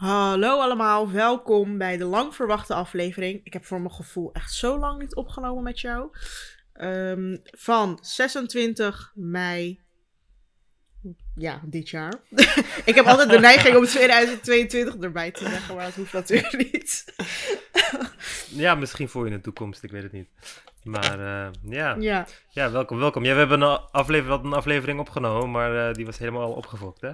Hallo 0.00 0.60
allemaal, 0.60 1.10
welkom 1.10 1.78
bij 1.78 1.96
de 1.96 2.04
lang 2.04 2.34
verwachte 2.34 2.74
aflevering. 2.74 3.40
Ik 3.44 3.52
heb 3.52 3.64
voor 3.64 3.80
mijn 3.80 3.92
gevoel 3.92 4.32
echt 4.32 4.52
zo 4.52 4.78
lang 4.78 5.00
niet 5.00 5.14
opgenomen 5.14 5.62
met 5.62 5.80
jou. 5.80 6.10
Ehm, 6.72 7.36
van 7.44 7.98
26 8.02 9.12
mei. 9.14 9.80
Ja, 11.34 11.60
dit 11.64 11.88
jaar. 11.88 12.14
ik 12.90 12.94
heb 12.94 13.06
altijd 13.06 13.30
de 13.30 13.38
neiging 13.38 13.76
om 13.76 13.84
2022 13.84 14.96
erbij 14.96 15.30
te 15.30 15.48
zeggen, 15.48 15.74
maar 15.74 15.84
dat 15.84 15.94
hoeft 15.94 16.12
natuurlijk 16.12 16.72
niet. 16.72 17.04
ja, 18.64 18.74
misschien 18.74 19.08
voor 19.08 19.26
in 19.26 19.32
de 19.32 19.40
toekomst, 19.40 19.82
ik 19.82 19.90
weet 19.90 20.02
het 20.02 20.12
niet. 20.12 20.28
Maar 20.82 21.18
uh, 21.18 21.48
ja. 21.72 21.96
ja. 21.98 22.26
Ja, 22.50 22.70
welkom, 22.70 22.98
welkom. 22.98 23.24
Ja, 23.24 23.32
we 23.32 23.38
hebben 23.38 23.60
een 23.60 23.78
aflevering, 23.90 24.44
een 24.44 24.52
aflevering 24.52 25.00
opgenomen, 25.00 25.50
maar 25.50 25.88
uh, 25.88 25.94
die 25.94 26.06
was 26.06 26.18
helemaal 26.18 26.52
opgefokt, 26.52 27.00
hè? 27.00 27.12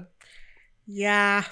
Ja, 0.89 1.45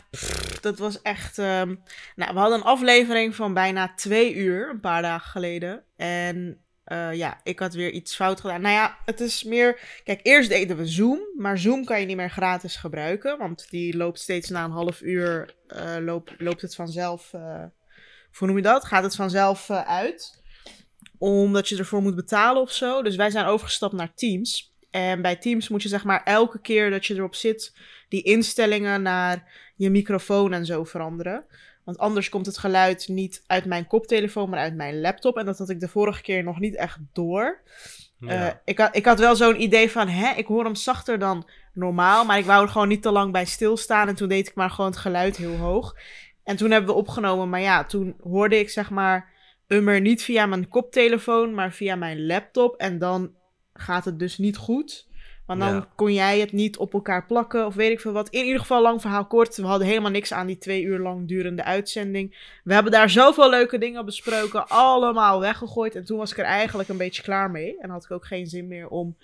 dat 0.61 0.79
was 0.79 1.03
echt. 1.03 1.39
Um, 1.39 1.83
nou, 2.17 2.35
we 2.35 2.39
hadden 2.39 2.59
een 2.59 2.65
aflevering 2.65 3.35
van 3.35 3.55
bijna 3.55 3.93
twee 3.95 4.35
uur, 4.35 4.71
een 4.71 4.81
paar 4.81 5.03
dagen 5.03 5.31
geleden. 5.31 5.85
En 5.97 6.65
uh, 6.87 7.15
ja, 7.15 7.41
ik 7.43 7.59
had 7.59 7.75
weer 7.75 7.91
iets 7.91 8.15
fout 8.15 8.41
gedaan. 8.41 8.61
Nou 8.61 8.75
ja, 8.75 8.99
het 9.05 9.21
is 9.21 9.43
meer. 9.43 9.81
Kijk, 10.05 10.21
eerst 10.23 10.49
deden 10.49 10.77
we 10.77 10.87
Zoom, 10.87 11.21
maar 11.37 11.59
Zoom 11.59 11.85
kan 11.85 12.01
je 12.01 12.07
niet 12.07 12.17
meer 12.17 12.31
gratis 12.31 12.77
gebruiken, 12.77 13.39
want 13.39 13.71
die 13.71 13.97
loopt 13.97 14.21
steeds 14.21 14.49
na 14.49 14.65
een 14.65 14.71
half 14.71 15.01
uur. 15.01 15.55
Uh, 15.69 15.97
loopt, 16.01 16.33
loopt 16.39 16.63
het 16.63 16.75
vanzelf. 16.75 17.33
Uh, 17.33 17.65
hoe 18.33 18.47
noem 18.47 18.57
je 18.57 18.63
dat? 18.63 18.85
Gaat 18.85 19.03
het 19.03 19.15
vanzelf 19.15 19.71
uit? 19.71 20.43
Omdat 21.19 21.69
je 21.69 21.77
ervoor 21.77 22.03
moet 22.03 22.17
betalen 22.17 22.63
of 22.63 22.73
zo. 22.73 23.03
Dus 23.03 23.17
wij 23.17 23.31
zijn 23.31 23.47
overgestapt 23.47 23.95
naar 23.95 24.15
Teams. 24.15 24.73
En 24.91 25.23
bij 25.23 25.37
Teams 25.37 25.69
moet 25.69 25.83
je 25.83 25.89
zeg 25.89 26.05
maar 26.05 26.23
elke 26.23 26.61
keer 26.61 26.91
dat 26.91 27.07
je 27.07 27.15
erop 27.15 27.35
zit, 27.35 27.77
die 28.15 28.23
instellingen 28.23 29.03
naar 29.03 29.53
je 29.77 29.91
microfoon 29.91 30.53
en 30.53 30.67
zo 30.67 30.85
veranderen. 30.85 31.45
Want 31.85 31.99
anders 31.99 32.29
komt 32.29 32.47
het 32.47 32.59
geluid 32.59 33.09
niet 33.09 33.43
uit 33.47 33.65
mijn 33.65 33.87
koptelefoon, 33.87 34.51
maar 34.51 34.59
uit 34.59 34.75
mijn 34.75 35.01
laptop. 35.01 35.37
En 35.37 35.45
dat 35.45 35.59
had 35.59 35.69
ik 35.69 35.81
de 35.81 35.89
vorige 35.89 36.23
keer 36.23 36.45
nog 36.45 36.59
niet 36.61 36.77
echt 36.77 36.99
door. 37.13 37.61
Ja. 38.19 38.47
Uh, 38.47 38.53
ik, 38.65 38.79
had, 38.79 38.97
ik 38.97 39.05
had 39.05 39.19
wel 39.19 39.37
zo'n 39.37 39.63
idee 39.63 39.91
van, 39.91 40.09
hè, 40.09 40.35
ik 40.37 40.47
hoor 40.47 40.65
hem 40.65 40.75
zachter 40.75 41.19
dan 41.19 41.49
normaal. 41.73 42.25
Maar 42.25 42.39
ik 42.39 42.45
wou 42.45 42.63
er 42.63 42.69
gewoon 42.69 42.89
niet 42.89 43.03
te 43.03 43.11
lang 43.11 43.33
bij 43.33 43.45
stilstaan. 43.45 44.09
En 44.09 44.15
toen 44.15 44.29
deed 44.29 44.49
ik 44.49 44.55
maar 44.55 44.71
gewoon 44.71 44.91
het 44.91 45.01
geluid 45.01 45.37
heel 45.37 45.57
hoog. 45.57 45.97
En 46.45 46.57
toen 46.57 46.71
hebben 46.71 46.91
we 46.91 47.01
opgenomen. 47.01 47.49
Maar 47.49 47.61
ja, 47.61 47.85
toen 47.85 48.17
hoorde 48.23 48.59
ik 48.59 48.71
zeg 48.71 48.91
maar 48.91 49.33
Ummer 49.67 50.01
niet 50.01 50.23
via 50.23 50.47
mijn 50.47 50.69
koptelefoon, 50.69 51.55
maar 51.55 51.73
via 51.73 51.97
mijn 51.97 52.27
laptop. 52.27 52.77
En 52.77 52.99
dan 52.99 53.35
gaat 53.73 54.05
het 54.05 54.19
dus 54.19 54.39
niet 54.39 54.57
goed. 54.57 55.09
Want 55.47 55.61
dan 55.61 55.75
ja. 55.75 55.89
kon 55.95 56.13
jij 56.13 56.41
het 56.41 56.53
niet 56.53 56.77
op 56.77 56.93
elkaar 56.93 57.27
plakken 57.27 57.67
of 57.67 57.75
weet 57.75 57.91
ik 57.91 58.01
veel 58.01 58.13
wat. 58.13 58.29
In 58.29 58.45
ieder 58.45 58.61
geval, 58.61 58.83
lang 58.83 59.01
verhaal 59.01 59.27
kort. 59.27 59.57
We 59.57 59.67
hadden 59.67 59.87
helemaal 59.87 60.11
niks 60.11 60.33
aan 60.33 60.47
die 60.47 60.59
twee 60.59 60.83
uur 60.83 60.99
lang 60.99 61.29
durende 61.29 61.65
uitzending. 61.65 62.59
We 62.65 62.75
hebben 62.75 62.93
daar 62.93 63.11
zoveel 63.11 63.51
leuke 63.51 63.79
dingen 63.79 64.05
besproken. 64.05 64.69
Allemaal 64.69 65.41
weggegooid. 65.41 65.95
En 65.95 66.05
toen 66.05 66.19
was 66.19 66.31
ik 66.31 66.39
er 66.39 66.45
eigenlijk 66.45 66.89
een 66.89 66.97
beetje 66.97 67.23
klaar 67.23 67.51
mee. 67.51 67.81
En 67.81 67.91
had 67.91 68.05
ik 68.05 68.11
ook 68.11 68.27
geen 68.27 68.47
zin 68.47 68.69
meer 68.69 68.89
om 68.89 69.17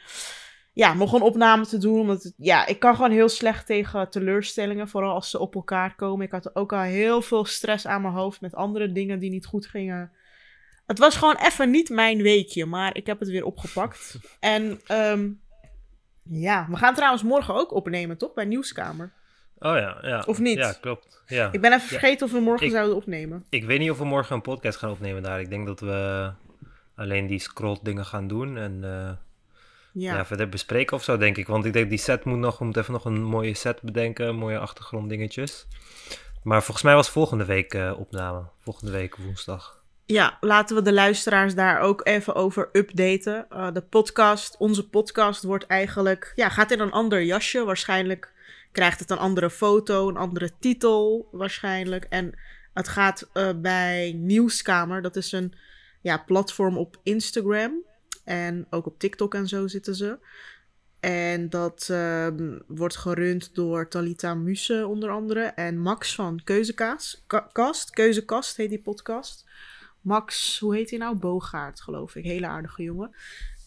ja, 0.72 0.94
nog 0.94 1.12
een 1.12 1.22
opname 1.22 1.66
te 1.66 1.78
doen. 1.78 2.00
Omdat 2.00 2.22
het, 2.22 2.34
ja, 2.36 2.66
ik 2.66 2.78
kan 2.78 2.94
gewoon 2.94 3.10
heel 3.10 3.28
slecht 3.28 3.66
tegen 3.66 4.10
teleurstellingen. 4.10 4.88
Vooral 4.88 5.14
als 5.14 5.30
ze 5.30 5.38
op 5.38 5.54
elkaar 5.54 5.94
komen. 5.94 6.26
Ik 6.26 6.32
had 6.32 6.56
ook 6.56 6.72
al 6.72 6.80
heel 6.80 7.22
veel 7.22 7.44
stress 7.44 7.86
aan 7.86 8.02
mijn 8.02 8.14
hoofd 8.14 8.40
met 8.40 8.54
andere 8.54 8.92
dingen 8.92 9.18
die 9.18 9.30
niet 9.30 9.46
goed 9.46 9.66
gingen. 9.66 10.12
Het 10.86 10.98
was 10.98 11.16
gewoon 11.16 11.36
even 11.36 11.70
niet 11.70 11.88
mijn 11.88 12.22
weekje. 12.22 12.66
Maar 12.66 12.96
ik 12.96 13.06
heb 13.06 13.18
het 13.18 13.28
weer 13.28 13.44
opgepakt. 13.44 14.18
En... 14.40 14.80
Um, 14.92 15.40
ja, 16.30 16.66
we 16.70 16.76
gaan 16.76 16.94
trouwens 16.94 17.22
morgen 17.22 17.54
ook 17.54 17.72
opnemen, 17.72 18.16
toch? 18.16 18.34
Bij 18.34 18.44
Nieuwskamer. 18.44 19.12
Oh 19.58 19.76
ja, 19.76 19.98
ja. 20.02 20.22
Of 20.26 20.38
niet? 20.38 20.58
Ja, 20.58 20.72
klopt. 20.72 21.22
Ja. 21.26 21.48
Ik 21.52 21.60
ben 21.60 21.72
even 21.72 21.88
vergeten 21.88 22.18
ja. 22.18 22.24
of 22.24 22.38
we 22.38 22.44
morgen 22.44 22.66
ik, 22.66 22.72
zouden 22.72 22.96
opnemen. 22.96 23.44
Ik 23.48 23.64
weet 23.64 23.78
niet 23.78 23.90
of 23.90 23.98
we 23.98 24.04
morgen 24.04 24.34
een 24.34 24.42
podcast 24.42 24.78
gaan 24.78 24.90
opnemen 24.90 25.22
daar. 25.22 25.40
Ik 25.40 25.50
denk 25.50 25.66
dat 25.66 25.80
we 25.80 26.30
alleen 26.94 27.26
die 27.26 27.38
scroll 27.38 27.78
dingen 27.82 28.04
gaan 28.04 28.28
doen 28.28 28.56
en 28.56 28.72
uh, 28.82 29.10
ja. 29.92 30.16
ja. 30.16 30.24
verder 30.24 30.48
bespreken 30.48 30.96
of 30.96 31.02
zo, 31.02 31.16
denk 31.16 31.36
ik. 31.36 31.46
Want 31.46 31.64
ik 31.64 31.72
denk 31.72 31.88
die 31.88 31.98
set 31.98 32.24
moet 32.24 32.38
nog, 32.38 32.58
we 32.58 32.64
moeten 32.64 32.82
even 32.82 32.94
nog 32.94 33.04
een 33.04 33.22
mooie 33.22 33.54
set 33.54 33.82
bedenken, 33.82 34.36
mooie 34.36 34.58
achtergronddingetjes. 34.58 35.66
Maar 36.42 36.62
volgens 36.62 36.84
mij 36.84 36.94
was 36.94 37.10
volgende 37.10 37.44
week 37.44 37.74
uh, 37.74 37.98
opname. 37.98 38.42
Volgende 38.60 38.92
week 38.92 39.16
woensdag. 39.16 39.79
Ja, 40.10 40.36
laten 40.40 40.76
we 40.76 40.82
de 40.82 40.92
luisteraars 40.92 41.54
daar 41.54 41.80
ook 41.80 42.06
even 42.06 42.34
over 42.34 42.68
updaten. 42.72 43.46
Uh, 43.52 43.72
de 43.72 43.82
podcast, 43.82 44.56
onze 44.56 44.88
podcast 44.88 45.42
wordt 45.42 45.66
eigenlijk, 45.66 46.32
ja, 46.34 46.48
gaat 46.48 46.70
in 46.70 46.80
een 46.80 46.90
ander 46.90 47.22
jasje. 47.22 47.64
Waarschijnlijk 47.64 48.32
krijgt 48.72 49.00
het 49.00 49.10
een 49.10 49.18
andere 49.18 49.50
foto, 49.50 50.08
een 50.08 50.16
andere 50.16 50.50
titel 50.58 51.28
waarschijnlijk. 51.32 52.04
En 52.04 52.34
het 52.74 52.88
gaat 52.88 53.28
uh, 53.34 53.50
bij 53.56 54.12
Nieuwskamer, 54.16 55.02
dat 55.02 55.16
is 55.16 55.32
een 55.32 55.54
ja, 56.00 56.18
platform 56.18 56.78
op 56.78 57.00
Instagram. 57.02 57.84
En 58.24 58.66
ook 58.70 58.86
op 58.86 58.98
TikTok 58.98 59.34
en 59.34 59.48
zo 59.48 59.66
zitten 59.66 59.94
ze. 59.94 60.18
En 61.00 61.50
dat 61.50 61.88
uh, 61.90 62.26
wordt 62.66 62.96
gerund 62.96 63.54
door 63.54 63.88
Talita 63.88 64.34
Muse 64.34 64.86
onder 64.86 65.10
andere. 65.10 65.42
En 65.42 65.78
Max 65.78 66.14
van 66.14 66.40
Keuzekaas. 66.44 67.24
Ka 67.26 67.48
Kast, 67.52 67.90
Keuzekast 67.90 68.56
heet 68.56 68.68
die 68.68 68.82
podcast. 68.82 69.48
Max, 70.00 70.58
hoe 70.58 70.74
heet 70.74 70.90
hij 70.90 70.98
nou? 70.98 71.16
Bogaert, 71.16 71.80
geloof 71.80 72.14
ik. 72.14 72.24
Hele 72.24 72.46
aardige 72.46 72.82
jongen. 72.82 73.14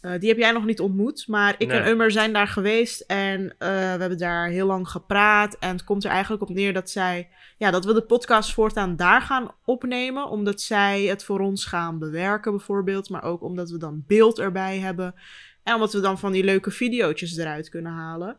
Uh, 0.01 0.11
die 0.19 0.29
heb 0.29 0.37
jij 0.37 0.51
nog 0.51 0.65
niet 0.65 0.79
ontmoet, 0.79 1.27
maar 1.27 1.55
ik 1.57 1.67
nee. 1.67 1.79
en 1.79 1.87
Ummer 1.87 2.11
zijn 2.11 2.33
daar 2.33 2.47
geweest 2.47 3.01
en 3.01 3.41
uh, 3.41 3.49
we 3.57 3.65
hebben 3.99 4.17
daar 4.17 4.47
heel 4.47 4.67
lang 4.67 4.89
gepraat. 4.89 5.57
En 5.59 5.69
het 5.69 5.83
komt 5.83 6.03
er 6.03 6.09
eigenlijk 6.09 6.41
op 6.41 6.49
neer 6.49 6.73
dat 6.73 6.89
zij, 6.89 7.29
ja, 7.57 7.71
dat 7.71 7.85
we 7.85 7.93
de 7.93 8.01
podcast 8.01 8.53
voortaan 8.53 8.95
daar 8.95 9.21
gaan 9.21 9.51
opnemen, 9.65 10.29
omdat 10.29 10.61
zij 10.61 11.03
het 11.03 11.23
voor 11.23 11.39
ons 11.39 11.65
gaan 11.65 11.99
bewerken 11.99 12.51
bijvoorbeeld, 12.51 13.09
maar 13.09 13.23
ook 13.23 13.41
omdat 13.41 13.69
we 13.69 13.77
dan 13.77 14.03
beeld 14.07 14.39
erbij 14.39 14.79
hebben 14.79 15.15
en 15.63 15.73
omdat 15.73 15.93
we 15.93 15.99
dan 15.99 16.19
van 16.19 16.31
die 16.31 16.43
leuke 16.43 16.71
video's 16.71 17.37
eruit 17.37 17.69
kunnen 17.69 17.91
halen. 17.91 18.37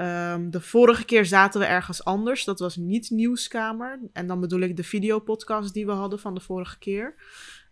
Um, 0.00 0.50
de 0.50 0.60
vorige 0.60 1.04
keer 1.04 1.26
zaten 1.26 1.60
we 1.60 1.66
ergens 1.66 2.04
anders. 2.04 2.44
Dat 2.44 2.58
was 2.58 2.76
niet 2.76 3.10
Nieuwskamer. 3.10 4.00
En 4.12 4.26
dan 4.26 4.40
bedoel 4.40 4.60
ik 4.60 4.76
de 4.76 4.84
videopodcast 4.84 5.74
die 5.74 5.86
we 5.86 5.92
hadden 5.92 6.18
van 6.18 6.34
de 6.34 6.40
vorige 6.40 6.78
keer. 6.78 7.14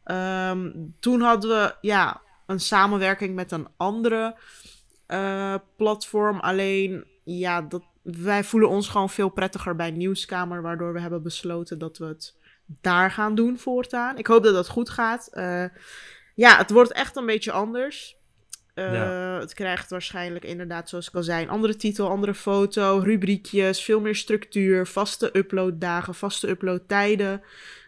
Um, 0.04 0.94
toen 1.00 1.20
hadden 1.20 1.50
we 1.50 1.74
ja, 1.80 2.20
een 2.46 2.60
samenwerking 2.60 3.34
met 3.34 3.52
een 3.52 3.68
andere 3.76 4.36
uh, 5.08 5.54
platform. 5.76 6.40
Alleen, 6.40 7.04
ja, 7.24 7.62
dat, 7.62 7.82
wij 8.02 8.44
voelen 8.44 8.68
ons 8.68 8.88
gewoon 8.88 9.10
veel 9.10 9.28
prettiger 9.28 9.76
bij 9.76 9.90
Nieuwskamer. 9.90 10.62
Waardoor 10.62 10.92
we 10.92 11.00
hebben 11.00 11.22
besloten 11.22 11.78
dat 11.78 11.98
we 11.98 12.06
het 12.06 12.36
daar 12.80 13.10
gaan 13.10 13.34
doen 13.34 13.58
voortaan. 13.58 14.18
Ik 14.18 14.26
hoop 14.26 14.42
dat 14.42 14.54
dat 14.54 14.68
goed 14.68 14.90
gaat. 14.90 15.30
Uh, 15.32 15.64
ja, 16.34 16.56
het 16.56 16.70
wordt 16.70 16.92
echt 16.92 17.16
een 17.16 17.26
beetje 17.26 17.52
anders. 17.52 18.16
Uh, 18.74 18.94
ja. 18.94 19.40
Het 19.40 19.54
krijgt 19.54 19.90
waarschijnlijk 19.90 20.44
inderdaad, 20.44 20.88
zoals 20.88 21.08
ik 21.08 21.14
al 21.14 21.22
zei, 21.22 21.42
een 21.42 21.50
andere 21.50 21.76
titel, 21.76 22.08
andere 22.08 22.34
foto, 22.34 23.00
rubriekjes, 23.04 23.82
veel 23.82 24.00
meer 24.00 24.14
structuur, 24.14 24.86
vaste 24.86 25.30
uploaddagen, 25.36 26.14
vaste 26.14 26.48
uploadtijden. 26.48 27.42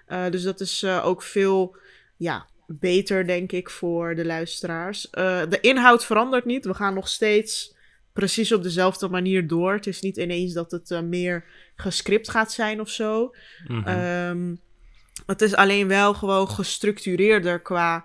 Uh, 0.08 0.30
dus 0.30 0.42
dat 0.42 0.60
is 0.60 0.82
uh, 0.82 1.06
ook 1.06 1.22
veel 1.22 1.76
ja, 2.16 2.46
beter, 2.66 3.26
denk 3.26 3.52
ik, 3.52 3.70
voor 3.70 4.14
de 4.14 4.24
luisteraars. 4.24 5.10
de 5.10 5.58
inhoud 5.60 6.04
verandert 6.04 6.44
niet. 6.44 6.64
We 6.64 6.74
gaan 6.74 6.94
nog 6.94 7.08
steeds 7.08 7.74
precies 8.12 8.52
op 8.52 8.62
dezelfde 8.62 9.08
manier 9.08 9.46
door. 9.46 9.72
Het 9.72 9.86
is 9.86 10.00
niet 10.00 10.16
ineens 10.16 10.52
dat 10.52 10.70
het 10.70 11.04
meer 11.04 11.44
gescript 11.76 12.30
gaat 12.30 12.52
zijn 12.52 12.80
of 12.80 12.88
zo. 12.88 13.34
Mm 13.66 13.82
-hmm. 13.82 14.28
um, 14.28 14.60
het 15.26 15.42
is 15.42 15.54
alleen 15.54 15.88
wel 15.88 16.14
gewoon 16.14 16.48
gestructureerder 16.48 17.60
qua 17.60 18.04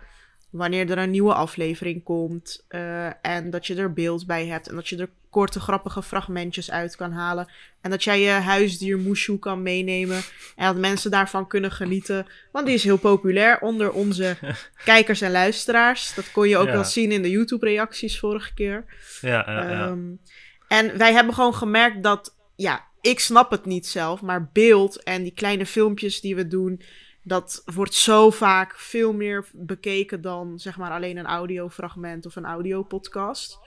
wanneer 0.51 0.89
er 0.89 0.97
een 0.97 1.11
nieuwe 1.11 1.33
aflevering 1.33 2.03
komt. 2.03 2.65
Uh, 2.69 3.25
en 3.25 3.49
dat 3.49 3.67
je 3.67 3.75
er 3.75 3.93
beeld 3.93 4.25
bij 4.25 4.45
hebt. 4.45 4.67
En 4.67 4.75
dat 4.75 4.87
je 4.87 4.97
er 4.97 5.09
korte, 5.29 5.59
grappige 5.59 6.03
fragmentjes 6.03 6.71
uit 6.71 6.95
kan 6.95 7.11
halen. 7.11 7.47
En 7.81 7.89
dat 7.89 8.03
jij 8.03 8.21
je 8.21 8.29
huisdier 8.29 8.99
Mushu 8.99 9.37
kan 9.37 9.61
meenemen. 9.61 10.21
En 10.55 10.65
dat 10.65 10.75
mensen 10.75 11.11
daarvan 11.11 11.47
kunnen 11.47 11.71
genieten. 11.71 12.27
Want 12.51 12.65
die 12.65 12.75
is 12.75 12.83
heel 12.83 12.97
populair 12.97 13.59
onder 13.59 13.91
onze 13.91 14.37
kijkers 14.85 15.21
en 15.21 15.31
luisteraars. 15.31 16.13
Dat 16.15 16.31
kon 16.31 16.49
je 16.49 16.57
ook 16.57 16.67
ja. 16.67 16.71
wel 16.71 16.83
zien 16.83 17.11
in 17.11 17.21
de 17.21 17.29
YouTube-reacties 17.29 18.19
vorige 18.19 18.53
keer. 18.53 18.85
Ja, 19.21 19.43
ja, 19.47 19.69
ja. 19.69 19.87
Um, 19.87 20.19
en 20.67 20.97
wij 20.97 21.13
hebben 21.13 21.33
gewoon 21.33 21.55
gemerkt 21.55 22.03
dat... 22.03 22.35
Ja, 22.55 22.87
ik 23.01 23.19
snap 23.19 23.51
het 23.51 23.65
niet 23.65 23.87
zelf. 23.87 24.21
Maar 24.21 24.49
beeld 24.53 25.03
en 25.03 25.23
die 25.23 25.33
kleine 25.33 25.65
filmpjes 25.65 26.21
die 26.21 26.35
we 26.35 26.47
doen 26.47 26.81
dat 27.23 27.61
wordt 27.73 27.93
zo 27.93 28.29
vaak 28.29 28.75
veel 28.75 29.13
meer 29.13 29.45
bekeken 29.53 30.21
dan 30.21 30.59
zeg 30.59 30.77
maar 30.77 30.91
alleen 30.91 31.17
een 31.17 31.25
audiofragment 31.25 32.25
of 32.25 32.35
een 32.35 32.45
audiopodcast. 32.45 33.59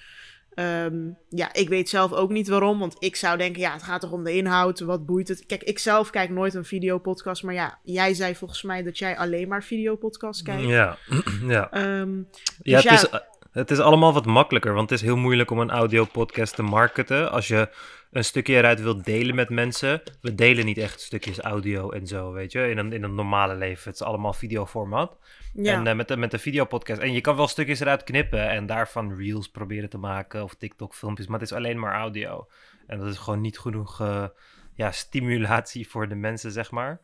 Um, 0.54 1.16
ja, 1.28 1.52
ik 1.52 1.68
weet 1.68 1.88
zelf 1.88 2.12
ook 2.12 2.30
niet 2.30 2.48
waarom, 2.48 2.78
want 2.78 2.96
ik 2.98 3.16
zou 3.16 3.38
denken, 3.38 3.60
ja, 3.60 3.72
het 3.72 3.82
gaat 3.82 4.00
toch 4.00 4.12
om 4.12 4.24
de 4.24 4.32
inhoud, 4.32 4.80
wat 4.80 5.06
boeit 5.06 5.28
het? 5.28 5.46
Kijk, 5.46 5.62
ik 5.62 5.78
zelf 5.78 6.10
kijk 6.10 6.30
nooit 6.30 6.54
een 6.54 6.64
videopodcast, 6.64 7.42
maar 7.42 7.54
ja, 7.54 7.78
jij 7.82 8.14
zei 8.14 8.34
volgens 8.34 8.62
mij 8.62 8.82
dat 8.82 8.98
jij 8.98 9.16
alleen 9.16 9.48
maar 9.48 9.64
videopodcast 9.64 10.42
kijkt. 10.42 10.68
Ja, 10.68 10.96
ja. 11.46 11.98
Um, 12.00 12.28
ja, 12.62 12.80
dus 12.80 12.90
het, 12.90 13.12
Is, 13.12 13.20
het 13.52 13.70
is 13.70 13.78
allemaal 13.78 14.12
wat 14.12 14.26
makkelijker, 14.26 14.74
want 14.74 14.90
het 14.90 15.00
is 15.00 15.06
heel 15.06 15.16
moeilijk 15.16 15.50
om 15.50 15.58
een 15.58 15.70
audiopodcast 15.70 16.54
te 16.54 16.62
marketen 16.62 17.30
als 17.30 17.48
je 17.48 17.68
een 18.14 18.24
stukje 18.24 18.54
eruit 18.54 18.80
wilt 18.80 19.04
delen 19.04 19.34
met 19.34 19.48
mensen. 19.48 20.02
We 20.20 20.34
delen 20.34 20.64
niet 20.64 20.78
echt 20.78 21.00
stukjes 21.00 21.38
audio 21.38 21.90
en 21.90 22.06
zo, 22.06 22.32
weet 22.32 22.52
je. 22.52 22.68
In 22.68 22.78
een, 22.78 22.92
in 22.92 23.02
een 23.02 23.14
normale 23.14 23.54
leven. 23.54 23.84
Het 23.84 24.00
is 24.00 24.06
allemaal 24.06 24.32
videoformat. 24.32 25.18
Ja. 25.52 25.72
En 25.72 25.86
uh, 25.86 25.94
met, 25.94 26.08
de, 26.08 26.16
met 26.16 26.30
de 26.30 26.38
videopodcast. 26.38 27.00
En 27.00 27.12
je 27.12 27.20
kan 27.20 27.36
wel 27.36 27.48
stukjes 27.48 27.80
eruit 27.80 28.04
knippen 28.04 28.48
en 28.48 28.66
daarvan 28.66 29.16
reels 29.16 29.48
proberen 29.48 29.88
te 29.88 29.98
maken. 29.98 30.42
Of 30.42 30.54
TikTok 30.54 30.94
filmpjes. 30.94 31.26
Maar 31.26 31.40
het 31.40 31.50
is 31.50 31.56
alleen 31.56 31.78
maar 31.78 31.94
audio. 31.94 32.48
En 32.86 32.98
dat 32.98 33.08
is 33.08 33.18
gewoon 33.18 33.40
niet 33.40 33.58
genoeg 33.58 34.00
uh, 34.00 34.26
ja, 34.74 34.90
stimulatie 34.90 35.88
voor 35.90 36.08
de 36.08 36.14
mensen, 36.14 36.52
zeg 36.52 36.70
maar. 36.70 37.00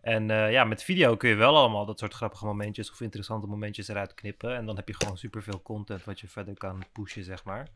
En 0.00 0.28
uh, 0.28 0.52
ja, 0.52 0.64
met 0.64 0.82
video 0.82 1.16
kun 1.16 1.28
je 1.28 1.34
wel 1.34 1.56
allemaal 1.56 1.86
dat 1.86 1.98
soort 1.98 2.14
grappige 2.14 2.44
momentjes 2.44 2.90
of 2.90 3.00
interessante 3.00 3.46
momentjes 3.46 3.88
eruit 3.88 4.14
knippen. 4.14 4.56
En 4.56 4.66
dan 4.66 4.76
heb 4.76 4.88
je 4.88 4.94
gewoon 4.94 5.18
superveel 5.18 5.62
content 5.62 6.04
wat 6.04 6.20
je 6.20 6.28
verder 6.28 6.54
kan 6.54 6.84
pushen, 6.92 7.24
zeg 7.24 7.44
maar. 7.44 7.68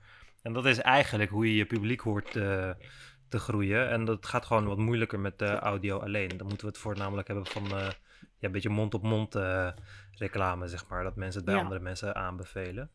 En 0.42 0.52
dat 0.52 0.66
is 0.66 0.78
eigenlijk 0.78 1.30
hoe 1.30 1.46
je 1.46 1.56
je 1.56 1.66
publiek 1.66 2.00
hoort 2.00 2.36
uh, 2.36 2.70
te 3.28 3.38
groeien. 3.38 3.88
En 3.88 4.04
dat 4.04 4.26
gaat 4.26 4.46
gewoon 4.46 4.66
wat 4.66 4.78
moeilijker 4.78 5.20
met 5.20 5.42
uh, 5.42 5.54
audio 5.54 5.98
alleen. 5.98 6.28
Dan 6.28 6.46
moeten 6.46 6.66
we 6.66 6.72
het 6.72 6.80
voornamelijk 6.80 7.28
hebben 7.28 7.46
van 7.46 7.68
ja, 7.68 7.92
een 8.40 8.52
beetje 8.52 8.68
mond-op-mond 8.68 9.38
reclame, 10.12 10.68
zeg 10.68 10.88
maar. 10.88 11.02
Dat 11.02 11.16
mensen 11.16 11.40
het 11.40 11.50
bij 11.50 11.60
andere 11.60 11.80
mensen 11.80 12.14
aanbevelen. 12.14 12.90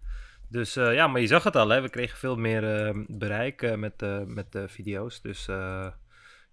Dus 0.48 0.74
ja, 0.74 1.07
maar 1.07 1.22
je 1.22 1.28
zag 1.28 1.44
het 1.44 1.56
al, 1.56 1.69
hè. 1.69 1.81
we 1.81 1.90
kregen 1.90 2.18
veel 2.18 2.36
meer 2.36 2.94
bereik 3.07 3.78
met, 3.78 4.25
met 4.28 4.51
de 4.51 4.68
video's. 4.68 5.22
Dus 5.22 5.48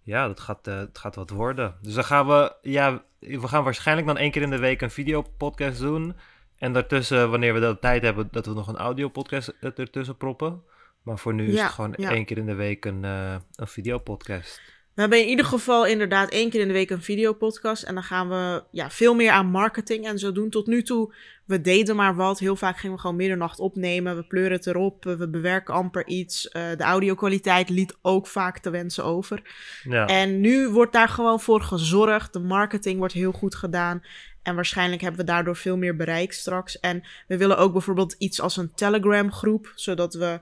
ja, 0.02 0.26
dat 0.26 0.40
gaat, 0.40 0.68
uh, 0.68 0.76
het 0.76 0.98
gaat 0.98 1.14
wat 1.14 1.30
worden. 1.30 1.74
Dus 1.82 1.94
dan 1.94 2.04
gaan 2.04 2.26
we, 2.26 2.54
ja, 2.62 3.02
we 3.18 3.48
gaan 3.48 3.64
waarschijnlijk 3.64 4.06
dan 4.06 4.16
één 4.16 4.30
keer 4.30 4.42
in 4.42 4.50
de 4.50 4.58
week 4.58 4.80
een 4.80 4.90
videopodcast 4.90 5.80
doen. 5.80 6.16
En 6.58 6.72
daartussen, 6.72 7.30
wanneer 7.30 7.54
we 7.54 7.60
de 7.60 7.78
tijd 7.80 8.02
hebben, 8.02 8.28
dat 8.30 8.46
we 8.46 8.52
nog 8.52 8.68
een 8.68 8.76
audiopodcast 8.76 9.48
ertussen 9.60 10.16
proppen. 10.16 10.62
Maar 11.02 11.18
voor 11.18 11.34
nu 11.34 11.52
is 11.52 11.60
het 11.60 11.70
gewoon 11.70 11.94
één 11.94 12.24
keer 12.24 12.38
in 12.38 12.46
de 12.46 12.54
week 12.54 12.84
een, 12.84 13.02
uh, 13.04 13.34
een 13.54 13.66
videopodcast. 13.66 14.60
We 14.94 15.00
hebben 15.00 15.24
in 15.24 15.28
ieder 15.28 15.44
geval 15.44 15.86
inderdaad 15.86 16.30
één 16.30 16.50
keer 16.50 16.60
in 16.60 16.66
de 16.66 16.72
week 16.72 16.90
een 16.90 17.02
videopodcast. 17.02 17.82
En 17.82 17.94
dan 17.94 18.02
gaan 18.02 18.28
we 18.28 18.62
ja, 18.70 18.90
veel 18.90 19.14
meer 19.14 19.30
aan 19.30 19.46
marketing 19.46 20.06
en 20.06 20.18
zo 20.18 20.32
doen. 20.32 20.50
Tot 20.50 20.66
nu 20.66 20.82
toe, 20.82 21.14
we 21.44 21.60
deden 21.60 21.96
maar 21.96 22.14
wat. 22.14 22.38
Heel 22.38 22.56
vaak 22.56 22.78
gingen 22.78 22.96
we 22.96 23.00
gewoon 23.00 23.16
middernacht 23.16 23.58
opnemen. 23.58 24.16
We 24.16 24.22
pleuren 24.22 24.52
het 24.52 24.66
erop. 24.66 25.04
We 25.04 25.28
bewerken 25.28 25.74
amper 25.74 26.06
iets. 26.06 26.46
Uh, 26.46 26.62
de 26.76 26.84
audio-kwaliteit 26.84 27.68
liet 27.68 27.96
ook 28.02 28.26
vaak 28.26 28.58
te 28.58 28.70
wensen 28.70 29.04
over. 29.04 29.42
Ja. 29.82 30.06
En 30.06 30.40
nu 30.40 30.68
wordt 30.68 30.92
daar 30.92 31.08
gewoon 31.08 31.40
voor 31.40 31.60
gezorgd. 31.60 32.32
De 32.32 32.40
marketing 32.40 32.98
wordt 32.98 33.14
heel 33.14 33.32
goed 33.32 33.54
gedaan. 33.54 34.02
En 34.42 34.54
waarschijnlijk 34.54 35.00
hebben 35.00 35.20
we 35.20 35.26
daardoor 35.26 35.56
veel 35.56 35.76
meer 35.76 35.96
bereik 35.96 36.32
straks. 36.32 36.80
En 36.80 37.02
we 37.28 37.36
willen 37.36 37.58
ook 37.58 37.72
bijvoorbeeld 37.72 38.14
iets 38.18 38.40
als 38.40 38.56
een 38.56 38.74
Telegram 38.74 39.32
groep. 39.32 39.72
Zodat 39.74 40.14
we... 40.14 40.40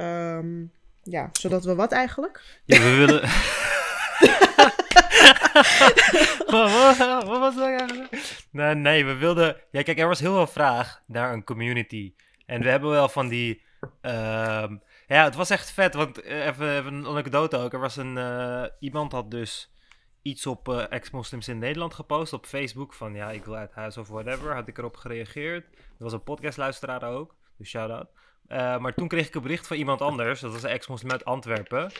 Um, 0.00 0.72
ja, 1.02 1.28
zodat 1.32 1.64
we 1.64 1.74
wat 1.74 1.92
eigenlijk? 1.92 2.60
Ja, 2.64 2.78
we 2.78 2.96
willen... 2.96 3.20
wat, 6.50 6.96
wat, 7.24 7.38
was 7.38 7.54
dat 7.54 7.68
eigenlijk? 7.68 8.36
Nee, 8.50 8.74
nee, 8.74 9.04
we 9.04 9.14
wilden... 9.14 9.56
Ja, 9.70 9.82
kijk, 9.82 9.98
er 9.98 10.08
was 10.08 10.20
heel 10.20 10.34
veel 10.34 10.46
vraag 10.46 11.02
naar 11.06 11.32
een 11.32 11.44
community. 11.44 12.14
En 12.46 12.62
we 12.62 12.68
hebben 12.68 12.90
wel 12.90 13.08
van 13.08 13.28
die... 13.28 13.62
Uh, 14.02 14.70
ja, 15.06 15.24
het 15.24 15.34
was 15.34 15.50
echt 15.50 15.70
vet, 15.70 15.94
want 15.94 16.20
eh, 16.20 16.46
even, 16.46 16.78
even 16.78 16.94
een 16.94 17.06
anekdote 17.06 17.56
ook. 17.56 17.72
Er 17.72 17.80
was 17.80 17.96
een... 17.96 18.16
Uh, 18.16 18.64
iemand 18.78 19.12
had 19.12 19.30
dus 19.30 19.72
iets 20.22 20.46
op 20.46 20.68
uh, 20.68 20.92
ex-moslims 20.92 21.48
in 21.48 21.58
Nederland 21.58 21.94
gepost 21.94 22.32
op 22.32 22.46
Facebook. 22.46 22.94
Van 22.94 23.14
ja, 23.14 23.30
ik 23.30 23.44
wil 23.44 23.56
uit 23.56 23.72
huis 23.72 23.96
of 23.96 24.08
whatever. 24.08 24.54
Had 24.54 24.68
ik 24.68 24.78
erop 24.78 24.96
gereageerd. 24.96 25.64
Er 25.74 26.04
was 26.04 26.12
een 26.12 26.22
podcastluisteraar 26.22 27.02
ook. 27.02 27.34
Dus 27.56 27.68
shout-out. 27.68 28.08
Uh, 28.52 28.78
maar 28.78 28.94
toen 28.94 29.08
kreeg 29.08 29.26
ik 29.26 29.34
een 29.34 29.42
bericht 29.42 29.66
van 29.66 29.76
iemand 29.76 30.00
anders. 30.00 30.40
Dat 30.40 30.52
was 30.52 30.62
een 30.62 30.68
ex-moslim 30.68 31.10
uit 31.10 31.24
Antwerpen. 31.24 31.90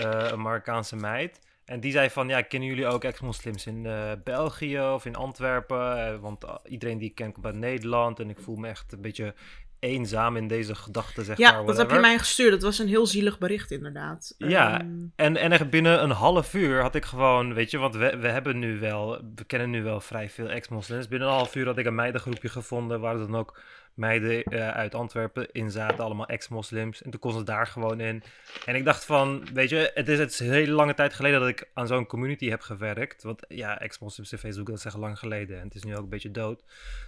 Uh, 0.00 0.26
een 0.30 0.40
Marokkaanse 0.40 0.96
meid. 0.96 1.40
En 1.64 1.80
die 1.80 1.92
zei 1.92 2.10
van, 2.10 2.28
ja, 2.28 2.42
kennen 2.42 2.68
jullie 2.68 2.86
ook 2.86 3.04
ex-moslims 3.04 3.66
in 3.66 3.84
uh, 3.84 4.12
België 4.24 4.80
of 4.80 5.04
in 5.04 5.16
Antwerpen? 5.16 5.98
Uh, 5.98 6.20
want 6.20 6.44
iedereen 6.64 6.98
die 6.98 7.08
ik 7.08 7.14
ken 7.14 7.32
komt 7.32 7.46
uit 7.46 7.54
Nederland 7.54 8.20
en 8.20 8.30
ik 8.30 8.38
voel 8.38 8.56
me 8.56 8.68
echt 8.68 8.92
een 8.92 9.00
beetje 9.00 9.34
eenzaam 9.78 10.36
in 10.36 10.48
deze 10.48 10.74
gedachten, 10.74 11.24
zeg 11.24 11.36
ja, 11.36 11.50
maar. 11.50 11.60
Ja, 11.60 11.66
dat 11.66 11.76
heb 11.76 11.90
je 11.90 11.98
mij 11.98 12.18
gestuurd. 12.18 12.50
Dat 12.50 12.62
was 12.62 12.78
een 12.78 12.88
heel 12.88 13.06
zielig 13.06 13.38
bericht, 13.38 13.70
inderdaad. 13.70 14.34
Ja, 14.38 14.80
um... 14.80 15.12
en, 15.16 15.36
en 15.36 15.52
echt 15.52 15.70
binnen 15.70 16.02
een 16.02 16.10
half 16.10 16.54
uur 16.54 16.82
had 16.82 16.94
ik 16.94 17.04
gewoon, 17.04 17.54
weet 17.54 17.70
je, 17.70 17.78
want 17.78 17.94
we, 17.94 18.16
we 18.18 18.28
hebben 18.28 18.58
nu 18.58 18.78
wel, 18.78 19.20
we 19.34 19.44
kennen 19.44 19.70
nu 19.70 19.82
wel 19.82 20.00
vrij 20.00 20.30
veel 20.30 20.48
ex-moslims. 20.48 21.08
Binnen 21.08 21.28
een 21.28 21.34
half 21.34 21.54
uur 21.54 21.66
had 21.66 21.78
ik 21.78 21.86
een 21.86 21.94
meidengroepje 21.94 22.48
gevonden 22.48 23.00
waar 23.00 23.18
dan 23.18 23.36
ook 23.36 23.60
meiden 23.96 24.54
uh, 24.54 24.68
uit 24.68 24.94
Antwerpen 24.94 25.52
in 25.52 25.70
zaten, 25.70 26.04
allemaal 26.04 26.26
ex-moslims. 26.26 27.02
En 27.02 27.10
toen 27.10 27.20
kon 27.20 27.32
ze 27.32 27.42
daar 27.42 27.66
gewoon 27.66 28.00
in. 28.00 28.22
En 28.64 28.74
ik 28.74 28.84
dacht 28.84 29.04
van, 29.04 29.46
weet 29.52 29.68
je, 29.68 29.90
het 29.94 30.08
is, 30.08 30.18
het 30.18 30.30
is 30.30 30.40
een 30.40 30.50
hele 30.50 30.72
lange 30.72 30.94
tijd 30.94 31.14
geleden 31.14 31.40
dat 31.40 31.48
ik 31.48 31.70
aan 31.74 31.86
zo'n 31.86 32.06
community 32.06 32.48
heb 32.48 32.60
gewerkt. 32.60 33.22
Want 33.22 33.44
ja, 33.48 33.80
ex-moslims 33.80 34.32
in 34.32 34.38
Facebook, 34.38 34.66
dat 34.66 34.78
is 34.78 34.84
echt 34.84 34.96
lang 34.96 35.18
geleden. 35.18 35.58
En 35.58 35.64
het 35.64 35.74
is 35.74 35.82
nu 35.82 35.96
ook 35.96 36.02
een 36.02 36.08
beetje 36.08 36.30
dood. 36.30 36.62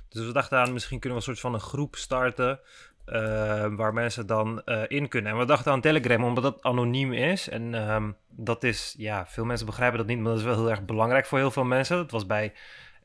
Dus 0.08 0.26
we 0.26 0.32
dachten 0.32 0.58
aan, 0.58 0.72
misschien 0.72 0.98
kunnen 0.98 1.18
we 1.18 1.24
een 1.24 1.34
soort 1.34 1.52
van 1.52 1.54
een 1.54 1.66
groep 1.66 1.96
starten. 1.96 2.60
Uh, 3.06 3.14
waar 3.74 3.92
mensen 3.92 4.26
dan 4.26 4.62
uh, 4.64 4.82
in 4.88 5.08
kunnen. 5.08 5.32
En 5.32 5.38
we 5.38 5.44
dachten 5.44 5.72
aan 5.72 5.80
Telegram, 5.80 6.24
omdat 6.24 6.42
dat 6.42 6.62
anoniem 6.62 7.12
is. 7.12 7.48
En 7.48 7.90
um, 7.90 8.16
dat 8.28 8.64
is, 8.64 8.94
ja, 8.98 9.26
veel 9.26 9.44
mensen 9.44 9.66
begrijpen 9.66 9.98
dat 9.98 10.06
niet, 10.06 10.18
maar 10.18 10.30
dat 10.30 10.38
is 10.38 10.44
wel 10.44 10.54
heel 10.54 10.70
erg 10.70 10.82
belangrijk 10.82 11.26
voor 11.26 11.38
heel 11.38 11.50
veel 11.50 11.64
mensen. 11.64 11.96
Dat 11.96 12.10
was 12.10 12.26
bij 12.26 12.52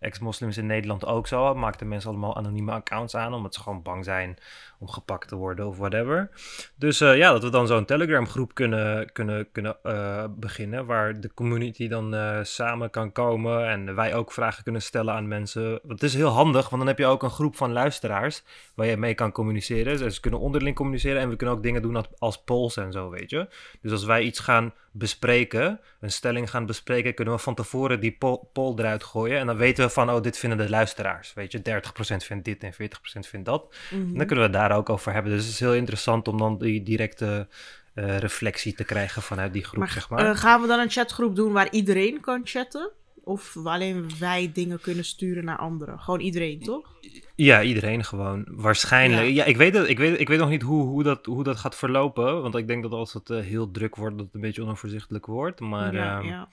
ex-moslims 0.04 0.58
in 0.58 0.66
Nederland 0.66 1.06
ook 1.06 1.28
zo. 1.28 1.56
Maakten 1.56 1.88
mensen 1.88 2.10
allemaal 2.10 2.36
anonieme 2.36 2.72
accounts 2.72 3.16
aan, 3.16 3.34
omdat 3.34 3.54
ze 3.54 3.62
gewoon 3.62 3.82
bang 3.82 4.06
zijn 4.06 4.38
om 4.80 4.90
gepakt 4.90 5.28
te 5.28 5.36
worden 5.36 5.68
of 5.68 5.78
whatever. 5.78 6.30
Dus 6.76 7.02
uh, 7.02 7.18
ja, 7.18 7.32
dat 7.32 7.44
we 7.44 7.50
dan 7.50 7.68
zo'n 7.68 7.86
Telegram 7.86 8.28
groep 8.28 8.54
kunnen, 8.54 9.12
kunnen, 9.12 9.52
kunnen 9.52 9.78
uh, 9.84 10.26
beginnen, 10.30 10.86
waar 10.86 11.20
de 11.20 11.34
community 11.34 11.88
dan 11.88 12.14
uh, 12.14 12.40
samen 12.42 12.90
kan 12.90 13.12
komen 13.12 13.68
en 13.68 13.96
wij 13.96 14.16
ook 14.16 14.32
vragen 14.32 14.64
kunnen 14.64 14.82
stellen 14.82 15.14
aan 15.14 15.28
mensen. 15.28 15.80
Het 15.88 16.04
is 16.04 16.14
heel 16.14 16.30
handig, 16.30 16.70
want 16.70 16.82
dan 16.82 16.88
heb 16.88 16.98
je 16.98 17.06
ook 17.06 17.24
een 17.24 17.30
groep 17.30 17.56
van 17.56 17.72
luisteraars 17.72 18.44
waar 18.76 18.88
je 18.88 18.98
mee 18.98 19.14
kan 19.14 19.32
communiceren. 19.32 19.98
Dus 19.98 20.16
ze 20.16 20.22
kunnen 20.22 20.40
onderling 20.40 20.76
communiceren 20.76 21.22
en 21.22 21.30
we 21.30 21.36
kunnen 21.36 21.56
ook 21.56 21.64
dingen 21.64 21.82
doen 21.82 22.06
als 22.18 22.44
polls 22.44 22.78
en 22.78 22.92
zo, 22.92 23.10
weet 23.10 23.30
je. 23.30 23.48
Dus 23.82 23.92
als 23.92 24.06
wij 24.06 24.22
iets 24.22 24.40
gaan 24.40 24.74
bespreken, 24.96 25.80
een 26.00 26.12
stelling 26.12 26.50
gaan 26.50 26.66
bespreken, 26.66 27.14
kunnen 27.14 27.34
we 27.34 27.40
van 27.40 27.56
tevoren 27.56 28.00
die 28.00 28.18
poll, 28.54 28.74
eruit 28.78 29.04
gooien. 29.04 29.40
En 29.40 29.46
dan 29.46 29.58
weten 29.58 29.86
we 29.86 29.92
van, 29.92 30.12
oh, 30.12 30.22
dit 30.22 30.38
vinden 30.38 30.58
de 30.58 30.70
luisteraars. 30.70 31.34
Weet 31.34 31.52
je, 31.52 31.60
30% 31.60 32.26
vindt 32.26 32.46
dit 32.46 32.64
en 32.64 32.74
40% 32.74 32.76
vindt 33.20 33.46
dat. 33.46 33.76
Mm 33.92 34.02
-hmm. 34.02 34.12
En 34.12 34.18
dan 34.18 34.26
kunnen 34.28 34.46
we 34.46 34.52
daar 34.52 34.78
ook 34.78 34.90
over 34.90 35.14
hebben. 35.14 35.32
Dus 35.32 35.44
het 35.44 35.54
is 35.54 35.60
heel 35.60 35.76
interessant 35.76 36.28
om 36.28 36.38
dan 36.38 36.58
die 36.58 36.84
directe 36.84 37.48
uh, 37.96 38.18
reflectie 38.18 38.74
te 38.74 38.84
krijgen 38.84 39.22
vanuit 39.22 39.54
die 39.54 39.64
groep, 39.64 39.80
maar, 39.80 39.92
zeg 39.92 40.10
maar. 40.10 40.30
Uh, 40.30 40.38
gaan 40.38 40.62
we 40.62 40.68
dan 40.68 40.80
een 40.80 40.90
chatgroep 40.90 41.36
doen 41.36 41.52
waar 41.52 41.72
iedereen 41.72 42.20
kan 42.20 42.42
chatten? 42.44 42.92
Of 43.24 43.58
alleen 43.64 44.10
wij 44.20 44.52
dingen 44.54 44.82
kunnen 44.82 45.06
sturen 45.06 45.46
naar 45.46 45.58
anderen? 45.58 46.00
Gewoon 46.00 46.20
iedereen, 46.20 46.60
toch? 46.60 46.96
Ja, 47.36 47.62
iedereen 47.62 48.04
gewoon. 48.04 48.46
Waarschijnlijk. 48.50 49.22
Ja, 49.22 49.34
ja 49.34 49.44
ik, 49.44 49.58
weet 49.58 49.74
het, 49.74 49.90
ik, 49.90 49.98
weet, 49.98 50.20
ik 50.20 50.28
weet 50.28 50.40
nog 50.40 50.50
niet 50.50 50.62
hoe, 50.62 50.84
hoe, 50.86 51.04
dat, 51.04 51.26
hoe 51.26 51.44
dat 51.44 51.58
gaat 51.58 51.76
verlopen. 51.76 52.42
Want 52.42 52.56
ik 52.56 52.68
denk 52.68 52.84
dat 52.84 52.92
als 52.92 53.14
het 53.14 53.30
uh, 53.30 53.40
heel 53.40 53.72
druk 53.72 53.96
wordt, 53.96 54.18
dat 54.18 54.26
het 54.26 54.36
een 54.36 54.42
beetje 54.42 54.62
onoverzichtelijk 54.62 55.26
wordt. 55.26 55.60
Maar, 55.60 55.94
ja, 55.94 56.22
uh, 56.22 56.28
ja. 56.28 56.50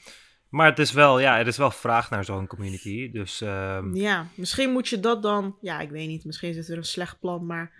maar 0.48 0.66
het 0.66 0.78
is 0.78 0.92
wel, 0.92 1.20
ja, 1.20 1.38
er 1.38 1.46
is 1.46 1.56
wel 1.56 1.70
vraag 1.70 2.10
naar 2.10 2.24
zo'n 2.24 2.46
community. 2.46 3.10
Dus, 3.10 3.42
uh, 3.42 3.78
ja, 3.92 4.26
misschien 4.34 4.72
moet 4.72 4.88
je 4.88 5.00
dat 5.00 5.22
dan... 5.22 5.56
Ja, 5.60 5.80
ik 5.80 5.90
weet 5.90 6.08
niet. 6.08 6.24
Misschien 6.24 6.56
is 6.56 6.68
er 6.68 6.76
een 6.76 6.84
slecht 6.84 7.20
plan, 7.20 7.46
maar 7.46 7.72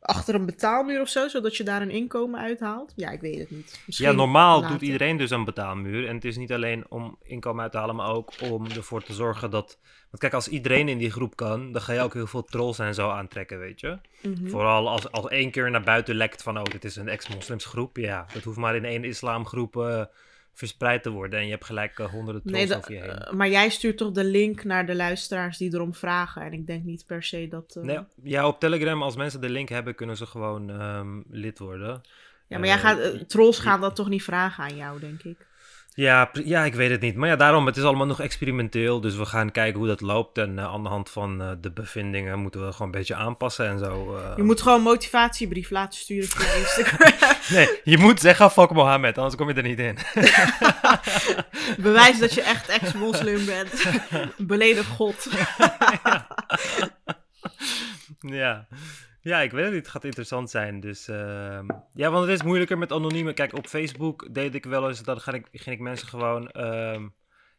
achter 0.00 0.34
een 0.34 0.46
betaalmuur 0.46 1.00
of 1.00 1.08
zo, 1.08 1.28
zodat 1.28 1.56
je 1.56 1.64
daar 1.64 1.82
een 1.82 1.90
inkomen 1.90 2.40
uithaalt? 2.40 2.92
Ja, 2.96 3.10
ik 3.10 3.20
weet 3.20 3.38
het 3.38 3.50
niet. 3.50 3.80
Misschien 3.86 4.08
ja, 4.08 4.14
normaal 4.14 4.60
later. 4.60 4.70
doet 4.70 4.88
iedereen 4.88 5.16
dus 5.16 5.30
een 5.30 5.44
betaalmuur. 5.44 6.08
En 6.08 6.14
het 6.14 6.24
is 6.24 6.36
niet 6.36 6.52
alleen 6.52 6.84
om 6.88 7.18
inkomen 7.22 7.62
uit 7.62 7.72
te 7.72 7.78
halen, 7.78 7.96
maar 7.96 8.10
ook 8.10 8.32
om 8.50 8.66
ervoor 8.66 9.02
te 9.02 9.12
zorgen 9.12 9.50
dat... 9.50 9.78
Want 9.82 10.22
kijk, 10.22 10.34
als 10.34 10.48
iedereen 10.48 10.88
in 10.88 10.98
die 10.98 11.10
groep 11.10 11.36
kan, 11.36 11.72
dan 11.72 11.82
ga 11.82 11.92
je 11.92 12.00
ook 12.00 12.14
heel 12.14 12.26
veel 12.26 12.44
trolls 12.44 12.78
en 12.78 12.94
zo 12.94 13.10
aantrekken, 13.10 13.58
weet 13.58 13.80
je. 13.80 13.98
Mm 14.22 14.34
-hmm. 14.34 14.48
Vooral 14.48 14.88
als, 14.88 15.10
als 15.10 15.28
één 15.28 15.50
keer 15.50 15.70
naar 15.70 15.82
buiten 15.82 16.14
lekt 16.14 16.42
van, 16.42 16.58
oh, 16.58 16.64
dit 16.64 16.84
is 16.84 16.96
een 16.96 17.08
ex-moslimsgroep. 17.08 17.96
Ja, 17.96 18.26
dat 18.32 18.42
hoeft 18.42 18.58
maar 18.58 18.76
in 18.76 18.84
één 18.84 19.04
islamgroep... 19.04 19.76
Uh, 19.76 20.04
verspreid 20.54 21.02
te 21.02 21.10
worden. 21.10 21.38
En 21.38 21.44
je 21.44 21.50
hebt 21.50 21.64
gelijk 21.64 21.98
uh, 21.98 22.06
honderden 22.06 22.42
trolls 22.42 22.68
nee, 22.68 22.76
over 22.76 22.92
je 22.92 23.00
heen. 23.00 23.10
Uh, 23.10 23.32
maar 23.32 23.48
jij 23.48 23.68
stuurt 23.68 23.96
toch 23.96 24.12
de 24.12 24.24
link 24.24 24.64
naar 24.64 24.86
de 24.86 24.94
luisteraars 24.94 25.58
die 25.58 25.74
erom 25.74 25.94
vragen. 25.94 26.42
En 26.42 26.52
ik 26.52 26.66
denk 26.66 26.84
niet 26.84 27.06
per 27.06 27.22
se 27.22 27.48
dat... 27.48 27.74
Uh... 27.78 27.84
Nee, 27.84 27.98
ja, 28.22 28.46
op 28.46 28.60
Telegram, 28.60 29.02
als 29.02 29.16
mensen 29.16 29.40
de 29.40 29.50
link 29.50 29.68
hebben, 29.68 29.94
kunnen 29.94 30.16
ze 30.16 30.26
gewoon 30.26 30.68
um, 30.68 31.24
lid 31.30 31.58
worden. 31.58 32.00
Ja, 32.46 32.58
maar 32.58 32.68
jij 32.68 32.78
gaat, 32.78 33.28
trolls 33.28 33.58
gaan 33.58 33.80
dat 33.80 33.96
toch 33.96 34.08
niet 34.08 34.22
vragen 34.22 34.64
aan 34.64 34.76
jou, 34.76 35.00
denk 35.00 35.22
ik? 35.22 35.46
Ja, 36.00 36.30
ja, 36.44 36.64
ik 36.64 36.74
weet 36.74 36.90
het 36.90 37.00
niet. 37.00 37.16
Maar 37.16 37.28
ja, 37.28 37.36
daarom, 37.36 37.66
het 37.66 37.76
is 37.76 37.82
allemaal 37.82 38.06
nog 38.06 38.20
experimenteel. 38.20 39.00
Dus 39.00 39.16
we 39.16 39.24
gaan 39.24 39.50
kijken 39.50 39.78
hoe 39.78 39.88
dat 39.88 40.00
loopt. 40.00 40.38
En 40.38 40.56
uh, 40.56 40.64
aan 40.64 40.82
de 40.82 40.88
hand 40.88 41.10
van 41.10 41.42
uh, 41.42 41.50
de 41.60 41.70
bevindingen 41.70 42.38
moeten 42.38 42.66
we 42.66 42.72
gewoon 42.72 42.86
een 42.86 42.98
beetje 42.98 43.14
aanpassen 43.14 43.66
en 43.66 43.78
zo. 43.78 44.16
Uh... 44.16 44.36
Je 44.36 44.42
moet 44.42 44.62
gewoon 44.62 44.78
een 44.78 44.84
motivatiebrief 44.84 45.70
laten 45.70 45.98
sturen 45.98 46.28
via 46.28 46.52
Instagram. 46.64 47.12
nee, 47.48 47.80
je 47.84 47.98
moet 47.98 48.20
zeggen 48.20 48.50
fuck 48.50 48.70
Mohammed, 48.70 49.18
anders 49.18 49.36
kom 49.36 49.48
je 49.48 49.54
er 49.54 49.62
niet 49.62 49.78
in. 49.78 49.98
Bewijs 51.86 52.18
dat 52.18 52.34
je 52.34 52.42
echt 52.42 52.68
ex-moslim 52.68 53.44
bent. 53.44 53.84
Beledig 54.52 54.86
God. 54.86 55.28
ja. 58.20 58.66
Ja, 59.22 59.40
ik 59.40 59.50
weet 59.50 59.64
het 59.64 59.72
niet. 59.72 59.82
Het 59.82 59.90
gaat 59.90 60.04
interessant 60.04 60.50
zijn. 60.50 60.80
Dus 60.80 61.08
ehm, 61.08 61.66
ja, 61.94 62.10
want 62.10 62.26
het 62.26 62.38
is 62.38 62.42
moeilijker 62.42 62.78
met 62.78 62.92
anonieme. 62.92 63.32
Kijk, 63.32 63.56
op 63.56 63.66
Facebook 63.66 64.34
deed 64.34 64.54
ik 64.54 64.64
wel 64.64 64.88
eens, 64.88 65.02
dan 65.02 65.20
ging 65.20 65.36
ik, 65.36 65.60
ging 65.60 65.76
ik 65.76 65.82
mensen 65.82 66.08
gewoon, 66.08 66.50
ehm, 66.50 67.08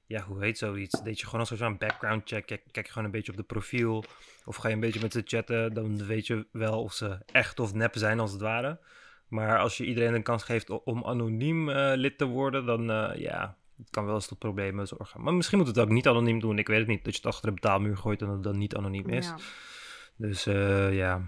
ja, 0.06 0.24
hoe 0.24 0.44
heet 0.44 0.58
zoiets? 0.58 1.02
Deed 1.02 1.20
je 1.20 1.26
gewoon 1.26 1.40
als 1.40 1.52
zo'n 1.52 1.78
background 1.78 2.22
check. 2.26 2.46
Kijk, 2.46 2.64
kijk 2.72 2.86
je 2.86 2.92
gewoon 2.92 3.08
een 3.08 3.14
beetje 3.14 3.32
op 3.32 3.38
de 3.38 3.44
profiel. 3.44 4.04
Of 4.46 4.56
ga 4.56 4.68
je 4.68 4.74
een 4.74 4.80
beetje 4.80 5.02
met 5.02 5.14
ze 5.14 5.22
chatten, 5.26 5.74
dan 5.74 6.06
weet 6.06 6.28
je 6.28 6.48
wel 6.52 6.82
of 6.82 6.94
ze 6.94 7.18
echt 7.26 7.60
of 7.60 7.74
nep 7.74 7.96
zijn 7.96 8.20
als 8.20 8.32
het 8.32 8.42
ware. 8.42 8.80
Maar 9.28 9.60
als 9.60 9.78
je 9.78 9.86
iedereen 9.86 10.14
een 10.14 10.24
kans 10.24 10.44
geeft 10.44 10.70
om 10.70 11.04
anoniem 11.04 11.70
uh, 11.70 11.92
lid 11.96 12.18
te 12.18 12.26
worden, 12.26 12.66
dan 12.66 12.90
uh, 12.90 13.10
ja, 13.16 13.58
het 13.78 13.90
kan 13.90 14.06
wel 14.06 14.16
eens 14.16 14.28
tot 14.28 14.40
problemen 14.40 14.88
zorgen. 14.88 15.22
Maar 15.22 15.34
misschien 15.34 15.58
moet 15.58 15.68
het 15.68 15.80
ook 15.80 15.90
niet 15.90 16.08
anoniem 16.08 16.40
doen. 16.40 16.58
Ik 16.58 16.68
weet 16.68 16.80
het 16.80 16.88
niet. 16.88 17.04
Dat 17.04 17.14
je 17.14 17.20
het 17.20 17.34
achter 17.34 17.48
de 17.48 17.54
betaalmuur 17.54 17.98
gooit 17.98 18.22
en 18.22 18.26
dat 18.26 18.36
het 18.36 18.44
dan 18.44 18.58
niet 18.58 18.76
anoniem 18.76 19.10
is. 19.10 19.26
Ja. 19.26 19.38
Dus 20.16 20.48
uh, 20.48 20.96
ja, 20.96 21.22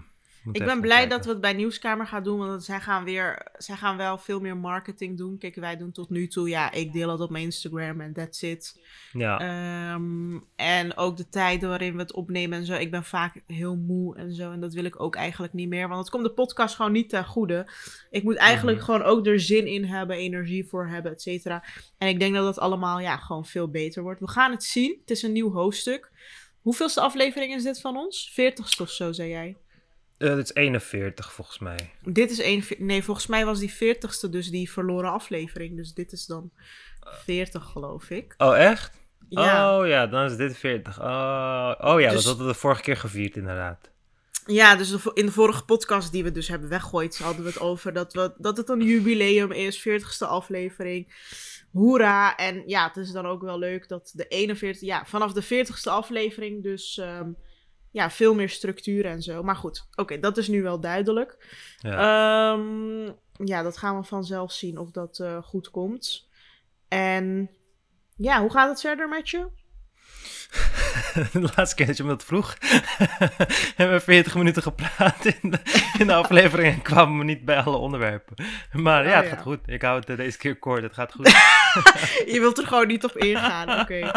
ik 0.52 0.64
ben 0.64 0.80
blij 0.80 1.08
dat 1.08 1.24
we 1.24 1.30
het 1.30 1.40
bij 1.40 1.52
Nieuwskamer 1.52 2.06
gaan 2.06 2.22
doen, 2.22 2.38
want 2.38 2.64
zij 2.64 2.80
gaan 2.80 3.04
weer, 3.04 3.46
zij 3.56 3.76
gaan 3.76 3.96
wel 3.96 4.18
veel 4.18 4.40
meer 4.40 4.56
marketing 4.56 5.18
doen. 5.18 5.38
Kijk, 5.38 5.54
wij 5.54 5.76
doen 5.76 5.92
tot 5.92 6.10
nu 6.10 6.28
toe, 6.28 6.48
ja, 6.48 6.72
ik 6.72 6.92
deel 6.92 7.10
het 7.10 7.20
op 7.20 7.30
mijn 7.30 7.44
Instagram 7.44 8.00
en 8.00 8.12
that's 8.12 8.42
it. 8.42 8.80
Ja. 9.12 9.94
Um, 9.94 10.44
en 10.56 10.96
ook 10.96 11.16
de 11.16 11.28
tijden 11.28 11.68
waarin 11.68 11.92
we 11.92 11.98
het 11.98 12.12
opnemen 12.12 12.58
en 12.58 12.66
zo. 12.66 12.74
Ik 12.74 12.90
ben 12.90 13.04
vaak 13.04 13.42
heel 13.46 13.76
moe 13.76 14.16
en 14.16 14.34
zo, 14.34 14.52
en 14.52 14.60
dat 14.60 14.74
wil 14.74 14.84
ik 14.84 15.00
ook 15.00 15.16
eigenlijk 15.16 15.52
niet 15.52 15.68
meer, 15.68 15.88
want 15.88 16.00
het 16.00 16.10
komt 16.10 16.24
de 16.24 16.30
podcast 16.30 16.76
gewoon 16.76 16.92
niet 16.92 17.08
ten 17.08 17.24
goede. 17.24 17.70
Ik 18.10 18.22
moet 18.22 18.36
eigenlijk 18.36 18.76
mhm. 18.76 18.86
gewoon 18.86 19.02
ook 19.02 19.26
er 19.26 19.40
zin 19.40 19.66
in 19.66 19.84
hebben, 19.84 20.16
energie 20.16 20.66
voor 20.68 20.88
hebben, 20.88 21.12
et 21.12 21.22
cetera. 21.22 21.64
En 21.98 22.08
ik 22.08 22.18
denk 22.18 22.34
dat 22.34 22.44
dat 22.44 22.58
allemaal, 22.58 23.00
ja, 23.00 23.16
gewoon 23.16 23.46
veel 23.46 23.68
beter 23.68 24.02
wordt. 24.02 24.20
We 24.20 24.28
gaan 24.28 24.50
het 24.50 24.64
zien. 24.64 24.96
Het 25.00 25.10
is 25.10 25.22
een 25.22 25.32
nieuw 25.32 25.52
hoofdstuk. 25.52 26.10
Hoeveelste 26.60 27.00
aflevering 27.00 27.54
is 27.54 27.62
dit 27.62 27.80
van 27.80 27.96
ons? 27.96 28.30
Veertigste 28.32 28.82
of 28.82 28.90
zo, 28.90 29.12
zei 29.12 29.28
jij? 29.28 29.56
Uh, 30.18 30.34
dit 30.34 30.44
is 30.44 30.54
41 30.54 31.32
volgens 31.32 31.58
mij. 31.58 31.90
Dit 32.02 32.30
is 32.30 32.38
41. 32.38 32.86
Nee, 32.86 33.04
volgens 33.04 33.26
mij 33.26 33.44
was 33.44 33.58
die 33.58 33.74
40ste 33.74 34.30
dus 34.30 34.50
die 34.50 34.70
verloren 34.70 35.10
aflevering. 35.10 35.76
Dus 35.76 35.94
dit 35.94 36.12
is 36.12 36.26
dan 36.26 36.50
40, 37.00 37.64
geloof 37.64 38.10
ik. 38.10 38.34
Oh, 38.38 38.58
echt? 38.58 39.02
Ja. 39.28 39.78
Oh 39.78 39.86
ja, 39.86 40.06
dan 40.06 40.24
is 40.24 40.36
dit 40.36 40.56
40. 40.56 41.00
Oh, 41.00 41.74
oh 41.80 42.00
ja, 42.00 42.10
dus, 42.10 42.14
dat 42.14 42.24
hadden 42.24 42.46
we 42.46 42.52
de 42.52 42.58
vorige 42.58 42.82
keer 42.82 42.96
gevierd, 42.96 43.36
inderdaad. 43.36 43.90
Ja, 44.46 44.76
dus 44.76 44.96
in 45.14 45.26
de 45.26 45.32
vorige 45.32 45.64
podcast 45.64 46.12
die 46.12 46.24
we 46.24 46.32
dus 46.32 46.48
hebben 46.48 46.68
weggooid, 46.68 47.18
hadden 47.18 47.42
we 47.42 47.48
het 47.48 47.60
over 47.60 47.92
dat, 47.92 48.12
we, 48.12 48.32
dat 48.38 48.56
het 48.56 48.68
een 48.68 48.82
jubileum 48.82 49.52
is, 49.52 49.88
40ste 49.88 50.26
aflevering. 50.26 51.12
Hoera! 51.72 52.36
En 52.36 52.62
ja, 52.66 52.86
het 52.86 52.96
is 52.96 53.10
dan 53.10 53.26
ook 53.26 53.42
wel 53.42 53.58
leuk 53.58 53.88
dat 53.88 54.12
de 54.14 54.26
41, 54.28 54.80
ja, 54.80 55.04
vanaf 55.04 55.32
de 55.32 55.44
40ste 55.44 55.90
aflevering 55.90 56.62
dus 56.62 56.96
um, 56.96 57.36
ja, 57.94 58.10
veel 58.10 58.34
meer 58.34 58.48
structuur 58.48 59.06
en 59.06 59.22
zo. 59.22 59.42
Maar 59.42 59.56
goed, 59.56 59.86
oké, 59.94 60.18
dat 60.18 60.36
is 60.36 60.48
nu 60.48 60.62
wel 60.62 60.80
duidelijk. 60.80 61.36
Ja. 61.78 62.52
Um, 62.52 63.14
ja, 63.44 63.62
dat 63.62 63.76
gaan 63.76 63.98
we 63.98 64.04
vanzelf 64.04 64.52
zien 64.52 64.78
of 64.78 64.90
dat 64.90 65.18
uh, 65.18 65.42
goed 65.42 65.70
komt. 65.70 66.28
En 66.88 67.50
ja, 68.16 68.40
hoe 68.40 68.50
gaat 68.50 68.68
het 68.68 68.80
verder 68.80 69.08
met 69.08 69.28
je? 69.28 69.46
de 71.32 71.50
laatste 71.56 71.74
keer 71.74 71.86
dat 71.86 71.96
je 71.96 72.02
me 72.02 72.08
dat 72.08 72.24
vroeg, 72.24 72.56
hebben 73.76 73.96
we 73.96 74.00
40 74.04 74.34
minuten 74.34 74.62
gepraat 74.62 75.24
in 75.24 75.50
de, 75.50 75.58
in 75.98 76.06
de 76.06 76.14
aflevering 76.14 76.74
en 76.74 76.82
kwamen 76.82 77.18
we 77.18 77.24
niet 77.24 77.44
bij 77.44 77.60
alle 77.60 77.76
onderwerpen. 77.76 78.36
Maar 78.72 79.04
ja, 79.04 79.10
oh, 79.10 79.16
het 79.16 79.28
gaat 79.28 79.42
goed. 79.42 79.60
Ik 79.66 79.82
hou 79.82 79.98
het 79.98 80.10
eh, 80.10 80.16
deze 80.16 80.38
keer 80.38 80.56
kort. 80.56 80.82
Het 80.82 80.94
gaat 80.94 81.12
goed. 81.12 81.26
je 82.34 82.36
wilt 82.40 82.58
er 82.58 82.66
gewoon 82.66 82.86
niet 82.86 83.04
op 83.04 83.16
ingaan, 83.16 83.80
oké. 83.80 84.10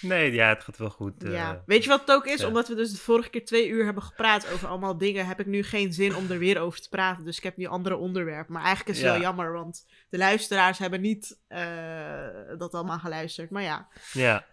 Nee, 0.00 0.32
ja, 0.32 0.48
het 0.48 0.64
gaat 0.64 0.76
wel 0.76 0.90
goed. 0.90 1.14
Ja. 1.18 1.52
Uh, 1.52 1.58
Weet 1.66 1.82
je 1.82 1.88
wat 1.88 2.00
het 2.00 2.10
ook 2.10 2.26
is? 2.26 2.44
Omdat 2.44 2.68
we 2.68 2.74
dus 2.74 2.92
de 2.92 2.98
vorige 2.98 3.30
keer 3.30 3.44
twee 3.44 3.68
uur 3.68 3.84
hebben 3.84 4.02
gepraat 4.02 4.52
over 4.52 4.68
allemaal 4.68 4.98
dingen, 4.98 5.26
heb 5.26 5.40
ik 5.40 5.46
nu 5.46 5.62
geen 5.62 5.92
zin 5.92 6.16
om 6.16 6.30
er 6.30 6.38
weer 6.38 6.60
over 6.60 6.80
te 6.80 6.88
praten. 6.88 7.24
Dus 7.24 7.36
ik 7.36 7.42
heb 7.42 7.56
nu 7.56 7.66
andere 7.66 7.96
onderwerpen. 7.96 8.52
Maar 8.52 8.64
eigenlijk 8.64 8.96
is 8.96 9.02
het 9.02 9.12
wel 9.12 9.20
jammer, 9.20 9.52
want 9.52 9.86
de 10.08 10.18
luisteraars 10.18 10.78
hebben 10.78 11.00
niet 11.00 11.38
uh, 11.48 11.58
dat 12.58 12.74
allemaal 12.74 12.98
geluisterd. 12.98 13.50
Maar 13.50 13.62
ja. 13.62 13.88
Ja. 14.12 14.44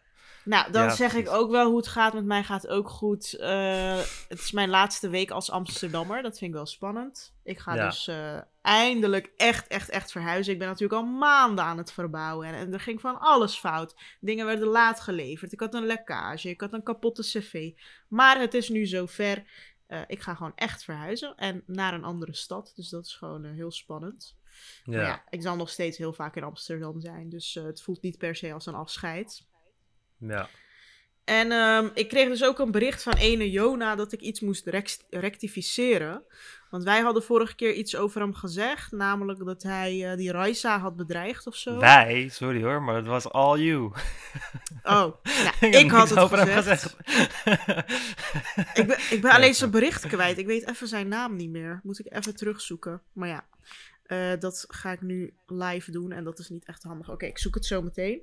Nou, 0.45 0.71
dan 0.71 0.91
zeg 0.91 1.13
ik 1.13 1.29
ook 1.29 1.51
wel 1.51 1.67
hoe 1.67 1.77
het 1.77 1.87
gaat. 1.87 2.13
Met 2.13 2.25
mij 2.25 2.43
gaat 2.43 2.67
ook 2.67 2.89
goed. 2.89 3.35
Uh, 3.39 3.97
het 4.27 4.39
is 4.39 4.51
mijn 4.51 4.69
laatste 4.69 5.09
week 5.09 5.31
als 5.31 5.51
Amsterdammer. 5.51 6.21
Dat 6.21 6.37
vind 6.37 6.51
ik 6.51 6.57
wel 6.57 6.65
spannend. 6.65 7.33
Ik 7.43 7.59
ga 7.59 7.85
dus 7.85 8.07
uh, 8.07 8.37
eindelijk 8.61 9.31
echt, 9.35 9.67
echt, 9.67 9.89
echt 9.89 10.11
verhuizen. 10.11 10.53
Ik 10.53 10.59
ben 10.59 10.67
natuurlijk 10.67 11.01
al 11.01 11.07
maanden 11.07 11.65
aan 11.65 11.77
het 11.77 11.91
verbouwen. 11.91 12.47
En, 12.47 12.53
en, 12.53 12.73
er 12.73 12.79
ging 12.79 13.01
van 13.01 13.19
alles 13.19 13.55
fout. 13.55 13.95
Dingen 14.19 14.45
werden 14.45 14.67
laat 14.67 14.99
geleverd. 14.99 15.51
Ik 15.51 15.59
had 15.59 15.73
een 15.73 15.85
lekkage. 15.85 16.49
Ik 16.49 16.61
had 16.61 16.73
een 16.73 16.83
kapotte 16.83 17.21
cv. 17.21 17.71
Maar 18.07 18.39
het 18.39 18.53
is 18.53 18.69
nu 18.69 18.85
zover. 18.85 19.43
Uh, 19.87 20.01
ik 20.07 20.21
ga 20.21 20.33
gewoon 20.35 20.55
echt 20.55 20.83
verhuizen. 20.83 21.35
En 21.35 21.63
naar 21.65 21.93
een 21.93 22.03
andere 22.03 22.35
stad. 22.35 22.71
Dus 22.75 22.89
dat 22.89 23.05
is 23.05 23.15
gewoon 23.15 23.45
heel 23.45 23.71
spannend. 23.71 24.35
Ja. 24.83 25.01
Ja, 25.01 25.23
ik 25.29 25.41
zal 25.41 25.55
nog 25.55 25.69
steeds 25.69 25.97
heel 25.97 26.13
vaak 26.13 26.35
in 26.35 26.43
Amsterdam 26.43 26.99
zijn. 26.99 27.29
Dus 27.29 27.53
het 27.53 27.81
voelt 27.81 28.01
niet 28.01 28.17
per 28.17 28.35
se 28.35 28.53
als 28.53 28.65
een 28.65 28.75
afscheid. 28.75 29.45
Ja. 30.17 30.50
En 31.24 31.51
um, 31.51 31.91
ik 31.93 32.10
kreeg 32.10 32.27
dus 32.27 32.43
ook 32.43 32.60
een 32.60 32.72
bericht 32.72 33.03
van 33.03 33.13
ene 33.13 33.51
Jona 33.51 33.95
dat 33.95 34.12
ik 34.12 34.22
iets 34.22 34.39
moest 34.39 34.67
rectificeren. 35.10 36.24
Want 36.69 36.84
wij 36.84 37.01
hadden 37.01 37.24
vorige 37.24 37.55
keer 37.55 37.74
iets 37.74 37.95
over 37.95 38.22
hem 38.22 38.34
gezegd. 38.34 38.91
Namelijk 38.91 39.45
dat 39.45 39.63
hij 39.63 40.12
uh, 40.12 40.17
die 40.17 40.31
Raisa 40.31 40.79
had 40.79 40.95
bedreigd 40.95 41.48
of 41.48 41.55
zo. 41.55 41.79
Wij? 41.79 42.27
Sorry 42.31 42.63
hoor, 42.63 42.81
maar 42.81 42.95
het 42.95 43.07
was 43.07 43.29
all 43.29 43.60
you. 43.60 43.91
Oh, 44.84 45.13
nou, 45.24 45.74
ik, 45.84 45.91
had 45.91 46.10
het 46.10 46.19
over 46.19 46.38
gezegd. 46.38 46.55
Hem 46.55 46.63
gezegd. 46.63 46.98
ik 48.79 48.88
ben, 48.88 48.98
ik 49.10 49.22
ben 49.22 49.31
alleen 49.31 49.55
zijn 49.55 49.72
bericht 49.72 50.07
kwijt. 50.07 50.38
Ik 50.38 50.45
weet 50.45 50.69
even 50.69 50.88
zijn 50.88 51.07
naam 51.07 51.36
niet 51.36 51.50
meer. 51.50 51.79
Moet 51.84 52.00
ik 52.00 52.13
even 52.13 52.36
terugzoeken. 52.36 53.01
Maar 53.13 53.27
ja, 53.27 53.45
uh, 54.07 54.39
dat 54.39 54.65
ga 54.67 54.91
ik 54.91 55.01
nu 55.01 55.34
live 55.45 55.91
doen. 55.91 56.12
En 56.12 56.24
dat 56.24 56.39
is 56.39 56.50
niet 56.50 56.65
echt 56.65 56.84
handig. 56.84 57.10
Oké, 57.10 57.25
ik 57.25 57.38
zoek 57.38 57.55
het 57.55 57.65
zo 57.65 57.81
meteen. 57.81 58.22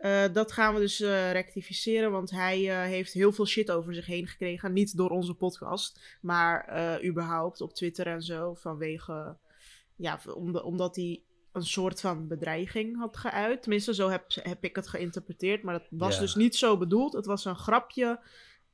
Uh, 0.00 0.24
dat 0.32 0.52
gaan 0.52 0.74
we 0.74 0.80
dus 0.80 1.00
uh, 1.00 1.32
rectificeren, 1.32 2.10
want 2.10 2.30
hij 2.30 2.60
uh, 2.60 2.82
heeft 2.82 3.12
heel 3.12 3.32
veel 3.32 3.46
shit 3.46 3.70
over 3.70 3.94
zich 3.94 4.06
heen 4.06 4.26
gekregen. 4.26 4.72
Niet 4.72 4.96
door 4.96 5.10
onze 5.10 5.34
podcast, 5.34 6.18
maar 6.20 6.68
überhaupt 7.04 7.60
op 7.60 7.74
Twitter 7.74 8.06
en 8.06 8.22
zo. 8.22 8.54
Vanwege, 8.54 9.36
ja, 9.96 10.20
om 10.34 10.52
de, 10.52 10.62
omdat 10.62 10.96
hij 10.96 11.22
een 11.52 11.66
soort 11.66 12.00
van 12.00 12.28
bedreiging 12.28 12.98
had 12.98 13.16
geuit. 13.16 13.62
Tenminste, 13.62 13.94
zo 13.94 14.08
heb, 14.08 14.24
heb 14.42 14.64
ik 14.64 14.76
het 14.76 14.88
geïnterpreteerd. 14.88 15.62
Maar 15.62 15.74
dat 15.74 15.86
was 15.90 16.18
dus 16.18 16.34
niet 16.34 16.56
zo 16.56 16.76
bedoeld. 16.76 17.12
Het 17.12 17.26
was 17.26 17.44
een 17.44 17.56
grapje 17.56 18.20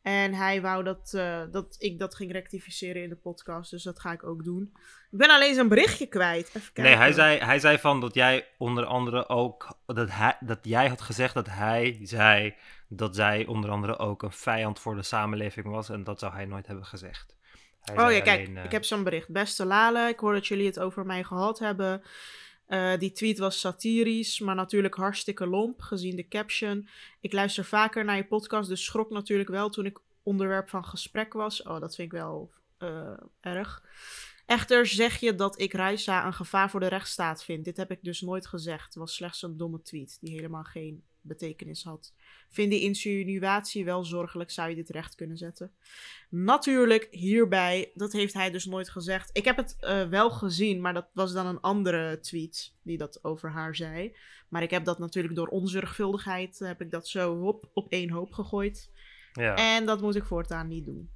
en 0.04 0.34
hij 0.34 0.60
wou 0.60 0.84
dat, 0.84 1.12
uh, 1.14 1.40
dat 1.50 1.76
ik 1.78 1.98
dat 1.98 2.14
ging 2.14 2.32
rectificeren 2.32 3.02
in 3.02 3.08
de 3.08 3.16
podcast. 3.16 3.70
Dus 3.70 3.82
dat 3.82 4.00
ga 4.00 4.12
ik 4.12 4.24
ook 4.24 4.44
doen. 4.44 4.72
Ik 5.10 5.18
ben 5.18 5.30
alleen 5.30 5.54
zijn 5.54 5.68
berichtje 5.68 6.06
kwijt. 6.06 6.46
Even 6.46 6.60
kijken. 6.60 6.82
Nee, 6.82 6.96
hij 6.96 7.12
zei, 7.12 7.38
hij 7.38 7.58
zei 7.58 7.78
van 7.78 8.00
dat 8.00 8.14
jij 8.14 8.46
onder 8.58 8.84
andere 8.84 9.28
ook. 9.28 9.78
Dat, 9.86 10.10
hij, 10.10 10.36
dat 10.40 10.58
jij 10.62 10.88
had 10.88 11.00
gezegd 11.00 11.34
dat 11.34 11.46
hij 11.46 11.98
zei. 12.02 12.54
Dat 12.88 13.14
zij 13.14 13.46
onder 13.46 13.70
andere 13.70 13.98
ook 13.98 14.22
een 14.22 14.32
vijand 14.32 14.78
voor 14.78 14.94
de 14.94 15.02
samenleving 15.02 15.66
was. 15.66 15.88
En 15.88 16.04
dat 16.04 16.18
zou 16.18 16.32
hij 16.32 16.44
nooit 16.44 16.66
hebben 16.66 16.86
gezegd. 16.86 17.34
Hij 17.80 18.04
oh 18.04 18.12
ja, 18.12 18.20
kijk, 18.20 18.48
uh... 18.48 18.64
ik 18.64 18.72
heb 18.72 18.84
zo'n 18.84 19.04
bericht. 19.04 19.28
Beste 19.28 19.64
Lale, 19.64 20.08
ik 20.08 20.18
hoor 20.18 20.32
dat 20.32 20.46
jullie 20.46 20.66
het 20.66 20.80
over 20.80 21.06
mij 21.06 21.24
gehad 21.24 21.58
hebben. 21.58 22.02
Uh, 22.68 22.98
die 22.98 23.12
tweet 23.12 23.38
was 23.38 23.60
satirisch, 23.60 24.40
maar 24.40 24.54
natuurlijk 24.54 24.94
hartstikke 24.94 25.46
lomp, 25.46 25.80
gezien 25.80 26.16
de 26.16 26.28
caption. 26.28 26.88
Ik 27.20 27.32
luister 27.32 27.64
vaker 27.64 28.04
naar 28.04 28.16
je 28.16 28.26
podcast, 28.26 28.68
dus 28.68 28.84
schrok 28.84 29.10
natuurlijk 29.10 29.48
wel 29.48 29.68
toen 29.68 29.86
ik 29.86 29.98
onderwerp 30.22 30.68
van 30.68 30.84
gesprek 30.84 31.32
was. 31.32 31.62
Oh, 31.62 31.80
dat 31.80 31.94
vind 31.94 32.12
ik 32.12 32.18
wel 32.18 32.52
uh, 32.78 33.16
erg. 33.40 33.82
Echter 34.46 34.86
zeg 34.86 35.20
je 35.20 35.34
dat 35.34 35.60
ik 35.60 35.72
Raisa 35.72 36.26
een 36.26 36.34
gevaar 36.34 36.70
voor 36.70 36.80
de 36.80 36.86
rechtsstaat 36.86 37.44
vind. 37.44 37.64
Dit 37.64 37.76
heb 37.76 37.90
ik 37.90 37.98
dus 38.02 38.20
nooit 38.20 38.46
gezegd. 38.46 38.84
Het 38.84 38.94
was 38.94 39.14
slechts 39.14 39.42
een 39.42 39.56
domme 39.56 39.82
tweet 39.82 40.18
die 40.20 40.34
helemaal 40.34 40.64
geen 40.64 41.04
betekenis 41.24 41.84
had. 41.84 42.12
Vind 42.48 42.70
die 42.70 42.80
insinuatie 42.80 43.84
wel 43.84 44.04
zorgelijk, 44.04 44.50
zou 44.50 44.68
je 44.68 44.74
dit 44.74 44.88
recht 44.88 45.14
kunnen 45.14 45.36
zetten? 45.36 45.72
Natuurlijk, 46.30 47.08
hierbij, 47.10 47.90
dat 47.94 48.12
heeft 48.12 48.34
hij 48.34 48.50
dus 48.50 48.64
nooit 48.64 48.90
gezegd. 48.90 49.30
Ik 49.32 49.44
heb 49.44 49.56
het 49.56 49.76
uh, 49.80 50.08
wel 50.08 50.30
gezien, 50.30 50.80
maar 50.80 50.94
dat 50.94 51.08
was 51.12 51.32
dan 51.32 51.46
een 51.46 51.60
andere 51.60 52.20
tweet 52.20 52.74
die 52.82 52.98
dat 52.98 53.24
over 53.24 53.50
haar 53.50 53.76
zei. 53.76 54.16
Maar 54.48 54.62
ik 54.62 54.70
heb 54.70 54.84
dat 54.84 54.98
natuurlijk 54.98 55.34
door 55.34 55.48
onzorgvuldigheid, 55.48 56.58
heb 56.58 56.80
ik 56.80 56.90
dat 56.90 57.08
zo 57.08 57.34
op, 57.34 57.70
op 57.72 57.92
één 57.92 58.10
hoop 58.10 58.32
gegooid. 58.32 58.90
Ja. 59.32 59.54
En 59.54 59.86
dat 59.86 60.00
moet 60.00 60.14
ik 60.14 60.24
voortaan 60.24 60.68
niet 60.68 60.84
doen. 60.84 61.10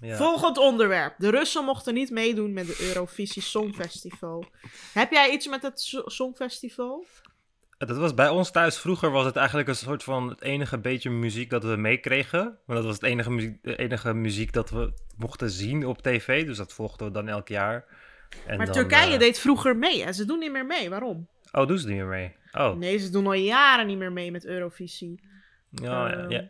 Ja. 0.00 0.16
Volgend 0.16 0.58
onderwerp. 0.58 1.14
De 1.18 1.30
Russen 1.30 1.64
mochten 1.64 1.94
niet 1.94 2.10
meedoen 2.10 2.52
met 2.52 2.66
de 2.66 2.76
Eurovisie 2.80 3.42
Songfestival. 3.42 4.44
Heb 4.92 5.12
jij 5.12 5.30
iets 5.30 5.46
met 5.46 5.62
het 5.62 5.80
Songfestival? 6.04 7.04
Dat 7.78 7.96
was 7.96 8.14
bij 8.14 8.28
ons 8.28 8.50
thuis 8.50 8.78
vroeger 8.78 9.10
was 9.10 9.24
het 9.24 9.36
eigenlijk 9.36 9.68
een 9.68 9.76
soort 9.76 10.02
van 10.02 10.28
het 10.28 10.42
enige 10.42 10.78
beetje 10.78 11.10
muziek 11.10 11.50
dat 11.50 11.64
we 11.64 11.76
meekregen. 11.76 12.58
Maar 12.66 12.76
dat 12.76 12.84
was 12.84 12.94
het 12.94 13.02
enige 13.02 13.30
muziek, 13.30 13.62
de 13.62 13.76
enige 13.76 14.14
muziek 14.14 14.52
dat 14.52 14.70
we 14.70 14.92
mochten 15.16 15.50
zien 15.50 15.86
op 15.86 16.02
tv. 16.02 16.46
Dus 16.46 16.56
dat 16.56 16.72
volgden 16.72 17.06
we 17.06 17.12
dan 17.12 17.28
elk 17.28 17.48
jaar. 17.48 17.84
En 18.46 18.56
maar 18.56 18.72
Turkije 18.72 19.12
uh... 19.12 19.18
deed 19.18 19.38
vroeger 19.38 19.76
mee 19.76 20.04
en 20.04 20.14
ze 20.14 20.24
doen 20.24 20.38
niet 20.38 20.52
meer 20.52 20.66
mee. 20.66 20.90
Waarom? 20.90 21.28
Oh, 21.52 21.66
doen 21.66 21.78
ze 21.78 21.86
niet 21.86 21.96
meer 21.96 22.06
mee? 22.06 22.34
Oh. 22.52 22.76
Nee, 22.76 22.98
ze 22.98 23.10
doen 23.10 23.26
al 23.26 23.32
jaren 23.32 23.86
niet 23.86 23.98
meer 23.98 24.12
mee 24.12 24.30
met 24.30 24.46
Eurovisie. 24.46 25.20
Ja, 25.70 26.08
ja, 26.08 26.16
ehm, 26.16 26.30
ja. 26.30 26.48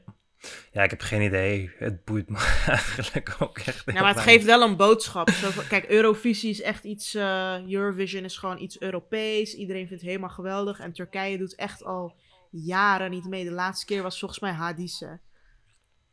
Ja, 0.73 0.83
ik 0.83 0.91
heb 0.91 1.01
geen 1.01 1.23
idee. 1.23 1.71
Het 1.79 2.05
boeit 2.05 2.29
me 2.29 2.39
eigenlijk 2.67 3.37
ook 3.39 3.59
echt. 3.59 3.83
Ja, 3.87 4.01
maar 4.01 4.15
het 4.15 4.23
geeft 4.23 4.45
wel 4.45 4.63
een 4.63 4.77
boodschap. 4.77 5.29
kijk, 5.69 5.85
Eurovisie 5.85 6.51
is 6.51 6.63
echt 6.63 6.85
iets. 6.85 7.15
Uh, 7.15 7.69
Eurovision 7.69 8.25
is 8.25 8.37
gewoon 8.37 8.59
iets 8.59 8.81
Europees. 8.81 9.55
Iedereen 9.55 9.87
vindt 9.87 10.03
het 10.03 10.11
helemaal 10.11 10.31
geweldig. 10.31 10.79
En 10.79 10.93
Turkije 10.93 11.39
doet 11.39 11.55
echt 11.55 11.85
al 11.85 12.17
jaren 12.51 13.11
niet 13.11 13.25
mee. 13.25 13.45
De 13.45 13.51
laatste 13.51 13.87
keer 13.87 14.03
was 14.03 14.19
volgens 14.19 14.41
mij 14.41 14.53
Hadise. 14.53 15.21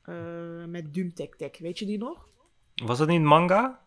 Uh, 0.05 0.65
met 0.65 0.93
Dumtek 0.93 1.35
Tek. 1.35 1.57
Weet 1.57 1.79
je 1.79 1.85
die 1.85 1.97
nog? 1.97 2.27
Was 2.75 2.97
dat 2.97 3.07
niet 3.07 3.21
manga? 3.21 3.81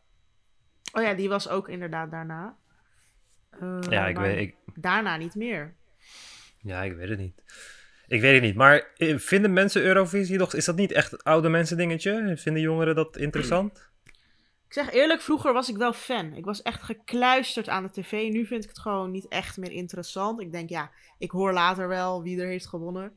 Oh 0.93 1.03
ja, 1.03 1.15
die 1.15 1.29
was 1.29 1.49
ook 1.49 1.69
inderdaad 1.69 2.11
daarna. 2.11 2.57
Uh, 3.63 3.79
ja, 3.89 4.07
ik 4.07 4.17
weet. 4.17 4.39
Ik... 4.39 4.57
Daarna 4.75 5.17
niet 5.17 5.35
meer. 5.35 5.75
Ja, 6.61 6.83
ik 6.83 6.97
weet 6.97 7.09
het 7.09 7.19
niet. 7.19 7.43
Ik 8.09 8.21
weet 8.21 8.35
het 8.35 8.43
niet. 8.43 8.55
Maar 8.55 8.93
eh, 8.97 9.19
vinden 9.19 9.53
mensen 9.53 9.83
Eurovisie 9.83 10.39
nog... 10.39 10.55
Is 10.55 10.65
dat 10.65 10.77
niet 10.77 10.93
echt 10.93 11.11
het 11.11 11.25
oude 11.25 11.49
mensen 11.49 11.77
dingetje? 11.77 12.33
Vinden 12.37 12.63
jongeren 12.63 12.95
dat 12.95 13.17
interessant? 13.17 13.91
Ik 14.67 14.73
zeg 14.73 14.93
eerlijk, 14.93 15.21
vroeger 15.21 15.53
was 15.53 15.69
ik 15.69 15.77
wel 15.77 15.93
fan. 15.93 16.35
Ik 16.35 16.45
was 16.45 16.63
echt 16.63 16.83
gekluisterd 16.83 17.69
aan 17.69 17.83
de 17.83 17.91
tv. 17.91 18.13
Nu 18.31 18.47
vind 18.47 18.63
ik 18.63 18.69
het 18.69 18.79
gewoon 18.79 19.11
niet 19.11 19.29
echt 19.29 19.57
meer 19.57 19.73
interessant. 19.73 20.41
Ik 20.41 20.53
denk, 20.53 20.69
ja, 20.69 20.91
ik 21.19 21.31
hoor 21.31 21.53
later 21.53 21.89
wel 21.89 22.23
wie 22.23 22.41
er 22.41 22.47
heeft 22.47 22.67
gewonnen. 22.67 23.13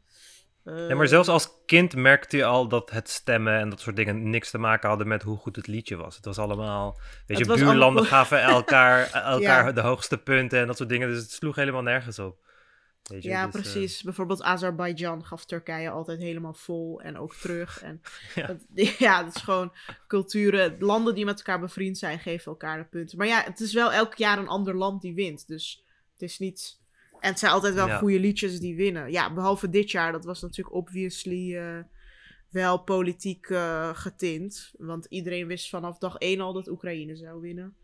ja, 0.63 0.95
maar 0.95 1.07
zelfs 1.07 1.27
als 1.27 1.49
kind 1.65 1.95
merkte 1.95 2.37
je 2.37 2.45
al 2.45 2.67
dat 2.67 2.89
het 2.89 3.09
stemmen 3.09 3.59
en 3.59 3.69
dat 3.69 3.79
soort 3.79 3.95
dingen 3.95 4.29
niks 4.29 4.49
te 4.49 4.57
maken 4.57 4.89
hadden 4.89 5.07
met 5.07 5.23
hoe 5.23 5.37
goed 5.37 5.55
het 5.55 5.67
liedje 5.67 5.95
was. 5.95 6.15
Het 6.15 6.25
was 6.25 6.37
allemaal, 6.37 6.99
weet 7.27 7.37
je, 7.37 7.45
buurlanden 7.45 7.81
allemaal... 7.81 8.03
gaven 8.03 8.41
elkaar, 8.41 9.11
elkaar 9.35 9.73
de 9.73 9.81
hoogste 9.81 10.17
punten 10.17 10.59
en 10.59 10.67
dat 10.67 10.77
soort 10.77 10.89
dingen. 10.89 11.07
Dus 11.07 11.21
het 11.21 11.31
sloeg 11.31 11.55
helemaal 11.55 11.81
nergens 11.81 12.19
op 12.19 12.47
ja, 13.03 13.47
dus, 13.47 13.61
precies. 13.61 14.03
Bijvoorbeeld 14.03 14.41
Azerbeidzjan 14.41 15.25
gaf 15.25 15.45
Turkije 15.45 15.89
altijd 15.89 16.19
helemaal 16.19 16.53
vol 16.53 17.01
en 17.01 17.17
ook 17.17 17.35
terug. 17.35 17.81
En 17.81 18.01
ja. 18.35 18.47
Dat, 18.47 18.65
ja, 18.97 19.23
dat 19.23 19.35
is 19.35 19.41
gewoon 19.41 19.73
culturen. 20.07 20.75
Landen 20.79 21.15
die 21.15 21.25
met 21.25 21.37
elkaar 21.37 21.59
bevriend 21.59 21.97
zijn, 21.97 22.19
geven 22.19 22.51
elkaar 22.51 22.77
de 22.77 22.83
punten. 22.83 23.17
Maar 23.17 23.27
ja, 23.27 23.43
het 23.43 23.59
is 23.59 23.73
wel 23.73 23.91
elk 23.91 24.15
jaar 24.15 24.37
een 24.37 24.47
ander 24.47 24.75
land 24.75 25.01
die 25.01 25.13
wint. 25.13 25.47
Dus 25.47 25.83
het 26.13 26.21
is 26.21 26.39
niet. 26.39 26.79
En 27.19 27.29
het 27.29 27.39
zijn 27.39 27.51
altijd 27.51 27.73
wel 27.73 27.97
goede 27.97 28.19
liedjes 28.19 28.59
die 28.59 28.75
winnen. 28.75 29.11
Ja, 29.11 29.33
behalve 29.33 29.69
dit 29.69 29.91
jaar, 29.91 30.11
dat 30.11 30.25
was 30.25 30.41
natuurlijk 30.41 30.75
obviously 30.75 31.55
uh, 31.55 31.79
wel 32.49 32.77
politiek 32.77 33.49
uh, 33.49 33.89
getint. 33.93 34.71
Want 34.77 35.05
iedereen 35.05 35.47
wist 35.47 35.69
vanaf 35.69 35.97
dag 35.97 36.15
één 36.15 36.39
al 36.39 36.53
dat 36.53 36.67
Oekraïne 36.67 37.15
zou 37.15 37.41
winnen. 37.41 37.75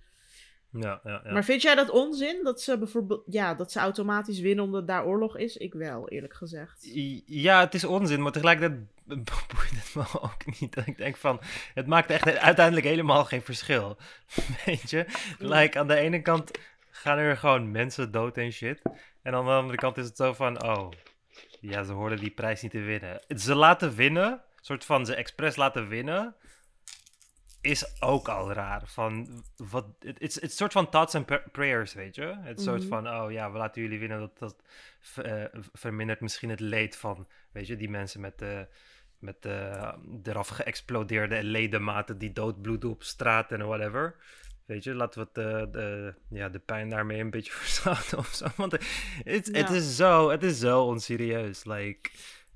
Ja, 0.79 1.00
ja, 1.03 1.22
ja. 1.24 1.32
Maar 1.32 1.44
vind 1.44 1.62
jij 1.62 1.75
dat 1.75 1.89
onzin? 1.89 2.39
Dat 2.44 2.62
ze 2.62 2.77
bijvoorbeeld 2.77 3.24
ja, 3.25 3.53
dat 3.53 3.72
ze 3.72 3.79
automatisch 3.79 4.39
winnen 4.39 4.63
omdat 4.63 4.88
daar 4.88 5.05
oorlog 5.05 5.38
is? 5.38 5.58
Ik 5.58 5.74
wel, 5.74 6.10
eerlijk 6.10 6.34
gezegd. 6.34 6.89
Ja, 7.25 7.60
het 7.60 7.74
is 7.74 7.84
onzin, 7.84 8.22
maar 8.22 8.32
tegelijkertijd 8.32 8.84
boeit 9.53 9.72
het 9.72 9.96
me 9.96 10.22
ook 10.22 10.60
niet. 10.60 10.77
Ik 10.86 10.98
denk 10.98 11.17
van, 11.17 11.39
het 11.74 11.88
maakt 11.88 12.10
echt 12.10 12.38
uiteindelijk 12.38 12.86
helemaal 12.86 13.25
geen 13.25 13.41
verschil. 13.41 13.98
Weet 14.65 14.89
je? 14.89 15.05
Like, 15.39 15.79
aan 15.79 15.88
de 15.88 15.96
ene 15.96 16.22
kant 16.22 16.51
gaan 16.89 17.17
er 17.17 17.38
gewoon 17.38 17.72
mensen 17.72 18.12
dood 18.12 18.38
en 18.38 18.51
shit. 18.51 18.82
En 19.22 19.34
aan 19.34 19.46
de 19.46 19.51
andere 19.51 19.77
kant 19.77 19.98
is 19.98 20.05
het 20.05 20.17
zo 20.17 20.34
van, 20.34 20.63
oh, 20.63 20.91
ja, 21.60 21.84
ze 21.84 21.91
hoorden 21.91 22.20
die 22.20 22.32
prijs 22.32 22.62
niet 22.62 22.72
te 22.72 22.79
winnen. 22.79 23.22
Ze 23.27 23.55
laten 23.55 23.96
winnen, 23.96 24.41
soort 24.62 24.86
van 24.86 25.05
ze 25.05 25.15
expres 25.15 25.55
laten 25.55 25.88
winnen 25.88 26.36
is 27.65 28.01
ook 28.01 28.27
al 28.27 28.51
raar. 28.51 28.81
Van, 28.86 29.43
wat, 29.57 29.86
het 30.00 30.19
is 30.19 30.41
een 30.41 30.50
soort 30.50 30.72
van 30.72 30.89
thoughts 30.89 31.15
and 31.15 31.51
prayers, 31.51 31.93
weet 31.93 32.15
je? 32.15 32.36
Het 32.39 32.62
soort 32.62 32.79
mhm. 32.79 32.88
van, 32.88 33.10
oh 33.10 33.31
ja, 33.31 33.51
we 33.51 33.57
laten 33.57 33.81
jullie 33.81 34.00
winnen. 34.00 34.19
Dat, 34.19 34.39
dat 34.39 34.55
uh, 35.25 35.43
vermindert 35.74 36.19
misschien 36.19 36.50
het 36.50 36.60
leed 36.60 36.95
van, 36.95 37.27
weet 37.51 37.67
je, 37.67 37.75
die 37.75 37.89
mensen 37.89 38.22
met, 38.22 38.41
uh, 38.41 38.60
met 39.19 39.45
uh, 39.45 39.91
eraf 40.24 40.48
geëxplodeerde 40.48 41.43
ledematen 41.43 42.17
die 42.17 42.34
doodbloeden 42.34 42.89
op 42.89 43.03
straat 43.03 43.51
en 43.51 43.67
whatever. 43.67 44.15
Weet 44.65 44.84
je, 44.84 44.93
laten 44.93 45.22
we 45.34 45.41
het, 45.41 45.74
de, 45.74 46.13
ja, 46.29 46.50
de 46.50 46.60
pijn 46.60 46.89
daarmee 46.89 47.19
een 47.19 47.29
beetje 47.29 47.51
verzachten 47.63 48.17
of 48.17 48.34
zo. 48.34 48.45
Want 48.55 48.72
het, 48.72 49.50
het, 49.51 49.69
is 49.69 49.95
zo, 49.95 50.29
het 50.29 50.43
is 50.43 50.60
zo 50.60 50.84
onserieus. 50.84 51.65
Like, 51.65 52.10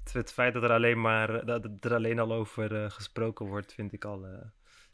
het, 0.04 0.14
het 0.14 0.34
feit 0.34 0.54
dat 0.54 0.64
er 0.64 0.72
alleen 0.72 1.02
maar, 1.02 1.46
dat 1.46 1.68
er 1.80 1.94
alleen 1.94 2.20
al 2.20 2.34
over 2.34 2.92
gesproken 2.92 3.46
wordt, 3.46 3.74
vind 3.74 3.94
ik 3.94 4.06
al 4.06 4.26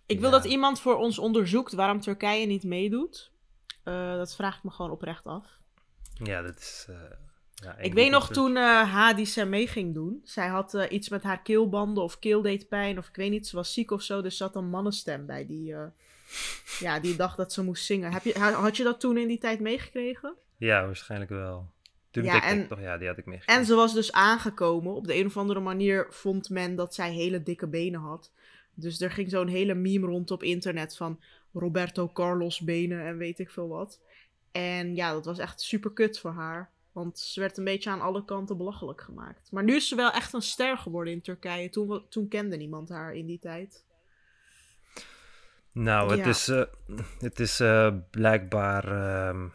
ik 0.06 0.20
wil 0.20 0.32
dat 0.32 0.46
iemand 0.46 0.80
voor 0.80 0.96
ons 0.96 1.20
onderzoekt 1.20 1.74
waarom 1.74 2.02
Turkije 2.02 2.46
niet 2.46 2.64
meedoet. 2.64 3.32
Uh, 3.84 4.14
dat 4.14 4.36
vraag 4.36 4.58
ik 4.58 4.64
me 4.64 4.70
gewoon 4.72 4.92
oprecht 4.92 5.26
af. 5.26 5.46
Ja, 6.14 6.42
dat 6.42 6.58
is. 6.58 6.88
Uh, 6.90 6.96
ja, 7.54 7.78
ik 7.78 7.94
weet 7.94 8.12
nog 8.12 8.30
toen 8.30 8.56
uh, 8.56 8.94
Hadise 8.94 9.46
mee 9.46 9.68
ging 9.68 9.94
doen. 9.94 10.22
Zij 10.24 10.48
had 10.48 10.74
iets 10.90 11.10
met 11.10 11.24
haar 11.24 11.42
keelbanden 11.42 12.04
of 12.04 12.20
keeldeedpijn 12.20 12.98
of 12.98 13.08
ik 13.08 13.16
weet 13.16 13.32
niet, 13.32 13.48
ze 13.48 13.56
was 13.56 13.74
ziek 13.74 13.92
of 13.92 14.02
zo. 14.02 14.22
Dus 14.22 14.38
zat 14.38 14.56
een 14.56 14.70
mannenstem 14.70 15.26
bij 15.26 15.46
die, 15.46 15.76
ja, 16.80 17.00
die 17.00 17.16
dacht 17.16 17.38
dat 17.38 17.54
ze 17.54 17.64
moest 17.64 17.86
zingen. 17.86 18.14
Heb 18.14 18.24
je, 18.24 18.40
had 18.40 18.78
je 18.78 18.84
dat 18.84 19.00
toen 19.00 19.18
in 19.18 19.28
die 19.28 19.38
tijd 19.38 19.60
meegekregen? 19.60 20.36
Ja, 20.58 20.86
waarschijnlijk 20.86 21.32
wel. 21.32 21.74
Toen 22.12 22.24
ja, 22.24 22.44
en, 22.44 22.68
toch, 22.68 22.80
ja, 22.80 22.98
die 22.98 23.08
had 23.08 23.18
ik 23.18 23.26
meegekregen. 23.26 23.62
En 23.62 23.68
ze 23.68 23.76
was 23.76 23.94
dus 23.94 24.12
aangekomen. 24.12 24.94
Op 24.94 25.08
de 25.08 25.16
een 25.16 25.26
of 25.26 25.38
andere 25.38 25.60
manier 25.60 26.08
vond 26.10 26.50
men 26.50 26.76
dat 26.76 26.94
zij 26.96 27.12
hele 27.12 27.44
dikke 27.44 27.68
benen 27.68 28.00
had. 28.00 28.32
Dus 28.76 29.02
er 29.02 29.12
ging 29.12 29.30
zo'n 29.30 29.48
hele 29.48 29.74
meme 29.74 30.08
rond 30.08 30.32
op 30.32 30.44
internet 30.44 30.98
van 30.98 31.20
Roberto 31.54 32.10
Carlos 32.10 32.60
benen 32.60 33.06
en 33.06 33.18
weet 33.18 33.40
ik 33.40 33.50
veel 33.50 33.68
wat. 33.68 34.00
En 34.52 34.96
ja, 34.96 35.12
dat 35.12 35.26
was 35.26 35.40
echt 35.40 35.62
super 35.62 35.92
kut 35.92 36.20
voor 36.20 36.32
haar. 36.32 36.70
Want 36.92 37.20
ze 37.20 37.40
werd 37.40 37.58
een 37.58 37.64
beetje 37.64 37.90
aan 37.90 38.02
alle 38.02 38.26
kanten 38.26 38.58
belachelijk 38.58 39.02
gemaakt. 39.02 39.52
Maar 39.52 39.64
nu 39.64 39.76
is 39.76 39.88
ze 39.88 39.96
wel 39.96 40.12
echt 40.12 40.34
een 40.34 40.42
ster 40.42 40.78
geworden 40.78 41.14
in 41.14 41.22
Turkije. 41.22 41.70
Toen, 41.70 42.06
toen 42.10 42.28
kende 42.28 42.58
niemand 42.58 42.90
haar 42.90 43.16
in 43.16 43.26
die 43.26 43.40
tijd. 43.40 43.84
Nou, 45.72 46.18
het 46.18 46.26
is, 46.26 46.50
uh, 46.50 46.64
het 47.20 47.40
is 47.40 47.60
uh, 47.60 47.94
blijkbaar. 48.12 48.92
Uh, 48.92 49.46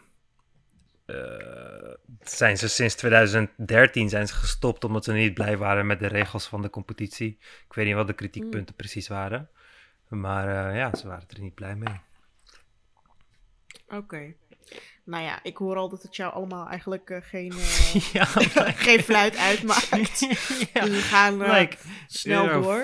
zijn 2.23 2.59
ze 2.59 2.69
sinds 2.69 2.95
2013 2.95 4.09
zijn 4.09 4.27
ze 4.27 4.35
gestopt 4.35 4.85
omdat 4.85 5.05
ze 5.05 5.13
niet 5.13 5.35
blij 5.35 5.57
waren 5.57 5.87
met 5.87 5.99
de 5.99 6.07
regels 6.07 6.47
van 6.47 6.63
de 6.63 6.71
competitie. 6.71 7.39
Ik 7.67 7.73
weet 7.75 7.87
niet 7.87 7.95
wat 7.95 8.07
de 8.07 8.13
kritiekpunten 8.13 8.71
mm. 8.71 8.77
precies 8.77 9.09
waren. 9.09 9.49
Maar 10.09 10.71
uh, 10.71 10.77
ja, 10.77 10.97
ze 10.97 11.09
waren 11.09 11.29
er 11.29 11.41
niet 11.41 11.55
blij 11.55 11.77
mee. 11.77 12.01
Oké. 13.89 14.35
Nou 15.05 15.25
ja, 15.25 15.43
ik 15.43 15.57
hoor 15.57 15.77
al 15.77 15.89
dat 15.89 16.03
het 16.03 16.17
jou 16.17 16.33
allemaal 16.33 16.69
eigenlijk 16.69 17.11
uh, 17.11 17.19
geen, 17.21 17.53
ja, 18.13 18.25
geen 18.87 19.03
fluit 19.03 19.37
uitmaakt. 19.37 20.21
ja. 20.73 20.85
We 20.85 21.01
gaan 21.01 21.39
like, 21.39 21.77
snel 22.07 22.47
door. 22.47 22.83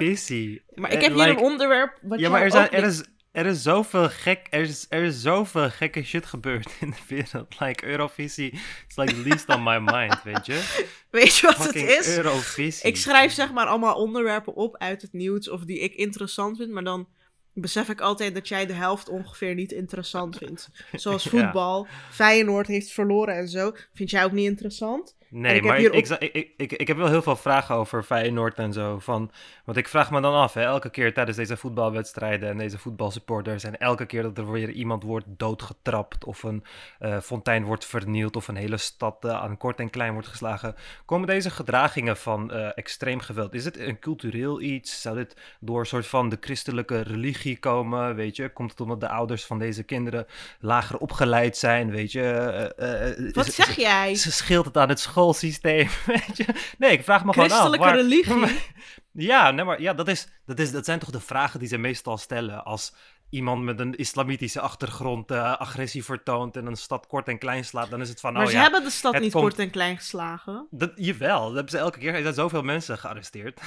Maar 0.75 0.93
ik 0.93 1.01
heb 1.03 1.12
hier 1.12 1.29
een 1.29 1.39
onderwerp 1.39 1.99
wat 2.03 2.19
ja, 2.19 2.31
maar 2.31 2.43
er, 2.43 2.51
zijn, 2.51 2.71
er 2.71 2.85
is 2.85 3.05
er 3.37 3.46
is 3.46 3.62
zoveel 3.62 4.09
gek, 4.09 4.46
er 4.51 4.61
is, 4.61 4.87
er 4.88 5.03
is 5.03 5.20
zoveel 5.20 5.70
gekke 5.70 6.03
shit 6.03 6.27
gebeurd 6.27 6.70
in 6.81 6.90
de 6.90 6.96
wereld. 7.09 7.61
Like, 7.61 7.87
Eurovisie 7.87 8.53
is 8.88 8.96
like 8.96 9.16
least 9.16 9.49
on 9.49 9.62
my 9.62 9.79
mind, 9.79 10.22
weet 10.22 10.46
je? 10.46 10.85
Weet 11.11 11.37
je 11.37 11.46
wat 11.46 11.66
het 11.66 11.75
is? 11.75 12.16
Eurovisie. 12.16 12.88
Ik 12.88 12.96
schrijf 12.96 13.33
zeg 13.33 13.53
maar 13.53 13.66
allemaal 13.66 13.94
onderwerpen 13.94 14.55
op 14.55 14.77
uit 14.77 15.03
het 15.03 15.12
nieuws 15.12 15.51
of 15.51 15.64
die 15.64 15.79
ik 15.79 15.94
interessant 15.94 16.57
vind, 16.57 16.70
maar 16.70 16.85
dan 16.85 17.09
besef 17.53 17.88
ik 17.88 18.01
altijd 18.01 18.35
dat 18.35 18.49
jij 18.49 18.66
de 18.66 18.72
helft 18.72 19.09
ongeveer 19.09 19.55
niet 19.55 19.72
interessant 19.72 20.37
vindt. 20.37 20.70
Zoals 20.92 21.25
voetbal, 21.29 21.87
Feyenoord 22.11 22.66
heeft 22.66 22.92
verloren 22.92 23.35
en 23.37 23.49
zo. 23.49 23.72
Vind 23.94 24.11
jij 24.11 24.25
ook 24.25 24.33
niet 24.33 24.46
interessant? 24.46 25.15
Nee, 25.29 25.62
maar 25.62 25.79
ik, 25.79 25.93
ik, 25.93 26.09
ik, 26.09 26.53
ik, 26.57 26.73
ik, 26.73 26.89
heb 26.89 26.97
wel 26.97 27.09
heel 27.09 27.23
veel 27.23 27.37
vragen 27.37 27.75
over 27.75 28.03
Feyenoord 28.03 28.59
en 28.59 28.73
zo. 28.73 28.99
Van, 28.99 29.31
want 29.65 29.79
ik 29.79 29.89
vraag 29.89 30.11
me 30.11 30.21
dan 30.21 30.35
af, 30.35 30.55
hè, 30.55 30.62
elke 30.62 30.91
keer 30.91 31.15
tijdens 31.15 31.37
deze 31.37 31.57
voetbalwedstrijden 31.57 32.49
en 32.49 32.59
deze 32.59 32.79
voetbalsupporters... 32.79 33.65
en 33.65 33.79
elke 33.79 34.07
keer 34.07 34.23
dat 34.23 34.39
er 34.39 34.51
weer 34.51 34.71
iemand 34.71 35.03
wordt 35.03 35.27
doodgetrapt... 35.29 36.25
of 36.25 36.43
een 36.43 36.65
uh, 37.01 37.21
fontein 37.21 37.65
wordt 37.65 37.85
vernield 37.85 38.37
of 38.37 38.49
een 38.49 38.57
hele 38.57 38.77
stad 38.77 39.25
uh, 39.25 39.31
aan 39.31 39.57
kort 39.57 39.81
en 39.81 39.91
klein 39.91 40.12
wordt 40.12 40.29
geslagen... 40.29 40.75
komen 41.05 41.27
deze 41.27 41.51
gedragingen 41.51 42.17
van 42.17 42.55
uh, 42.55 42.69
extreem 42.75 43.21
geweld... 43.21 43.55
is 43.55 43.65
het 43.65 43.79
een 43.79 43.99
cultureel 43.99 44.61
iets? 44.61 45.01
Zou 45.01 45.17
dit 45.17 45.37
door 45.61 45.81
een 45.81 45.87
soort 45.87 46.07
van 46.07 46.29
de 46.29 46.39
christelijke 46.41 47.01
religie 47.01 47.59
komen? 47.59 48.15
Weet 48.15 48.37
je, 48.37 48.49
komt 48.49 48.71
het 48.71 48.81
omdat 48.81 49.01
de 49.01 49.09
ouders 49.09 49.45
van 49.45 49.59
deze 49.59 49.83
kinderen 49.83 50.27
lager 50.61 50.99
opgeleid 50.99 51.57
zijn? 51.57 51.91
Weet 51.91 52.12
je? 52.12 53.33
Wat 53.33 53.47
zeg 53.47 53.77
jij? 53.77 54.15
Ze 54.15 54.33
scheelt 54.33 54.65
het 54.65 54.77
aan 54.77 54.89
het 54.89 55.01
school 55.01 55.15
systeem, 55.33 55.88
weet 56.07 56.37
je? 56.37 56.46
Nee, 56.79 56.92
ik 56.92 57.05
vraag 57.05 57.24
me 57.24 57.33
gewoon 57.33 57.50
af. 57.50 57.59
Christelijke 57.59 57.96
religie? 57.96 58.59
Ja, 59.18 59.50
nee, 59.50 59.64
maar 59.64 59.81
ja, 59.81 59.94
dat, 59.94 60.09
is, 60.09 60.29
dat, 60.44 60.59
is, 60.59 60.72
dat 60.72 60.85
zijn 60.85 60.98
toch 60.98 61.11
de 61.11 61.20
vragen 61.20 61.59
die 61.59 61.68
ze 61.68 61.79
meestal 61.79 62.18
stellen 62.18 62.64
als 62.64 62.94
iemand 63.31 63.62
met 63.62 63.81
een 63.81 63.94
islamitische 63.94 64.61
achtergrond 64.61 65.31
uh, 65.31 65.57
agressie 65.57 66.05
vertoont 66.05 66.57
en 66.57 66.66
een 66.66 66.76
stad 66.76 67.07
kort 67.07 67.29
en 67.29 67.38
klein 67.38 67.64
slaat, 67.64 67.90
dan 67.90 68.00
is 68.00 68.09
het 68.09 68.20
van, 68.20 68.33
maar 68.33 68.44
oh 68.44 68.50
ze 68.50 68.57
hebben 68.57 68.83
de 68.83 68.90
stad 68.90 69.18
niet 69.18 69.33
kort 69.33 69.59
en 69.59 69.70
klein 69.70 69.96
geslagen. 69.96 70.66
Dat, 70.70 70.92
jawel, 70.94 71.44
dat 71.44 71.55
hebben 71.55 71.70
ze 71.70 71.79
elke 71.79 71.98
keer. 71.98 72.14
Er 72.14 72.22
zijn 72.22 72.35
zoveel 72.35 72.62
mensen 72.62 72.98
gearresteerd. 72.98 73.61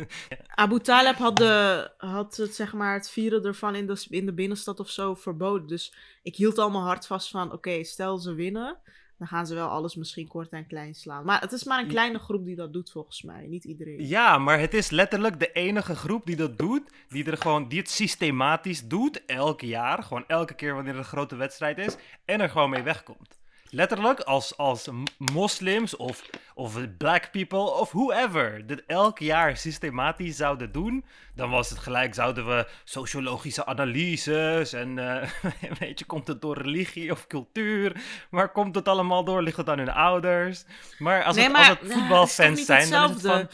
Abu 0.54 0.80
Talib 0.80 1.16
had, 1.16 1.36
de, 1.36 1.90
had 1.96 2.36
het, 2.36 2.54
zeg 2.54 2.72
maar, 2.72 2.94
het 2.94 3.10
vieren 3.10 3.44
ervan 3.44 3.74
in 3.74 3.86
de, 3.86 4.06
in 4.08 4.26
de 4.26 4.34
binnenstad 4.34 4.80
of 4.80 4.90
zo 4.90 5.14
verboden. 5.14 5.66
Dus 5.66 5.94
ik 6.22 6.36
hield 6.36 6.58
al 6.58 6.70
mijn 6.70 6.84
hart 6.84 7.06
vast 7.06 7.30
van, 7.30 7.52
oké, 7.52 7.84
stel 7.84 8.18
ze 8.18 8.34
winnen 8.34 8.78
dan 9.18 9.26
gaan 9.26 9.46
ze 9.46 9.54
wel 9.54 9.68
alles 9.68 9.94
misschien 9.94 10.28
kort 10.28 10.50
en 10.50 10.66
klein 10.66 10.94
slaan. 10.94 11.24
Maar 11.24 11.40
het 11.40 11.52
is 11.52 11.64
maar 11.64 11.82
een 11.82 11.88
kleine 11.88 12.18
groep 12.18 12.44
die 12.44 12.56
dat 12.56 12.72
doet, 12.72 12.90
volgens 12.90 13.22
mij. 13.22 13.46
Niet 13.46 13.64
iedereen. 13.64 14.06
Ja, 14.06 14.38
maar 14.38 14.60
het 14.60 14.74
is 14.74 14.90
letterlijk 14.90 15.40
de 15.40 15.52
enige 15.52 15.96
groep 15.96 16.26
die 16.26 16.36
dat 16.36 16.58
doet. 16.58 16.82
Die, 17.08 17.30
er 17.30 17.36
gewoon, 17.36 17.68
die 17.68 17.78
het 17.78 17.90
systematisch 17.90 18.88
doet, 18.88 19.24
elk 19.24 19.60
jaar. 19.60 20.02
Gewoon 20.02 20.24
elke 20.26 20.54
keer 20.54 20.74
wanneer 20.74 20.92
er 20.92 20.98
een 20.98 21.04
grote 21.04 21.36
wedstrijd 21.36 21.78
is. 21.78 21.96
En 22.24 22.40
er 22.40 22.50
gewoon 22.50 22.70
mee 22.70 22.82
wegkomt. 22.82 23.38
Letterlijk, 23.70 24.20
als, 24.20 24.56
als 24.56 24.88
moslims 25.18 25.96
of, 25.96 26.22
of 26.54 26.96
black 26.98 27.30
people 27.30 27.70
of 27.70 27.92
whoever 27.92 28.66
dit 28.66 28.82
elk 28.86 29.18
jaar 29.18 29.56
systematisch 29.56 30.36
zouden 30.36 30.72
doen, 30.72 31.04
dan 31.34 31.50
was 31.50 31.70
het 31.70 31.78
gelijk, 31.78 32.14
zouden 32.14 32.46
we 32.46 32.68
sociologische 32.84 33.66
analyses 33.66 34.72
en 34.72 34.96
uh, 34.96 35.22
weet 35.78 35.98
je, 35.98 36.04
komt 36.04 36.26
het 36.26 36.40
door 36.40 36.58
religie 36.58 37.10
of 37.10 37.26
cultuur, 37.26 38.00
maar 38.30 38.52
komt 38.52 38.74
het 38.74 38.88
allemaal 38.88 39.24
door, 39.24 39.42
ligt 39.42 39.56
het 39.56 39.68
aan 39.68 39.78
hun 39.78 39.92
ouders? 39.92 40.64
Maar 40.98 41.24
als, 41.24 41.36
het, 41.36 41.54
als 41.54 41.68
het 41.68 41.78
voetbalfans 41.92 42.64
zijn, 42.64 42.90
dan 42.90 43.08
is 43.10 43.22
het 43.22 43.32
van... 43.32 43.48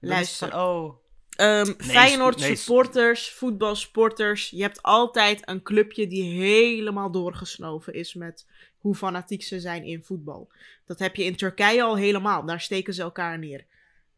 Luister. 0.00 0.58
oh, 0.58 0.94
Um, 1.40 1.74
Feyenoord 1.78 2.40
supporters, 2.40 3.30
voetbalsporters. 3.30 4.50
Je 4.50 4.62
hebt 4.62 4.82
altijd 4.82 5.48
een 5.48 5.62
clubje 5.62 6.06
die 6.06 6.42
helemaal 6.42 7.10
doorgesnoven 7.10 7.94
is 7.94 8.14
met 8.14 8.46
hoe 8.78 8.94
fanatiek 8.94 9.42
ze 9.42 9.60
zijn 9.60 9.84
in 9.84 10.02
voetbal. 10.02 10.50
Dat 10.86 10.98
heb 10.98 11.16
je 11.16 11.24
in 11.24 11.36
Turkije 11.36 11.82
al 11.82 11.96
helemaal. 11.96 12.44
Daar 12.44 12.60
steken 12.60 12.94
ze 12.94 13.02
elkaar 13.02 13.38
neer. 13.38 13.64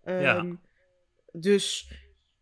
Um, 0.05 0.61
Dus 1.33 1.90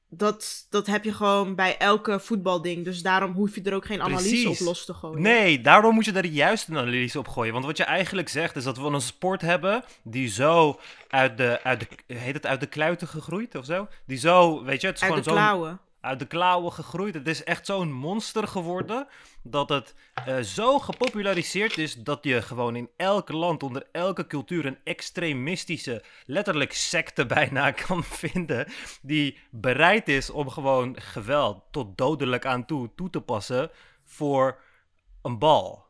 dat, 0.09 0.67
dat 0.71 0.87
heb 0.87 1.05
je 1.05 1.13
gewoon 1.13 1.55
bij 1.55 1.79
elke 1.79 2.21
voetbalding. 2.21 2.85
Dus 2.85 3.03
daarom 3.03 3.33
hoef 3.33 3.55
je 3.55 3.63
er 3.63 3.75
ook 3.75 3.87
geen 3.87 4.03
analyse 4.03 4.49
op 4.49 4.59
los 4.59 4.85
te 4.85 4.95
gooien. 4.95 5.23
Nee, 5.23 5.61
daarom 5.61 5.95
moet 5.95 6.05
je 6.05 6.13
er 6.13 6.27
juist 6.27 6.69
een 6.69 6.77
analyse 6.77 7.19
op 7.19 7.29
gooien. 7.29 7.53
Want 7.53 7.65
wat 7.65 7.77
je 7.77 7.85
eigenlijk 7.85 8.29
zegt 8.29 8.57
is 8.57 8.65
dat 8.65 8.79
we 8.79 8.85
een 8.85 9.01
sport 9.01 9.41
hebben 9.41 9.85
die 10.03 10.29
zo 10.29 10.81
uit 11.09 11.37
de, 11.37 11.61
uit 11.63 11.81
de, 11.81 12.15
heet 12.15 12.35
het 12.35 12.47
uit 12.47 12.61
de 12.61 12.67
kluiten 12.67 13.09
gegroeid 13.09 13.55
of 13.55 13.65
zo? 13.65 13.89
Die 14.07 14.19
zo, 14.19 14.65
weet 14.65 14.81
je, 14.81 14.87
het 14.87 14.97
is 14.97 15.03
uit 15.03 15.13
gewoon 15.13 15.25
de 15.25 15.31
klauwen 15.31 15.81
uit 16.09 16.19
de 16.19 16.27
klauwen 16.27 16.73
gegroeid. 16.73 17.15
Het 17.15 17.29
is 17.29 17.45
echt 17.45 17.67
zo'n 17.67 17.93
monster 17.93 18.49
geworden 18.49 19.07
dat 19.43 19.69
het 19.69 19.95
uh, 20.29 20.39
zo 20.39 20.79
gepopulariseerd 20.79 21.79
is 21.79 21.95
dat 21.95 22.25
je 22.25 22.43
gewoon 22.43 22.77
in 22.77 22.91
elk 22.97 23.29
land, 23.29 23.63
onder 23.63 23.87
elke 23.93 24.27
cultuur, 24.27 24.67
een 24.67 24.79
extremistische, 24.85 26.03
letterlijk 26.27 26.73
secte 26.73 27.27
bijna 27.37 27.71
kan 27.71 28.05
vinden. 28.05 28.67
Die 29.03 29.39
bereid 29.51 30.09
is 30.09 30.31
om 30.31 30.49
gewoon 30.51 31.01
geweld 31.01 31.63
tot 31.71 31.99
dodelijk 31.99 32.47
aan 32.47 32.65
toe 32.65 32.91
toe 32.95 33.11
te 33.11 33.21
passen 33.21 33.71
voor 34.05 34.59
een 35.23 35.39
bal. 35.39 35.88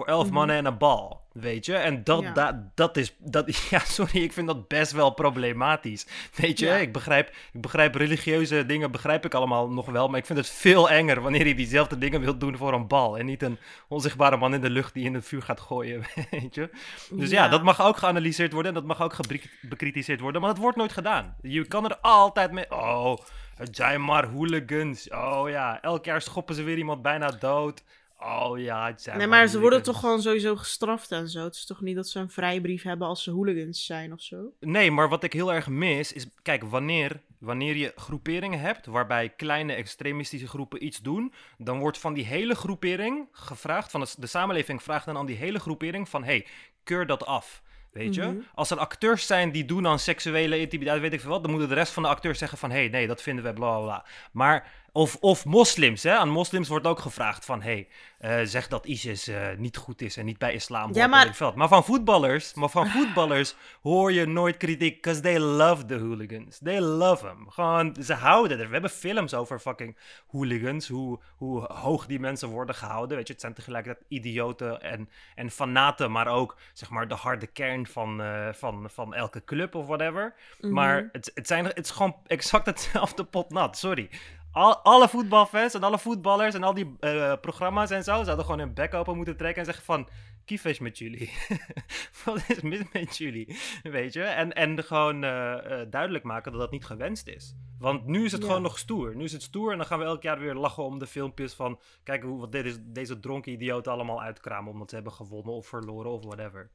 Voor 0.00 0.08
elf 0.08 0.24
mhm. 0.24 0.34
mannen 0.34 0.56
en 0.56 0.64
een 0.64 0.78
bal. 0.78 1.20
Weet 1.32 1.66
je? 1.66 1.74
En 1.74 2.04
dat, 2.04 2.34
dat, 2.34 2.54
dat 2.74 2.96
is. 2.96 3.14
Dat, 3.18 3.56
ja, 3.70 3.78
sorry, 3.78 4.22
ik 4.22 4.32
vind 4.32 4.46
dat 4.46 4.68
best 4.68 4.92
wel 4.92 5.10
problematisch. 5.10 6.06
Weet 6.34 6.58
je? 6.58 6.80
Ik, 6.80 6.92
begrijp, 6.92 7.28
ik 7.52 7.60
begrijp 7.60 7.94
religieuze 7.94 8.66
dingen, 8.66 8.90
begrijp 8.90 9.24
ik 9.24 9.34
allemaal 9.34 9.70
nog 9.70 9.86
wel. 9.86 10.08
Maar 10.08 10.18
ik 10.18 10.26
vind 10.26 10.38
het 10.38 10.48
veel 10.48 10.90
enger 10.90 11.20
wanneer 11.20 11.46
je 11.46 11.54
diezelfde 11.54 11.98
dingen 11.98 12.20
wilt 12.20 12.40
doen 12.40 12.56
voor 12.56 12.72
een 12.72 12.86
bal. 12.86 13.18
En 13.18 13.26
niet 13.26 13.42
een 13.42 13.58
onzichtbare 13.88 14.36
man 14.36 14.54
in 14.54 14.60
de 14.60 14.70
lucht 14.70 14.94
die 14.94 15.04
in 15.04 15.14
het 15.14 15.24
vuur 15.24 15.42
gaat 15.42 15.60
gooien. 15.60 16.02
Weet 16.30 16.54
je? 16.54 16.70
Dus 17.10 17.30
ja, 17.30 17.48
dat 17.48 17.62
mag 17.62 17.82
ook 17.82 17.96
geanalyseerd 17.96 18.52
worden. 18.52 18.74
En 18.74 18.78
dat 18.78 18.98
mag 18.98 19.02
ook 19.02 19.16
bekritiseerd 19.60 20.20
worden. 20.20 20.40
Maar 20.40 20.50
dat 20.50 20.62
wordt 20.62 20.76
nooit 20.76 20.92
gedaan. 20.92 21.36
Je 21.42 21.66
kan 21.66 21.84
er 21.84 21.96
altijd 21.96 22.52
mee. 22.52 22.70
Oh, 22.70 23.18
het 23.56 23.76
zijn 23.76 24.04
maar 24.04 24.26
hooligans. 24.26 25.10
Oh 25.10 25.48
ja, 25.48 25.82
elk 25.82 26.04
jaar 26.04 26.22
schoppen 26.22 26.54
ze 26.54 26.62
weer 26.62 26.78
iemand 26.78 27.02
bijna 27.02 27.30
dood. 27.30 27.82
Oh 28.22 28.58
ja, 28.58 28.86
het 28.86 29.02
zijn 29.02 29.18
Nee, 29.18 29.26
maar 29.26 29.46
ze 29.46 29.60
worden 29.60 29.82
toch 29.82 30.00
gewoon 30.00 30.22
sowieso 30.22 30.56
gestraft 30.56 31.12
en 31.12 31.28
zo. 31.28 31.44
Het 31.44 31.54
is 31.54 31.66
toch 31.66 31.80
niet 31.80 31.96
dat 31.96 32.08
ze 32.08 32.18
een 32.18 32.30
vrijbrief 32.30 32.82
hebben 32.82 33.06
als 33.06 33.22
ze 33.22 33.30
hooligans 33.30 33.86
zijn 33.86 34.12
of 34.12 34.20
zo? 34.20 34.52
Nee, 34.60 34.90
maar 34.90 35.08
wat 35.08 35.22
ik 35.22 35.32
heel 35.32 35.52
erg 35.52 35.68
mis 35.68 36.12
is... 36.12 36.26
Kijk, 36.42 36.64
wanneer, 36.64 37.22
wanneer 37.38 37.76
je 37.76 37.92
groeperingen 37.96 38.60
hebt 38.60 38.86
waarbij 38.86 39.28
kleine 39.28 39.72
extremistische 39.72 40.48
groepen 40.48 40.84
iets 40.84 40.98
doen... 40.98 41.32
dan 41.58 41.78
wordt 41.78 41.98
van 41.98 42.14
die 42.14 42.24
hele 42.24 42.54
groepering 42.54 43.28
gevraagd... 43.32 43.90
van 43.90 44.00
de, 44.00 44.14
de 44.18 44.26
samenleving 44.26 44.82
vraagt 44.82 45.06
dan 45.06 45.16
aan 45.16 45.26
die 45.26 45.36
hele 45.36 45.58
groepering 45.58 46.08
van... 46.08 46.24
hey, 46.24 46.46
keur 46.84 47.06
dat 47.06 47.26
af. 47.26 47.62
Weet 47.92 48.14
je? 48.14 48.22
Mhm. 48.22 48.40
Als 48.54 48.70
er 48.70 48.78
acteurs 48.78 49.26
zijn 49.26 49.52
die 49.52 49.64
doen 49.64 49.86
aan 49.86 49.98
seksuele 49.98 50.58
intimiteit, 50.58 51.00
weet 51.00 51.12
ik 51.12 51.20
veel 51.20 51.30
wat, 51.30 51.42
dan 51.42 51.50
moeten 51.50 51.68
de 51.68 51.74
rest 51.74 51.92
van 51.92 52.02
de 52.02 52.08
acteurs 52.08 52.38
zeggen 52.38 52.58
van, 52.58 52.70
hé, 52.70 52.78
hey, 52.78 52.88
nee, 52.88 53.06
dat 53.06 53.22
vinden 53.22 53.44
we, 53.44 53.52
bla 53.52 53.76
bla 53.76 53.84
bla. 53.84 54.04
Maar 54.32 54.72
of, 54.92 55.16
of 55.20 55.44
moslims, 55.44 56.02
hè? 56.02 56.16
Aan 56.16 56.28
moslims 56.28 56.68
wordt 56.68 56.86
ook 56.86 56.98
gevraagd 56.98 57.44
van... 57.44 57.62
hey, 57.62 57.88
uh, 58.20 58.40
zeg 58.42 58.68
dat 58.68 58.86
ISIS 58.86 59.28
uh, 59.28 59.48
niet 59.56 59.76
goed 59.76 60.02
is 60.02 60.16
en 60.16 60.24
niet 60.24 60.38
bij 60.38 60.52
islam 60.52 60.82
hoort. 60.82 60.94
Ja, 60.94 61.06
maar... 61.06 61.34
Veld. 61.34 61.54
maar 61.54 61.68
van 61.68 61.84
voetballers, 61.84 62.54
maar 62.54 62.68
van 62.68 62.88
voetballers 62.90 63.54
hoor 63.82 64.12
je 64.12 64.26
nooit 64.26 64.56
kritiek... 64.56 64.94
because 64.94 65.20
they 65.20 65.38
love 65.38 65.84
the 65.84 65.98
hooligans. 65.98 66.58
They 66.58 66.80
love 66.80 67.24
them. 67.24 67.50
Gewoon, 67.50 67.96
ze 68.02 68.14
houden 68.14 68.58
er. 68.58 68.66
We 68.66 68.72
hebben 68.72 68.90
films 68.90 69.34
over 69.34 69.58
fucking 69.58 69.96
hooligans. 70.26 70.88
Hoe, 70.88 71.18
hoe 71.36 71.64
hoog 71.72 72.06
die 72.06 72.20
mensen 72.20 72.48
worden 72.48 72.74
gehouden. 72.74 73.16
Weet 73.16 73.26
je, 73.26 73.32
het 73.32 73.42
zijn 73.42 73.54
tegelijkertijd 73.54 74.04
idioten 74.08 74.82
en, 74.82 75.08
en 75.34 75.50
fanaten... 75.50 76.10
maar 76.10 76.26
ook, 76.26 76.56
zeg 76.72 76.90
maar, 76.90 77.08
de 77.08 77.14
harde 77.14 77.46
kern 77.46 77.86
van, 77.86 78.20
uh, 78.20 78.48
van, 78.52 78.90
van 78.90 79.14
elke 79.14 79.44
club 79.44 79.74
of 79.74 79.86
whatever. 79.86 80.34
Mm 80.60 80.72
Maar 80.72 81.08
het, 81.12 81.30
het, 81.34 81.46
zijn, 81.46 81.64
het 81.64 81.78
is 81.78 81.90
gewoon 81.90 82.16
exact 82.26 82.66
hetzelfde 82.66 83.24
pot 83.24 83.50
nat. 83.50 83.78
Sorry 83.78 84.10
al, 84.52 84.76
alle 84.76 85.08
voetbalfans 85.08 85.74
en 85.74 85.82
alle 85.82 85.98
voetballers 85.98 86.54
en 86.54 86.62
al 86.62 86.74
die 86.74 86.96
uh, 87.00 87.32
programma's 87.40 87.90
en 87.90 88.04
zo 88.04 88.24
zouden 88.24 88.44
gewoon 88.44 88.60
hun 88.60 88.74
bek 88.74 88.94
open 88.94 89.16
moeten 89.16 89.36
trekken 89.36 89.58
en 89.58 89.64
zeggen 89.64 89.84
van 89.84 90.08
kiefesh 90.44 90.78
met 90.78 90.98
jullie. 90.98 91.32
Wat 92.24 92.44
is 92.48 92.60
mis 92.60 92.82
met 92.92 93.16
jullie? 93.16 93.58
Weet 93.82 94.12
je? 94.12 94.22
En, 94.22 94.52
en 94.52 94.84
gewoon 94.84 95.24
uh, 95.24 95.30
uh, 95.30 95.80
duidelijk 95.90 96.24
maken 96.24 96.52
dat 96.52 96.60
dat 96.60 96.70
niet 96.70 96.84
gewenst 96.84 97.28
is. 97.28 97.54
Want 97.78 98.06
nu 98.06 98.24
is 98.24 98.32
het 98.32 98.44
gewoon 98.44 98.62
nog 98.62 98.78
stoer. 98.78 99.16
Nu 99.16 99.24
is 99.24 99.32
het 99.32 99.42
stoer 99.42 99.72
en 99.72 99.78
dan 99.78 99.86
gaan 99.86 99.98
we 99.98 100.04
elk 100.04 100.22
jaar 100.22 100.38
weer 100.38 100.54
lachen 100.54 100.84
om 100.84 100.98
de 100.98 101.06
filmpjes 101.06 101.54
van... 101.54 101.80
Kijk 102.02 102.22
hoe, 102.22 102.40
wat 102.40 102.52
dit 102.52 102.64
is, 102.64 102.76
deze 102.80 103.20
dronken 103.20 103.52
idioten 103.52 103.92
allemaal 103.92 104.22
uitkramen 104.22 104.72
omdat 104.72 104.88
ze 104.88 104.94
hebben 104.94 105.12
gewonnen 105.12 105.54
of 105.54 105.66
verloren 105.66 106.10
of 106.10 106.24
whatever. 106.24 106.70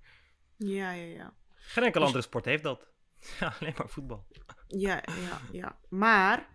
Ja, 0.57 0.91
ja, 0.91 1.05
ja. 1.05 1.33
Geen 1.55 1.83
enkel 1.83 1.99
dus... 1.99 2.07
andere 2.07 2.27
sport 2.27 2.45
heeft 2.45 2.63
dat. 2.63 2.87
Ja, 3.39 3.53
alleen 3.59 3.73
maar 3.77 3.89
voetbal. 3.89 4.25
Ja, 4.67 5.03
ja, 5.05 5.41
ja. 5.51 5.79
Maar 5.89 6.47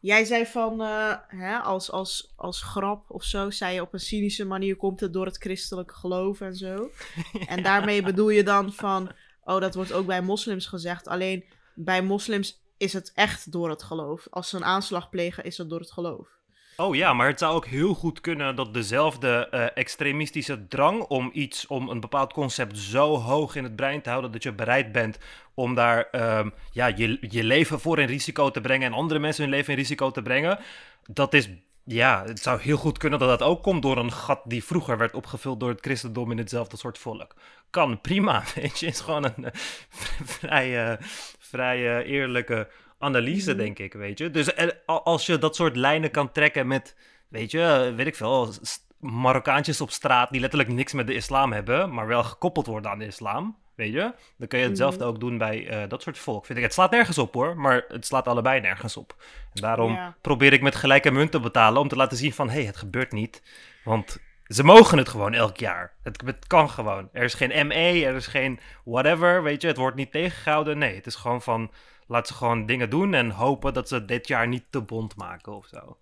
Jij 0.00 0.24
zei 0.24 0.46
van, 0.46 0.80
uh, 0.80 1.12
hè, 1.28 1.58
als, 1.58 1.90
als, 1.90 2.32
als 2.36 2.62
grap 2.62 3.04
of 3.08 3.24
zo, 3.24 3.50
zei 3.50 3.74
je 3.74 3.82
op 3.82 3.92
een 3.92 4.00
cynische 4.00 4.44
manier 4.44 4.76
komt 4.76 5.00
het 5.00 5.12
door 5.12 5.26
het 5.26 5.36
christelijke 5.36 5.94
geloof 5.94 6.40
en 6.40 6.54
zo. 6.54 6.90
En 7.46 7.62
daarmee 7.62 8.02
bedoel 8.02 8.30
je 8.30 8.42
dan 8.42 8.72
van, 8.72 9.10
oh, 9.44 9.60
dat 9.60 9.74
wordt 9.74 9.92
ook 9.92 10.06
bij 10.06 10.22
moslims 10.22 10.66
gezegd. 10.66 11.08
Alleen 11.08 11.44
bij 11.74 12.02
moslims 12.02 12.60
is 12.76 12.92
het 12.92 13.12
echt 13.14 13.52
door 13.52 13.70
het 13.70 13.82
geloof. 13.82 14.26
Als 14.30 14.48
ze 14.48 14.56
een 14.56 14.64
aanslag 14.64 15.08
plegen, 15.08 15.44
is 15.44 15.58
het 15.58 15.68
door 15.70 15.80
het 15.80 15.92
geloof. 15.92 16.35
Oh 16.76 16.94
ja, 16.94 17.12
maar 17.12 17.26
het 17.26 17.38
zou 17.38 17.54
ook 17.54 17.66
heel 17.66 17.94
goed 17.94 18.20
kunnen 18.20 18.56
dat 18.56 18.74
dezelfde 18.74 19.48
uh, 19.50 19.66
extremistische 19.74 20.68
drang 20.68 21.02
om 21.02 21.30
iets, 21.32 21.66
om 21.66 21.88
een 21.88 22.00
bepaald 22.00 22.32
concept 22.32 22.78
zo 22.78 23.16
hoog 23.16 23.54
in 23.54 23.64
het 23.64 23.76
brein 23.76 24.02
te 24.02 24.08
houden 24.08 24.32
dat 24.32 24.42
je 24.42 24.52
bereid 24.52 24.92
bent 24.92 25.18
om 25.54 25.74
daar 25.74 26.08
um, 26.38 26.52
ja, 26.72 26.86
je, 26.86 27.18
je 27.20 27.44
leven 27.44 27.80
voor 27.80 27.98
in 27.98 28.06
risico 28.06 28.50
te 28.50 28.60
brengen 28.60 28.86
en 28.86 28.98
andere 28.98 29.20
mensen 29.20 29.42
hun 29.42 29.52
leven 29.52 29.72
in 29.72 29.78
risico 29.78 30.10
te 30.10 30.22
brengen, 30.22 30.58
dat 31.06 31.34
is 31.34 31.48
ja, 31.84 32.24
het 32.26 32.38
zou 32.38 32.60
heel 32.60 32.76
goed 32.76 32.98
kunnen 32.98 33.18
dat 33.18 33.28
dat 33.28 33.48
ook 33.48 33.62
komt 33.62 33.82
door 33.82 33.96
een 33.96 34.12
gat 34.12 34.40
die 34.44 34.64
vroeger 34.64 34.98
werd 34.98 35.14
opgevuld 35.14 35.60
door 35.60 35.68
het 35.68 35.80
christendom 35.80 36.30
in 36.30 36.38
hetzelfde 36.38 36.76
soort 36.76 36.98
volk. 36.98 37.34
Kan, 37.70 38.00
prima, 38.00 38.42
weet 38.54 38.78
je. 38.78 38.86
Is 38.86 39.00
gewoon 39.00 39.24
een 39.24 39.44
uh, 39.44 39.50
vrij, 40.38 40.90
uh, 40.90 40.96
vrij 41.38 42.04
eerlijke 42.04 42.68
analyse, 42.98 43.50
mhm. 43.50 43.58
denk 43.58 43.78
ik, 43.78 43.92
weet 43.92 44.18
je. 44.18 44.30
Dus 44.30 44.50
als 44.86 45.26
je 45.26 45.38
dat 45.38 45.56
soort 45.56 45.76
lijnen 45.76 46.10
kan 46.10 46.32
trekken 46.32 46.66
met, 46.66 46.96
weet 47.28 47.50
je, 47.50 47.92
weet 47.96 48.06
ik 48.06 48.16
veel, 48.16 48.52
Marokkaantjes 49.00 49.80
op 49.80 49.90
straat 49.90 50.30
die 50.30 50.40
letterlijk 50.40 50.72
niks 50.72 50.92
met 50.92 51.06
de 51.06 51.14
islam 51.14 51.52
hebben, 51.52 51.94
maar 51.94 52.06
wel 52.06 52.24
gekoppeld 52.24 52.66
worden 52.66 52.90
aan 52.90 52.98
de 52.98 53.06
islam, 53.06 53.56
weet 53.74 53.92
je. 53.92 54.14
Dan 54.36 54.48
kun 54.48 54.58
je 54.58 54.68
hetzelfde 54.68 55.04
mhm. 55.04 55.08
ook 55.08 55.20
doen 55.20 55.38
bij 55.38 55.82
uh, 55.82 55.88
dat 55.88 56.02
soort 56.02 56.18
volk, 56.18 56.46
vind 56.46 56.58
ik. 56.58 56.64
Het 56.64 56.74
slaat 56.74 56.90
nergens 56.90 57.18
op 57.18 57.34
hoor, 57.34 57.56
maar 57.56 57.84
het 57.88 58.06
slaat 58.06 58.28
allebei 58.28 58.60
nergens 58.60 58.96
op. 58.96 59.16
En 59.54 59.60
daarom 59.60 60.14
probeer 60.20 60.52
ik 60.52 60.62
met 60.62 60.74
gelijke 60.74 61.10
munt 61.10 61.30
te 61.30 61.40
betalen 61.40 61.80
om 61.80 61.88
te 61.88 61.96
laten 61.96 62.16
zien 62.16 62.32
van, 62.32 62.48
hé, 62.48 62.54
hey, 62.54 62.64
het 62.64 62.76
gebeurt 62.76 63.12
niet. 63.12 63.42
Want 63.84 64.18
ze 64.46 64.64
mogen 64.64 64.98
het 64.98 65.08
gewoon 65.08 65.34
elk 65.34 65.56
jaar. 65.56 65.92
Het, 66.02 66.22
het, 66.24 66.46
kan 66.46 66.70
gewoon. 66.70 67.08
Er 67.12 67.22
is 67.22 67.34
geen 67.34 67.66
ME, 67.66 68.04
er 68.04 68.14
is 68.14 68.26
geen 68.26 68.60
whatever, 68.84 69.42
weet 69.42 69.62
je. 69.62 69.68
Het 69.68 69.76
wordt 69.76 69.96
niet 69.96 70.10
tegengehouden. 70.10 70.78
Nee, 70.78 70.94
het 70.94 71.06
is 71.06 71.14
gewoon 71.14 71.42
van 71.42 71.70
laat 72.06 72.26
ze 72.26 72.34
gewoon 72.34 72.66
dingen 72.66 72.90
doen 72.90 73.14
en 73.14 73.30
hopen 73.30 73.74
dat 73.74 73.88
ze 73.88 74.04
dit 74.04 74.28
jaar 74.28 74.48
niet 74.48 74.64
te 74.70 74.80
bond 74.80 75.16
maken 75.16 75.52
of 75.52 75.66
zo. 75.66 75.98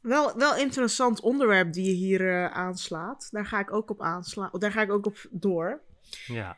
Wel, 0.00 0.36
wel 0.36 0.56
interessant 0.56 1.20
onderwerp 1.20 1.72
die 1.72 1.84
je 1.84 1.92
hier 1.92 2.20
uh, 2.20 2.46
aanslaat. 2.46 3.28
Daar 3.30 3.46
ga 3.46 3.60
ik 3.60 3.72
ook 3.72 3.90
op 3.90 4.02
aanslaan. 4.02 4.50
Daar 4.52 4.72
ga 4.72 4.82
ik 4.82 4.92
ook 4.92 5.06
op 5.06 5.26
door. 5.30 5.80
Ja. 6.26 6.56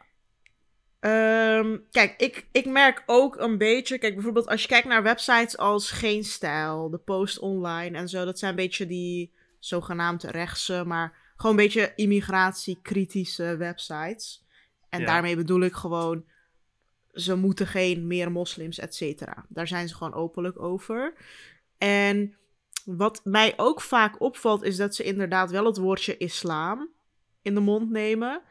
Um, 1.01 1.87
kijk, 1.90 2.14
ik, 2.16 2.47
ik 2.53 2.66
merk 2.66 3.03
ook 3.07 3.37
een 3.37 3.59
beetje. 3.59 3.99
Kijk, 3.99 4.14
bijvoorbeeld 4.14 4.49
als 4.49 4.62
je 4.62 4.69
kijkt 4.69 4.88
naar 4.88 5.03
websites 5.03 5.59
als 5.59 5.90
Geen 5.90 6.25
Stijl, 6.25 6.90
de 6.90 6.99
Post 6.99 7.38
Online 7.38 7.99
en 7.99 8.09
zo. 8.09 8.25
Dat 8.25 8.38
zijn 8.38 8.51
een 8.51 8.57
beetje 8.57 8.87
die 8.87 9.33
zogenaamd 9.59 10.23
rechtse, 10.23 10.85
maar 10.87 11.12
gewoon 11.37 11.57
een 11.57 11.64
beetje 11.64 11.92
immigratiekritische 11.95 13.57
websites. 13.57 14.45
En 14.88 15.05
daarmee 15.05 15.37
bedoel 15.37 15.61
ik 15.61 15.75
gewoon, 15.75 16.25
ze 17.16 17.35
moeten 17.35 17.66
geen 17.66 18.07
meer 18.07 18.33
moslims, 18.33 18.79
et 18.79 18.94
cetera. 18.94 19.44
Daar 19.48 19.68
zijn 19.68 19.88
ze 19.88 19.94
gewoon 19.94 20.14
openlijk 20.14 20.61
over. 20.61 21.14
En 21.79 22.37
wat 22.85 23.20
mij 23.24 23.52
ook 23.57 23.81
vaak 23.81 24.20
opvalt, 24.20 24.62
is 24.62 24.76
dat 24.76 24.94
ze 24.94 25.02
inderdaad 25.02 25.50
wel 25.50 25.64
het 25.64 25.76
woordje 25.76 26.16
islam 26.16 26.88
in 27.42 27.55
de 27.55 27.61
mond 27.61 27.90
nemen. 27.90 28.42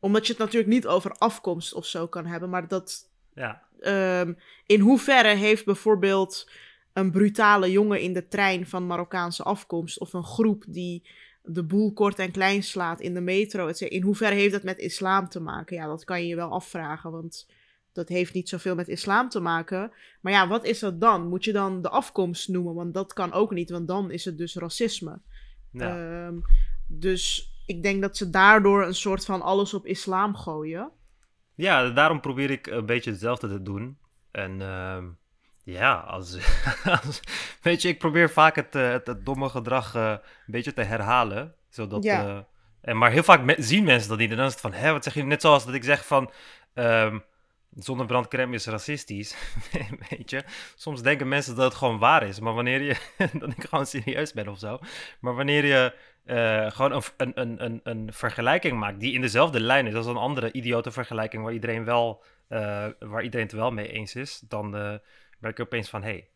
Omdat 0.00 0.26
je 0.26 0.32
het 0.32 0.42
natuurlijk 0.42 0.72
niet 0.72 0.86
over 0.86 1.10
afkomst 1.10 1.74
of 1.74 1.86
zo 1.86 2.06
kan 2.06 2.26
hebben, 2.26 2.50
maar 2.50 2.68
dat. 2.68 3.10
Ja. 3.34 3.62
Ehm, 3.80 4.32
in 4.66 4.80
hoeverre 4.80 5.34
heeft 5.34 5.64
bijvoorbeeld 5.64 6.50
een 6.92 7.10
brutale 7.10 7.70
jongen 7.70 8.00
in 8.00 8.12
de 8.12 8.28
trein 8.28 8.66
van 8.66 8.86
Marokkaanse 8.86 9.42
afkomst 9.42 9.98
of 9.98 10.12
een 10.12 10.24
groep 10.24 10.64
die 10.68 11.08
de 11.42 11.64
boel 11.64 11.92
kort 11.92 12.18
en 12.18 12.30
klein 12.30 12.62
slaat 12.62 13.00
in 13.00 13.14
de 13.14 13.20
metro. 13.20 13.66
In 13.68 14.02
hoeverre 14.02 14.34
heeft 14.34 14.52
dat 14.52 14.62
met 14.62 14.78
islam 14.78 15.28
te 15.28 15.40
maken? 15.40 15.76
Ja, 15.76 15.86
dat 15.86 16.04
kan 16.04 16.20
je 16.20 16.26
je 16.26 16.36
wel 16.36 16.50
afvragen, 16.50 17.10
want 17.10 17.46
dat 17.94 18.08
heeft 18.08 18.34
niet 18.34 18.48
zoveel 18.48 18.74
met 18.74 18.88
islam 18.88 19.28
te 19.28 19.40
maken. 19.40 19.92
Maar 20.20 20.32
ja, 20.32 20.48
wat 20.48 20.64
is 20.64 20.78
dat 20.78 21.00
dan? 21.00 21.28
Moet 21.28 21.44
je 21.44 21.52
dan 21.52 21.82
de 21.82 21.88
afkomst 21.88 22.48
noemen? 22.48 22.74
Want 22.74 22.94
dat 22.94 23.12
kan 23.12 23.32
ook 23.32 23.50
niet, 23.50 23.70
want 23.70 23.88
dan 23.88 24.10
is 24.10 24.24
het 24.24 24.38
dus 24.38 24.54
racisme. 24.54 25.20
Ehm, 25.72 26.34
dus 26.86 27.52
ik 27.66 27.82
denk 27.82 28.02
dat 28.02 28.16
ze 28.16 28.30
daardoor 28.30 28.84
een 28.84 28.94
soort 28.94 29.24
van 29.24 29.42
alles 29.42 29.74
op 29.74 29.86
islam 29.86 30.36
gooien. 30.36 30.90
Ja, 31.54 31.90
daarom 31.90 32.20
probeer 32.20 32.50
ik 32.50 32.66
een 32.66 32.86
beetje 32.86 33.10
hetzelfde 33.10 33.48
te 33.48 33.62
doen. 33.62 33.98
En 34.30 34.60
uh, 34.60 35.04
ja, 35.64 35.94
als, 35.94 36.38
als, 37.02 37.20
weet 37.62 37.82
je, 37.82 37.88
ik 37.88 37.98
probeer 37.98 38.30
vaak 38.30 38.56
het, 38.56 38.74
eh, 38.74 38.90
het, 38.90 39.06
het 39.06 39.24
domme 39.24 39.48
gedrag 39.48 39.94
uh, 39.94 40.10
een 40.10 40.20
beetje 40.46 40.72
te 40.72 40.82
herhalen. 40.82 41.54
Zodat, 41.68 42.04
ja. 42.04 42.26
Uh, 42.26 42.38
en, 42.80 42.98
maar 42.98 43.10
heel 43.10 43.22
vaak 43.22 43.42
me 43.42 43.54
zien 43.58 43.84
mensen 43.84 44.08
dat 44.08 44.18
niet. 44.18 44.30
En 44.30 44.36
dan 44.36 44.46
is 44.46 44.52
het 44.52 44.60
van, 44.60 44.72
hè, 44.72 44.92
wat 44.92 45.04
zeg 45.04 45.14
je? 45.14 45.22
Net 45.22 45.40
zoals 45.40 45.64
dat 45.64 45.74
ik 45.74 45.84
zeg 45.84 46.06
van, 46.06 46.30
um, 46.74 47.24
zonnebrandcrème 47.74 48.54
is 48.54 48.66
racistisch. 48.66 49.36
weet 50.10 50.30
je, 50.30 50.44
soms 50.74 51.02
denken 51.02 51.28
mensen 51.28 51.56
dat 51.56 51.64
het 51.64 51.74
gewoon 51.74 51.98
waar 51.98 52.22
is. 52.22 52.40
Maar 52.40 52.54
wanneer 52.54 52.82
je, 52.82 52.96
dat 53.40 53.50
ik 53.50 53.64
gewoon 53.68 53.86
serieus 53.86 54.32
ben 54.32 54.48
of 54.48 54.58
zo. 54.58 54.78
Maar 55.20 55.34
wanneer 55.34 55.64
je 55.64 55.94
uh, 56.24 56.70
gewoon 56.70 57.02
een, 57.16 57.32
een, 57.34 57.64
een, 57.64 57.80
een 57.82 58.12
vergelijking 58.12 58.78
maakt 58.78 59.00
die 59.00 59.12
in 59.12 59.20
dezelfde 59.20 59.60
lijn 59.60 59.86
is 59.86 59.94
als 59.94 60.06
een 60.06 60.16
andere 60.16 60.52
idiote 60.52 60.90
vergelijking 60.90 61.42
waar 61.42 61.52
iedereen, 61.52 61.84
wel, 61.84 62.22
uh, 62.48 62.86
waar 62.98 63.22
iedereen 63.22 63.46
het 63.46 63.54
wel 63.54 63.70
mee 63.70 63.88
eens 63.88 64.14
is, 64.14 64.42
dan 64.48 64.76
uh, 64.76 64.94
ben 65.38 65.50
ik 65.50 65.60
opeens 65.60 65.88
van, 65.88 66.02
hé, 66.02 66.10
hey, 66.10 66.28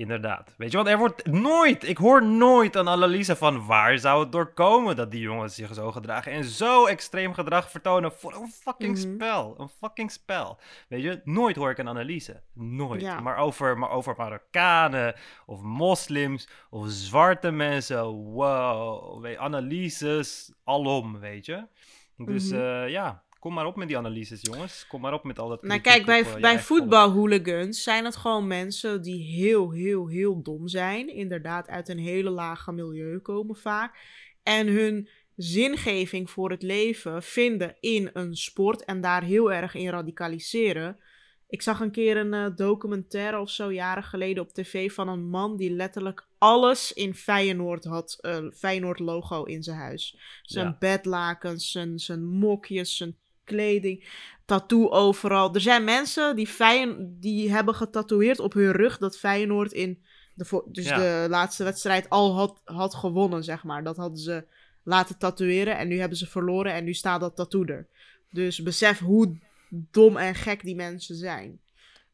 Inderdaad. 0.00 0.54
Weet 0.56 0.70
je, 0.70 0.76
want 0.76 0.88
er 0.88 0.98
wordt 0.98 1.26
nooit, 1.26 1.88
ik 1.88 1.96
hoor 1.96 2.24
nooit 2.24 2.74
een 2.74 2.88
analyse 2.88 3.36
van 3.36 3.66
waar 3.66 3.98
zou 3.98 4.22
het 4.22 4.32
doorkomen 4.32 4.96
dat 4.96 5.10
die 5.10 5.20
jongens 5.20 5.54
zich 5.54 5.74
zo 5.74 5.92
gedragen 5.92 6.32
en 6.32 6.44
zo 6.44 6.86
extreem 6.86 7.34
gedrag 7.34 7.70
vertonen 7.70 8.12
voor 8.12 8.34
een 8.34 8.48
fucking 8.48 8.98
mhm. 8.98 9.14
spel. 9.14 9.54
Een 9.58 9.68
fucking 9.68 10.10
spel. 10.10 10.58
Weet 10.88 11.02
je, 11.02 11.20
nooit 11.24 11.56
hoor 11.56 11.70
ik 11.70 11.78
een 11.78 11.88
analyse. 11.88 12.42
Nooit. 12.52 13.20
Maar, 13.22 13.36
over, 13.36 13.78
maar 13.78 13.90
over 13.90 14.14
Marokkanen 14.16 15.14
of 15.46 15.60
moslims 15.60 16.48
of 16.70 16.86
zwarte 16.88 17.50
mensen. 17.50 18.04
Wow. 18.06 19.22
Weet, 19.22 19.36
analyses 19.36 20.52
alom, 20.64 21.18
weet 21.18 21.46
je. 21.46 21.66
Dus 22.16 22.50
mm 22.50 22.86
ja, 22.86 23.22
Kom 23.40 23.54
maar 23.54 23.66
op 23.66 23.76
met 23.76 23.88
die 23.88 23.96
analyses, 23.96 24.40
jongens. 24.42 24.86
Kom 24.86 25.00
maar 25.00 25.12
op 25.12 25.24
met 25.24 25.38
al 25.38 25.48
dat. 25.48 25.62
Nou, 25.62 25.80
kijk, 25.80 26.04
bij, 26.04 26.40
bij 26.40 26.58
voetbalhooligans 26.58 27.82
zijn 27.82 28.04
het 28.04 28.16
gewoon 28.16 28.46
mensen 28.46 29.02
die 29.02 29.22
heel, 29.22 29.70
heel, 29.70 30.08
heel 30.08 30.42
dom 30.42 30.68
zijn. 30.68 31.08
Inderdaad, 31.08 31.68
uit 31.68 31.88
een 31.88 31.98
hele 31.98 32.30
lage 32.30 32.72
milieu 32.72 33.18
komen 33.18 33.56
vaak. 33.56 33.98
En 34.42 34.66
hun 34.66 35.08
zingeving 35.36 36.30
voor 36.30 36.50
het 36.50 36.62
leven 36.62 37.22
vinden 37.22 37.76
in 37.80 38.10
een 38.12 38.36
sport 38.36 38.84
en 38.84 39.00
daar 39.00 39.22
heel 39.22 39.52
erg 39.52 39.74
in 39.74 39.88
radicaliseren. 39.88 40.98
Ik 41.48 41.62
zag 41.62 41.80
een 41.80 41.90
keer 41.90 42.16
een 42.16 42.34
uh, 42.34 42.56
documentaire 42.56 43.40
of 43.40 43.50
zo 43.50 43.72
jaren 43.72 44.04
geleden 44.04 44.42
op 44.42 44.52
tv 44.52 44.92
van 44.92 45.08
een 45.08 45.28
man 45.28 45.56
die 45.56 45.70
letterlijk 45.70 46.26
alles 46.38 46.92
in 46.92 47.14
Feyenoord 47.14 47.84
had. 47.84 48.18
Uh, 48.20 48.50
Feyenoord 48.52 48.98
logo 48.98 49.44
in 49.44 49.62
zijn 49.62 49.78
huis. 49.78 50.18
Zijn 50.42 50.76
bedlakens, 50.78 51.70
zijn, 51.70 51.98
zijn 51.98 52.24
mokjes, 52.24 52.96
zijn 52.96 53.16
kleding, 53.50 54.08
tattoo 54.44 54.88
overal. 54.88 55.54
Er 55.54 55.60
zijn 55.60 55.84
mensen 55.84 56.36
die, 56.36 56.46
Feyen, 56.46 57.16
die 57.20 57.52
hebben 57.52 57.74
getatoeëerd 57.74 58.40
op 58.40 58.52
hun 58.52 58.72
rug 58.72 58.98
dat 58.98 59.18
Feyenoord 59.18 59.72
in 59.72 60.02
de, 60.34 60.62
dus 60.66 60.86
de 60.86 61.26
laatste 61.28 61.64
wedstrijd 61.64 62.08
al 62.08 62.34
had, 62.34 62.60
had 62.64 62.94
gewonnen, 62.94 63.44
zeg 63.44 63.64
maar. 63.64 63.82
Dat 63.82 63.96
hadden 63.96 64.18
ze 64.18 64.44
laten 64.82 65.18
tatoeëren 65.18 65.78
en 65.78 65.88
nu 65.88 65.98
hebben 65.98 66.18
ze 66.18 66.26
verloren 66.26 66.72
en 66.72 66.84
nu 66.84 66.94
staat 66.94 67.20
dat 67.20 67.36
tattoo 67.36 67.64
er. 67.64 67.86
Dus 68.30 68.62
besef 68.62 68.98
hoe 68.98 69.36
dom 69.68 70.16
en 70.16 70.34
gek 70.34 70.62
die 70.62 70.74
mensen 70.74 71.16
zijn. 71.16 71.60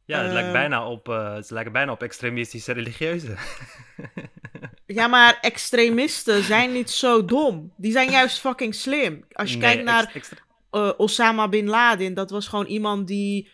Ja, 0.05 0.23
het, 0.23 0.33
lijkt, 0.33 0.49
ehm, 0.49 0.59
bijna 0.59 0.89
op, 0.89 1.09
uh, 1.09 1.35
het 1.35 1.51
lijkt 1.51 1.73
bijna 1.73 1.93
op 1.93 2.03
extremistische 2.03 2.73
religieuze. 2.73 3.37
ja, 4.87 5.07
maar 5.07 5.39
extremisten 5.41 6.43
zijn 6.43 6.73
niet 6.73 6.91
zo 6.91 7.25
dom. 7.25 7.73
Die 7.77 7.93
zijn 7.93 8.11
juist 8.11 8.41
fucking 8.41 8.75
slim. 8.75 9.25
Als 9.33 9.53
je 9.53 9.59
kijkt 9.59 9.85
naar 9.85 10.13
uh, 10.77 10.91
Osama 10.97 11.49
Bin 11.49 11.69
Laden, 11.69 12.15
dat 12.15 12.31
was 12.31 12.49
gewoon 12.49 12.67
iemand 12.67 13.07
die 13.07 13.49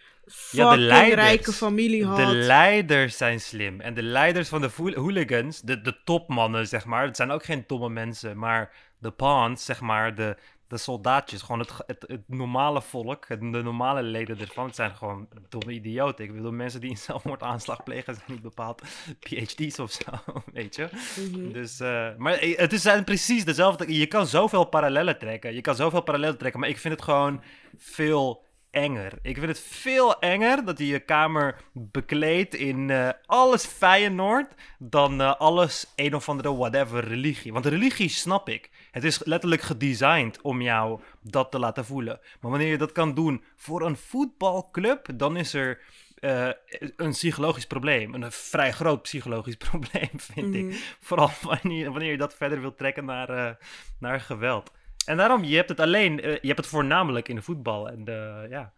ja, 0.51 0.75
de 0.75 0.81
leiders, 0.81 1.21
rijke 1.21 1.53
familie 1.53 2.07
had. 2.07 2.17
De 2.17 2.27
leiders 2.35 3.17
zijn 3.17 3.41
slim. 3.41 3.81
En 3.81 3.95
de 3.95 4.03
leiders 4.03 4.49
van 4.49 4.61
de 4.61 4.71
hooligans, 4.95 5.61
de, 5.61 5.81
de 5.81 5.97
topmannen, 6.05 6.69
zeg 6.69 6.85
maar, 6.85 7.05
het 7.05 7.17
zijn 7.17 7.31
ook 7.31 7.45
geen 7.45 7.65
domme 7.67 7.89
mensen, 7.89 8.39
maar 8.39 8.73
de 8.99 9.11
pawns, 9.11 9.65
zeg 9.65 9.81
maar, 9.81 10.15
de, 10.15 10.37
de 10.73 10.79
soldaatjes, 10.79 11.43
gewoon 11.43 11.59
het, 11.59 11.73
het, 11.87 12.05
het 12.07 12.23
normale 12.27 12.83
volk, 12.83 13.29
het, 13.29 13.41
de 13.41 13.63
normale 13.63 14.03
leden 14.03 14.41
ervan, 14.41 14.67
het 14.67 14.75
zijn 14.75 14.97
gewoon 14.97 15.29
domme 15.49 15.73
idioten. 15.73 16.25
Ik 16.25 16.35
bedoel, 16.35 16.53
mensen 16.53 16.81
die 16.81 16.91
een 16.91 16.97
zelfmoordaanslag 17.11 17.83
plegen 17.83 18.15
zijn 18.15 18.27
niet 18.27 18.43
bepaald 18.43 18.83
PhD's 19.25 19.79
of 19.79 19.91
zo, 19.91 20.11
weet 20.53 20.77
je. 20.77 20.89
Mhm. 21.31 21.53
Dus, 21.53 21.81
uh, 21.81 22.09
maar 22.17 22.39
het 22.41 22.73
is 22.73 22.89
precies 23.05 23.45
dezelfde, 23.45 23.99
je 23.99 24.07
kan 24.07 24.27
zoveel 24.27 24.65
parallellen 24.65 25.19
trekken, 25.19 25.55
je 25.55 25.61
kan 25.61 25.75
zoveel 25.75 26.03
parallellen 26.03 26.39
trekken, 26.39 26.61
maar 26.61 26.69
ik 26.69 26.79
vind 26.79 26.95
het 26.95 27.03
gewoon 27.03 27.43
veel 27.77 28.45
enger. 28.71 29.13
Ik 29.23 29.37
vind 29.37 29.49
het 29.49 29.61
veel 29.61 30.19
enger 30.21 30.65
dat 30.65 30.79
je 30.79 30.87
je 30.87 30.99
kamer 30.99 31.61
bekleedt 31.73 32.55
in 32.55 32.89
uh, 32.89 33.09
alles 33.27 33.65
Feyenoord 33.65 34.55
dan 34.79 35.21
uh, 35.21 35.35
alles 35.35 35.93
een 35.97 36.15
of 36.15 36.29
andere 36.29 36.57
whatever 36.57 37.05
religie. 37.05 37.53
Want 37.53 37.67
religie 37.67 38.09
snap 38.09 38.49
ik. 38.49 38.71
Het 38.93 39.05
is 39.05 39.25
letterlijk 39.25 39.63
gedesigned 39.63 40.41
om 40.41 40.63
jou 40.63 41.01
dat 41.23 41.51
te 41.51 41.59
laten 41.59 41.85
voelen. 41.85 42.21
Maar 42.41 42.51
wanneer 42.51 42.71
je 42.71 42.79
dat 42.79 42.93
kan 42.93 43.15
doen 43.15 43.45
voor 43.57 43.87
een 43.87 43.97
voetbalclub, 43.97 45.09
dan 45.15 45.37
is 45.37 45.55
er 45.55 45.81
uh, 46.21 46.51
een 46.97 47.11
psychologisch 47.11 47.67
probleem. 47.67 48.15
Een 48.15 48.33
vrij 48.33 48.73
groot 48.73 49.03
psychologisch 49.03 49.57
probleem, 49.71 50.11
vind 50.13 50.55
ik. 50.55 50.65
Mhm. 50.65 50.77
Vooral 51.01 51.31
wanneer, 51.43 51.91
wanneer 51.91 52.11
je 52.11 52.17
dat 52.17 52.35
verder 52.35 52.61
wilt 52.61 52.79
trekken 52.79 53.05
naar, 53.05 53.59
naar 53.99 54.21
geweld. 54.21 54.73
En 55.05 55.17
daarom, 55.17 55.45
je 55.45 55.57
hebt 55.57 55.69
het 55.69 55.81
alleen, 55.81 56.19
uh, 56.19 56.33
je 56.33 56.47
hebt 56.47 56.59
het 56.59 56.67
voornamelijk 56.67 57.29
in 57.29 57.37
de 57.37 57.43
voetbal. 57.43 57.89
En 57.89 58.05
de, 58.05 58.47
ja, 58.51 58.73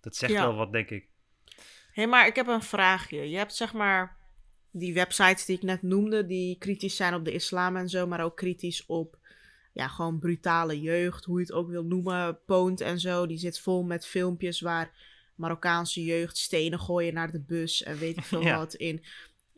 dat 0.00 0.16
zegt 0.16 0.32
wel 0.32 0.54
wat, 0.54 0.72
denk 0.72 0.90
ik. 0.90 1.08
Hé, 1.46 1.54
hey, 1.92 2.06
maar 2.06 2.26
ik 2.26 2.36
heb 2.36 2.46
een 2.46 2.62
vraagje. 2.62 3.30
Je 3.30 3.36
hebt 3.36 3.54
zeg 3.54 3.72
maar 3.72 4.16
die 4.70 4.94
websites 4.94 5.44
die 5.44 5.56
ik 5.56 5.62
net 5.62 5.82
noemde, 5.82 6.26
die 6.26 6.58
kritisch 6.58 6.96
zijn 6.96 7.14
op 7.14 7.24
de 7.24 7.32
islam 7.32 7.76
en 7.76 7.88
zo, 7.88 8.06
maar 8.06 8.20
ook 8.20 8.36
kritisch 8.36 8.86
op 8.86 9.17
ja, 9.78 9.88
gewoon 9.88 10.18
brutale 10.18 10.80
jeugd, 10.80 11.24
hoe 11.24 11.38
je 11.38 11.44
het 11.44 11.54
ook 11.54 11.68
wil 11.68 11.84
noemen, 11.84 12.38
Poont 12.46 12.80
en 12.80 13.00
zo. 13.00 13.26
Die 13.26 13.38
zit 13.38 13.60
vol 13.60 13.82
met 13.82 14.06
filmpjes 14.06 14.60
waar 14.60 14.90
Marokkaanse 15.34 16.04
jeugd 16.04 16.36
stenen 16.36 16.80
gooien 16.80 17.14
naar 17.14 17.30
de 17.30 17.40
bus 17.40 17.82
en 17.82 17.98
weet 17.98 18.16
ik 18.16 18.24
veel 18.32 18.44
wat 18.44 18.74
in. 18.74 19.04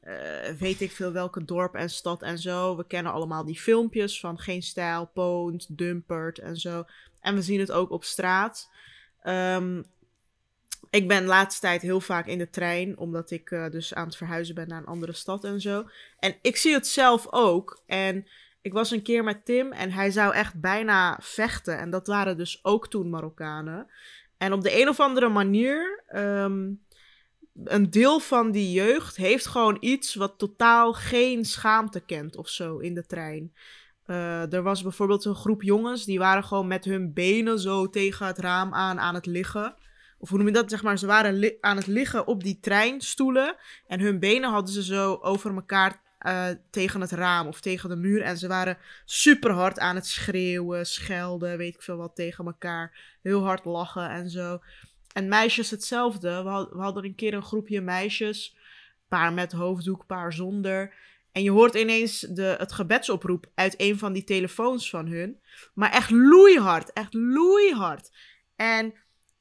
Uh, 0.03 0.49
weet 0.59 0.81
ik 0.81 0.91
veel 0.91 1.13
welke 1.13 1.45
dorp 1.45 1.75
en 1.75 1.91
stad 1.91 2.23
en 2.23 2.39
zo. 2.39 2.77
We 2.77 2.87
kennen 2.87 3.13
allemaal 3.13 3.45
die 3.45 3.61
filmpjes 3.61 4.21
van 4.21 4.39
Geen 4.39 4.63
Stijl, 4.63 5.07
Poont, 5.07 5.79
Dumpert 5.79 6.39
en 6.39 6.57
zo. 6.57 6.85
En 7.21 7.35
we 7.35 7.43
zien 7.43 7.61
het 7.61 7.73
ook 7.73 7.91
op 7.91 8.05
straat. 8.05 8.71
Um, 9.25 9.85
ik 10.91 11.09
ben 11.09 11.21
de 11.21 11.29
laatste 11.29 11.61
tijd 11.61 11.83
heel 11.83 12.01
vaak 12.01 12.27
in 12.27 12.39
de 12.39 12.51
trein, 12.51 12.99
omdat 12.99 13.31
ik 13.31 13.51
uh, 13.51 13.71
dus 13.71 13.95
aan 13.95 14.07
het 14.07 14.17
verhuizen 14.17 14.55
ben 14.55 14.69
naar 14.69 14.81
een 14.81 14.87
andere 14.87 15.13
stad 15.13 15.45
en 15.45 15.61
zo. 15.61 15.89
En 16.19 16.37
ik 16.43 16.57
zie 16.57 16.73
het 16.73 16.87
zelf 16.87 17.27
ook. 17.31 17.83
En 17.87 18.27
ik 18.63 18.73
was 18.73 18.91
een 18.91 19.03
keer 19.03 19.25
met 19.25 19.45
Tim 19.45 19.73
en 19.73 19.91
hij 19.91 20.11
zou 20.11 20.35
echt 20.35 20.61
bijna 20.61 21.19
vechten. 21.23 21.79
En 21.79 21.91
dat 21.91 22.07
waren 22.07 22.37
dus 22.37 22.65
ook 22.65 22.89
toen 22.89 23.11
Marokkanen. 23.11 23.87
En 24.37 24.53
op 24.53 24.63
de 24.63 24.81
een 24.81 24.89
of 24.89 25.01
andere 25.01 25.29
manier 25.29 26.03
um, 26.15 26.83
een 27.65 27.91
deel 27.91 28.21
van 28.21 28.51
die 28.51 28.73
jeugd 28.73 29.17
heeft 29.17 29.47
gewoon 29.47 29.77
iets 29.81 30.15
wat 30.15 30.39
totaal 30.39 30.93
geen 30.93 31.45
schaamte 31.45 32.01
kent 32.01 32.37
of 32.37 32.49
zo 32.49 32.79
in 32.79 32.95
de 32.95 33.07
trein. 33.07 33.55
Uh, 34.07 34.53
er 34.53 34.63
was 34.63 34.83
bijvoorbeeld 34.83 35.25
een 35.25 35.35
groep 35.35 35.63
jongens 35.63 36.05
die 36.05 36.19
waren 36.19 36.45
gewoon 36.45 36.67
met 36.67 36.85
hun 36.85 37.13
benen 37.13 37.59
zo 37.59 37.91
tegen 37.91 38.27
het 38.27 38.39
raam 38.39 38.75
aan 38.75 39.01
aan 39.01 39.15
het 39.15 39.27
liggen. 39.27 39.75
Of 40.19 40.29
hoe 40.29 40.39
noem 40.39 40.47
je 40.47 40.53
dat? 40.53 40.71
Zeg 40.71 40.83
maar, 40.83 40.99
ze 40.99 41.07
waren 41.07 41.57
aan 41.61 41.77
het 41.77 41.87
liggen 41.87 42.27
op 42.27 42.45
die 42.45 42.59
treinstoelen. 42.61 43.57
En 43.87 44.01
hun 44.01 44.19
benen 44.19 44.51
hadden 44.51 44.75
ze 44.75 44.83
zo 44.83 45.19
over 45.23 45.55
elkaar 45.55 46.01
eh, 46.21 46.49
tegen 46.71 47.01
het 47.01 47.11
raam 47.11 47.47
of 47.47 47.61
tegen 47.61 47.89
de 47.89 47.97
muur. 47.97 48.23
En 48.23 48.39
ze 48.39 48.49
waren 48.49 48.79
super 49.05 49.51
hard 49.51 49.79
aan 49.79 49.95
het 49.95 50.07
schreeuwen, 50.07 50.87
schelden, 50.87 51.59
weet 51.59 51.75
ik 51.75 51.83
veel 51.83 51.97
wat 51.97 52.15
tegen 52.15 52.47
elkaar. 52.47 53.17
Heel 53.23 53.45
hard 53.45 53.65
lachen 53.65 54.11
en 54.11 54.31
zo. 54.31 54.59
En 55.13 55.29
meisjes 55.29 55.71
hetzelfde. 55.71 56.43
We, 56.43 56.79
hadden 56.79 57.05
een 57.05 57.15
keer 57.15 57.35
een 57.35 57.43
groepje 57.43 57.81
meisjes. 57.81 58.57
Paar 59.09 59.33
met 59.33 59.53
hoofddoek, 59.53 60.07
paar 60.07 60.33
zonder. 60.33 60.95
En 61.33 61.43
je 61.43 61.51
hoort 61.51 61.75
ineens 61.75 62.21
de, 62.21 62.55
het 62.59 62.73
gebedsoproep 62.73 63.47
uit 63.55 63.75
een 63.77 63.99
van 63.99 64.13
die 64.13 64.25
telefoons 64.25 64.91
van 64.91 65.07
hun. 65.07 65.41
Maar 65.75 65.91
echt 65.91 66.11
loeihard, 66.11 66.93
echt 66.93 67.15
loeihard. 67.15 68.11
En 68.57 68.95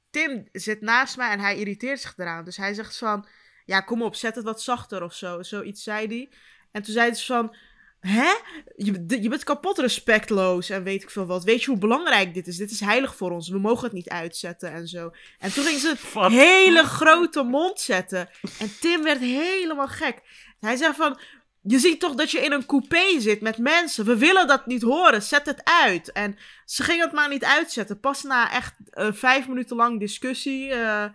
Tim 0.10 0.48
zit 0.52 0.82
naast 0.82 1.18
mij 1.18 1.32
en 1.32 1.40
hij 1.40 1.58
irriteert 1.58 2.00
zich 2.00 2.18
eraan. 2.18 2.46
Dus 2.46 2.58
hij 2.58 2.74
zegt 2.74 2.98
van, 2.98 3.28
ja 3.66 3.80
kom 3.80 4.02
op, 4.02 4.16
zet 4.16 4.36
het 4.36 4.44
wat 4.44 4.62
zachter 4.62 5.04
of 5.04 5.14
zo. 5.14 5.44
Zoiets 5.44 5.84
zei 5.84 6.08
hij. 6.08 6.30
En 6.72 6.84
toen 6.84 6.94
zei 6.94 7.14
ze 7.14 7.26
van, 7.26 7.56
hè? 8.00 8.32
Je, 8.76 9.06
je 9.22 9.30
bent 9.30 9.44
kapot 9.44 9.78
respectloos 9.78 10.70
en 10.70 10.84
weet 10.84 11.04
ik 11.04 11.10
veel 11.10 11.26
wat. 11.26 11.44
Weet 11.44 11.64
je 11.64 11.70
hoe 11.70 11.80
belangrijk 11.80 12.34
dit 12.34 12.48
is? 12.48 12.58
Dit 12.58 12.72
is 12.72 12.80
heilig 12.80 13.16
voor 13.16 13.32
ons. 13.32 13.50
We 13.50 13.60
mogen 13.60 13.84
het 13.84 13.94
niet 13.94 14.10
uitzetten 14.10 14.72
en 14.72 14.88
zo. 14.88 15.12
En 15.40 15.54
toen 15.54 15.64
ging 15.64 15.80
ze 15.80 15.96
een 16.14 16.32
hele 16.32 16.84
grote 16.84 17.44
mond 17.44 17.80
zetten. 17.80 18.30
En 18.60 18.72
Tim 18.80 19.04
werd 19.04 19.20
helemaal 19.20 19.88
gek. 19.88 20.22
Hij 20.60 20.76
zei 20.76 20.94
van, 20.94 21.20
je 21.62 21.80
ziet 21.80 22.00
toch 22.00 22.16
dat 22.16 22.32
je 22.32 22.40
in 22.40 22.52
een 22.52 22.66
coupé 22.66 23.20
zit 23.20 23.42
met 23.42 23.58
mensen. 23.58 24.06
We 24.06 24.18
willen 24.18 24.48
dat 24.48 24.66
niet 24.66 24.82
horen. 24.82 25.24
Zet 25.24 25.46
het 25.46 25.62
uit. 25.64 26.12
En 26.12 26.38
ze 26.66 26.84
ging 26.84 27.02
het 27.02 27.12
maar 27.12 27.30
niet 27.30 27.46
uitzetten. 27.46 28.00
Pas 28.00 28.24
na 28.24 28.52
echt 28.52 28.76
uh, 28.94 29.08
vijf 29.12 29.48
minuten 29.48 29.76
lang 29.76 30.00
discussie. 30.00 30.70
Uh, 30.70 31.06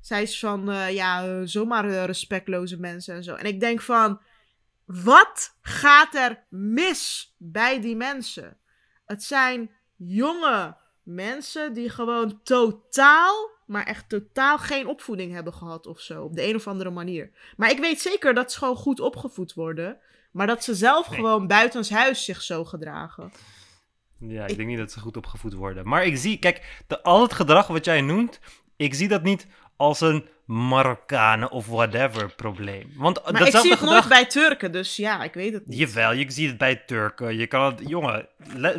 zei 0.00 0.26
ze 0.26 0.38
van, 0.38 0.70
uh, 0.70 0.90
ja, 0.90 1.46
zomaar 1.46 2.04
respectloze 2.04 2.76
mensen 2.76 3.14
en 3.14 3.24
zo. 3.24 3.34
En 3.34 3.46
ik 3.46 3.60
denk 3.60 3.80
van, 3.80 4.20
wat 5.02 5.56
gaat 5.60 6.14
er 6.14 6.46
mis 6.48 7.34
bij 7.38 7.80
die 7.80 7.96
mensen? 7.96 8.56
Het 9.04 9.22
zijn 9.22 9.70
jonge 9.96 10.76
mensen 11.02 11.72
die 11.72 11.88
gewoon 11.88 12.42
totaal 12.42 13.58
maar 13.70 13.86
echt 13.86 14.08
totaal 14.08 14.58
geen 14.58 14.86
opvoeding 14.86 15.32
hebben 15.32 15.54
gehad 15.54 15.86
of 15.86 16.00
zo. 16.00 16.22
Op 16.22 16.34
de 16.34 16.48
een 16.48 16.54
of 16.54 16.66
andere 16.66 16.90
manier. 16.90 17.30
Maar 17.56 17.70
ik 17.70 17.78
weet 17.78 18.00
zeker 18.00 18.34
dat 18.34 18.52
ze 18.52 18.58
gewoon 18.58 18.76
goed 18.76 19.00
opgevoed 19.00 19.54
worden. 19.54 19.98
Maar 20.32 20.46
dat 20.46 20.64
ze 20.64 20.74
zelf 20.74 21.06
gewoon 21.06 21.46
buitenshuis 21.46 22.24
zich 22.24 22.42
zo 22.42 22.64
gedragen. 22.64 23.32
Ja, 24.18 24.46
ik, 24.46 24.56
denk 24.56 24.68
niet 24.68 24.78
dat 24.78 24.92
ze 24.92 25.00
goed 25.00 25.16
opgevoed 25.16 25.52
worden. 25.52 25.88
Maar 25.88 26.04
ik 26.04 26.16
zie, 26.16 26.38
kijk, 26.38 26.82
de, 26.86 27.02
al 27.02 27.22
het 27.22 27.32
gedrag 27.32 27.66
wat 27.66 27.84
jij 27.84 28.00
noemt, 28.00 28.40
ik 28.76 28.94
zie 28.94 29.08
dat 29.08 29.22
niet 29.22 29.46
als 29.76 30.00
een 30.00 30.28
Marokkanen 30.50 31.50
of 31.50 31.66
whatever 31.66 32.34
probleem. 32.34 32.92
Want 32.96 33.32
maar 33.32 33.46
ik 33.46 33.56
zie 33.56 33.70
het 33.70 33.78
gedrag... 33.78 33.90
nooit 33.90 34.08
bij 34.08 34.26
Turken, 34.26 34.72
dus 34.72 34.96
ja, 34.96 35.22
ik 35.22 35.34
weet 35.34 35.52
het 35.52 35.66
niet. 35.66 35.78
Jawel, 35.78 36.12
je 36.12 36.30
ziet 36.30 36.48
het 36.48 36.58
bij 36.58 36.76
Turken. 36.76 37.36
Je 37.36 37.46
kan 37.46 37.64
het, 37.64 37.88
jongen, 37.88 38.28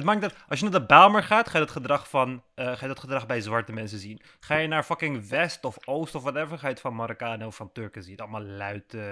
maakt 0.03 0.21
dat, 0.21 0.33
als 0.47 0.59
je 0.59 0.69
naar 0.69 0.79
de 0.79 0.85
Bijlmer 0.85 1.23
gaat, 1.23 1.49
ga 1.49 1.57
je 1.57 1.65
dat 1.65 1.73
gedrag 1.73 2.09
van, 2.09 2.43
uh, 2.55 2.65
ga 2.65 2.77
je 2.79 2.87
dat 2.87 2.99
gedrag 2.99 3.25
bij 3.25 3.41
zwarte 3.41 3.73
mensen 3.73 3.99
zien. 3.99 4.21
Ga 4.39 4.55
je 4.55 4.67
naar 4.67 4.83
fucking 4.83 5.29
West 5.29 5.65
of 5.65 5.87
Oost 5.87 6.15
of 6.15 6.21
whatever, 6.21 6.57
ga 6.57 6.67
je 6.67 6.73
het 6.73 6.81
van 6.81 6.95
Marokkanen 6.95 7.47
of 7.47 7.55
van 7.55 7.71
Turken 7.71 8.03
zien. 8.03 8.17
Allemaal 8.17 8.43
luid, 8.43 8.93
uh, 8.93 9.03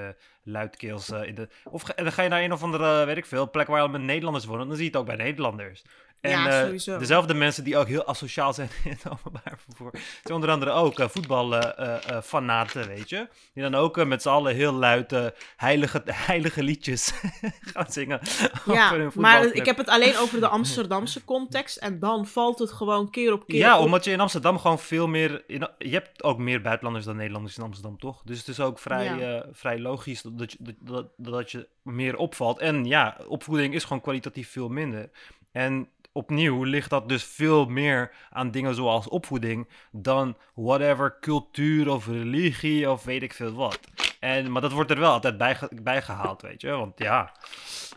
luidkeels 0.44 1.10
uh, 1.10 1.24
in 1.24 1.36
de... 1.36 1.48
Of 1.64 1.84
dan 1.84 2.12
ga 2.12 2.22
je 2.22 2.30
naar 2.30 2.42
een 2.42 2.54
of 2.54 2.64
andere, 2.64 3.06
weet 3.06 3.18
ik 3.18 3.26
veel, 3.26 3.50
plek 3.50 3.68
waar 3.68 3.84
je 3.84 3.90
met 3.90 4.02
Nederlanders 4.02 4.46
wonen, 4.46 4.68
dan 4.68 4.76
zie 4.76 4.86
je 4.86 4.92
het 4.92 5.00
ook 5.00 5.06
bij 5.06 5.16
Nederlanders. 5.16 5.84
En 6.22 6.32
ja, 6.32 6.48
uh, 6.48 6.66
sowieso. 6.66 6.98
dezelfde 6.98 7.34
mensen 7.34 7.64
die 7.64 7.78
ook 7.78 7.88
heel 7.88 8.06
asociaal 8.08 8.54
zijn 8.54 8.70
in 8.84 8.92
het 8.92 9.10
openbaar 9.12 9.60
vervoer. 9.68 9.92
Zijn 10.24 10.34
onder 10.34 10.50
andere 10.50 10.72
ook 10.72 11.00
uh, 11.00 11.08
voetbalfanaten, 11.08 12.82
uh, 12.82 12.88
weet 12.88 13.10
je. 13.10 13.28
Die 13.54 13.64
dan 13.64 13.76
ook 13.76 14.06
met 14.06 14.22
z'n 14.22 14.30
allen 14.30 14.56
heel 14.56 14.74
luid 14.74 15.16
heilige, 15.56 16.02
heilige 16.32 16.64
liedjes 16.64 17.14
gaan 17.74 17.92
zingen. 17.92 18.20
Ja, 18.66 19.10
maar 19.16 19.46
ik 19.46 19.66
heb 19.66 19.78
het 19.78 19.88
alleen 19.88 20.18
over 20.18 20.40
de 20.40 20.48
Amsterdamse 20.48 21.26
context. 21.26 21.78
En 21.78 22.00
dan 22.00 22.28
valt 22.28 22.60
het 22.60 22.72
gewoon 22.72 23.10
keer 23.10 23.34
op 23.34 23.48
keer 23.48 23.58
Ja, 23.58 23.78
op. 23.78 23.86
omdat 23.86 24.04
je 24.04 24.12
in 24.12 24.20
Amsterdam 24.20 24.60
gewoon 24.60 24.80
veel 24.80 25.08
meer... 25.08 25.44
In, 25.48 25.68
je 25.78 25.90
hebt 25.90 26.24
ook 26.24 26.38
meer 26.38 26.62
buitenlanders 26.62 27.06
dan 27.06 27.16
Nederlanders 27.16 27.58
in 27.58 27.64
Amsterdam, 27.64 27.98
toch? 27.98 28.22
Dus 28.26 28.38
het 28.38 28.48
is 28.48 28.60
ook 28.60 28.80
vrij, 28.80 29.18
ja. 29.18 29.46
vrij 29.52 29.80
logisch 29.80 30.22
dat 30.22 30.52
je, 30.52 30.58
dat, 30.62 30.76
dat, 30.80 31.08
dat 31.18 31.52
je 31.52 31.68
meer 31.84 32.18
opvalt. 32.18 32.60
En 32.60 32.86
ja, 32.86 33.18
opvoeding 33.28 33.74
is 33.74 33.84
gewoon 33.84 34.02
kwalitatief 34.02 34.50
veel 34.50 34.70
minder. 34.70 35.10
En 35.52 35.90
opnieuw 36.12 36.64
ligt 36.64 36.90
dat 36.90 37.10
dus 37.10 37.24
veel 37.24 37.66
meer 37.66 38.12
aan 38.30 38.52
dingen 38.52 38.76
zoals 38.76 39.08
opvoeding 39.08 39.68
dan 39.92 40.38
whatever 40.54 41.18
cultuur 41.20 41.90
of 41.90 42.08
religie 42.08 42.92
of 42.92 43.04
weet 43.04 43.24
ik 43.24 43.34
veel 43.34 43.54
wat. 43.54 43.80
En, 44.20 44.52
maar 44.52 44.62
dat 44.62 44.72
wordt 44.72 44.92
er 44.92 45.00
wel 45.00 45.12
altijd 45.12 45.38
bij, 45.38 45.58
bijgehaald, 45.82 46.42
weet 46.42 46.62
je. 46.62 46.70
Want 46.70 47.00
ja, 47.00 47.32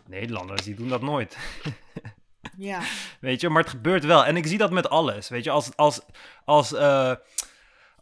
Nederlanders 0.07 0.63
die 0.63 0.75
doen 0.75 0.89
dat 0.89 1.01
nooit. 1.01 1.37
ja. 2.57 2.79
Weet 3.19 3.41
je, 3.41 3.49
maar 3.49 3.61
het 3.61 3.71
gebeurt 3.71 4.05
wel. 4.05 4.25
En 4.25 4.37
ik 4.37 4.47
zie 4.47 4.57
dat 4.57 4.71
met 4.71 4.89
alles, 4.89 5.29
weet 5.29 5.43
je. 5.43 5.49
Als, 5.49 5.75
als, 5.75 6.01
als, 6.45 6.73
uh, 6.73 7.13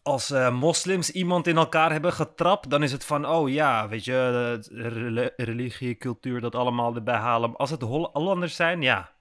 als 0.03 0.31
uh, 0.31 0.51
moslims 0.51 1.11
iemand 1.11 1.47
in 1.47 1.57
elkaar 1.57 1.91
hebben 1.91 2.13
getrapt, 2.13 2.69
dan 2.69 2.83
is 2.83 2.91
het 2.91 3.05
van, 3.05 3.27
oh 3.27 3.49
ja, 3.49 3.87
weet 3.87 4.05
je, 4.05 5.33
religie, 5.37 5.95
cultuur, 5.95 6.41
dat 6.41 6.55
allemaal 6.55 6.95
erbij 6.95 7.15
halen. 7.15 7.55
Als 7.55 7.69
het 7.69 7.81
Hollanders 7.81 8.55
zijn, 8.55 8.81
ja, 8.81 9.11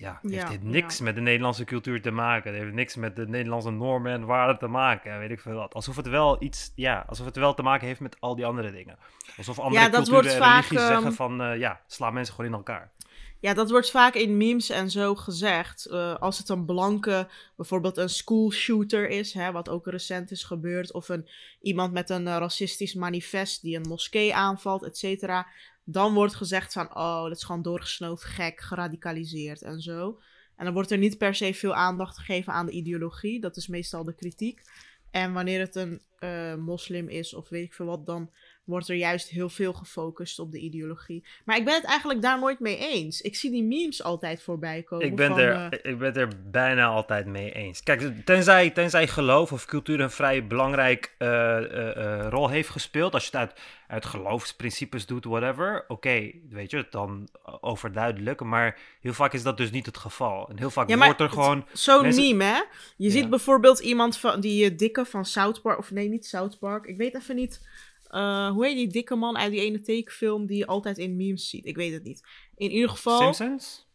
ja, 0.00 0.20
heeft 0.22 0.48
dit 0.48 0.62
niks 0.62 1.00
met 1.00 1.14
de 1.14 1.20
Nederlandse 1.20 1.64
cultuur 1.64 2.02
te 2.02 2.10
maken. 2.10 2.52
Het 2.52 2.62
heeft 2.62 2.74
niks 2.74 2.96
met 2.96 3.16
de 3.16 3.28
Nederlandse 3.28 3.70
normen 3.70 4.12
en 4.12 4.24
waarden 4.24 4.58
te 4.58 4.66
maken. 4.66 5.18
Weet 5.18 5.30
ik 5.30 5.40
veel 5.40 5.54
wat. 5.54 5.74
Alsof 5.74 5.96
het 5.96 6.08
wel 6.08 6.42
iets, 6.42 6.72
ja, 6.74 7.04
alsof 7.08 7.26
het 7.26 7.36
wel 7.36 7.54
te 7.54 7.62
maken 7.62 7.86
heeft 7.86 8.00
met 8.00 8.16
al 8.20 8.36
die 8.36 8.46
andere 8.46 8.72
dingen. 8.72 8.98
Alsof 9.36 9.58
andere 9.58 9.82
ja, 9.82 9.90
culturen 9.90 10.30
en 10.30 10.38
religies 10.38 10.80
zeggen 10.80 11.02
ehm, 11.02 11.12
van, 11.12 11.42
uh, 11.42 11.58
ja, 11.58 11.80
sla 11.86 12.10
mensen 12.10 12.34
gewoon 12.34 12.50
in 12.50 12.56
elkaar. 12.56 12.92
Ja, 13.40 13.54
dat 13.54 13.70
wordt 13.70 13.90
vaak 13.90 14.14
in 14.14 14.36
memes 14.36 14.70
en 14.70 14.90
zo 14.90 15.14
gezegd. 15.14 15.88
Uh, 15.90 16.14
als 16.14 16.38
het 16.38 16.48
een 16.48 16.64
blanke, 16.64 17.28
bijvoorbeeld 17.56 17.96
een 17.96 18.08
school 18.08 18.50
shooter 18.50 19.08
is, 19.08 19.32
hè, 19.34 19.52
wat 19.52 19.68
ook 19.68 19.86
recent 19.86 20.30
is 20.30 20.44
gebeurd. 20.44 20.92
Of 20.92 21.08
een, 21.08 21.28
iemand 21.60 21.92
met 21.92 22.10
een 22.10 22.26
uh, 22.26 22.36
racistisch 22.36 22.94
manifest 22.94 23.62
die 23.62 23.76
een 23.76 23.88
moskee 23.88 24.34
aanvalt, 24.34 24.82
et 24.82 24.98
cetera 24.98 25.46
dan 25.92 26.14
wordt 26.14 26.34
gezegd 26.34 26.72
van, 26.72 26.96
oh, 26.96 27.22
dat 27.22 27.36
is 27.36 27.44
gewoon 27.44 27.62
doorgesnoofd, 27.62 28.24
gek, 28.24 28.60
geradicaliseerd 28.60 29.62
en 29.62 29.80
zo. 29.80 30.20
En 30.56 30.64
dan 30.64 30.74
wordt 30.74 30.90
er 30.90 30.98
niet 30.98 31.18
per 31.18 31.34
se 31.34 31.54
veel 31.54 31.74
aandacht 31.74 32.18
gegeven 32.18 32.52
aan 32.52 32.66
de 32.66 32.72
ideologie. 32.72 33.40
Dat 33.40 33.56
is 33.56 33.66
meestal 33.66 34.04
de 34.04 34.14
kritiek. 34.14 34.62
En 35.10 35.32
wanneer 35.32 35.60
het 35.60 35.74
een 35.74 36.02
uh, 36.20 36.54
moslim 36.54 37.08
is 37.08 37.34
of 37.34 37.48
weet 37.48 37.64
ik 37.64 37.74
veel 37.74 37.86
wat, 37.86 38.06
dan 38.06 38.30
wordt 38.70 38.88
er 38.88 38.96
juist 38.96 39.28
heel 39.28 39.48
veel 39.48 39.72
gefocust 39.72 40.38
op 40.38 40.52
de 40.52 40.58
ideologie. 40.58 41.24
Maar 41.44 41.56
ik 41.56 41.64
ben 41.64 41.74
het 41.74 41.84
eigenlijk 41.84 42.22
daar 42.22 42.38
nooit 42.38 42.60
mee 42.60 42.76
eens. 42.76 43.20
Ik 43.20 43.36
zie 43.36 43.50
die 43.50 43.62
memes 43.62 44.02
altijd 44.02 44.42
voorbij 44.42 44.82
komen. 44.82 45.06
Ik 45.06 45.16
ben, 45.16 45.36
er, 45.36 45.72
uh... 45.72 45.92
ik 45.92 45.98
ben 45.98 46.14
er 46.14 46.28
bijna 46.50 46.86
altijd 46.86 47.26
mee 47.26 47.52
eens. 47.52 47.82
Kijk, 47.82 48.12
tenzij, 48.24 48.70
tenzij 48.70 49.06
geloof 49.06 49.52
of 49.52 49.64
cultuur 49.64 50.00
een 50.00 50.10
vrij 50.10 50.46
belangrijk 50.46 51.14
uh, 51.18 52.26
rol 52.28 52.48
heeft 52.48 52.68
gespeeld. 52.68 53.14
Als 53.14 53.22
je 53.26 53.38
het 53.38 53.48
uit, 53.48 53.60
uit 53.88 54.04
geloofsprincipes 54.04 55.06
doet, 55.06 55.24
whatever. 55.24 55.84
Oké, 55.88 56.30
weet 56.50 56.70
je, 56.70 56.86
dan 56.90 57.28
overduidelijk. 57.60 58.40
Maar 58.40 58.78
heel 59.00 59.12
vaak 59.12 59.32
is 59.32 59.42
dat 59.42 59.56
dus 59.56 59.70
niet 59.70 59.86
het 59.86 59.96
geval. 59.96 60.48
En 60.48 60.58
heel 60.58 60.70
vaak 60.70 60.88
ja, 60.88 60.96
wordt 60.96 61.20
er 61.20 61.30
gewoon... 61.30 61.66
Zo'n 61.72 62.14
meme, 62.14 62.44
hè? 62.44 62.60
Je 62.96 63.10
ziet 63.10 63.30
bijvoorbeeld 63.30 63.78
iemand 63.78 64.18
van 64.18 64.40
die 64.40 64.74
dikke 64.74 65.04
van 65.04 65.24
South 65.24 65.62
Park... 65.62 65.78
Of 65.78 65.90
nee, 65.90 66.08
niet 66.08 66.26
South 66.26 66.58
Park. 66.58 66.86
Ik 66.86 66.96
weet 66.96 67.14
even 67.14 67.36
niet 67.36 67.68
uh, 68.10 68.50
hoe 68.50 68.66
heet 68.66 68.76
die 68.76 68.88
dikke 68.88 69.16
man 69.16 69.38
uit 69.38 69.50
die 69.50 69.60
ene 69.60 69.80
tekenfilm 69.80 70.46
die 70.46 70.56
je 70.56 70.66
altijd 70.66 70.98
in 70.98 71.16
memes 71.16 71.48
ziet? 71.48 71.66
Ik 71.66 71.76
weet 71.76 71.92
het 71.92 72.02
niet. 72.02 72.22
In 72.56 72.70
ieder 72.70 72.88
geval. 72.88 73.34
Simpsons? 73.34 73.88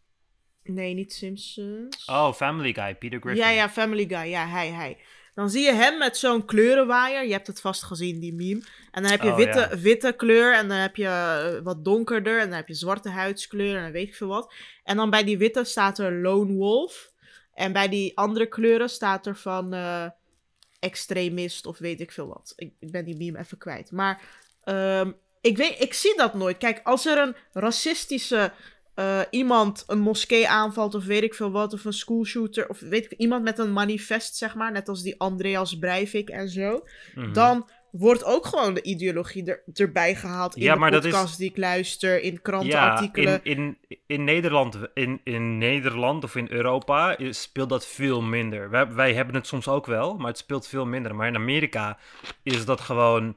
Nee, 0.63 0.93
niet 0.93 1.13
Simpsons. 1.13 2.05
Oh, 2.05 2.33
Family 2.33 2.73
Guy, 2.73 2.95
Peter 2.95 3.19
Griffin. 3.19 3.43
Ja, 3.43 3.49
ja, 3.49 3.69
Family 3.69 4.05
Guy. 4.07 4.29
Ja, 4.29 4.47
hij, 4.47 4.69
hij. 4.69 4.97
Dan 5.33 5.49
zie 5.49 5.63
je 5.63 5.73
hem 5.73 5.97
met 5.97 6.17
zo'n 6.17 6.45
kleurenwaaier. 6.45 7.25
Je 7.25 7.31
hebt 7.31 7.47
het 7.47 7.61
vast 7.61 7.83
gezien, 7.83 8.19
die 8.19 8.33
meme. 8.33 8.61
En 8.91 9.01
dan 9.01 9.11
heb 9.11 9.21
je 9.21 9.29
oh, 9.29 9.35
witte, 9.35 9.77
witte 9.81 10.13
kleur. 10.17 10.53
En 10.53 10.67
dan 10.67 10.77
heb 10.77 10.95
je 10.95 11.03
uh, 11.57 11.63
wat 11.63 11.85
donkerder. 11.85 12.39
En 12.39 12.47
dan 12.47 12.55
heb 12.55 12.67
je 12.67 12.73
zwarte 12.73 13.09
huidskleur. 13.09 13.75
En 13.75 13.83
dan 13.83 13.91
weet 13.91 14.07
ik 14.07 14.15
veel 14.15 14.27
wat. 14.27 14.53
En 14.83 14.97
dan 14.97 15.09
bij 15.09 15.23
die 15.23 15.37
witte 15.37 15.63
staat 15.63 15.99
er 15.99 16.13
Lone 16.13 16.53
Wolf. 16.53 17.11
En 17.53 17.73
bij 17.73 17.89
die 17.89 18.17
andere 18.17 18.45
kleuren 18.47 18.89
staat 18.89 19.25
er 19.25 19.37
van. 19.37 19.73
Uh, 19.73 20.05
extremist 20.85 21.65
of 21.65 21.77
weet 21.77 22.01
ik 22.01 22.11
veel 22.11 22.27
wat. 22.27 22.53
Ik, 22.55 22.73
ik 22.79 22.91
ben 22.91 23.05
die 23.05 23.17
meme 23.17 23.39
even 23.39 23.57
kwijt. 23.57 23.91
Maar 23.91 24.21
um, 24.65 25.15
ik, 25.41 25.57
weet, 25.57 25.81
ik 25.81 25.93
zie 25.93 26.17
dat 26.17 26.33
nooit. 26.33 26.57
Kijk, 26.57 26.81
als 26.83 27.05
er 27.05 27.17
een 27.17 27.35
racistische 27.53 28.51
uh, 28.95 29.21
iemand 29.29 29.83
een 29.87 29.99
moskee 29.99 30.47
aanvalt 30.47 30.95
of 30.95 31.05
weet 31.05 31.23
ik 31.23 31.33
veel 31.33 31.51
wat, 31.51 31.73
of 31.73 31.85
een 31.85 31.93
schoolshooter, 31.93 32.69
of 32.69 32.79
weet 32.79 33.05
ik, 33.05 33.11
iemand 33.11 33.43
met 33.43 33.59
een 33.59 33.73
manifest, 33.73 34.35
zeg 34.35 34.55
maar, 34.55 34.71
net 34.71 34.89
als 34.89 35.01
die 35.01 35.19
Andreas 35.19 35.77
Breivik 35.77 36.29
en 36.29 36.49
zo, 36.49 36.71
mm 36.71 37.23
-hmm. 37.23 37.33
dan 37.33 37.69
wordt 37.97 38.23
ook 38.23 38.45
gewoon 38.45 38.73
de 38.73 38.81
ideologie 38.81 39.45
er, 39.45 39.63
erbij 39.73 40.15
gehaald 40.15 40.55
in 40.55 40.61
ja, 40.61 40.89
de 40.89 40.99
podcast 40.99 41.37
die 41.37 41.49
ik 41.49 41.57
luister, 41.57 42.21
in 42.21 42.41
krantenartikelen. 42.41 43.31
Ja, 43.31 43.39
in, 43.43 43.77
in, 43.87 43.97
in, 44.05 44.23
Nederland, 44.23 44.77
in, 44.93 45.21
in 45.23 45.57
Nederland 45.57 46.23
of 46.23 46.35
in 46.35 46.47
Europa 46.49 47.17
speelt 47.29 47.69
dat 47.69 47.87
veel 47.87 48.21
minder. 48.21 48.69
Wij, 48.69 48.93
wij 48.93 49.13
hebben 49.13 49.35
het 49.35 49.47
soms 49.47 49.67
ook 49.67 49.85
wel, 49.85 50.17
maar 50.17 50.27
het 50.27 50.37
speelt 50.37 50.67
veel 50.67 50.85
minder. 50.85 51.15
Maar 51.15 51.27
in 51.27 51.35
Amerika 51.35 51.97
is 52.43 52.65
dat 52.65 52.81
gewoon 52.81 53.35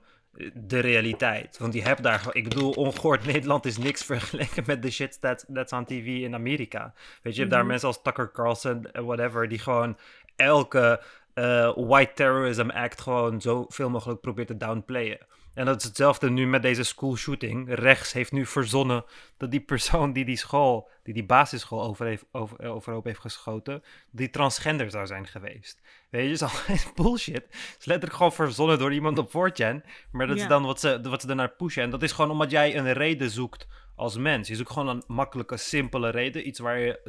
de 0.54 0.78
realiteit. 0.78 1.59
Want 1.59 1.74
je 1.74 1.82
hebt 1.82 2.02
daar, 2.02 2.26
ik 2.32 2.48
bedoel, 2.48 2.70
ongehoord 2.70 3.26
Nederland 3.32 3.66
is 3.66 3.78
niks 3.78 4.04
vergeleken 4.04 4.62
met 4.66 4.82
de 4.82 4.90
shit 4.90 5.20
that, 5.20 5.44
that's 5.52 5.72
on 5.72 5.84
TV 5.84 6.06
in 6.06 6.34
Amerika. 6.34 6.92
Weet 6.94 7.22
je, 7.22 7.30
je 7.32 7.38
hebt 7.38 7.50
daar 7.50 7.61
mhm. 7.61 7.68
mensen 7.68 7.88
als 7.88 8.02
Tucker 8.02 8.32
Carlson, 8.32 8.86
whatever, 8.92 9.48
die 9.48 9.59
gewoon 9.59 9.96
elke 10.36 11.00
uh, 11.39 11.72
white 11.76 12.12
terrorism 12.14 12.70
act 12.70 13.01
gewoon 13.01 13.41
zoveel 13.41 13.91
mogelijk 13.91 14.20
probeert 14.20 14.47
te 14.47 14.57
downplayen. 14.57 15.26
En 15.55 15.64
dat 15.64 15.76
is 15.76 15.84
hetzelfde 15.84 16.30
nu 16.30 16.47
met 16.47 16.62
deze 16.62 16.82
school 16.82 17.16
shooting. 17.16 17.74
Rechts 17.74 18.12
heeft 18.12 18.32
nu 18.32 18.47
verzonnen 18.47 19.05
dat 19.36 19.51
die 19.51 19.61
persoon 19.61 20.12
die 20.12 20.24
die 20.24 20.36
school, 20.36 20.89
die 21.03 21.14
die 21.14 21.24
basisschool 21.24 21.82
over 21.82 22.07
heeft, 22.07 22.24
over, 22.32 22.61
eh, 22.61 22.74
overhoop 22.74 23.05
heeft 23.05 23.20
geschoten, 23.20 23.82
die 24.11 24.30
transgender 24.30 24.91
zou 24.91 25.07
zijn 25.07 25.26
geweest. 25.26 25.80
Weet 26.11 26.24
je, 26.24 26.30
is 26.30 26.43
al 26.43 26.74
bullshit. 27.05 27.34
Het 27.34 27.76
is 27.78 27.84
letterlijk 27.84 28.16
gewoon 28.16 28.32
verzonnen 28.32 28.78
door 28.78 28.93
iemand 28.93 29.18
op 29.18 29.28
4chan. 29.28 29.80
Maar 30.12 30.26
dat 30.26 30.36
is 30.36 30.47
dan 30.47 30.62
wat 30.62 30.80
ze, 30.80 31.01
wat 31.03 31.20
ze 31.20 31.28
ernaar 31.28 31.51
pushen. 31.53 31.82
En 31.82 31.91
dat 31.91 32.03
is 32.03 32.12
gewoon 32.12 32.30
omdat 32.30 32.51
jij 32.51 32.76
een 32.76 32.93
reden 32.93 33.30
zoekt 33.30 33.66
als 33.95 34.16
mens. 34.16 34.49
Je 34.49 34.57
zoekt 34.57 34.70
gewoon 34.70 34.89
een 34.89 35.03
makkelijke, 35.07 35.57
simpele 35.57 36.11
reden. 36.11 36.47
Iets 36.47 36.59
waar 36.59 36.78
je 36.78 37.01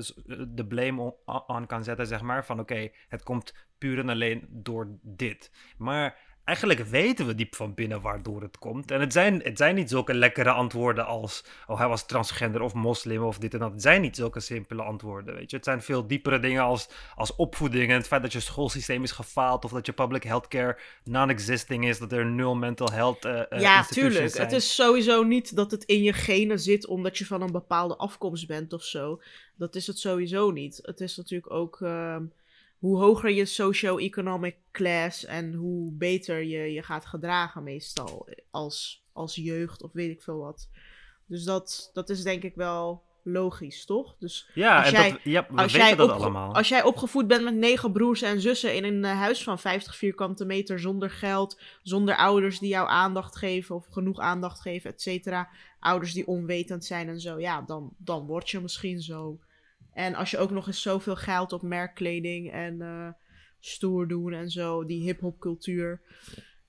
de 0.47 0.65
blame 0.65 1.15
aan 1.47 1.65
kan 1.67 1.84
zetten, 1.84 2.07
zeg 2.07 2.21
maar. 2.21 2.45
Van 2.45 2.59
oké, 2.59 2.89
het 3.07 3.23
komt 3.23 3.53
puur 3.80 3.99
en 3.99 4.09
alleen 4.09 4.47
door 4.49 4.88
dit. 5.01 5.51
Maar 5.77 6.17
eigenlijk 6.49 6.89
weten 6.89 7.25
we 7.25 7.36
diep 7.36 7.55
van 7.55 7.73
binnen 7.73 8.01
waardoor 8.01 8.41
het 8.41 8.57
komt. 8.57 8.91
En 8.91 8.99
het 8.99 9.13
zijn, 9.13 9.41
het 9.43 9.57
zijn 9.57 9.75
niet 9.75 9.89
zulke 9.89 10.13
lekkere 10.13 10.51
antwoorden 10.51 11.05
als... 11.05 11.43
oh, 11.67 11.77
hij 11.77 11.88
was 11.88 12.05
transgender 12.05 12.61
of 12.61 12.73
moslim 12.73 13.23
of 13.23 13.38
dit 13.38 13.53
en 13.53 13.59
dat. 13.59 13.71
Het 13.71 13.82
zijn 13.82 14.01
niet 14.01 14.15
zulke 14.15 14.39
simpele 14.39 14.82
antwoorden, 14.82 15.36
weet 15.36 15.49
je. 15.49 15.55
Het 15.55 15.65
zijn 15.65 15.82
veel 15.82 16.07
diepere 16.07 16.39
dingen 16.39 16.63
als, 16.63 16.89
als 17.15 17.36
opvoeding... 17.36 17.89
en 17.89 17.95
het 17.95 18.07
feit 18.07 18.21
dat 18.21 18.34
je 18.34 18.39
schoolsysteem 18.39 19.03
is 19.03 19.11
gefaald... 19.11 19.65
of 19.65 19.71
dat 19.71 19.86
je 19.86 19.91
public 19.91 20.23
healthcare 20.23 20.77
non-existing 21.03 21.88
is... 21.88 21.99
dat 21.99 22.11
er 22.11 22.25
nul 22.25 22.55
mental 22.55 22.91
health 22.91 23.25
uh, 23.25 23.41
Ja, 23.49 23.84
tuurlijk. 23.84 24.38
Het 24.38 24.51
is 24.51 24.75
sowieso 24.75 25.23
niet 25.23 25.55
dat 25.55 25.71
het 25.71 25.84
in 25.84 26.03
je 26.03 26.13
genen 26.13 26.59
zit... 26.59 26.88
omdat 26.88 27.17
je 27.17 27.25
van 27.25 27.41
een 27.41 27.51
bepaalde 27.51 27.95
afkomst 27.95 28.47
bent 28.47 28.73
of 28.73 28.84
zo. 28.84 29.21
Dat 29.55 29.75
is 29.75 29.88
het 29.88 29.99
sowieso 29.99 30.51
niet. 30.51 30.80
Het 30.82 30.99
is 30.99 31.17
natuurlijk 31.17 31.53
ook... 31.53 31.82
Ehm, 31.82 32.23
hoe 32.80 32.97
hoger 32.97 33.32
je 33.32 33.45
socio-economic 33.45 34.57
class 34.71 35.25
en 35.25 35.53
hoe 35.53 35.91
beter 35.91 36.43
je 36.43 36.73
je 36.73 36.84
gaat 36.84 37.05
gedragen 37.05 37.63
meestal 37.63 38.27
als, 38.51 39.05
als 39.13 39.36
jeugd 39.36 39.84
of 39.84 39.91
weet 39.93 40.11
ik 40.11 40.21
veel 40.21 40.38
wat. 40.38 40.69
Dus 41.25 41.43
dat, 41.43 41.89
dat 41.93 42.09
is 42.09 42.23
denk 42.23 42.43
ik 42.43 42.55
wel 42.55 43.03
logisch, 43.23 43.86
toch? 43.86 44.15
Dus 44.19 44.49
ja, 44.53 44.80
als 44.80 44.89
jij, 44.89 45.11
dat, 45.11 45.19
ja, 45.23 45.47
we 45.49 45.61
als 45.61 45.71
jij 45.71 45.95
dat 45.95 46.09
allemaal. 46.09 46.53
Als 46.53 46.69
jij 46.69 46.84
opgevoed 46.84 47.27
bent 47.27 47.43
met 47.43 47.55
negen 47.55 47.91
broers 47.91 48.21
en 48.21 48.41
zussen 48.41 48.75
in 48.75 48.84
een 48.84 49.05
eh, 49.05 49.17
huis 49.17 49.43
van 49.43 49.59
50 49.59 49.95
vierkante 49.95 50.45
meter 50.45 50.80
zonder 50.80 51.09
geld, 51.09 51.61
zonder 51.84 52.15
ouders 52.15 52.59
die 52.59 52.69
jou 52.69 52.89
aandacht 52.89 53.36
geven 53.36 53.75
of 53.75 53.88
genoeg 53.89 54.19
aandacht 54.19 54.61
geven, 54.61 54.89
et 54.89 55.01
cetera, 55.01 55.49
ouders 55.80 56.13
die 56.13 56.27
onwetend 56.27 56.86
zijn 56.86 57.07
en 57.07 57.19
zo, 57.19 57.39
ja, 57.39 57.61
dan, 57.61 57.93
dan 57.97 58.25
word 58.25 58.49
je 58.49 58.59
misschien 58.59 59.01
zo. 59.01 59.39
En 59.99 60.15
als 60.15 60.31
je 60.31 60.37
ook 60.37 60.51
nog 60.51 60.67
eens 60.67 60.81
zoveel 60.81 61.15
geld 61.15 61.53
op 61.53 61.61
merkkleding 61.61 62.51
en 62.51 62.81
uh, 62.81 63.07
stoer 63.59 64.07
doen 64.07 64.33
en 64.33 64.49
zo, 64.49 64.85
die 64.85 65.03
hip-hop 65.03 65.39
cultuur. 65.39 66.01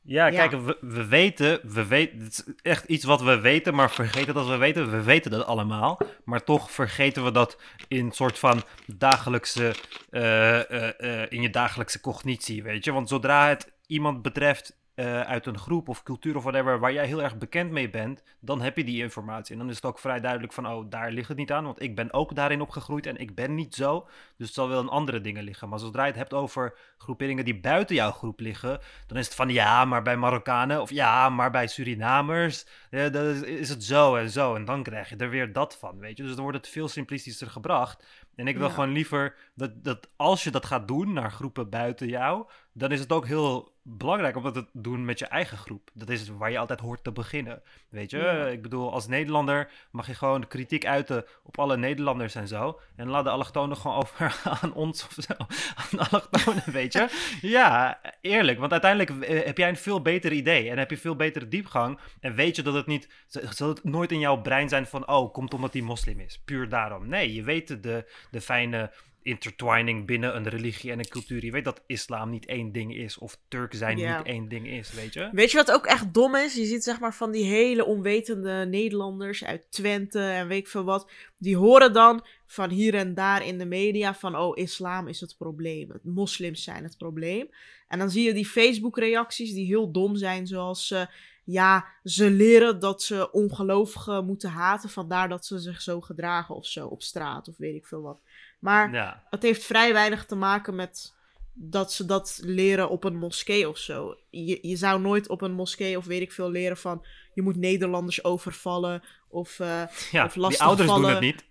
Ja, 0.02 0.30
kijk, 0.30 0.50
we, 0.50 0.76
we, 0.80 1.06
weten, 1.06 1.60
we 1.62 1.86
weten, 1.86 2.18
het 2.18 2.32
is 2.32 2.54
echt 2.62 2.84
iets 2.84 3.04
wat 3.04 3.22
we 3.22 3.40
weten, 3.40 3.74
maar 3.74 3.90
vergeten 3.90 4.34
dat 4.34 4.48
we 4.48 4.56
weten, 4.56 4.90
we 4.90 5.02
weten 5.02 5.30
dat 5.30 5.46
allemaal, 5.46 5.98
maar 6.24 6.44
toch 6.44 6.70
vergeten 6.70 7.24
we 7.24 7.30
dat 7.30 7.60
in 7.88 8.12
soort 8.12 8.38
van 8.38 8.62
dagelijkse, 8.86 9.74
uh, 10.10 11.32
in 11.32 11.42
je 11.42 11.50
dagelijkse 11.50 12.00
cognitie, 12.00 12.62
weet 12.62 12.84
je. 12.84 12.92
Want 12.92 13.08
zodra 13.08 13.48
het 13.48 13.72
iemand 13.86 14.22
betreft 14.22 14.79
uh, 15.01 15.20
uit 15.20 15.46
een 15.46 15.59
groep 15.59 15.88
of 15.88 16.03
cultuur 16.03 16.36
of 16.36 16.42
whatever 16.42 16.78
waar 16.78 16.92
jij 16.92 17.07
heel 17.07 17.22
erg 17.22 17.38
bekend 17.38 17.70
mee 17.70 17.90
bent, 17.90 18.22
dan 18.40 18.61
heb 18.61 18.76
je 18.76 18.84
die 18.84 19.03
informatie. 19.03 19.53
En 19.53 19.61
dan 19.61 19.68
is 19.68 19.76
het 19.76 19.84
ook 19.84 19.98
vrij 19.98 20.20
duidelijk 20.20 20.53
van, 20.53 20.66
oh, 20.66 20.90
daar 20.90 21.11
ligt 21.11 21.28
het 21.28 21.36
niet 21.36 21.53
aan, 21.53 21.64
want 21.64 21.82
ik 21.82 21.94
ben 21.94 22.12
ook 22.12 22.34
daarin 22.34 22.61
opgegroeid 22.61 23.07
en 23.07 23.16
ik 23.16 23.34
ben 23.34 23.55
niet 23.55 23.74
zo. 23.74 24.09
Dus 24.36 24.46
het 24.46 24.55
zal 24.55 24.68
wel 24.68 24.78
aan 24.78 24.88
andere 24.88 25.20
dingen 25.20 25.42
liggen. 25.44 25.68
Maar 25.68 25.78
zodra 25.78 26.03
je 26.03 26.09
het 26.09 26.16
hebt 26.16 26.34
over 26.34 26.78
groeperingen 26.98 27.44
die 27.44 27.61
buiten 27.61 27.96
jouw 27.96 28.11
groep 28.11 28.40
liggen, 28.40 28.80
dan 29.07 29.18
is 29.18 29.26
het 29.26 29.34
van, 29.34 29.48
ja, 29.48 29.84
maar 29.84 30.03
bij 30.03 30.16
Marokkanen 30.16 30.80
of 30.80 30.90
ja, 30.90 31.28
maar 31.28 31.51
bij 31.51 31.66
Surinamers, 31.66 32.66
ja, 32.90 33.09
dan 33.09 33.44
is 33.44 33.68
het 33.68 33.84
zo 33.84 34.16
en 34.16 34.30
zo. 34.30 34.55
En 34.55 34.64
dan 34.64 34.82
krijg 34.82 35.09
je 35.09 35.16
er 35.16 35.30
weer 35.30 35.53
dat 35.53 35.76
van, 35.76 35.98
weet 35.98 36.16
je. 36.16 36.22
Dus 36.22 36.34
dan 36.34 36.42
wordt 36.42 36.59
het 36.59 36.68
veel 36.68 36.88
simplistischer 36.88 37.51
gebracht. 37.51 38.05
En 38.34 38.48
ik 38.48 38.59
wil 38.59 38.70
gewoon 38.70 38.92
liever 38.92 39.36
dat, 39.55 39.84
dat 39.84 40.09
als 40.16 40.44
je 40.44 40.51
dat 40.51 40.66
gaat 40.66 40.88
doen 40.88 41.12
naar 41.12 41.32
groepen 41.32 41.70
buiten 41.70 42.09
jou, 42.09 42.46
dan 42.72 42.92
is 42.92 43.01
het 43.01 43.12
ook 43.12 43.26
heel 43.26 43.78
belangrijk 43.82 44.36
om 44.36 44.42
dat 44.42 44.54
te 44.54 44.66
doen 44.72 45.04
met 45.04 45.18
je 45.18 45.26
eigen 45.26 45.58
groep. 45.58 45.90
Dat 45.94 46.08
is 46.08 46.28
waar 46.28 46.50
je 46.50 46.58
altijd 46.58 46.80
hoort 46.80 47.04
te 47.04 47.12
beginnen. 47.12 47.62
Weet 47.88 48.10
je, 48.10 48.48
ik 48.52 48.62
bedoel, 48.62 48.92
als 48.92 49.06
Nederlander 49.06 49.70
mag 49.90 50.06
je 50.06 50.14
gewoon 50.14 50.48
kritiek 50.48 50.86
uiten 50.86 51.24
op 51.42 51.58
alle 51.58 51.76
Nederlanders 51.76 52.34
en 52.34 52.48
zo. 52.48 52.80
En 52.96 53.08
laat 53.08 53.24
de 53.24 53.30
allochtonen 53.30 53.76
gewoon 53.76 53.96
over 54.02 54.40
aan 54.44 54.72
ons 54.72 55.04
of 55.04 55.16
zo. 55.18 55.34
Aan 55.74 55.88
de 55.90 56.08
allochtonen, 56.08 56.72
weet 56.72 56.92
je. 56.92 57.08
Ja, 57.40 58.00
eerlijk. 58.20 58.58
Want 58.58 58.72
uiteindelijk 58.72 59.24
eh, 59.24 59.44
heb 59.44 59.58
jij 59.58 59.68
een 59.68 59.76
veel 59.76 60.02
beter 60.02 60.32
idee 60.32 60.70
en 60.70 60.78
heb 60.78 60.90
je 60.90 60.96
veel 60.96 61.16
betere 61.16 61.48
diepgang. 61.48 61.98
En 62.20 62.34
weet 62.34 62.56
je 62.56 62.62
dat 62.62 62.74
het 62.74 62.86
niet, 62.86 63.08
zal 63.26 63.68
het 63.68 63.84
nooit 63.84 64.12
in 64.12 64.18
jouw 64.18 64.40
brein 64.40 64.68
zijn 64.68 64.86
van, 64.86 65.08
oh, 65.08 65.32
komt 65.32 65.54
omdat 65.54 65.72
hij 65.72 65.82
moslim 65.82 66.20
is. 66.20 66.42
Puur 66.44 66.68
daarom. 66.68 67.08
Nee, 67.08 67.34
je 67.34 67.42
weet 67.42 67.82
de, 67.82 68.10
de 68.30 68.40
fijne 68.40 68.90
intertwining 69.22 70.06
binnen 70.06 70.36
een 70.36 70.48
religie 70.48 70.90
en 70.90 70.98
een 70.98 71.08
cultuur. 71.08 71.44
Je 71.44 71.50
weet 71.50 71.64
dat 71.64 71.82
islam 71.86 72.30
niet 72.30 72.46
één 72.46 72.72
ding 72.72 72.96
is 72.96 73.18
of 73.18 73.38
Turk 73.48 73.74
zijn 73.74 73.96
niet 73.96 74.22
één 74.22 74.48
ding 74.48 74.68
is, 74.68 74.92
weet 74.92 75.12
je? 75.12 75.28
Weet 75.32 75.50
je 75.50 75.56
wat 75.56 75.72
ook 75.72 75.86
echt 75.86 76.14
dom 76.14 76.36
is? 76.36 76.54
Je 76.54 76.64
ziet 76.64 76.84
zeg 76.84 77.00
maar 77.00 77.14
van 77.14 77.30
die 77.30 77.44
hele 77.44 77.84
onwetende 77.84 78.66
Nederlanders 78.68 79.44
uit 79.44 79.66
Twente 79.70 80.20
en 80.20 80.48
weet 80.48 80.58
ik 80.58 80.68
veel 80.68 80.84
wat. 80.84 81.10
Die 81.38 81.56
horen 81.56 81.92
dan 81.92 82.26
van 82.46 82.70
hier 82.70 82.94
en 82.94 83.14
daar 83.14 83.46
in 83.46 83.58
de 83.58 83.66
media 83.66 84.14
van 84.14 84.36
oh, 84.36 84.56
islam 84.56 85.08
is 85.08 85.20
het 85.20 85.34
probleem. 85.38 85.92
Moslims 86.02 86.62
zijn 86.62 86.84
het 86.84 86.98
probleem. 86.98 87.48
En 87.88 87.98
dan 87.98 88.10
zie 88.10 88.24
je 88.24 88.32
die 88.32 88.46
Facebook 88.46 88.98
reacties 88.98 89.52
die 89.52 89.66
heel 89.66 89.92
dom 89.92 90.16
zijn 90.16 90.46
zoals... 90.46 90.90
Uh, 90.90 91.02
ja, 91.44 91.86
ze 92.04 92.30
leren 92.30 92.80
dat 92.80 93.02
ze 93.02 93.32
ongelovigen 93.32 94.26
moeten 94.26 94.50
haten, 94.50 94.90
vandaar 94.90 95.28
dat 95.28 95.46
ze 95.46 95.58
zich 95.58 95.80
zo 95.80 96.00
gedragen 96.00 96.54
of 96.54 96.66
zo 96.66 96.86
op 96.86 97.02
straat 97.02 97.48
of 97.48 97.56
weet 97.56 97.74
ik 97.74 97.86
veel 97.86 98.02
wat. 98.02 98.20
Maar 98.61 98.92
ja. 98.92 99.22
het 99.30 99.42
heeft 99.42 99.64
vrij 99.64 99.92
weinig 99.92 100.24
te 100.24 100.34
maken 100.34 100.74
met 100.74 101.14
dat 101.52 101.92
ze 101.92 102.04
dat 102.04 102.40
leren 102.42 102.88
op 102.90 103.04
een 103.04 103.16
moskee 103.16 103.68
of 103.68 103.78
zo. 103.78 104.16
Je, 104.30 104.58
je 104.62 104.76
zou 104.76 105.00
nooit 105.00 105.28
op 105.28 105.42
een 105.42 105.52
moskee 105.52 105.96
of 105.96 106.04
weet 106.04 106.20
ik 106.20 106.32
veel 106.32 106.50
leren 106.50 106.76
van 106.76 107.04
je 107.34 107.42
moet 107.42 107.56
Nederlanders 107.56 108.24
overvallen 108.24 109.02
of, 109.28 109.58
uh, 109.58 109.82
ja, 110.11 110.24
of 110.24 110.32
Die 110.32 110.62
ouders 110.62 110.88
doen 110.88 111.04
het 111.04 111.20
niet. 111.20 111.44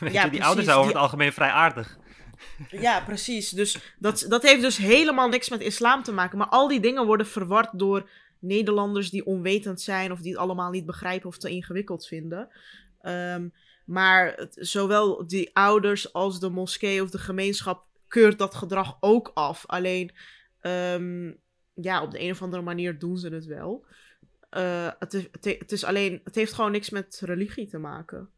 ja, 0.12 0.24
je, 0.24 0.30
die 0.30 0.44
ouders 0.44 0.66
zijn 0.66 0.78
over 0.78 0.92
het 0.92 1.00
algemeen 1.00 1.32
vrij 1.32 1.50
aardig. 1.50 1.98
Ja, 2.70 3.00
precies. 3.00 3.50
Dus 3.50 3.78
dat, 3.98 4.24
dat 4.28 4.42
heeft 4.42 4.60
dus 4.60 4.76
helemaal 4.76 5.28
niks 5.28 5.48
met 5.48 5.60
islam 5.60 6.02
te 6.02 6.12
maken. 6.12 6.38
Maar 6.38 6.48
al 6.48 6.68
die 6.68 6.80
dingen 6.80 7.06
worden 7.06 7.26
verward 7.26 7.68
door 7.72 8.10
Nederlanders 8.38 9.10
die 9.10 9.26
onwetend 9.26 9.80
zijn 9.80 10.12
of 10.12 10.20
die 10.20 10.32
het 10.32 10.40
allemaal 10.40 10.70
niet 10.70 10.86
begrijpen 10.86 11.28
of 11.28 11.38
te 11.38 11.50
ingewikkeld 11.50 12.06
vinden. 12.06 12.48
Um, 13.02 13.52
maar 13.86 14.46
zowel 14.54 15.26
die 15.26 15.50
ouders 15.56 16.12
als 16.12 16.40
de 16.40 16.48
moskee 16.48 17.02
of 17.02 17.10
de 17.10 17.18
gemeenschap 17.18 17.84
keurt 18.08 18.38
dat 18.38 18.54
gedrag 18.54 18.96
ook 19.00 19.30
af. 19.34 19.66
Alleen, 19.66 20.12
um, 20.62 21.40
ja, 21.74 22.02
op 22.02 22.10
de 22.10 22.20
een 22.20 22.30
of 22.30 22.42
andere 22.42 22.62
manier 22.62 22.98
doen 22.98 23.18
ze 23.18 23.28
het 23.28 23.44
wel. 23.44 23.86
Uh, 24.50 24.90
het, 24.98 25.14
is, 25.14 25.26
het, 25.40 25.72
is 25.72 25.84
alleen, 25.84 26.20
het 26.24 26.34
heeft 26.34 26.52
gewoon 26.52 26.72
niks 26.72 26.90
met 26.90 27.20
religie 27.24 27.66
te 27.66 27.78
maken. 27.78 28.30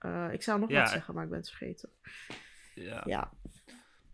Uh, 0.00 0.28
ik 0.32 0.42
zou 0.42 0.60
nog 0.60 0.70
wat 0.70 0.88
zeggen, 0.88 1.14
maar 1.14 1.24
ik 1.24 1.30
ben 1.30 1.38
het 1.38 1.48
vergeten. 1.48 1.90
Ja. 2.74 3.02
ja. 3.06 3.32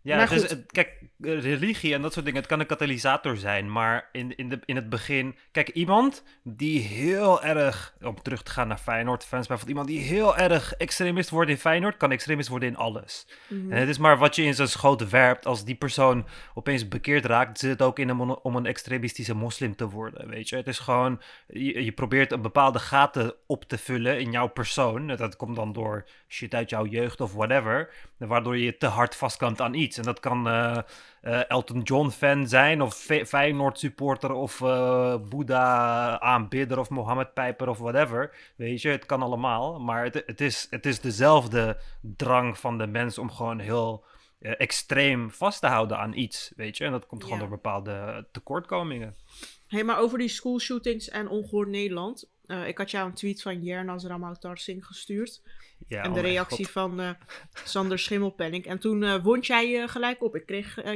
Ja, 0.05 0.25
dus, 0.25 0.55
kijk, 0.71 1.01
religie 1.19 1.93
en 1.93 2.01
dat 2.01 2.13
soort 2.13 2.25
dingen, 2.25 2.39
het 2.39 2.49
kan 2.49 2.59
een 2.59 2.65
katalysator 2.65 3.37
zijn. 3.37 3.71
Maar 3.71 4.09
in, 4.11 4.35
in, 4.35 4.49
de, 4.49 4.59
in 4.65 4.75
het 4.75 4.89
begin, 4.89 5.35
kijk, 5.51 5.69
iemand 5.69 6.23
die 6.43 6.79
heel 6.79 7.43
erg, 7.43 7.95
om 8.01 8.21
terug 8.21 8.43
te 8.43 8.51
gaan 8.51 8.67
naar 8.67 8.77
Feyenoord 8.77 9.25
fans, 9.25 9.47
bijvoorbeeld 9.47 9.77
iemand 9.77 9.87
die 9.87 9.99
heel 9.99 10.37
erg 10.37 10.73
extremist 10.73 11.29
wordt 11.29 11.49
in 11.49 11.57
Feyenoord, 11.57 11.97
kan 11.97 12.11
extremist 12.11 12.49
worden 12.49 12.69
in 12.69 12.77
alles. 12.77 13.27
Mhm. 13.47 13.71
En 13.71 13.79
het 13.79 13.89
is 13.89 13.97
maar 13.97 14.17
wat 14.17 14.35
je 14.35 14.43
in 14.43 14.53
zijn 14.53 14.67
schoot 14.67 15.09
werpt. 15.09 15.45
Als 15.45 15.65
die 15.65 15.75
persoon 15.75 16.25
opeens 16.53 16.87
bekeerd 16.87 17.25
raakt, 17.25 17.59
zit 17.59 17.69
het 17.69 17.81
ook 17.81 17.99
in 17.99 18.09
een, 18.09 18.19
om 18.19 18.55
een 18.55 18.65
extremistische 18.65 19.35
moslim 19.35 19.75
te 19.75 19.89
worden, 19.89 20.29
weet 20.29 20.49
je. 20.49 20.55
Het 20.55 20.67
is 20.67 20.79
gewoon, 20.79 21.21
je, 21.47 21.83
je 21.83 21.91
probeert 21.91 22.31
een 22.31 22.41
bepaalde 22.41 22.79
gaten 22.79 23.33
op 23.45 23.63
te 23.63 23.77
vullen 23.77 24.19
in 24.19 24.31
jouw 24.31 24.47
persoon. 24.47 25.07
Dat 25.07 25.35
komt 25.35 25.55
dan 25.55 25.73
door 25.73 26.07
shit 26.27 26.53
uit 26.53 26.69
jouw 26.69 26.85
jeugd 26.85 27.21
of 27.21 27.33
whatever, 27.33 27.93
waardoor 28.17 28.57
je 28.57 28.77
te 28.77 28.87
hard 28.87 29.15
vastklampt 29.15 29.61
aan 29.61 29.73
iets. 29.73 29.94
En 29.97 30.03
dat 30.03 30.19
kan 30.19 30.47
uh, 30.47 30.79
Elton 31.47 31.81
John 31.81 32.09
fan 32.09 32.47
zijn, 32.47 32.81
of 32.81 32.95
Feyenoord 33.25 33.79
supporter, 33.79 34.31
of 34.31 34.59
uh, 34.59 35.15
Boeddha 35.29 36.19
aanbidder, 36.19 36.79
of 36.79 36.89
Mohammed 36.89 37.33
Pijper, 37.33 37.69
of 37.69 37.77
whatever. 37.77 38.35
Weet 38.55 38.81
je, 38.81 38.89
het 38.89 39.05
kan 39.05 39.21
allemaal. 39.21 39.79
Maar 39.79 40.03
het, 40.03 40.23
het, 40.25 40.41
is, 40.41 40.67
het 40.69 40.85
is 40.85 40.99
dezelfde 40.99 41.77
drang 42.01 42.57
van 42.57 42.77
de 42.77 42.87
mens 42.87 43.17
om 43.17 43.31
gewoon 43.31 43.59
heel 43.59 44.05
extreem 44.39 45.31
vast 45.31 45.59
te 45.59 45.67
houden 45.67 45.97
aan 45.97 46.13
iets, 46.13 46.51
weet 46.55 46.77
je. 46.77 46.85
En 46.85 46.91
dat 46.91 47.05
komt 47.05 47.23
gewoon 47.23 47.39
door 47.39 47.49
bepaalde 47.49 48.27
tekortkomingen. 48.31 49.15
hey, 49.67 49.83
maar 49.83 49.99
over 49.99 50.17
die 50.17 50.27
schoolshootings 50.27 51.09
en 51.09 51.27
ongehoord 51.27 51.69
Nederland. 51.69 52.29
Uh, 52.47 52.67
ik 52.67 52.77
had 52.77 52.91
jou 52.91 53.07
een 53.07 53.13
tweet 53.13 53.41
van 53.41 53.63
Jernas 53.63 54.05
Ramautar 54.05 54.57
Singh 54.57 54.85
gestuurd. 54.85 55.41
Ja, 55.87 56.03
en 56.03 56.13
de 56.13 56.19
oh 56.19 56.25
reactie 56.25 56.67
van 56.67 57.01
uh, 57.01 57.09
Sander 57.63 57.99
Schimmelpenning. 57.99 58.65
En 58.65 58.79
toen 58.79 59.01
uh, 59.01 59.15
wond 59.23 59.45
jij 59.45 59.87
gelijk 59.87 60.23
op. 60.23 60.35
Ik 60.35 60.45
kreeg, 60.45 60.83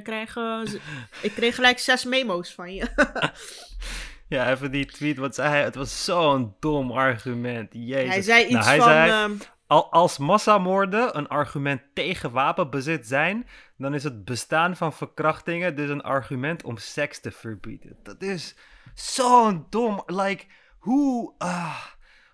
ik 1.22 1.32
kreeg 1.34 1.56
gelijk 1.56 1.80
zes 1.80 2.06
memo's 2.06 2.54
van 2.54 2.74
je. 2.74 2.88
ja, 4.36 4.52
even 4.52 4.72
die 4.72 4.86
tweet. 4.86 5.18
Wat 5.18 5.36
zei 5.36 5.50
hij? 5.50 5.64
Het 5.64 5.76
was 5.76 6.04
zo'n 6.06 6.56
dom 6.60 6.92
argument. 6.92 7.70
Jezus. 7.74 8.14
Hij 8.14 8.22
zei 8.22 8.44
nou, 8.44 8.58
iets 8.58 8.68
hij 8.68 8.78
van... 8.78 8.88
Zei, 8.88 9.10
ehm, 9.10 9.32
al, 9.68 9.92
als 9.92 10.18
massamoorden 10.18 11.18
een 11.18 11.28
argument 11.28 11.82
tegen 11.94 12.32
wapenbezit 12.32 13.08
zijn, 13.08 13.48
dan 13.78 13.94
is 13.94 14.04
het 14.04 14.26
bestaan 14.26 14.76
van 14.76 14.94
verkrachtingen 14.94 15.76
dus 15.76 15.90
een 15.90 16.02
argument 16.02 16.64
om 16.64 16.78
seks 16.78 17.20
te 17.20 17.32
verbieden. 17.32 17.98
Dat 18.04 18.22
is 18.22 18.56
zo'n 18.94 19.66
dom. 19.70 20.04
Like, 20.06 20.46
hoe. 20.80 21.34
Uh, 21.40 21.86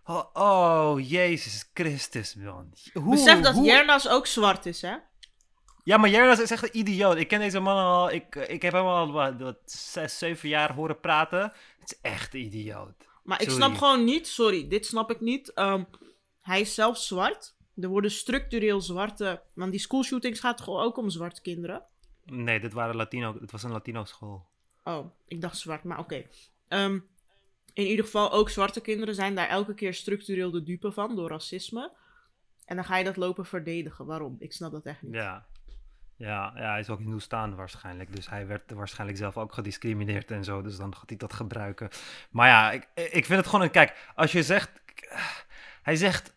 oh, 0.06 0.26
oh, 0.34 1.10
Jezus 1.10 1.70
Christus, 1.74 2.36
man. 2.36 2.74
Hoe, 2.94 3.16
Besef 3.16 3.40
dat 3.40 3.54
hoe... 3.54 3.66
Jernas 3.66 4.08
ook 4.08 4.28
zwart 4.28 4.66
is, 4.66 4.82
hè? 4.82 4.96
Ja, 5.84 5.98
maar 5.98 6.10
Jernas 6.10 6.40
is 6.40 6.52
echt 6.52 6.64
een 6.64 6.78
idioot. 6.78 7.18
Ik 7.18 7.28
ken 7.28 7.40
deze 7.40 7.60
man 7.60 7.78
al. 7.78 8.12
Ik, 8.12 8.36
ik 8.36 8.62
heb 8.62 8.74
hem 8.74 8.86
al 8.86 9.12
wat, 9.12 9.40
wat 9.40 9.58
zes, 9.66 10.18
zeven 10.18 10.50
jaar 10.50 10.74
horen 10.74 11.00
praten. 11.00 11.42
Het 11.80 11.92
is 11.92 12.00
echt 12.02 12.34
een 12.34 12.40
idioot. 12.40 13.06
Maar 13.24 13.42
ik 13.42 13.50
snap 13.50 13.76
gewoon 13.76 14.04
niet, 14.04 14.28
sorry, 14.28 14.68
dit 14.68 14.86
snap 14.86 15.12
ik 15.12 15.22
niet. 15.22 15.52
Um, 15.56 15.88
hij 16.42 16.62
is 16.62 16.74
zelf 16.74 16.98
zwart. 16.98 17.56
Er 17.76 17.88
worden 17.88 18.12
structureel 18.12 18.82
zwarte. 18.82 19.42
Want 19.54 19.72
die 19.72 19.80
schoolshootings 19.80 20.40
gaat 20.40 20.62
gewoon 20.62 20.84
ook 20.84 20.98
om 20.98 21.10
zwarte 21.10 21.42
kinderen. 21.42 21.84
Nee, 22.26 22.60
dit 22.60 22.74
waren 22.74 22.96
Latino. 22.96 23.38
Het 23.40 23.52
was 23.52 23.64
een 23.64 23.72
Latino 23.72 24.04
school. 24.04 24.48
Oh, 24.84 25.06
ik 25.28 25.42
dacht 25.42 25.58
zwart, 25.58 25.84
maar 25.84 26.00
oké. 26.00 26.26
Ehm, 26.68 27.00
in 27.76 27.86
ieder 27.86 28.06
geval, 28.06 28.32
ook 28.32 28.50
zwarte 28.50 28.82
kinderen 28.82 29.16
zijn 29.16 29.36
daar 29.36 29.48
elke 29.48 29.74
keer 29.74 29.94
structureel 29.94 30.52
de 30.52 30.64
dupe 30.64 30.92
van 30.92 31.16
door 31.16 31.30
racisme. 31.30 31.92
En 32.66 32.76
dan 32.76 32.86
ga 32.86 32.98
je 32.98 33.04
dat 33.04 33.18
lopen 33.18 33.46
verdedigen. 33.46 34.06
Waarom? 34.06 34.36
Ik 34.40 34.54
snap 34.54 34.72
dat 34.72 34.86
echt 34.86 35.02
niet. 35.02 35.14
Ja, 35.14 35.46
ja, 36.16 36.54
ja, 36.56 36.70
hij 36.70 36.80
is 36.80 36.90
ook 36.90 37.00
Hindoestaan 37.00 37.56
waarschijnlijk. 37.56 38.16
Dus 38.16 38.30
hij 38.30 38.48
werd 38.48 38.72
waarschijnlijk 38.72 39.20
zelf 39.20 39.38
ook 39.38 39.54
gediscrimineerd 39.54 40.32
en 40.32 40.44
zo. 40.44 40.62
Dus 40.62 40.78
dan 40.78 40.96
gaat 40.96 41.10
hij 41.10 41.18
dat 41.18 41.34
gebruiken. 41.34 41.90
Maar 42.30 42.48
ja, 42.48 42.72
ik, 42.72 42.88
ik 42.94 43.26
vind 43.26 43.40
het 43.40 43.46
gewoon 43.48 43.62
een... 43.62 43.72
Kijk, 43.72 44.12
als 44.16 44.32
je 44.32 44.44
zegt... 44.44 44.72
Hij 45.82 45.96
zegt 45.96 46.36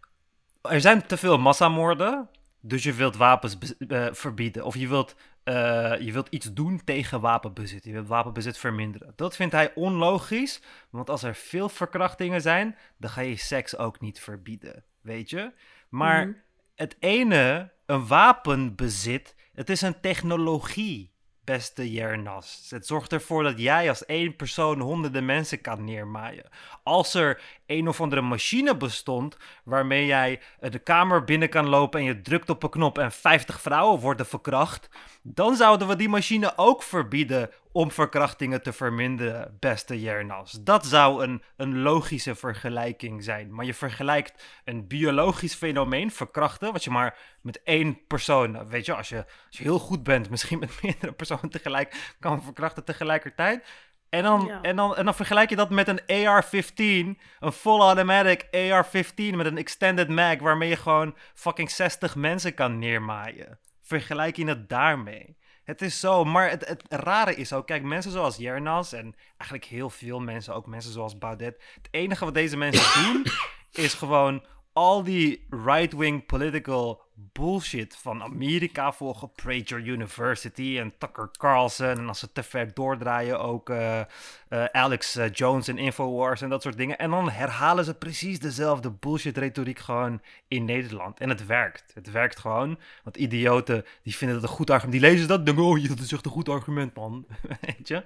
er 0.62 0.80
zijn 0.80 1.06
te 1.06 1.16
veel 1.16 1.38
massamoorden, 1.38 2.28
dus 2.60 2.82
je 2.82 2.92
wilt 2.92 3.16
wapens 3.16 3.58
uh, 3.78 4.06
verbieden. 4.10 4.64
Of 4.64 4.76
je 4.76 4.88
wilt, 4.88 5.16
uh, 5.48 6.00
je 6.00 6.12
wilt 6.12 6.28
iets 6.28 6.52
doen 6.52 6.84
tegen 6.84 7.20
wapenbezit. 7.20 7.84
Je 7.84 7.92
wilt 7.92 8.08
wapenbezit 8.08 8.58
verminderen. 8.58 9.12
Dat 9.16 9.36
vindt 9.36 9.54
hij 9.54 9.74
onlogisch, 9.74 10.62
want 10.90 11.10
als 11.10 11.22
er 11.22 11.34
veel 11.34 11.68
verkrachtingen 11.68 12.40
zijn, 12.40 12.76
dan 12.96 13.10
ga 13.10 13.20
je 13.20 13.36
seks 13.36 13.76
ook 13.76 14.00
niet 14.00 14.20
verbieden. 14.20 14.84
Weet 15.00 15.30
je? 15.30 15.52
Maar 15.88 16.26
mm 16.26 16.32
-hmm. 16.32 16.42
het 16.74 16.96
ene, 16.98 17.72
een 17.86 18.06
wapenbezit, 18.06 19.34
het 19.52 19.70
is 19.70 19.80
een 19.80 20.00
technologie 20.00 21.12
beste 21.44 21.92
Jernas. 21.92 22.66
Het 22.70 22.86
zorgt 22.86 23.12
ervoor 23.12 23.42
dat 23.42 23.58
jij 23.58 23.88
als 23.88 24.04
één 24.04 24.36
persoon 24.36 24.80
honderden 24.80 25.24
mensen 25.24 25.60
kan 25.60 25.84
neermaaien. 25.84 26.48
Als 26.82 27.14
er 27.14 27.57
een 27.68 27.88
of 27.88 28.00
andere 28.00 28.20
machine 28.20 28.76
bestond 28.76 29.36
waarmee 29.64 30.06
jij 30.06 30.40
eh, 30.60 30.70
de 30.70 30.78
kamer 30.78 31.24
binnen 31.24 31.48
kan 31.48 31.68
lopen 31.68 32.00
en 32.00 32.06
je 32.06 32.20
drukt 32.20 32.50
op 32.50 32.62
een 32.62 32.70
knop 32.70 32.98
en 32.98 33.12
50 33.12 33.60
vrouwen 33.60 34.00
worden 34.00 34.26
verkracht, 34.26 34.88
dan 35.22 35.56
zouden 35.56 35.88
we 35.88 35.96
die 35.96 36.08
machine 36.08 36.52
ook 36.56 36.82
verbieden 36.82 37.50
om 37.72 37.90
verkrachtingen 37.90 38.62
te 38.62 38.72
verminderen, 38.72 39.56
beste 39.60 40.00
Jernas. 40.00 40.52
Dat 40.52 40.86
zou 40.86 41.22
een, 41.22 41.42
een 41.56 41.78
logische 41.82 42.34
vergelijking 42.34 43.24
zijn. 43.24 43.54
Maar 43.54 43.64
je 43.64 43.74
vergelijkt 43.74 44.44
een 44.64 44.86
biologisch 44.86 45.54
fenomeen, 45.54 46.10
verkrachten, 46.10 46.72
wat 46.72 46.84
je 46.84 46.90
maar 46.90 47.18
met 47.40 47.62
één 47.62 48.06
persoon, 48.06 48.68
weet 48.68 48.86
je, 48.86 48.94
als 48.94 49.08
je, 49.08 49.16
als 49.16 49.58
je 49.58 49.62
heel 49.62 49.78
goed 49.78 50.02
bent, 50.02 50.30
misschien 50.30 50.58
met 50.58 50.78
meerdere 50.82 51.12
personen 51.12 51.50
tegelijk 51.50 52.14
kan 52.20 52.42
verkrachten 52.42 52.84
tegelijkertijd. 52.84 53.66
En 54.10 54.22
dan, 54.22 54.50
en, 54.62 54.76
dan, 54.76 54.96
en 54.96 55.04
dan 55.04 55.14
vergelijk 55.14 55.50
je 55.50 55.56
dat 55.56 55.70
met 55.70 55.88
een 55.88 56.26
AR-15, 56.26 57.20
een 57.38 57.52
full 57.52 57.80
automatic 57.80 58.46
AR-15 58.50 59.36
met 59.36 59.46
een 59.46 59.58
extended 59.58 60.08
mag, 60.08 60.38
waarmee 60.38 60.68
je 60.68 60.76
gewoon 60.76 61.16
fucking 61.34 61.70
60 61.70 62.16
mensen 62.16 62.54
kan 62.54 62.78
neermaaien. 62.78 63.58
Vergelijk 63.82 64.36
je 64.36 64.46
het 64.46 64.68
daarmee. 64.68 65.36
Het 65.64 65.82
is 65.82 66.00
zo, 66.00 66.24
maar 66.24 66.50
het, 66.50 66.68
het 66.68 66.82
rare 66.88 67.34
is 67.34 67.52
ook, 67.52 67.66
kijk, 67.66 67.82
mensen 67.82 68.12
zoals 68.12 68.36
Jernas 68.36 68.92
en 68.92 69.14
eigenlijk 69.36 69.64
heel 69.64 69.90
veel 69.90 70.20
mensen, 70.20 70.54
ook 70.54 70.66
mensen 70.66 70.92
zoals 70.92 71.18
Baudet, 71.18 71.62
het 71.74 71.88
enige 71.90 72.24
wat 72.24 72.34
deze 72.34 72.56
mensen 72.56 73.02
doen 73.02 73.26
is 73.72 73.94
gewoon 73.94 74.44
al 74.78 75.02
die 75.02 75.46
right-wing 75.50 76.26
political 76.26 77.00
bullshit 77.32 77.96
van 77.96 78.22
Amerika 78.22 78.92
volgen. 78.92 79.32
Prager 79.32 79.78
University 79.78 80.78
en 80.78 80.92
Tucker 80.98 81.30
Carlson. 81.38 81.86
En 81.86 82.08
als 82.08 82.18
ze 82.18 82.32
te 82.32 82.42
ver 82.42 82.74
doordraaien 82.74 83.40
ook 83.40 83.70
uh, 83.70 84.00
uh, 84.48 84.64
Alex 84.64 85.16
uh, 85.16 85.24
Jones 85.32 85.68
en 85.68 85.78
Infowars 85.78 86.42
en 86.42 86.48
dat 86.48 86.62
soort 86.62 86.76
dingen. 86.76 86.98
En 86.98 87.10
dan 87.10 87.30
herhalen 87.30 87.84
ze 87.84 87.94
precies 87.94 88.40
dezelfde 88.40 88.90
bullshit 88.90 89.36
retoriek 89.36 89.78
gewoon 89.78 90.20
in 90.48 90.64
Nederland. 90.64 91.18
En 91.18 91.28
het 91.28 91.46
werkt. 91.46 91.90
Het 91.94 92.10
werkt 92.10 92.38
gewoon. 92.38 92.78
Want 93.04 93.16
idioten 93.16 93.84
die 94.02 94.16
vinden 94.16 94.40
dat 94.40 94.50
een 94.50 94.56
goed 94.56 94.70
argument. 94.70 95.00
Die 95.00 95.10
lezen 95.10 95.28
dat 95.28 95.38
en 95.38 95.44
denken, 95.44 95.64
oh 95.64 95.88
dat 95.88 95.98
is 95.98 96.12
echt 96.12 96.24
een 96.24 96.30
goed 96.30 96.48
argument 96.48 96.94
man. 96.94 97.26
Weet 97.66 97.88
je? 97.88 98.02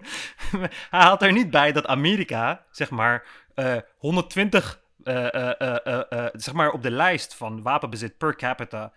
Hij 0.90 1.00
haalt 1.00 1.22
er 1.22 1.32
niet 1.32 1.50
bij 1.50 1.72
dat 1.72 1.86
Amerika, 1.86 2.64
zeg 2.70 2.90
maar, 2.90 3.26
120 3.96 4.81
uh, 5.04 5.50
uh, 6.12 6.26
zeg 6.32 6.54
maar 6.54 6.70
op 6.70 6.82
de 6.82 6.90
lijst 6.90 7.34
van 7.34 7.62
wapenbezit 7.62 8.18
per 8.18 8.36
capita 8.36 8.92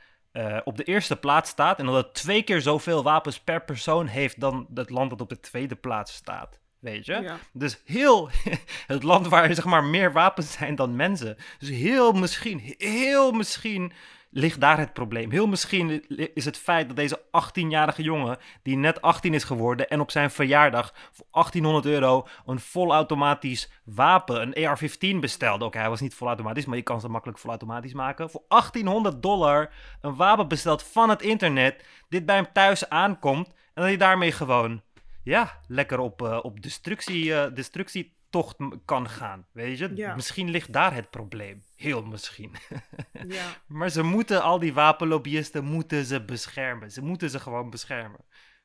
op 0.63 0.77
de 0.77 0.83
eerste 0.83 1.15
plaats 1.15 1.49
staat. 1.49 1.79
En 1.79 1.85
dat 1.85 1.95
het 1.95 2.13
twee 2.13 2.43
keer 2.43 2.61
zoveel 2.61 3.03
wapens 3.03 3.39
per 3.39 3.63
persoon 3.63 4.07
heeft 4.07 4.39
dan 4.39 4.67
het 4.73 4.89
land 4.89 5.09
dat 5.09 5.21
op 5.21 5.29
de 5.29 5.39
tweede 5.39 5.75
plaats 5.75 6.13
staat. 6.13 6.59
Weet 6.79 7.05
je? 7.05 7.33
Dus 7.53 7.81
heel 7.85 8.29
het 8.87 9.03
land 9.03 9.27
waar 9.27 9.53
zeg 9.53 9.65
maar 9.65 9.83
meer 9.83 10.13
wapens 10.13 10.51
zijn 10.51 10.75
dan 10.75 10.95
mensen. 10.95 11.37
Dus 11.59 11.69
heel 11.69 12.11
misschien, 12.11 12.75
heel 12.77 13.31
misschien 13.31 13.91
ligt 14.37 14.59
daar 14.59 14.77
het 14.77 14.93
probleem. 14.93 15.31
Heel 15.31 15.47
misschien 15.47 16.07
is 16.33 16.45
het 16.45 16.57
feit 16.57 16.87
dat 16.87 16.95
deze 16.95 17.21
18-jarige 17.21 18.01
jongen, 18.01 18.37
die 18.63 18.77
net 18.77 19.01
18 19.01 19.33
is 19.33 19.43
geworden 19.43 19.89
en 19.89 19.99
op 19.99 20.11
zijn 20.11 20.31
verjaardag 20.31 20.93
voor 21.11 21.25
1800 21.31 21.85
euro 21.85 22.27
een 22.45 22.59
volautomatisch 22.59 23.71
wapen, 23.83 24.41
een 24.41 24.67
AR-15 24.67 25.19
bestelde. 25.19 25.65
Oké, 25.65 25.77
hij 25.77 25.89
was 25.89 26.01
niet 26.01 26.13
volautomatisch, 26.13 26.65
maar 26.65 26.77
je 26.77 26.83
kan 26.83 27.01
ze 27.01 27.09
makkelijk 27.09 27.39
volautomatisch 27.39 27.93
maken. 27.93 28.29
Voor 28.29 28.43
1800 28.47 29.21
dollar 29.21 29.73
een 30.01 30.15
wapen 30.15 30.47
besteld 30.47 30.83
van 30.83 31.09
het 31.09 31.21
internet, 31.21 31.85
dit 32.09 32.25
bij 32.25 32.35
hem 32.35 32.47
thuis 32.53 32.89
aankomt 32.89 33.47
en 33.47 33.53
dat 33.73 33.83
hij 33.85 33.97
daarmee 33.97 34.31
gewoon, 34.31 34.81
ja, 35.23 35.59
lekker 35.67 35.99
op, 35.99 36.21
uh, 36.21 36.39
op 36.41 36.61
destructie, 36.61 37.25
uh, 37.25 37.45
destructie 37.53 38.14
tocht 38.35 38.55
kan 38.85 39.09
gaan. 39.09 39.45
Weet 39.51 39.77
je? 39.77 40.13
Misschien 40.15 40.49
ligt 40.49 40.73
daar 40.73 40.93
het 40.93 41.09
probleem. 41.09 41.63
Heel 41.75 42.03
misschien. 42.03 42.55
ja. 43.27 43.61
Maar 43.67 43.89
ze 43.89 44.03
moeten 44.03 44.41
al 44.41 44.59
die 44.59 44.73
wapenlobbyisten 44.73 45.63
moeten 45.63 46.05
ze 46.05 46.25
beschermen. 46.25 46.91
Ze 46.91 47.01
moeten 47.01 47.29
ze 47.29 47.39
gewoon 47.39 47.69
beschermen. 47.69 48.19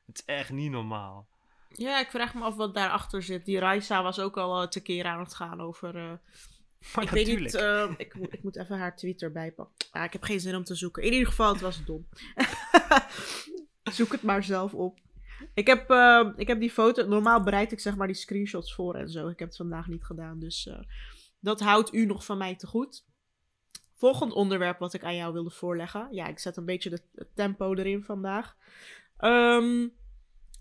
Het 0.05 0.17
is 0.17 0.25
echt 0.25 0.51
niet 0.51 0.71
normaal. 0.71 1.27
Ja, 1.69 1.99
ik 1.99 2.09
vraag 2.09 2.33
me 2.33 2.41
af 2.41 2.55
wat 2.55 2.73
daarachter 2.73 3.23
zit. 3.23 3.45
Die 3.45 3.59
Raisa 3.59 4.03
was 4.03 4.19
ook 4.19 4.37
al 4.37 4.61
uh, 4.61 4.67
tekeer 4.67 5.05
aan 5.05 5.19
het 5.19 5.33
gaan 5.33 5.61
over. 5.61 5.95
Uh, 6.97 7.03
ik 7.03 7.09
weet 7.09 7.27
niet. 7.39 7.53
Uh, 7.53 7.91
ik, 7.97 8.13
ik, 8.13 8.43
moet 8.43 8.57
even 8.57 8.77
haar 8.77 8.95
Twitter 8.95 9.31
bijpakken. 9.31 9.75
Ah, 9.91 10.03
ik 10.03 10.13
heb 10.13 10.23
geen 10.23 10.39
zin 10.39 10.55
om 10.55 10.63
te 10.63 10.75
zoeken. 10.75 11.03
In 11.03 11.11
ieder 11.13 11.27
geval, 11.27 11.51
het 11.51 11.61
was 11.61 11.85
dom. 11.85 12.07
Zoek 13.97 14.11
het 14.11 14.21
maar 14.21 14.43
zelf 14.43 14.73
op. 14.73 14.99
Ik 15.53 15.67
heb, 15.67 15.91
uh, 15.91 16.29
ik 16.35 16.47
heb 16.47 16.59
die 16.59 16.71
foto. 16.71 17.07
Normaal 17.07 17.43
bereid 17.43 17.71
ik 17.71 17.79
zeg 17.79 17.95
maar 17.95 18.07
die 18.07 18.15
screenshots 18.15 18.73
voor 18.73 18.95
en 18.95 19.09
zo. 19.09 19.27
Ik 19.27 19.39
heb 19.39 19.47
het 19.47 19.57
vandaag 19.57 19.87
niet 19.87 20.03
gedaan. 20.03 20.39
Dus 20.39 20.65
uh, 20.65 20.79
dat 21.39 21.59
houdt 21.59 21.93
u 21.93 22.05
nog 22.05 22.25
van 22.25 22.37
mij 22.37 22.55
te 22.55 22.67
goed. 22.67 23.05
Volgend 23.95 24.33
onderwerp 24.33 24.79
wat 24.79 24.93
ik 24.93 25.03
aan 25.03 25.15
jou 25.15 25.33
wilde 25.33 25.49
voorleggen. 25.49 26.07
Ja, 26.11 26.27
ik 26.27 26.39
zet 26.39 26.57
een 26.57 26.65
beetje 26.65 26.89
de, 26.89 27.01
het 27.15 27.35
tempo 27.35 27.73
erin 27.73 28.03
vandaag. 28.03 28.55
Um, 29.19 29.93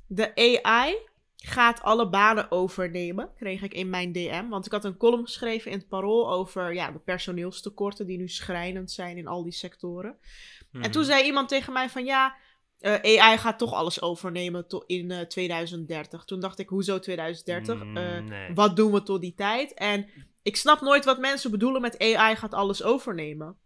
de 0.06 0.60
AI 0.62 0.96
gaat 1.36 1.82
alle 1.82 2.08
banen 2.08 2.50
overnemen, 2.50 3.30
kreeg 3.36 3.62
ik 3.62 3.74
in 3.74 3.90
mijn 3.90 4.12
DM. 4.12 4.48
Want 4.48 4.66
ik 4.66 4.72
had 4.72 4.84
een 4.84 4.96
column 4.96 5.24
geschreven 5.24 5.70
in 5.70 5.78
het 5.78 5.88
Parool 5.88 6.32
over 6.32 6.74
ja, 6.74 6.90
de 6.90 6.98
personeelstekorten 6.98 8.06
die 8.06 8.18
nu 8.18 8.28
schrijnend 8.28 8.90
zijn 8.90 9.16
in 9.16 9.26
al 9.26 9.42
die 9.42 9.52
sectoren. 9.52 10.16
En 10.72 10.90
toen 10.90 11.02
mhm. 11.02 11.10
zei 11.10 11.24
iemand 11.24 11.48
tegen 11.48 11.72
mij 11.72 11.88
van 11.88 12.04
ja, 12.04 12.36
uh, 12.80 13.14
eh, 13.14 13.22
AI 13.22 13.38
gaat 13.38 13.58
toch 13.58 13.72
alles 13.72 14.02
overnemen 14.02 14.68
tot 14.68 14.84
in 14.86 15.10
uh, 15.10 15.20
eh, 15.20 15.26
2030. 15.26 16.24
Toen 16.24 16.40
dacht 16.40 16.58
ik, 16.58 16.68
hoezo 16.68 16.98
2030? 16.98 17.84
Mm, 17.84 17.92
nee. 17.92 18.54
Wat 18.54 18.76
doen 18.76 18.92
we 18.92 19.02
tot 19.02 19.20
die 19.20 19.34
tijd? 19.34 19.74
En 19.74 20.06
ik 20.42 20.56
snap 20.56 20.80
nooit 20.80 21.04
wat 21.04 21.18
mensen 21.18 21.50
bedoelen 21.50 21.80
met 21.80 21.98
AI 21.98 22.36
gaat 22.36 22.54
alles 22.54 22.82
overnemen. 22.82 23.56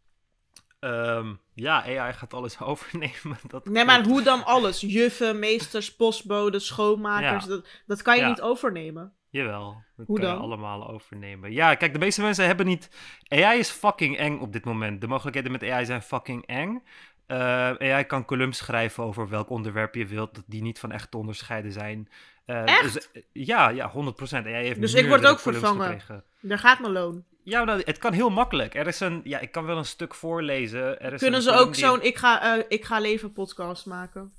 Um, 0.80 1.40
ja, 1.54 1.82
AI 1.82 2.12
gaat 2.12 2.34
alles 2.34 2.60
overnemen. 2.72 3.38
Dat 3.46 3.68
nee, 3.68 3.84
maar 3.84 4.04
hoe 4.04 4.22
dan 4.22 4.44
alles? 4.54 4.80
Juffen, 4.80 5.38
meesters, 5.38 5.96
postboden, 5.96 6.60
schoonmakers. 6.60 7.44
Ja. 7.44 7.50
Dat, 7.50 7.66
dat 7.86 8.02
kan 8.02 8.16
je 8.16 8.22
ja. 8.22 8.28
niet 8.28 8.40
overnemen. 8.40 9.12
Jawel. 9.30 9.82
Dat 9.96 10.06
Hoe 10.06 10.18
kan 10.18 10.28
je 10.28 10.32
dan? 10.32 10.42
allemaal 10.42 10.88
overnemen. 10.88 11.52
Ja, 11.52 11.74
kijk, 11.74 11.92
de 11.92 11.98
meeste 11.98 12.22
mensen 12.22 12.46
hebben 12.46 12.66
niet... 12.66 12.90
AI 13.28 13.58
is 13.58 13.70
fucking 13.70 14.16
eng 14.16 14.38
op 14.38 14.52
dit 14.52 14.64
moment. 14.64 15.00
De 15.00 15.06
mogelijkheden 15.06 15.52
met 15.52 15.62
AI 15.62 15.84
zijn 15.84 16.02
fucking 16.02 16.46
eng. 16.46 16.82
Eh, 17.26 17.38
AI 17.78 18.04
kan 18.04 18.24
columns 18.24 18.58
schrijven 18.58 19.04
over 19.04 19.28
welk 19.28 19.50
onderwerp 19.50 19.94
je 19.94 20.06
wilt, 20.06 20.34
dat 20.34 20.44
die 20.46 20.62
niet 20.62 20.78
van 20.78 20.92
echt 20.92 21.10
te 21.10 21.16
onderscheiden 21.16 21.72
zijn. 21.72 22.08
Eh, 22.44 22.62
Echt? 22.66 22.92
Dus, 22.92 23.08
ja, 23.32 23.68
ja, 23.68 23.88
100%. 23.90 24.46
AI 24.46 24.52
heeft 24.66 24.80
Dus 24.80 24.94
ik 24.94 25.08
word 25.08 25.26
ook 25.26 25.40
vervangen. 25.40 25.82
gekregen. 25.86 26.24
Daar 26.40 26.58
gaat 26.58 26.80
mijn 26.80 26.92
loon. 26.92 27.24
Ja, 27.44 27.64
nou, 27.64 27.82
het 27.84 27.98
kan 27.98 28.12
heel 28.12 28.30
makkelijk. 28.30 28.74
Er 28.74 28.86
is 28.86 29.00
een, 29.00 29.20
ja, 29.24 29.38
ik 29.38 29.52
kan 29.52 29.64
wel 29.64 29.76
een 29.76 29.84
stuk 29.84 30.14
voorlezen. 30.14 31.00
Er 31.00 31.12
is 31.12 31.20
Kunnen 31.20 31.42
ze 31.42 31.50
ook 31.52 31.74
die- 31.74 31.84
zo'n 31.84 32.02
ik 32.02 32.16
ga, 32.18 32.64
ik 32.68 32.84
ga 32.84 32.98
leven 32.98 33.32
podcast 33.32 33.86
maken? 33.86 34.32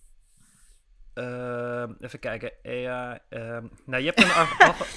Even 1.99 2.19
kijken. 2.19 2.51
AI. 2.63 3.19
ehm, 3.29 3.65
nou, 3.85 4.03
je 4.03 4.07
hebt 4.15 4.21
een 4.23 4.31
alg- 4.31 4.59
alg- 4.67 4.87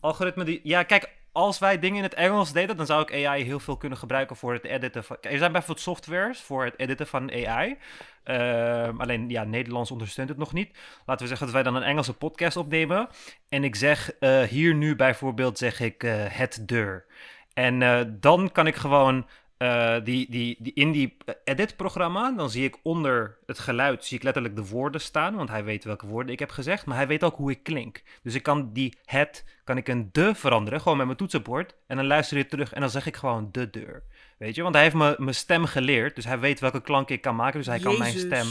algoritme 0.00 0.44
die. 0.44 0.60
Ja, 0.62 0.82
kijk, 0.82 1.10
als 1.36 1.58
wij 1.58 1.78
dingen 1.78 1.96
in 1.96 2.02
het 2.02 2.14
Engels 2.14 2.52
deden, 2.52 2.76
dan 2.76 2.86
zou 2.86 3.02
ik 3.02 3.26
AI 3.26 3.44
heel 3.44 3.60
veel 3.60 3.76
kunnen 3.76 3.98
gebruiken 3.98 4.36
voor 4.36 4.52
het 4.52 4.64
editen 4.64 5.04
van. 5.04 5.16
Er 5.20 5.38
zijn 5.38 5.52
bijvoorbeeld 5.52 5.80
softwares 5.80 6.40
voor 6.40 6.64
het 6.64 6.74
editen 6.76 7.06
van 7.06 7.30
AI. 7.30 7.78
Ehm, 8.22 9.00
alleen 9.00 9.28
ja, 9.28 9.44
Nederlands 9.44 9.90
ondersteunt 9.90 10.28
het 10.28 10.38
nog 10.38 10.52
niet. 10.52 10.78
Laten 11.06 11.22
we 11.22 11.28
zeggen 11.28 11.46
dat 11.46 11.54
wij 11.54 11.62
dan 11.62 11.74
een 11.74 11.88
Engelse 11.88 12.12
podcast 12.12 12.56
opnemen. 12.56 13.08
En 13.48 13.64
ik 13.64 13.76
zeg 13.76 14.12
eh, 14.18 14.42
hier 14.42 14.74
nu 14.74 14.96
bijvoorbeeld 14.96 15.58
zeg 15.58 15.80
ik 15.80 16.02
eh, 16.02 16.12
het 16.16 16.62
deur. 16.68 17.06
En 17.52 17.82
eh, 17.82 18.00
dan 18.08 18.52
kan 18.52 18.66
ik 18.66 18.76
gewoon 18.76 19.26
eh, 19.56 19.94
die, 20.04 20.30
die, 20.30 20.56
die, 20.58 20.72
in 20.74 20.92
die 20.92 21.16
edit-programma, 21.44 22.32
dan 22.32 22.50
zie 22.50 22.64
ik 22.64 22.76
onder 22.82 23.38
het 23.46 23.58
geluid, 23.58 24.04
zie 24.04 24.16
ik 24.16 24.22
letterlijk 24.22 24.56
de 24.56 24.66
woorden 24.66 25.00
staan, 25.00 25.34
want 25.34 25.48
hij 25.48 25.64
weet 25.64 25.84
welke 25.84 26.06
woorden 26.06 26.32
ik 26.32 26.38
heb 26.38 26.50
gezegd, 26.50 26.86
maar 26.86 26.96
hij 26.96 27.06
weet 27.06 27.24
ook 27.24 27.36
hoe 27.36 27.50
ik 27.50 27.62
klink. 27.62 28.02
Dus 28.22 28.34
ik 28.34 28.42
kan 28.42 28.72
die 28.72 28.98
het, 29.04 29.44
kan 29.64 29.76
ik 29.76 29.88
een 29.88 30.08
de 30.12 30.34
veranderen, 30.34 30.80
gewoon 30.80 30.96
met 30.96 31.06
mijn 31.06 31.18
toetsenbord, 31.18 31.74
en 31.86 31.96
dan 31.96 32.06
luister 32.06 32.36
je 32.36 32.46
terug 32.46 32.72
en 32.72 32.80
dan 32.80 32.90
zeg 32.90 33.06
ik 33.06 33.16
gewoon 33.16 33.48
de 33.52 33.70
deur. 33.70 34.02
Weet 34.38 34.54
je, 34.54 34.62
want 34.62 34.74
hij 34.74 34.82
heeft 34.84 34.96
me, 34.96 35.14
mijn 35.18 35.34
stem 35.34 35.64
geleerd, 35.64 36.14
dus 36.14 36.24
hij 36.24 36.38
weet 36.38 36.60
welke 36.60 36.80
klank 36.80 37.08
ik 37.08 37.20
kan 37.20 37.36
maken, 37.36 37.58
dus 37.58 37.66
hij 37.66 37.78
kan 37.78 37.98
mijn 37.98 38.18
stem 38.18 38.46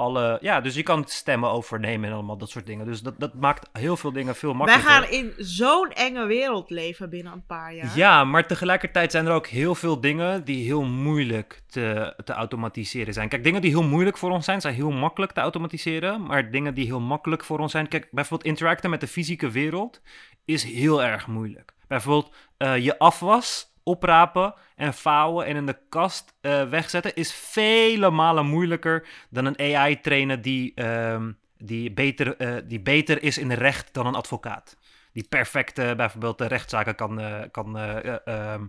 alle, 0.00 0.38
ja, 0.40 0.60
dus 0.60 0.74
je 0.74 0.82
kan 0.82 1.04
stemmen 1.06 1.50
overnemen 1.50 2.08
en 2.08 2.14
allemaal 2.14 2.36
dat 2.36 2.50
soort 2.50 2.66
dingen. 2.66 2.86
Dus 2.86 3.02
dat, 3.02 3.14
dat 3.18 3.34
maakt 3.34 3.68
heel 3.72 3.96
veel 3.96 4.12
dingen 4.12 4.34
veel 4.34 4.56
Wij 4.56 4.58
makkelijker. 4.58 4.90
gaan 4.90 5.10
in 5.10 5.32
zo'n 5.36 5.92
enge 5.92 6.26
wereld 6.26 6.70
leven 6.70 7.10
binnen 7.10 7.32
een 7.32 7.46
paar 7.46 7.74
jaar. 7.74 7.96
Ja, 7.96 8.24
maar 8.24 8.46
tegelijkertijd 8.46 9.10
zijn 9.10 9.26
er 9.26 9.32
ook 9.32 9.46
heel 9.46 9.74
veel 9.74 10.00
dingen 10.00 10.44
die 10.44 10.64
heel 10.64 10.82
moeilijk 10.82 11.62
te, 11.66 12.14
te 12.24 12.32
automatiseren 12.32 13.12
zijn. 13.12 13.28
Kijk, 13.28 13.44
dingen 13.44 13.60
die 13.60 13.70
heel 13.70 13.82
moeilijk 13.82 14.18
voor 14.18 14.30
ons 14.30 14.44
zijn, 14.44 14.60
zijn 14.60 14.74
heel 14.74 14.90
makkelijk 14.90 15.32
te 15.32 15.40
automatiseren. 15.40 16.22
Maar 16.22 16.50
dingen 16.50 16.74
die 16.74 16.86
heel 16.86 17.00
makkelijk 17.00 17.44
voor 17.44 17.58
ons 17.58 17.72
zijn, 17.72 17.88
kijk, 17.88 18.08
bijvoorbeeld 18.10 18.48
interacten 18.50 18.90
met 18.90 19.00
de 19.00 19.06
fysieke 19.06 19.50
wereld 19.50 20.00
is 20.44 20.64
heel 20.64 21.02
erg 21.02 21.26
moeilijk. 21.26 21.72
Bijvoorbeeld 21.88 22.34
eh, 22.56 22.76
je 22.76 22.98
afwas 22.98 23.69
oprapen 23.90 24.54
en 24.76 24.94
vouwen 24.94 25.46
en 25.46 25.56
in 25.56 25.66
de 25.66 25.78
kast 25.88 26.34
eh, 26.40 26.68
wegzetten 26.68 27.14
is 27.14 27.32
vele 27.32 28.10
malen 28.10 28.46
moeilijker 28.46 29.06
dan 29.30 29.44
een 29.46 29.76
AI 29.76 30.00
trainen 30.00 30.40
die, 30.42 30.72
ehm, 30.74 31.32
die, 31.58 31.92
beter, 31.92 32.36
eh, 32.36 32.54
die 32.64 32.80
beter 32.80 33.22
is 33.22 33.38
in 33.38 33.52
recht 33.52 33.94
dan 33.94 34.06
een 34.06 34.14
advocaat 34.14 34.76
die 35.12 35.26
perfect 35.28 35.78
eh, 35.78 35.94
bijvoorbeeld 35.94 36.38
de 36.38 36.46
rechtszaken 36.46 36.94
kan, 36.94 37.22
kan 37.50 37.78
eh, 37.78 37.96
eh, 38.04 38.18
ehm, 38.24 38.64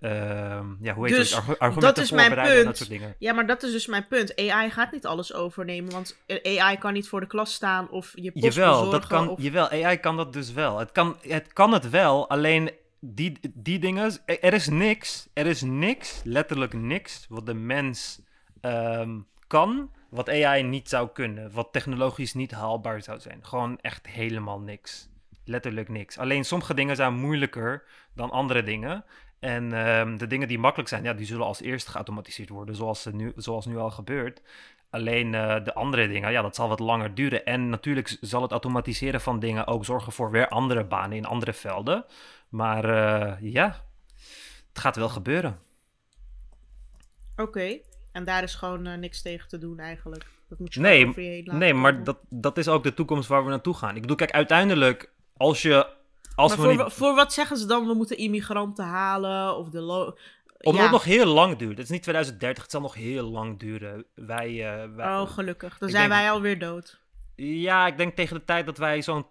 ehm, 0.00 0.66
ja, 0.80 0.94
hoe 0.94 1.06
heet 1.06 1.16
Dus 1.16 1.30
het, 1.30 1.38
Argu- 1.38 1.56
argumenten 1.58 1.94
dat 1.94 2.04
is 2.04 2.10
mijn 2.10 2.38
en 2.38 2.54
dat 2.54 2.64
punt. 2.64 2.76
soort 2.76 2.88
dingen. 2.90 3.14
Ja, 3.18 3.32
maar 3.32 3.46
dat 3.46 3.62
is 3.62 3.72
dus 3.72 3.86
mijn 3.86 4.06
punt. 4.06 4.36
AI 4.36 4.70
gaat 4.70 4.92
niet 4.92 5.06
alles 5.06 5.34
overnemen, 5.34 5.92
want 5.92 6.16
AI 6.42 6.78
kan 6.78 6.92
niet 6.92 7.08
voor 7.08 7.20
de 7.20 7.26
klas 7.26 7.54
staan 7.54 7.90
of 7.90 8.12
je 8.14 8.32
post 8.32 8.44
Jawel, 8.56 8.72
dat 8.72 8.90
bezorgen 8.90 9.08
kan, 9.08 9.28
of... 9.28 9.42
jawel, 9.42 9.70
AI 9.70 9.96
kan 9.96 10.16
dat 10.16 10.32
dus 10.32 10.52
wel. 10.52 10.78
Het 10.78 10.92
kan 10.92 11.16
het, 11.20 11.52
kan 11.52 11.72
het 11.72 11.90
wel, 11.90 12.28
alleen 12.28 12.70
die, 13.04 13.38
die 13.54 13.78
dingen, 13.78 14.12
er 14.26 14.52
is 14.52 14.68
niks, 14.68 15.28
er 15.32 15.46
is 15.46 15.62
niks, 15.62 16.20
letterlijk 16.24 16.72
niks, 16.72 17.26
wat 17.28 17.46
de 17.46 17.54
mens 17.54 18.20
ehm, 18.60 19.18
kan, 19.46 19.90
wat 20.10 20.28
AI 20.28 20.62
niet 20.62 20.88
zou 20.88 21.08
kunnen, 21.08 21.52
wat 21.52 21.72
technologisch 21.72 22.34
niet 22.34 22.50
haalbaar 22.50 23.02
zou 23.02 23.20
zijn. 23.20 23.38
Gewoon 23.42 23.78
echt 23.80 24.06
helemaal 24.06 24.60
niks. 24.60 25.08
Letterlijk 25.44 25.88
niks. 25.88 26.18
Alleen 26.18 26.44
sommige 26.44 26.74
dingen 26.74 26.96
zijn 26.96 27.14
moeilijker 27.14 27.84
dan 28.14 28.30
andere 28.30 28.62
dingen. 28.62 29.04
En 29.40 29.72
ehm, 29.72 30.16
de 30.16 30.26
dingen 30.26 30.48
die 30.48 30.58
makkelijk 30.58 30.88
zijn, 30.88 31.02
ja, 31.02 31.12
die 31.12 31.26
zullen 31.26 31.46
als 31.46 31.60
eerst 31.60 31.88
geautomatiseerd 31.88 32.48
worden, 32.48 32.74
zoals, 32.74 33.04
nu, 33.12 33.32
zoals 33.36 33.66
nu 33.66 33.76
al 33.76 33.90
gebeurt. 33.90 34.42
Alleen 34.90 35.34
eh, 35.34 35.64
de 35.64 35.74
andere 35.74 36.08
dingen, 36.08 36.32
ja, 36.32 36.42
dat 36.42 36.54
zal 36.54 36.68
wat 36.68 36.80
langer 36.80 37.14
duren. 37.14 37.44
En 37.44 37.68
natuurlijk 37.68 38.16
zal 38.20 38.42
het 38.42 38.50
automatiseren 38.50 39.20
van 39.20 39.38
dingen 39.38 39.66
ook 39.66 39.84
zorgen 39.84 40.12
voor 40.12 40.30
weer 40.30 40.48
andere 40.48 40.84
banen 40.84 41.16
in 41.16 41.24
andere 41.24 41.52
velden. 41.52 42.04
Maar 42.54 42.84
eh, 42.84 43.52
ja, 43.52 43.84
het 44.68 44.78
gaat 44.78 44.96
wel 44.96 45.08
gebeuren. 45.08 45.58
Oké, 47.36 47.78
en 48.12 48.24
daar 48.24 48.42
is 48.42 48.54
gewoon 48.54 48.86
eh, 48.86 48.98
niks 48.98 49.22
tegen 49.22 49.48
te 49.48 49.58
doen 49.58 49.78
eigenlijk. 49.78 50.26
Dat 50.48 50.58
moet 50.58 50.74
je 50.74 50.80
Nee, 50.80 50.94
gewoon 50.96 51.08
over 51.10 51.22
je 51.22 51.28
heen 51.28 51.44
laten 51.44 51.58
Nee, 51.58 51.74
maar 51.74 52.04
dat, 52.04 52.18
dat 52.28 52.58
is 52.58 52.68
ook 52.68 52.82
de 52.82 52.94
toekomst 52.94 53.28
waar 53.28 53.44
we 53.44 53.50
naartoe 53.50 53.74
gaan. 53.74 53.94
Ik 53.94 54.00
bedoel, 54.00 54.16
kijk, 54.16 54.30
uiteindelijk, 54.30 55.12
als 55.36 55.62
je. 55.62 55.86
Als 56.34 56.56
maar 56.56 56.66
we 56.66 56.74
voor, 56.74 56.84
niet, 56.84 56.92
voor 56.92 57.14
wat 57.14 57.32
zeggen 57.32 57.56
ze 57.56 57.66
dan? 57.66 57.86
We 57.86 57.94
moeten 57.94 58.16
immigranten 58.16 58.84
halen 58.84 59.56
of 59.56 59.68
de... 59.68 59.80
Lo 59.80 60.16
omdat 60.58 60.82
ja. 60.82 60.82
het 60.82 60.90
nog 60.92 61.04
heel 61.04 61.26
lang 61.26 61.56
duurt. 61.56 61.76
Het 61.78 61.86
is 61.86 61.90
niet 61.90 62.02
2030, 62.02 62.62
het 62.62 62.72
zal 62.72 62.80
nog 62.80 62.94
heel 62.94 63.30
lang 63.30 63.58
duren. 63.58 64.04
Wij. 64.14 64.82
eh, 64.82 64.94
wij 64.94 65.06
Oh, 65.06 65.30
gelukkig. 65.30 65.78
Dan 65.78 65.88
zijn 65.88 66.08
denk- 66.08 66.20
wij 66.20 66.30
alweer 66.30 66.58
dood. 66.58 67.00
Ja, 67.36 67.86
ik 67.86 67.96
denk 67.96 68.14
tegen 68.14 68.36
de 68.36 68.44
tijd 68.44 68.66
dat 68.66 68.78
wij 68.78 69.02
zo'n 69.02 69.26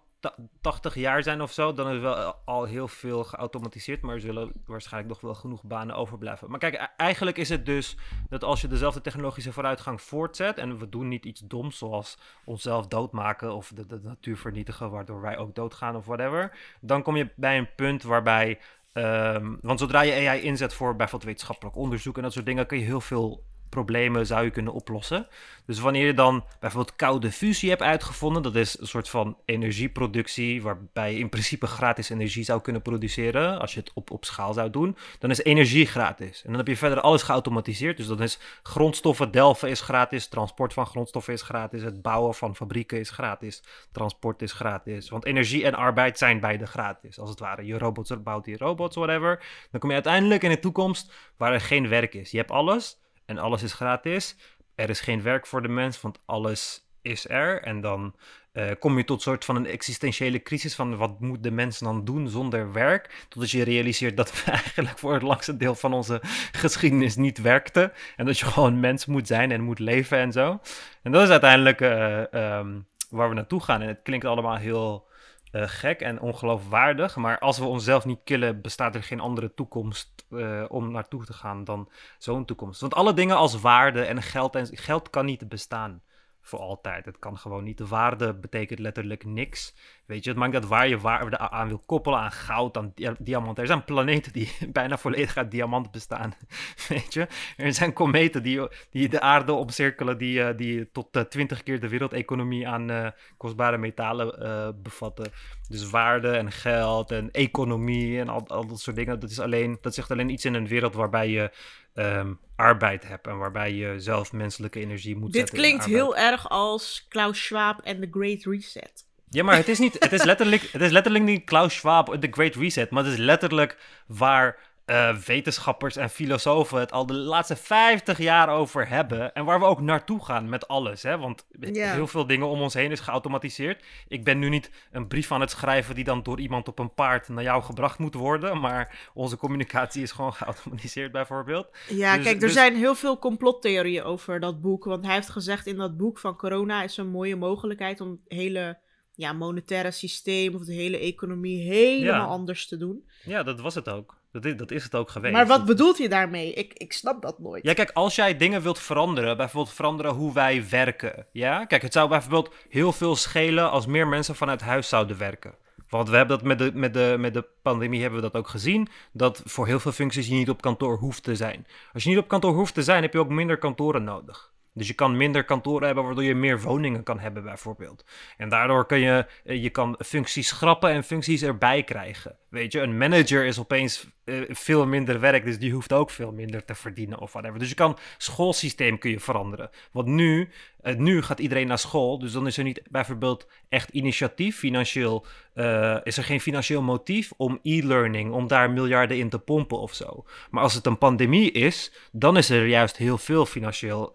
80 0.60 0.94
jaar 0.94 1.22
zijn 1.22 1.42
of 1.42 1.52
zo, 1.52 1.72
dan 1.72 1.90
is 1.90 2.00
wel 2.00 2.34
al 2.44 2.64
heel 2.64 2.88
veel 2.88 3.24
geautomatiseerd, 3.24 4.02
maar 4.02 4.14
er 4.14 4.20
zullen 4.20 4.52
waarschijnlijk 4.66 5.12
nog 5.12 5.20
wel 5.22 5.34
genoeg 5.34 5.62
banen 5.62 5.96
overblijven. 5.96 6.50
Maar 6.50 6.58
kijk, 6.58 6.74
e- 6.74 6.86
eigenlijk 6.96 7.36
is 7.36 7.48
het 7.48 7.66
dus 7.66 7.96
dat 8.28 8.44
als 8.44 8.60
je 8.60 8.68
dezelfde 8.68 9.00
technologische 9.00 9.52
vooruitgang 9.52 10.02
voortzet 10.02 10.58
en 10.58 10.78
we 10.78 10.88
doen 10.88 11.08
niet 11.08 11.24
iets 11.24 11.40
doms 11.40 11.78
zoals 11.78 12.18
onszelf 12.44 12.86
doodmaken 12.86 13.54
of 13.54 13.72
de, 13.74 13.86
de 13.86 14.00
natuur 14.02 14.36
vernietigen, 14.36 14.90
waardoor 14.90 15.20
wij 15.20 15.38
ook 15.38 15.54
doodgaan 15.54 15.96
of 15.96 16.06
whatever, 16.06 16.58
dan 16.80 17.02
kom 17.02 17.16
je 17.16 17.28
bij 17.36 17.58
een 17.58 17.74
punt 17.74 18.02
waarbij, 18.02 18.58
ehm, 18.92 19.54
want 19.60 19.78
zodra 19.78 20.00
je 20.00 20.28
AI 20.28 20.40
inzet 20.40 20.74
voor 20.74 20.96
bijvoorbeeld 20.96 21.30
wetenschappelijk 21.30 21.76
onderzoek 21.76 22.16
en 22.16 22.22
dat 22.22 22.32
soort 22.32 22.46
dingen, 22.46 22.66
kun 22.66 22.78
je 22.78 22.84
heel 22.84 23.00
veel 23.00 23.44
problemen 23.74 24.26
zou 24.26 24.44
je 24.44 24.50
kunnen 24.50 24.72
oplossen. 24.72 25.26
Dus 25.66 25.78
wanneer 25.78 26.06
je 26.06 26.14
dan 26.14 26.44
bijvoorbeeld 26.60 26.96
koude 26.96 27.32
fusie 27.32 27.68
hebt 27.68 27.82
uitgevonden, 27.82 28.42
dat 28.42 28.54
is 28.54 28.80
een 28.80 28.86
soort 28.86 29.08
van 29.08 29.36
energieproductie, 29.44 30.62
waarbij 30.62 31.12
je 31.12 31.18
in 31.18 31.28
principe 31.28 31.66
gratis 31.66 32.10
energie 32.10 32.44
zou 32.44 32.60
kunnen 32.60 32.82
produceren, 32.82 33.60
als 33.60 33.74
je 33.74 33.80
het 33.80 33.90
op, 33.94 34.10
op 34.10 34.24
schaal 34.24 34.52
zou 34.52 34.70
doen, 34.70 34.96
dan 35.18 35.30
is 35.30 35.42
energie 35.42 35.86
gratis. 35.86 36.42
En 36.42 36.48
dan 36.48 36.58
heb 36.58 36.66
je 36.66 36.76
verder 36.76 37.00
alles 37.00 37.22
geautomatiseerd, 37.22 37.96
dus 37.96 38.06
dan 38.06 38.22
is 38.22 38.38
grondstoffen 38.62 39.30
delven 39.30 39.68
is 39.68 39.80
gratis, 39.80 40.28
transport 40.28 40.72
van 40.72 40.86
grondstoffen 40.86 41.32
is 41.32 41.42
gratis, 41.42 41.82
het 41.82 42.02
bouwen 42.02 42.34
van 42.34 42.56
fabrieken 42.56 42.98
is 42.98 43.10
gratis, 43.10 43.62
transport 43.92 44.42
is 44.42 44.52
gratis, 44.52 45.08
want 45.08 45.24
energie 45.24 45.64
en 45.64 45.74
arbeid 45.74 46.18
zijn 46.18 46.40
beide 46.40 46.66
gratis, 46.66 47.18
als 47.18 47.30
het 47.30 47.38
ware. 47.38 47.66
Je 47.66 47.78
robots 47.78 48.22
bouwt 48.22 48.44
die 48.44 48.58
robots, 48.58 48.96
whatever. 48.96 49.42
Dan 49.70 49.80
kom 49.80 49.88
je 49.88 49.94
uiteindelijk 49.94 50.42
in 50.42 50.50
de 50.50 50.58
toekomst 50.58 51.12
waar 51.36 51.52
er 51.52 51.60
geen 51.60 51.88
werk 51.88 52.14
is. 52.14 52.30
Je 52.30 52.36
hebt 52.36 52.50
alles 52.50 53.02
en 53.26 53.38
alles 53.38 53.62
is 53.62 53.72
gratis. 53.72 54.36
Er 54.74 54.90
is 54.90 55.00
geen 55.00 55.22
werk 55.22 55.46
voor 55.46 55.62
de 55.62 55.68
mens, 55.68 56.00
want 56.00 56.20
alles 56.24 56.88
is 57.02 57.28
er. 57.28 57.62
En 57.62 57.80
dan 57.80 58.14
eh, 58.52 58.70
kom 58.78 58.96
je 58.96 59.04
tot 59.04 59.22
soort 59.22 59.44
van 59.44 59.56
een 59.56 59.66
existentiële 59.66 60.42
crisis 60.42 60.74
van 60.74 60.96
wat 60.96 61.20
moet 61.20 61.42
de 61.42 61.50
mens 61.50 61.78
dan 61.78 62.04
doen 62.04 62.28
zonder 62.28 62.72
werk? 62.72 63.26
Totdat 63.28 63.50
je 63.50 63.64
realiseert 63.64 64.16
dat 64.16 64.32
we 64.44 64.50
eigenlijk 64.50 64.98
voor 64.98 65.12
het 65.12 65.22
langste 65.22 65.56
deel 65.56 65.74
van 65.74 65.92
onze 65.92 66.20
geschiedenis 66.52 67.16
niet 67.16 67.40
werkten. 67.40 67.92
En 68.16 68.26
dat 68.26 68.38
je 68.38 68.46
gewoon 68.46 68.80
mens 68.80 69.06
moet 69.06 69.26
zijn 69.26 69.50
en 69.50 69.60
moet 69.60 69.78
leven 69.78 70.18
en 70.18 70.32
zo. 70.32 70.60
En 71.02 71.12
dat 71.12 71.22
is 71.22 71.28
uiteindelijk 71.28 71.80
eh, 71.80 72.32
ehm, 72.32 72.80
waar 73.10 73.28
we 73.28 73.34
naartoe 73.34 73.62
gaan. 73.62 73.82
En 73.82 73.88
het 73.88 74.00
klinkt 74.02 74.24
allemaal 74.24 74.56
heel 74.56 75.06
eh, 75.54 75.62
gek 75.66 76.00
en 76.00 76.20
ongeloofwaardig. 76.20 77.16
Maar 77.16 77.38
als 77.38 77.58
we 77.58 77.64
onszelf 77.64 78.04
niet 78.04 78.20
killen, 78.24 78.60
bestaat 78.60 78.94
er 78.94 79.02
geen 79.02 79.20
andere 79.20 79.54
toekomst 79.54 80.24
eh, 80.30 80.64
om 80.68 80.90
naartoe 80.90 81.24
te 81.24 81.32
gaan 81.32 81.64
dan 81.64 81.90
zo'n 82.18 82.44
toekomst. 82.44 82.80
Want 82.80 82.94
alle 82.94 83.14
dingen 83.14 83.36
als 83.36 83.60
waarde 83.60 84.04
en 84.04 84.22
geld, 84.22 84.54
en 84.54 84.66
geld 84.66 85.10
kan 85.10 85.24
niet 85.24 85.48
bestaan 85.48 86.02
voor 86.44 86.58
altijd. 86.58 87.04
Het 87.04 87.18
kan 87.18 87.38
gewoon 87.38 87.64
niet. 87.64 87.78
De 87.78 87.86
waarde 87.86 88.34
betekent 88.34 88.78
letterlijk 88.78 89.24
niks. 89.24 89.74
Weet 90.06 90.24
je, 90.24 90.30
het 90.30 90.38
maakt 90.38 90.52
dat 90.52 90.66
waar 90.66 90.88
je 90.88 90.98
waarde 90.98 91.38
aan 91.38 91.68
wil 91.68 91.82
koppelen, 91.86 92.18
aan 92.18 92.32
goud, 92.32 92.76
aan 92.76 92.92
dia- 92.94 93.16
diamant. 93.18 93.58
Er 93.58 93.66
zijn 93.66 93.84
planeten 93.84 94.32
die 94.32 94.52
bijna 94.72 94.98
volledig 94.98 95.36
uit 95.36 95.50
diamant 95.50 95.90
bestaan. 95.90 96.34
Weet 96.88 97.14
je, 97.14 97.26
er 97.56 97.74
zijn 97.74 97.92
kometen 97.92 98.42
die, 98.42 98.68
die 98.90 99.08
de 99.08 99.20
aarde 99.20 99.52
omcirkelen, 99.52 100.18
die, 100.18 100.42
eh, 100.42 100.56
die 100.56 100.90
tot 100.92 101.30
twintig 101.30 101.62
keer 101.62 101.80
de 101.80 101.88
wereldeconomie 101.88 102.68
aan 102.68 102.90
eh, 102.90 103.08
kostbare 103.36 103.78
metalen 103.78 104.40
eh, 104.40 104.68
bevatten. 104.82 105.32
Dus 105.68 105.90
waarde 105.90 106.30
en 106.30 106.52
geld 106.52 107.10
en 107.10 107.30
economie 107.30 108.20
en 108.20 108.28
al, 108.28 108.48
al 108.48 108.66
dat 108.66 108.80
soort 108.80 108.96
dingen. 108.96 109.20
Dat 109.20 109.30
is 109.30 109.40
alleen, 109.40 109.78
dat 109.80 109.94
zegt 109.94 110.10
alleen 110.10 110.28
iets 110.28 110.44
in 110.44 110.54
een 110.54 110.68
wereld 110.68 110.94
waarbij 110.94 111.28
je 111.28 111.50
ehm, 111.94 112.32
arbeid 112.56 113.08
hebt 113.08 113.26
en 113.26 113.38
waarbij 113.38 113.72
je 113.72 114.00
zelf 114.00 114.32
menselijke 114.32 114.80
energie 114.80 115.16
moet 115.16 115.32
Dit 115.32 115.40
zetten. 115.40 115.56
in 115.56 115.62
klinkt 115.62 115.84
heel 115.84 116.16
erg 116.16 116.48
als 116.48 117.06
Klaus 117.08 117.44
Schwab 117.44 117.80
en 117.80 118.00
The 118.00 118.08
Great 118.10 118.44
Reset. 118.44 119.04
Ja, 119.28 119.42
maar 119.42 119.56
het 119.56 119.68
is, 119.68 119.78
niet, 119.78 119.96
het, 119.98 120.12
is 120.12 120.22
letterlijk, 120.22 120.62
het 120.72 120.80
is 120.80 120.90
letterlijk 120.90 121.24
niet 121.24 121.44
Klaus 121.44 121.74
Schwab, 121.74 122.16
The 122.20 122.28
Great 122.30 122.54
Reset, 122.54 122.90
maar 122.90 123.04
het 123.04 123.12
is 123.12 123.18
letterlijk 123.18 123.78
waar 124.06 124.58
uh, 124.86 125.16
wetenschappers 125.16 125.96
en 125.96 126.10
filosofen 126.10 126.78
het 126.78 126.92
al 126.92 127.06
de 127.06 127.14
laatste 127.14 127.56
50 127.56 128.18
jaar 128.18 128.48
over 128.48 128.88
hebben. 128.88 129.34
En 129.34 129.44
waar 129.44 129.58
we 129.58 129.64
ook 129.64 129.80
naartoe 129.80 130.24
gaan 130.24 130.48
met 130.48 130.68
alles. 130.68 131.02
Hè? 131.02 131.18
Want 131.18 131.46
heel 131.60 132.06
veel 132.06 132.26
dingen 132.26 132.48
om 132.48 132.60
ons 132.60 132.74
heen 132.74 132.90
is 132.90 133.00
geautomatiseerd. 133.00 133.84
Ik 134.08 134.24
ben 134.24 134.38
nu 134.38 134.48
niet 134.48 134.70
een 134.90 135.08
brief 135.08 135.32
aan 135.32 135.40
het 135.40 135.50
schrijven 135.50 135.94
die 135.94 136.04
dan 136.04 136.22
door 136.22 136.40
iemand 136.40 136.68
op 136.68 136.78
een 136.78 136.94
paard 136.94 137.28
naar 137.28 137.42
jou 137.42 137.62
gebracht 137.62 137.98
moet 137.98 138.14
worden. 138.14 138.60
Maar 138.60 139.10
onze 139.14 139.36
communicatie 139.36 140.02
is 140.02 140.12
gewoon 140.12 140.34
geautomatiseerd, 140.42 141.12
bijvoorbeeld. 141.12 141.68
Ja, 141.88 142.14
dus 142.14 142.24
kijk, 142.24 142.34
er 142.34 142.40
dus 142.40 142.52
zijn 142.52 142.76
heel 142.76 142.94
veel 142.94 143.18
complottheorieën 143.18 144.02
over 144.02 144.40
dat 144.40 144.60
boek. 144.60 144.84
Want 144.84 145.04
hij 145.04 145.14
heeft 145.14 145.30
gezegd 145.30 145.66
in 145.66 145.76
dat 145.76 145.96
boek 145.96 146.18
van 146.18 146.36
corona 146.36 146.82
is 146.82 146.96
een 146.96 147.08
mooie 147.08 147.36
mogelijkheid 147.36 148.00
om 148.00 148.10
het 148.10 148.20
hele 148.38 148.78
ja, 149.14 149.32
monetaire 149.32 149.90
systeem 149.90 150.54
of 150.54 150.64
de 150.64 150.74
hele 150.74 150.98
economie 150.98 151.70
helemaal 151.70 152.28
anders 152.28 152.66
te 152.66 152.76
doen. 152.76 153.08
Ja, 153.22 153.42
dat 153.42 153.60
was 153.60 153.74
het 153.74 153.88
ook. 153.88 154.22
Dat 154.34 154.44
is, 154.44 154.56
dat 154.56 154.70
is 154.70 154.84
het 154.84 154.94
ook 154.94 155.10
geweest. 155.10 155.34
Maar 155.34 155.46
wat 155.46 155.64
bedoelt 155.64 155.98
je 155.98 156.08
daarmee? 156.08 156.52
Ik, 156.52 156.72
ik 156.72 156.92
snap 156.92 157.22
dat 157.22 157.38
nooit. 157.38 157.64
Ja, 157.64 157.72
kijk, 157.72 157.90
als 157.92 158.14
jij 158.14 158.36
dingen 158.36 158.62
wilt 158.62 158.78
veranderen, 158.78 159.36
bijvoorbeeld 159.36 159.74
veranderen 159.74 160.12
hoe 160.12 160.32
wij 160.32 160.68
werken. 160.70 161.26
Ja, 161.32 161.64
kijk, 161.64 161.82
het 161.82 161.92
zou 161.92 162.08
bijvoorbeeld 162.08 162.54
heel 162.68 162.92
veel 162.92 163.16
schelen 163.16 163.70
als 163.70 163.86
meer 163.86 164.08
mensen 164.08 164.34
vanuit 164.34 164.60
huis 164.60 164.88
zouden 164.88 165.18
werken. 165.18 165.54
Want 165.88 166.08
we 166.08 166.16
hebben 166.16 166.36
dat 166.36 166.46
met 166.46 166.58
de, 166.58 166.70
met, 166.74 166.94
de, 166.94 167.16
met 167.18 167.34
de 167.34 167.44
pandemie 167.62 168.00
hebben 168.00 168.20
we 168.20 168.30
dat 168.30 168.36
ook 168.36 168.48
gezien. 168.48 168.88
Dat 169.12 169.42
voor 169.44 169.66
heel 169.66 169.80
veel 169.80 169.92
functies 169.92 170.26
je 170.26 170.34
niet 170.34 170.50
op 170.50 170.62
kantoor 170.62 170.98
hoeft 170.98 171.22
te 171.22 171.36
zijn. 171.36 171.66
Als 171.92 172.02
je 172.02 172.08
niet 172.08 172.18
op 172.18 172.28
kantoor 172.28 172.54
hoeft 172.54 172.74
te 172.74 172.82
zijn, 172.82 173.02
heb 173.02 173.12
je 173.12 173.18
ook 173.18 173.28
minder 173.28 173.58
kantoren 173.58 174.04
nodig. 174.04 174.52
Dus 174.72 174.88
je 174.88 174.94
kan 174.94 175.16
minder 175.16 175.44
kantoren 175.44 175.86
hebben, 175.86 176.04
waardoor 176.04 176.24
je 176.24 176.34
meer 176.34 176.60
woningen 176.60 177.02
kan 177.02 177.18
hebben, 177.18 177.42
bijvoorbeeld. 177.42 178.04
En 178.36 178.48
daardoor 178.48 178.86
kun 178.86 178.98
je, 178.98 179.26
eh, 179.44 179.62
je 179.62 179.70
kan 179.70 179.98
functies 180.04 180.48
schrappen 180.48 180.90
en 180.90 181.04
functies 181.04 181.42
erbij 181.42 181.82
krijgen. 181.82 182.36
Weet 182.48 182.72
je, 182.72 182.80
een 182.80 182.98
manager 182.98 183.44
is 183.44 183.58
opeens 183.58 184.06
uh, 184.24 184.44
veel 184.48 184.86
minder 184.86 185.20
werk, 185.20 185.44
dus 185.44 185.58
die 185.58 185.72
hoeft 185.72 185.92
ook 185.92 186.10
veel 186.10 186.32
minder 186.32 186.64
te 186.64 186.74
verdienen 186.74 187.20
of 187.20 187.32
whatever. 187.32 187.58
Dus 187.58 187.68
je 187.68 187.74
kan 187.74 187.98
schoolsysteem 188.18 188.98
kun 188.98 189.10
je 189.10 189.20
veranderen. 189.20 189.70
Want 189.92 190.06
nu, 190.06 190.48
uh, 190.82 190.94
nu 190.94 191.22
gaat 191.22 191.38
iedereen 191.38 191.66
naar 191.66 191.78
school, 191.78 192.18
dus 192.18 192.32
dan 192.32 192.46
is 192.46 192.56
er 192.56 192.64
niet 192.64 192.82
bijvoorbeeld 192.90 193.46
echt 193.68 193.88
initiatief, 193.88 194.58
financieel, 194.58 195.26
uh, 195.54 195.96
is 196.02 196.16
er 196.16 196.24
geen 196.24 196.40
financieel 196.40 196.82
motief 196.82 197.32
om 197.36 197.58
e-learning, 197.62 198.32
om 198.32 198.46
daar 198.46 198.70
miljarden 198.70 199.18
in 199.18 199.28
te 199.28 199.38
pompen 199.38 199.78
of 199.78 199.94
zo. 199.94 200.24
Maar 200.50 200.62
als 200.62 200.74
het 200.74 200.86
een 200.86 200.98
pandemie 200.98 201.50
is, 201.50 201.92
dan 202.12 202.36
is 202.36 202.50
er 202.50 202.66
juist 202.66 202.96
heel 202.96 203.18
veel 203.18 203.46
financieel 203.46 204.12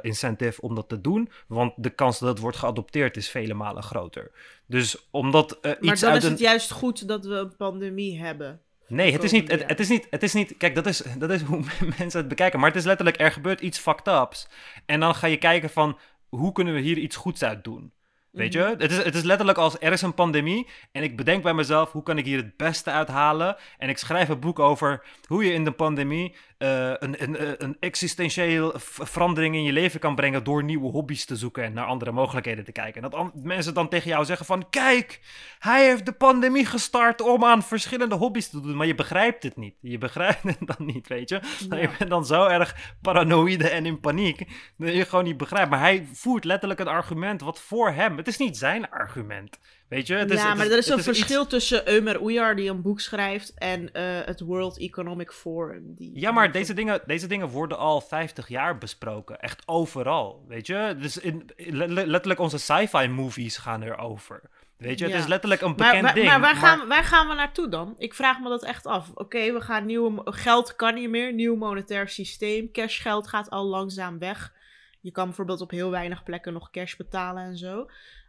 incentive 0.00 0.60
om 0.60 0.74
dat 0.74 0.88
te 0.88 1.00
doen, 1.00 1.30
want 1.46 1.72
de 1.76 1.90
kans 1.90 2.18
dat 2.18 2.28
het 2.28 2.38
wordt 2.38 2.56
geadopteerd 2.56 3.16
is 3.16 3.30
vele 3.30 3.54
malen 3.54 3.82
groter. 3.82 4.30
Dus 4.66 5.08
omdat 5.10 5.58
iets 5.62 6.02
Maar 6.02 6.10
dan 6.10 6.16
is 6.16 6.24
het 6.24 6.38
juist 6.38 6.70
goed 6.70 7.08
dat 7.08 7.24
we 7.24 7.34
een 7.34 7.56
pandemie 7.56 8.18
hebben. 8.20 8.60
Nee, 8.94 9.12
het 9.12 9.22
is, 9.22 9.30
niet, 9.30 9.50
het, 9.50 9.64
het, 9.66 9.80
is 9.80 9.88
niet, 9.88 10.06
het 10.10 10.22
is 10.22 10.32
niet... 10.32 10.54
Kijk, 10.58 10.74
dat 10.74 10.86
is, 10.86 11.02
dat 11.18 11.30
is 11.30 11.42
hoe 11.42 11.64
mensen 11.98 12.20
het 12.20 12.28
bekijken. 12.28 12.58
Maar 12.58 12.68
het 12.68 12.78
is 12.78 12.84
letterlijk, 12.84 13.20
er 13.20 13.32
gebeurt 13.32 13.60
iets 13.60 13.78
fucked 13.78 14.06
ups. 14.08 14.48
En 14.86 15.00
dan 15.00 15.14
ga 15.14 15.26
je 15.26 15.36
kijken 15.36 15.70
van, 15.70 15.98
hoe 16.28 16.52
kunnen 16.52 16.74
we 16.74 16.80
hier 16.80 16.98
iets 16.98 17.16
goeds 17.16 17.42
uit 17.42 17.64
doen? 17.64 17.92
Weet 18.34 18.52
je? 18.52 18.58
Mhm. 18.58 18.80
Het 18.80 18.90
is, 18.90 18.96
het 18.96 19.14
is 19.14 19.22
letterlijk 19.22 19.58
als 19.58 19.76
er 19.80 19.92
is 19.92 20.02
een 20.02 20.14
pandemie 20.14 20.68
en 20.92 21.02
ik 21.02 21.16
bedenk 21.16 21.42
bij 21.42 21.54
mezelf 21.54 21.92
hoe 21.92 22.02
kan 22.02 22.18
ik 22.18 22.24
hier 22.24 22.36
het 22.36 22.56
beste 22.56 22.90
uithalen. 22.90 23.56
En 23.78 23.88
ik 23.88 23.98
schrijf 23.98 24.28
een 24.28 24.40
boek 24.40 24.58
over 24.58 25.04
hoe 25.26 25.44
je 25.44 25.52
in 25.52 25.64
de 25.64 25.72
pandemie 25.72 26.34
uh, 26.58 26.88
een, 26.88 27.22
een, 27.22 27.36
eh, 27.36 27.48
een 27.58 27.76
existentiële 27.80 28.72
verandering 28.76 29.54
in 29.54 29.62
je 29.62 29.72
leven 29.72 30.00
kan 30.00 30.14
brengen 30.14 30.44
door 30.44 30.64
nieuwe 30.64 30.90
hobby's 30.90 31.24
te 31.24 31.36
zoeken 31.36 31.64
en 31.64 31.72
naar 31.72 31.86
andere 31.86 32.12
mogelijkheden 32.12 32.64
te 32.64 32.72
kijken. 32.72 33.02
En 33.02 33.10
dat 33.10 33.34
mensen 33.34 33.74
dan 33.74 33.88
tegen 33.88 34.08
jou 34.08 34.24
zeggen 34.24 34.46
van 34.46 34.70
kijk, 34.70 35.20
hij 35.58 35.84
heeft 35.84 36.06
de 36.06 36.12
pandemie 36.12 36.66
gestart 36.66 37.20
om 37.20 37.44
aan 37.44 37.62
verschillende 37.62 38.14
hobby's 38.14 38.48
te 38.48 38.60
doen, 38.60 38.76
maar 38.76 38.86
je 38.86 38.94
begrijpt 38.94 39.42
het 39.42 39.56
niet. 39.56 39.74
Je 39.80 39.98
begrijpt 39.98 40.42
het 40.58 40.58
dan 40.60 40.86
niet, 40.86 41.08
weet 41.08 41.28
je. 41.28 41.40
Ja. 41.68 41.76
Je 41.76 41.90
bent 41.98 42.10
dan 42.10 42.26
zo 42.26 42.46
erg 42.46 42.94
paranoïde 43.02 43.68
en 43.68 43.86
in 43.86 44.00
paniek 44.00 44.38
dat 44.76 44.94
je 44.94 45.04
gewoon 45.04 45.24
niet 45.24 45.36
begrijpt. 45.36 45.70
Maar 45.70 45.80
hij 45.80 46.08
voert 46.12 46.44
letterlijk 46.44 46.80
een 46.80 46.88
argument 46.88 47.40
wat 47.40 47.60
voor 47.60 47.90
hem, 47.90 48.16
het 48.16 48.28
is 48.28 48.36
niet 48.36 48.56
zijn 48.56 48.90
argument. 48.90 49.58
Weet 49.88 50.06
je? 50.06 50.14
Het 50.14 50.30
is, 50.30 50.42
ja, 50.42 50.54
maar 50.54 50.66
er 50.66 50.78
is 50.78 50.88
een 50.88 51.02
verschil 51.02 51.46
tussen 51.46 51.82
Ömer 51.86 52.20
Oejar, 52.20 52.56
die 52.56 52.70
een 52.70 52.82
boek 52.82 53.00
schrijft, 53.00 53.54
en 53.54 53.82
uh, 53.82 54.02
het 54.24 54.40
World 54.40 54.78
Economic 54.78 55.32
Forum. 55.32 55.94
Die 55.94 56.10
ja, 56.14 56.30
maar 56.30 56.52
deze 56.52 56.74
dingen, 56.74 57.00
deze 57.06 57.26
dingen 57.26 57.48
worden 57.48 57.78
al 57.78 58.00
50 58.00 58.48
jaar 58.48 58.78
besproken. 58.78 59.40
Echt 59.40 59.62
overal, 59.66 60.44
weet 60.48 60.66
je? 60.66 60.96
Dus 60.98 61.18
in, 61.18 61.50
letterlijk 61.56 62.40
onze 62.40 62.58
sci-fi 62.58 63.08
movies 63.08 63.56
gaan 63.56 63.82
erover. 63.82 64.42
Weet 64.76 64.98
je, 64.98 65.04
het 65.04 65.14
is 65.14 65.26
letterlijk 65.26 65.60
een 65.60 65.76
bekend 65.76 66.02
maar, 66.02 66.14
ding. 66.14 66.26
Maar 66.26 66.40
waar, 66.40 66.56
Gaan, 66.56 66.88
waar 66.88 67.04
gaan 67.04 67.28
we 67.28 67.34
naartoe 67.34 67.68
dan? 67.68 67.94
Ik 67.98 68.14
vraag 68.14 68.40
me 68.40 68.48
dat 68.48 68.64
echt 68.64 68.86
af. 68.86 69.10
Oké, 69.14 69.52
we 69.52 69.60
gaan 69.60 69.86
nieuwe... 69.86 70.22
Geld 70.24 70.76
kan 70.76 70.94
niet 70.94 71.10
meer, 71.10 71.32
nieuw 71.32 71.56
monetair 71.56 72.08
systeem. 72.08 72.72
Cashgeld 72.72 73.28
gaat 73.28 73.50
al 73.50 73.64
langzaam 73.64 74.18
weg. 74.18 74.52
Je 75.00 75.10
kan 75.10 75.24
bijvoorbeeld 75.24 75.60
op 75.60 75.70
heel 75.70 75.90
weinig 75.90 76.22
plekken 76.22 76.52
nog 76.52 76.70
cash 76.70 76.96
betalen 76.96 77.44
en 77.44 77.56
zo. 77.56 77.86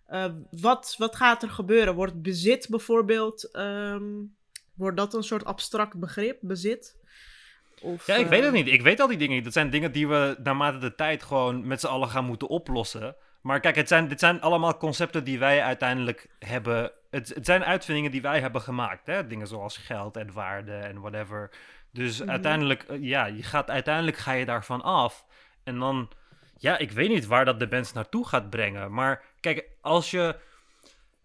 Uh, 0.09 0.25
wat, 0.51 0.95
wat 0.97 1.15
gaat 1.15 1.43
er 1.43 1.49
gebeuren? 1.49 1.95
Wordt 1.95 2.21
bezit 2.21 2.67
bijvoorbeeld, 2.69 3.49
um, 3.55 4.35
wordt 4.73 4.97
dat 4.97 5.13
een 5.13 5.23
soort 5.23 5.45
abstract 5.45 5.99
begrip, 5.99 6.37
bezit? 6.41 6.97
Of, 7.81 8.07
ja, 8.07 8.15
ik 8.15 8.27
weet 8.27 8.39
het 8.39 8.53
eh, 8.53 8.55
niet. 8.55 8.67
Ik 8.67 8.81
weet 8.81 8.99
al 8.99 9.07
die 9.07 9.17
dingen 9.17 9.35
niet. 9.35 9.43
Dat 9.43 9.53
zijn 9.53 9.69
dingen 9.69 9.91
die 9.91 10.07
we 10.07 10.37
naarmate 10.43 10.77
de 10.77 10.95
tijd 10.95 11.23
gewoon 11.23 11.67
met 11.67 11.79
z'n 11.79 11.87
allen 11.87 12.09
gaan 12.09 12.25
moeten 12.25 12.47
oplossen. 12.47 13.15
Maar 13.41 13.59
kijk, 13.59 13.75
het 13.75 13.87
zijn, 13.87 14.07
dit 14.07 14.19
zijn 14.19 14.41
allemaal 14.41 14.77
concepten 14.77 15.23
die 15.23 15.39
wij 15.39 15.61
uiteindelijk 15.61 16.27
hebben. 16.39 16.91
Het, 17.09 17.29
het 17.29 17.45
zijn 17.45 17.63
uitvindingen 17.63 18.11
die 18.11 18.21
wij 18.21 18.39
hebben 18.39 18.61
gemaakt. 18.61 19.07
Hè? 19.07 19.27
Dingen 19.27 19.47
zoals 19.47 19.77
geld 19.77 20.17
en 20.17 20.31
waarde 20.33 20.73
en 20.73 20.99
whatever. 20.99 21.51
Dus 21.91 22.21
mm 22.21 22.29
uiteindelijk, 22.29 22.83
eh, 22.83 23.01
ja, 23.01 23.25
je 23.25 23.43
gaat, 23.43 23.69
uiteindelijk 23.69 24.17
ga 24.17 24.31
je 24.31 24.45
daarvan 24.45 24.81
af. 24.81 25.25
En 25.63 25.79
dan 25.79 26.09
ja, 26.57 26.77
ik 26.77 26.91
weet 26.91 27.09
niet 27.09 27.25
waar 27.25 27.45
dat 27.45 27.59
de 27.59 27.67
bands 27.67 27.93
naartoe 27.93 28.27
gaat 28.27 28.49
brengen. 28.49 28.93
Maar 28.93 29.23
kijk, 29.53 29.69
als 29.81 30.11
je, 30.11 30.35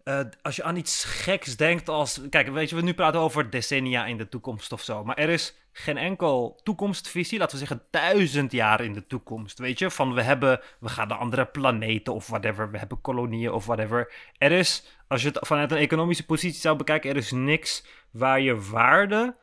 uh, 0.03 0.19
als 0.41 0.55
je 0.55 0.63
aan 0.63 0.75
iets 0.75 1.03
geks 1.03 1.57
denkt 1.57 1.89
als... 1.89 2.21
Kijk, 2.29 2.49
weet 2.49 2.69
je, 2.69 2.75
we 2.75 2.81
nu 2.81 2.93
praten 2.93 3.19
over 3.19 3.49
decennia 3.49 4.05
in 4.05 4.17
de 4.17 4.29
toekomst 4.29 4.71
of 4.71 4.81
zo. 4.81 5.03
Maar 5.03 5.15
er 5.17 5.29
is 5.29 5.55
geen 5.71 5.97
enkel 5.97 6.59
toekomstvisie, 6.63 7.39
laten 7.39 7.59
we 7.59 7.65
zeggen 7.65 7.85
duizend 7.89 8.51
jaar 8.51 8.81
in 8.81 8.93
de 8.93 9.07
toekomst. 9.07 9.59
Weet 9.59 9.79
je, 9.79 9.91
van 9.91 10.13
we 10.13 10.21
hebben, 10.21 10.61
we 10.79 10.89
gaan 10.89 11.07
naar 11.07 11.17
andere 11.17 11.45
planeten 11.45 12.13
of 12.13 12.27
whatever. 12.27 12.71
We 12.71 12.77
hebben 12.77 13.01
kolonieën 13.01 13.51
of 13.51 13.65
whatever. 13.65 14.13
Er 14.37 14.51
is, 14.51 14.83
als 15.07 15.21
je 15.21 15.27
het 15.27 15.47
vanuit 15.47 15.71
een 15.71 15.77
economische 15.77 16.25
positie 16.25 16.61
zou 16.61 16.77
bekijken, 16.77 17.09
er 17.09 17.17
is 17.17 17.31
niks 17.31 17.85
waar 18.11 18.41
je 18.41 18.61
waarde 18.61 19.35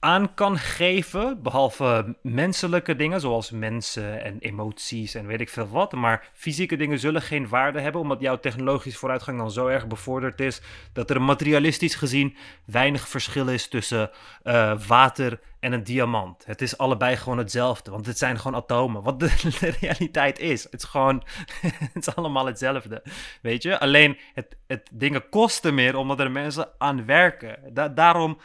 aan 0.00 0.34
kan 0.34 0.58
geven, 0.58 1.42
behalve 1.42 2.16
menselijke 2.22 2.96
dingen 2.96 3.20
zoals 3.20 3.50
mensen 3.50 4.24
en 4.24 4.38
emoties 4.38 5.14
en 5.14 5.26
weet 5.26 5.40
ik 5.40 5.48
veel 5.48 5.68
wat. 5.68 5.92
Maar 5.92 6.28
fysieke 6.32 6.76
dingen 6.76 6.98
zullen 6.98 7.22
geen 7.22 7.48
waarde 7.48 7.80
hebben, 7.80 8.00
omdat 8.00 8.20
jouw 8.20 8.40
technologische 8.40 8.98
vooruitgang 8.98 9.38
dan 9.38 9.50
zo 9.50 9.66
erg 9.66 9.86
bevorderd 9.86 10.40
is 10.40 10.60
dat 10.92 11.10
er 11.10 11.22
materialistisch 11.22 11.94
gezien 11.94 12.36
weinig 12.64 13.08
verschil 13.08 13.48
is 13.48 13.68
tussen 13.68 14.10
uh, 14.44 14.80
water 14.86 15.40
en 15.58 15.72
een 15.72 15.84
diamant. 15.84 16.46
Het 16.46 16.62
is 16.62 16.78
allebei 16.78 17.16
gewoon 17.16 17.38
hetzelfde, 17.38 17.90
want 17.90 18.06
het 18.06 18.18
zijn 18.18 18.38
gewoon 18.38 18.60
atomen. 18.60 19.02
Wat 19.02 19.20
de, 19.20 19.30
realiteit 19.80 20.38
is. 20.38 20.62
Het 20.62 20.82
is 20.82 20.84
gewoon, 20.84 21.22
het 21.92 22.06
is 22.06 22.14
allemaal 22.14 22.46
hetzelfde. 22.46 23.02
Weet 23.42 23.62
je? 23.62 23.78
Alleen 23.78 24.18
het, 24.34 24.56
het 24.66 24.90
dingen 24.92 25.28
kosten 25.28 25.74
meer 25.74 25.96
omdat 25.96 26.20
er 26.20 26.30
mensen 26.30 26.68
aan 26.78 27.06
werken. 27.06 27.58
Da 27.74 27.88
daarom, 27.88 28.38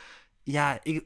ja, 0.43 0.79
ik 0.83 1.03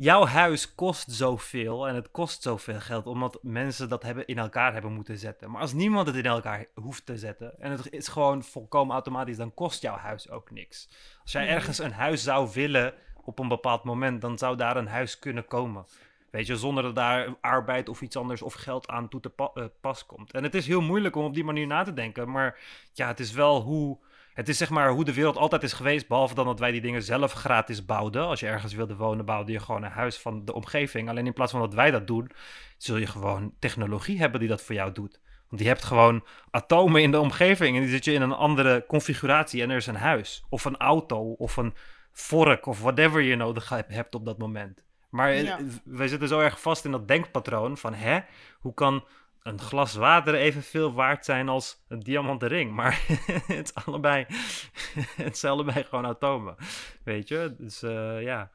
jouw 0.00 0.24
huis 0.24 0.74
kost 0.74 1.10
zoveel 1.10 1.88
en 1.88 1.94
het 1.94 2.10
kost 2.10 2.42
zoveel 2.42 2.80
geld 2.80 3.06
omdat 3.06 3.38
mensen 3.42 3.88
dat 3.88 4.02
hebben 4.02 4.26
in 4.26 4.38
elkaar 4.38 4.72
hebben 4.72 4.92
moeten 4.92 5.18
zetten. 5.18 5.50
Maar 5.50 5.60
als 5.60 5.72
niemand 5.72 6.06
het 6.06 6.16
in 6.16 6.24
elkaar 6.24 6.66
hoeft 6.74 7.06
te 7.06 7.18
zetten 7.18 7.60
en 7.60 7.70
het 7.70 7.92
is 7.92 8.08
gewoon 8.08 8.42
volkomen 8.42 8.92
automatisch, 8.92 9.36
dan 9.36 9.54
kost 9.54 9.82
jouw 9.82 9.96
huis 9.96 10.30
ook 10.30 10.50
niks. 10.50 10.88
Als 11.22 11.32
jij 11.32 11.48
ergens 11.48 11.78
een 11.78 11.92
huis 11.92 12.22
zou 12.22 12.50
willen 12.52 12.94
op 13.24 13.38
een 13.38 13.48
bepaald 13.48 13.84
moment, 13.84 14.20
dan 14.20 14.38
zou 14.38 14.56
daar 14.56 14.76
een 14.76 14.88
huis 14.88 15.18
kunnen 15.18 15.46
komen. 15.46 15.86
Weet 16.30 16.46
je, 16.46 16.56
zonder 16.56 16.82
dat 16.82 16.94
daar 16.94 17.34
arbeid 17.40 17.88
of 17.88 18.00
iets 18.00 18.16
anders 18.16 18.42
of 18.42 18.54
geld 18.54 18.88
aan 18.88 19.08
toe 19.08 19.20
te 19.20 19.32
eh, 19.36 19.64
pas 19.80 20.06
komt. 20.06 20.32
En 20.32 20.42
het 20.42 20.54
is 20.54 20.66
heel 20.66 20.80
moeilijk 20.80 21.16
om 21.16 21.24
op 21.24 21.34
die 21.34 21.44
manier 21.44 21.66
na 21.66 21.82
te 21.82 21.92
denken, 21.92 22.30
maar 22.30 22.58
ja, 22.92 23.06
het 23.06 23.20
is 23.20 23.32
wel 23.32 23.60
hoe 23.60 23.98
het 24.40 24.48
is 24.48 24.58
zeg 24.58 24.70
maar 24.70 24.90
hoe 24.90 25.04
de 25.04 25.14
wereld 25.14 25.36
altijd 25.36 25.62
is 25.62 25.72
geweest, 25.72 26.08
behalve 26.08 26.34
dan 26.34 26.44
dat 26.46 26.58
wij 26.58 26.70
die 26.70 26.80
dingen 26.80 27.02
zelf 27.02 27.32
gratis 27.32 27.84
bouwden. 27.84 28.26
Als 28.26 28.40
je 28.40 28.46
ergens 28.46 28.74
wilde 28.74 28.96
wonen, 28.96 29.24
bouwde 29.24 29.52
je 29.52 29.60
gewoon 29.60 29.82
een 29.82 29.90
huis 29.90 30.18
van 30.18 30.44
de 30.44 30.54
omgeving. 30.54 31.08
Alleen 31.08 31.26
in 31.26 31.32
plaats 31.32 31.52
van 31.52 31.60
dat 31.60 31.74
wij 31.74 31.90
dat 31.90 32.06
doen, 32.06 32.30
zul 32.78 32.96
je 32.96 33.06
gewoon 33.06 33.54
technologie 33.58 34.18
hebben 34.18 34.40
die 34.40 34.48
dat 34.48 34.62
voor 34.62 34.74
jou 34.74 34.92
doet. 34.92 35.20
Want 35.48 35.62
je 35.62 35.68
hebt 35.68 35.84
gewoon 35.84 36.24
atomen 36.50 37.02
in 37.02 37.10
de 37.10 37.20
omgeving 37.20 37.76
en 37.76 37.82
die 37.82 37.90
zit 37.90 38.04
je 38.04 38.12
in 38.12 38.22
een 38.22 38.32
andere 38.32 38.84
configuratie 38.88 39.62
en 39.62 39.70
er 39.70 39.76
is 39.76 39.86
een 39.86 39.94
huis 39.94 40.44
of 40.48 40.64
een 40.64 40.76
auto 40.76 41.32
of 41.32 41.56
een 41.56 41.74
vork 42.12 42.66
of 42.66 42.80
whatever 42.80 43.20
je 43.20 43.36
nodig 43.36 43.68
hebt 43.88 44.14
op 44.14 44.24
dat 44.24 44.38
moment. 44.38 44.84
Maar 45.10 45.34
ja. 45.34 45.58
wij 45.84 46.08
zitten 46.08 46.28
zo 46.28 46.40
erg 46.40 46.60
vast 46.60 46.84
in 46.84 46.90
dat 46.90 47.08
denkpatroon 47.08 47.76
van 47.76 47.94
hè, 47.94 48.20
hoe 48.60 48.74
kan 48.74 49.04
een 49.42 49.58
glas 49.60 49.94
water 49.94 50.34
evenveel 50.34 50.92
waard 50.92 51.24
zijn 51.24 51.48
als 51.48 51.84
een 51.88 52.00
diamanten 52.00 52.48
ring. 52.48 52.72
Maar 52.80 53.04
het 53.46 53.72
is 53.74 53.84
allebei, 53.84 54.26
het 55.24 55.34
is 55.34 55.44
allebei 55.44 55.84
gewoon 55.84 56.06
atomen. 56.06 56.56
Weet 57.04 57.28
je? 57.28 57.54
Dus 57.58 57.82
uh, 57.82 58.22
ja, 58.22 58.50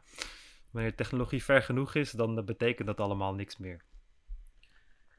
wanneer 0.72 0.96
technologie 0.96 1.44
ver 1.44 1.62
genoeg 1.62 1.96
is, 1.96 2.12
dan 2.12 2.46
betekent 2.46 2.88
dat 2.88 3.00
allemaal 3.00 3.34
niks 3.34 3.58
meer. 3.58 3.82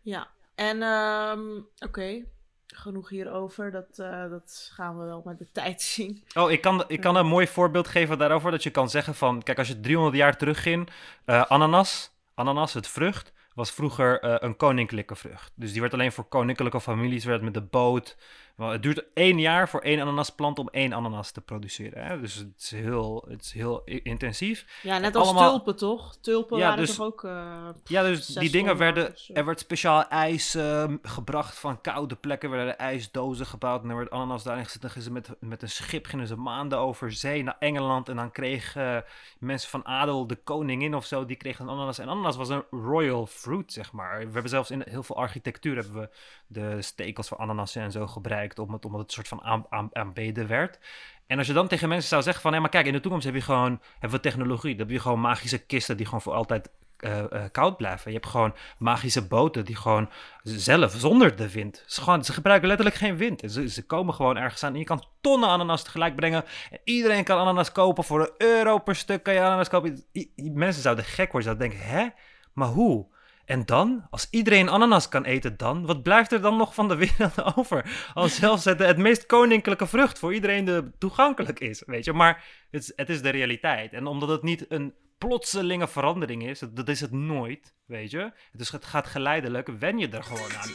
Ja, 0.03 0.29
en 0.55 0.83
um, 0.83 1.69
oké, 1.79 2.25
genoeg 2.67 3.09
hierover. 3.09 3.71
Dat, 3.71 3.99
uh, 3.99 4.31
dat 4.31 4.71
gaan 4.73 4.99
we 4.99 5.05
wel 5.05 5.23
met 5.25 5.39
de 5.39 5.51
tijd 5.53 5.83
zien. 5.97 6.25
Oh, 6.35 6.51
ik 6.51 6.61
kan, 6.61 6.85
ik 6.89 7.01
kan 7.01 7.17
een 7.17 7.27
mooi 7.27 7.47
voorbeeld 7.47 7.89
geven 7.89 8.19
daarover. 8.19 8.51
Dat 8.51 8.63
je 8.63 8.71
kan 8.71 8.91
zeggen 8.91 9.15
van, 9.15 9.43
kijk, 9.43 9.59
als 9.59 9.69
je 9.69 9.81
300 9.81 10.17
jaar 10.17 10.37
terugging, 10.37 10.91
uh, 11.27 11.43
ananas, 11.43 12.11
ananas, 12.35 12.75
het 12.75 12.89
vrucht, 12.89 13.33
was 13.57 13.71
vroeger 13.71 14.25
uh, 14.25 14.35
een 14.39 14.57
koninklijke 14.57 15.17
vrucht. 15.17 15.53
Dus 15.55 15.73
die 15.73 15.81
werd 15.81 15.93
alleen 15.93 16.13
voor 16.13 16.25
koninklijke 16.25 16.81
families, 16.81 17.25
werd 17.25 17.43
met 17.43 17.55
de 17.55 17.63
boot 17.63 18.17
het 18.57 18.83
duurt 18.83 19.05
één 19.15 19.39
jaar 19.39 19.69
voor 19.69 19.81
één 19.81 20.01
ananasplant 20.01 20.59
om 20.59 20.69
één 20.69 20.93
ananas 20.93 21.31
te 21.31 21.41
produceren. 21.41 22.07
Hè? 22.07 22.21
Dus 22.21 22.35
het 22.35 22.53
is 22.59 22.71
heel, 22.71 23.25
het 23.29 23.43
is 23.43 23.53
heel 23.53 23.83
intensief. 23.85 24.81
Ja, 24.83 24.99
net 24.99 25.17
als 25.17 25.33
tulpen 25.33 25.77
toch? 25.77 26.17
Tulpen 26.21 26.59
ja, 26.59 26.69
waren 26.69 26.87
dus, 26.87 26.95
toch 26.95 27.07
ook. 27.07 27.25
Uh, 27.25 27.69
ja, 27.85 28.03
dus 28.03 28.27
die 28.27 28.51
dingen 28.51 28.77
werden. 28.77 29.15
Er 29.33 29.45
werd 29.45 29.61
speciaal 29.61 30.09
ijs 30.09 30.55
uh, 30.55 30.85
gebracht 31.03 31.59
van 31.59 31.81
koude 31.81 32.15
plekken. 32.15 32.51
werden 32.51 32.79
ijsdozen 32.79 33.47
gebouwd. 33.47 33.83
En 33.83 33.91
er 33.91 33.97
werd 33.97 34.11
ananas 34.11 34.43
daarin 34.43 34.65
gezet. 34.65 34.85
Gingen 34.85 35.03
ze 35.03 35.13
met, 35.13 35.31
met 35.41 35.63
een 35.63 35.71
schip 35.71 36.07
gingen 36.07 36.27
ze 36.27 36.37
maanden 36.37 36.79
over 36.79 37.13
zee 37.13 37.43
naar 37.43 37.57
Engeland. 37.59 38.09
En 38.09 38.17
dan 38.17 38.31
kregen 38.31 39.05
mensen 39.39 39.71
van 39.71 39.87
adel, 39.87 40.27
de 40.27 40.37
koningin 40.37 40.95
of 40.95 41.07
zo, 41.07 41.25
die 41.25 41.37
kregen 41.37 41.65
een 41.65 41.71
ananas. 41.71 41.99
En 41.99 42.09
ananas 42.09 42.37
was 42.37 42.49
een 42.49 42.65
royal 42.71 43.27
fruit, 43.27 43.73
zeg 43.73 43.93
maar. 43.93 44.19
We 44.19 44.33
hebben 44.33 44.51
zelfs 44.51 44.71
in 44.71 44.83
heel 44.89 45.03
veel 45.03 45.17
architectuur 45.17 45.77
hebben 45.77 46.01
we 46.01 46.09
de 46.47 46.83
stekels 46.83 47.29
van 47.29 47.39
ananassen 47.39 47.83
en 47.83 47.93
zo 47.93 48.07
gebruikt 48.07 48.45
omdat, 48.55 48.85
omdat 48.85 49.01
het 49.01 49.09
een 49.09 49.15
soort 49.15 49.29
van 49.29 49.43
aan, 49.43 49.67
aan, 49.69 49.89
aanbeden 49.93 50.47
werd. 50.47 50.79
En 51.27 51.39
als 51.39 51.47
je 51.47 51.53
dan 51.53 51.69
tegen 51.69 51.89
mensen 51.89 52.09
zou 52.09 52.23
zeggen 52.23 52.43
van, 52.43 52.53
hé, 52.53 52.61
maar 52.61 52.69
kijk, 52.71 52.87
in 52.87 52.93
de 52.93 53.01
toekomst 53.01 53.27
heb 53.27 53.35
je 53.35 53.41
gewoon, 53.41 53.81
hebben 53.93 54.11
we 54.11 54.21
technologie. 54.21 54.77
Dan 54.77 54.87
heb 54.87 54.95
je 54.95 55.01
gewoon 55.01 55.21
magische 55.21 55.59
kisten 55.59 55.97
die 55.97 56.07
gewoon 56.07 56.23
voor 56.23 56.33
altijd 56.33 56.71
uh, 57.01 57.19
uh, 57.33 57.45
koud 57.53 57.77
blijven. 57.77 58.11
Je 58.11 58.17
hebt 58.17 58.31
gewoon 58.31 58.55
magische 58.79 59.27
boten 59.27 59.65
die 59.65 59.77
gewoon 59.77 60.11
zelf, 60.43 60.93
zonder 60.93 61.37
de 61.37 61.51
wind. 61.51 61.85
Ze, 61.87 62.33
gebruiken 62.33 62.69
letterlijk 62.69 62.97
geen 62.97 63.17
wind. 63.17 63.43
Ze, 63.51 63.69
ze 63.69 63.87
komen 63.87 64.15
gewoon 64.15 64.37
ergens 64.37 64.65
aan 64.65 64.73
en 64.73 64.79
je 64.79 64.85
kan 64.85 65.05
tonnen 65.21 65.49
ananas 65.49 65.83
tegelijk 65.83 66.17
brengen. 66.17 66.45
En 66.71 66.81
iedereen 66.85 67.25
kan 67.25 67.39
ananas 67.39 67.73
kopen. 67.73 68.05
Voor 68.05 68.21
een 68.21 68.47
euro 68.47 68.79
per 68.79 68.97
stuk 68.97 69.23
kan 69.23 69.35
je 69.35 69.41
ananas 69.41 69.69
kopen. 69.69 70.05
mensen 70.37 70.83
zouden 70.83 71.05
gek 71.05 71.33
worden. 71.33 71.43
Zouden 71.43 71.69
denken, 71.69 71.89
hè? 71.89 72.07
Maar 72.53 72.69
hoe? 72.69 73.07
En 73.47 73.67
dan, 73.67 74.07
als 74.11 74.27
iedereen 74.31 74.69
ananas 74.69 75.09
kan 75.09 75.25
eten 75.25 75.57
dan, 75.57 75.87
wat 75.87 76.03
blijft 76.03 76.33
er 76.33 76.41
dan 76.41 76.57
nog 76.57 76.75
van 76.75 76.89
de 76.89 76.97
wereld 76.97 77.43
over? 77.57 78.11
Als 78.15 78.35
zelfs 78.35 78.65
het, 78.65 78.79
het 78.79 78.99
meest 78.99 79.27
koninklijke 79.27 79.87
vrucht 79.87 80.19
voor 80.19 80.35
iedereen 80.35 80.65
de, 80.65 80.91
toegankelijk 80.99 81.61
is, 81.61 81.83
weet 81.87 82.05
je. 82.05 82.13
Maar 82.13 82.45
het 82.71 82.83
is, 82.83 82.93
het 82.97 83.09
is 83.09 83.23
de 83.23 83.31
realiteit. 83.31 83.93
En 83.93 84.07
omdat 84.07 84.29
het 84.29 84.43
niet 84.43 84.71
een 84.71 84.95
plotselinge 85.19 85.89
verandering 85.89 86.47
is, 86.47 86.63
dat 86.71 86.89
is 86.89 87.01
het 87.01 87.13
nooit, 87.13 87.75
weet 87.85 88.11
je. 88.11 88.33
Dus 88.53 88.71
het 88.71 88.85
gaat 88.85 89.07
geleidelijk, 89.07 89.69
wen 89.79 89.99
je 89.99 90.09
er 90.09 90.23
gewoon 90.23 90.57
aan 90.57 90.71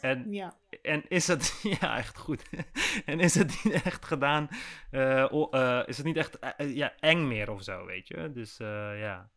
En, 0.00 0.32
ja. 0.32 0.54
en 0.82 1.04
is 1.08 1.26
het, 1.26 1.60
ja, 1.80 1.96
echt 1.96 2.18
goed. 2.18 2.42
en 3.04 3.20
is 3.20 3.34
het 3.34 3.64
niet 3.64 3.82
echt 3.82 4.04
gedaan, 4.04 4.48
uh, 4.90 5.82
is 5.86 5.96
het 5.96 6.06
niet 6.06 6.16
echt 6.16 6.38
uh, 6.60 6.74
ja, 6.74 6.92
eng 7.00 7.26
meer 7.26 7.50
of 7.50 7.62
zo, 7.62 7.86
weet 7.86 8.08
je. 8.08 8.32
Dus 8.32 8.56
ja. 8.98 9.30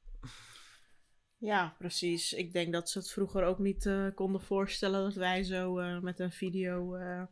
Ja, 1.39 1.75
precies. 1.77 2.33
Ik 2.33 2.53
denk 2.53 2.73
dat 2.73 2.89
ze 2.89 2.97
het 2.97 3.11
vroeger 3.11 3.43
ook 3.43 3.59
niet 3.59 3.85
uh, 3.85 4.07
konden 4.15 4.41
voorstellen 4.41 5.03
dat 5.03 5.13
wij 5.13 5.43
zo 5.43 5.79
uh, 5.79 5.99
met 5.99 6.19
een 6.19 6.31
video 6.31 6.95
uh, 6.95 7.23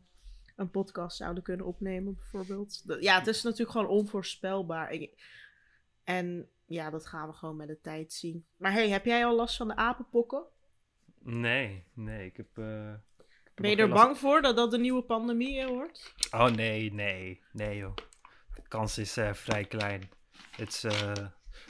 een 0.56 0.72
podcast 0.72 1.18
zouden 1.18 1.44
kunnen 1.44 1.66
opnemen, 1.66 2.16
bijvoorbeeld. 2.16 2.84
ja, 3.00 3.18
het 3.18 3.28
is 3.28 3.44
natuurlijk 3.44 3.72
gewoon 3.72 3.88
onvoorspelbaar. 3.88 4.92
Ik, 4.92 5.12
en 6.04 6.50
ja, 6.66 6.90
dat 6.90 7.06
gaan 7.06 7.28
we 7.28 7.34
gewoon 7.34 7.56
met 7.56 7.68
de 7.68 7.82
tijd 7.82 8.14
zien. 8.14 8.46
Maar 8.58 8.72
hey, 8.72 8.90
heb 8.90 9.06
jij 9.06 9.26
al 9.26 9.36
last 9.36 9.58
van 9.58 9.68
de 9.68 9.76
apenpokken? 9.76 10.44
Nee, 11.20 11.84
nee, 11.94 12.26
ik 12.26 12.38
heb. 12.38 12.54
ben 12.54 13.70
je 13.70 13.76
er 13.76 13.90
bang 13.90 14.18
voor 14.18 14.42
dat 14.42 14.56
dat 14.56 14.72
de 14.72 14.80
nieuwe 14.80 15.04
pandemie 15.04 15.68
wordt? 15.68 16.14
Oh 16.32 16.50
nee, 16.50 16.94
nee, 16.94 17.44
nee 17.52 17.78
joh. 17.78 17.96
De 18.56 18.68
kans 18.68 18.98
is 18.98 19.18
vrij 19.34 19.66
klein. 19.66 20.10
Het 20.52 20.70
is 20.70 20.86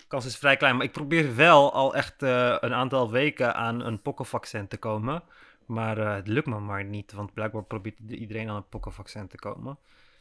kans 0.07 0.25
is 0.25 0.37
vrij 0.37 0.57
klein. 0.57 0.75
Maar 0.75 0.85
ik 0.85 0.91
probeer 0.91 1.35
wel 1.35 1.73
al 1.73 1.95
echt 1.95 2.23
uh, 2.23 2.55
een 2.59 2.73
aantal 2.73 3.11
weken 3.11 3.55
aan 3.55 3.85
een 3.85 4.01
pokkenvaccin 4.01 4.67
te 4.67 4.77
komen. 4.77 5.23
Maar 5.65 5.97
uh, 5.97 6.13
het 6.13 6.27
lukt 6.27 6.47
me 6.47 6.59
maar 6.59 6.83
niet, 6.83 7.11
want 7.11 7.33
blijkbaar 7.33 7.63
probeert 7.63 7.99
iedereen 8.07 8.49
aan 8.49 8.55
een 8.55 8.69
pokkenvaccin 8.69 9.27
te 9.27 9.37
komen. 9.37 9.77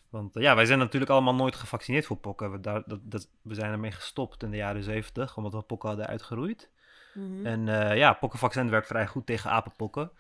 Want 0.08 0.36
uh, 0.36 0.42
ja, 0.42 0.54
wij 0.54 0.64
zijn 0.64 0.78
natuurlijk 0.78 1.10
allemaal 1.10 1.34
nooit 1.34 1.56
gevaccineerd 1.56 2.06
voor 2.06 2.16
pokken. 2.16 2.52
We, 2.52 2.60
daar, 2.60 2.82
dat, 2.86 3.00
dat, 3.02 3.28
we 3.42 3.54
zijn 3.54 3.72
ermee 3.72 3.92
gestopt 3.92 4.42
in 4.42 4.50
de 4.50 4.56
jaren 4.56 4.82
zeventig, 4.82 5.36
omdat 5.36 5.52
we 5.52 5.62
pokken 5.62 5.88
hadden 5.88 6.06
uitgeroeid. 6.06 6.70
Mm 7.14 7.44
-hmm. 7.44 7.46
En 7.46 7.96
ja, 7.96 8.12
pokkenvaccin 8.12 8.70
werkt 8.70 8.86
vrij 8.86 9.06
goed 9.06 9.26
tegen 9.26 9.50
apenpokken. 9.50 10.10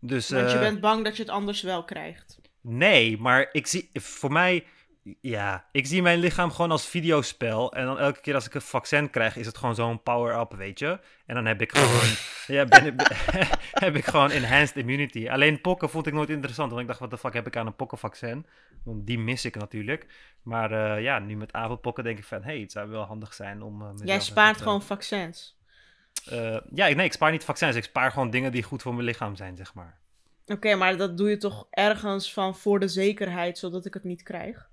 Dus, 0.00 0.30
want 0.30 0.50
je 0.50 0.58
bent 0.58 0.80
bang 0.80 1.04
dat 1.04 1.16
je 1.16 1.22
het 1.22 1.32
anders 1.32 1.62
wel 1.62 1.84
krijgt. 1.84 2.40
Nee, 2.60 3.18
maar 3.18 3.48
ik 3.52 3.66
zie, 3.66 3.90
voor 3.92 4.32
mij 4.32 4.66
ja, 5.20 5.64
ik 5.72 5.86
zie 5.86 6.02
mijn 6.02 6.18
lichaam 6.18 6.50
gewoon 6.50 6.70
als 6.70 6.86
videospel. 6.86 7.72
En 7.72 7.84
dan 7.84 7.98
elke 7.98 8.20
keer 8.20 8.34
als 8.34 8.46
ik 8.46 8.54
een 8.54 8.60
vaccin 8.60 9.10
krijg, 9.10 9.36
is 9.36 9.46
het 9.46 9.58
gewoon 9.58 9.74
zo'n 9.74 10.02
power-up, 10.02 10.52
weet 10.52 10.78
je. 10.78 11.00
En 11.26 11.34
dan 11.34 11.46
heb 11.46 11.60
ik 11.60 11.72
gewoon, 11.72 12.14
ja, 12.56 12.64
ben, 12.64 12.94
heb 13.84 13.96
ik 13.96 14.04
gewoon 14.04 14.30
enhanced 14.30 14.76
immunity. 14.76 15.28
Alleen 15.28 15.60
pokken 15.60 15.90
vond 15.90 16.06
ik 16.06 16.12
nooit 16.12 16.30
interessant. 16.30 16.68
Want 16.68 16.82
ik 16.82 16.88
dacht, 16.88 17.00
wat 17.00 17.10
de 17.10 17.18
fuck 17.18 17.32
heb 17.32 17.46
ik 17.46 17.56
aan 17.56 17.66
een 17.66 17.76
pokkenvaccin? 17.76 18.46
Want 18.84 19.06
die 19.06 19.18
mis 19.18 19.44
ik 19.44 19.56
natuurlijk. 19.56 20.06
Maar 20.42 20.72
uh, 20.72 21.02
ja, 21.02 21.18
nu 21.18 21.36
met 21.36 21.52
avondpokken 21.52 22.04
denk 22.04 22.18
ik 22.18 22.24
van, 22.24 22.42
hey, 22.42 22.60
het 22.60 22.72
zou 22.72 22.88
wel 22.88 23.04
handig 23.04 23.34
zijn 23.34 23.62
om... 23.62 23.82
Uh, 23.82 23.88
Jij 24.04 24.20
spaart 24.20 24.60
gewoon 24.60 24.82
vaccins? 24.82 25.58
Uh, 26.32 26.60
ja, 26.74 26.88
nee, 26.88 27.06
ik 27.06 27.12
spaar 27.12 27.30
niet 27.30 27.44
vaccins. 27.44 27.76
Ik 27.76 27.84
spaar 27.84 28.12
gewoon 28.12 28.30
dingen 28.30 28.52
die 28.52 28.62
goed 28.62 28.82
voor 28.82 28.94
mijn 28.94 29.06
lichaam 29.06 29.36
zijn, 29.36 29.56
zeg 29.56 29.74
maar. 29.74 29.98
Oké, 30.46 30.74
maar 30.74 30.96
dat 30.96 31.16
doe 31.16 31.30
je 31.30 31.36
toch 31.36 31.66
ergens 31.70 32.32
van 32.32 32.56
voor 32.56 32.80
de 32.80 32.88
zekerheid, 32.88 33.58
zodat 33.58 33.86
ik 33.86 33.94
het 33.94 34.04
niet 34.04 34.22
krijg? 34.22 34.72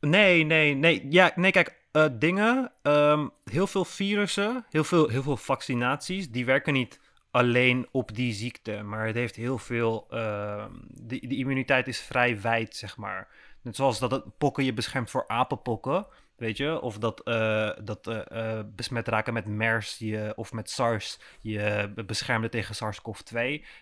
Nee, 0.00 0.44
nee, 0.44 0.74
nee. 0.74 1.06
Ja, 1.10 1.32
nee, 1.34 1.50
kijk, 1.50 1.78
uh, 1.92 2.04
dingen, 2.12 2.72
um, 2.82 3.30
heel 3.44 3.66
veel 3.66 3.84
virussen, 3.84 4.66
heel 4.68 4.84
veel, 4.84 5.08
heel 5.08 5.22
veel 5.22 5.36
vaccinaties, 5.36 6.30
die 6.30 6.44
werken 6.44 6.72
niet 6.72 7.00
alleen 7.30 7.88
op 7.90 8.14
die 8.14 8.32
ziekte, 8.32 8.82
maar 8.82 9.06
het 9.06 9.14
heeft 9.14 9.36
heel 9.36 9.58
veel, 9.58 10.06
uh, 10.10 10.64
de, 10.88 11.26
de 11.26 11.36
immuniteit 11.36 11.88
is 11.88 12.00
vrij 12.00 12.40
wijd, 12.40 12.76
zeg 12.76 12.96
maar. 12.96 13.28
Net 13.62 13.76
zoals 13.76 13.98
dat 13.98 14.10
het 14.10 14.38
pokken 14.38 14.64
je 14.64 14.72
beschermt 14.72 15.10
voor 15.10 15.24
apenpokken, 15.28 16.06
Weet 16.40 16.56
je, 16.56 16.80
of 16.80 16.98
dat, 16.98 17.20
uh, 17.24 17.70
dat 17.82 18.06
uh, 18.06 18.60
besmet 18.66 19.08
raken 19.08 19.32
met 19.32 19.46
MERS 19.46 19.98
je, 19.98 20.32
of 20.36 20.52
met 20.52 20.70
SARS 20.70 21.18
je 21.40 21.92
beschermde 22.06 22.48
tegen 22.48 22.74
SARS-CoV-2. 22.74 23.34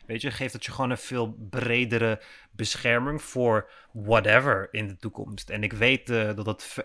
Weet 0.07 0.21
je, 0.21 0.31
geeft 0.31 0.53
het 0.53 0.65
je 0.65 0.73
gewoon 0.73 0.91
een 0.91 0.99
veel 0.99 1.37
bredere 1.51 2.21
bescherming 2.51 3.23
voor 3.23 3.71
whatever 3.93 4.69
in 4.71 4.87
de 4.89 4.97
toekomst. 4.97 5.51
En 5.51 5.63
ik 5.63 5.73
weet 5.73 6.07
dat 6.07 6.47
het 6.47 6.85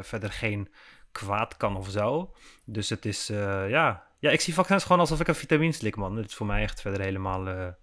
verder 0.00 0.32
geen 0.32 0.68
kwaad 1.12 1.56
kan 1.56 1.76
of 1.76 1.90
zo. 1.90 2.34
Dus 2.64 2.88
het 2.88 3.04
is, 3.04 3.26
ja. 3.26 4.06
Ja, 4.18 4.30
ik 4.30 4.40
zie 4.40 4.54
vaccins 4.54 4.82
gewoon 4.82 5.00
alsof 5.00 5.20
ik 5.20 5.28
een 5.28 5.34
vitamine 5.34 5.72
slik, 5.72 5.96
man. 5.96 6.16
Het 6.16 6.26
is 6.26 6.34
voor 6.34 6.46
mij 6.46 6.62
echt 6.62 6.80
verder 6.80 7.00
helemaal 7.00 7.74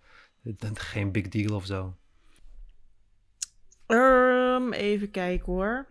geen 0.73 1.11
big 1.11 1.27
deal 1.27 1.55
of 1.55 1.65
zo. 1.65 1.95
Um, 3.87 4.73
even 4.73 5.11
kijken 5.11 5.53
hoor. 5.53 5.87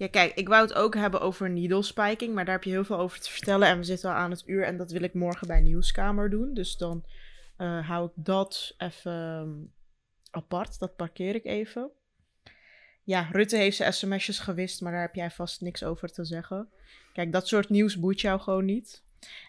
Ja, 0.00 0.08
kijk, 0.08 0.34
ik 0.34 0.48
wou 0.48 0.62
het 0.62 0.74
ook 0.74 0.94
hebben 0.94 1.20
over 1.20 1.50
needle 1.50 1.82
spiking, 1.82 2.34
maar 2.34 2.44
daar 2.44 2.54
heb 2.54 2.64
je 2.64 2.70
heel 2.70 2.84
veel 2.84 2.98
over 2.98 3.20
te 3.20 3.30
vertellen. 3.30 3.68
En 3.68 3.78
we 3.78 3.84
zitten 3.84 4.10
al 4.10 4.16
aan 4.16 4.30
het 4.30 4.42
uur 4.46 4.64
en 4.64 4.76
dat 4.76 4.90
wil 4.90 5.02
ik 5.02 5.14
morgen 5.14 5.46
bij 5.46 5.60
Nieuwskamer 5.60 6.30
doen. 6.30 6.54
Dus 6.54 6.76
dan 6.76 7.04
uh, 7.58 7.88
hou 7.88 8.06
ik 8.06 8.12
dat 8.14 8.74
even 8.78 9.12
ehm, 9.12 9.50
apart. 10.30 10.78
Dat 10.78 10.96
parkeer 10.96 11.34
ik 11.34 11.44
even. 11.44 11.90
Ja, 13.04 13.28
Rutte 13.32 13.56
heeft 13.56 13.76
zijn 13.76 13.92
sms'jes 13.92 14.38
gewist, 14.38 14.80
maar 14.80 14.92
daar 14.92 15.00
heb 15.00 15.14
jij 15.14 15.30
vast 15.30 15.60
niks 15.60 15.84
over 15.84 16.12
te 16.12 16.24
zeggen. 16.24 16.68
Kijk, 17.12 17.32
dat 17.32 17.48
soort 17.48 17.68
nieuws 17.68 17.98
boeit 17.98 18.20
jou 18.20 18.40
gewoon 18.40 18.64
niet. 18.64 19.02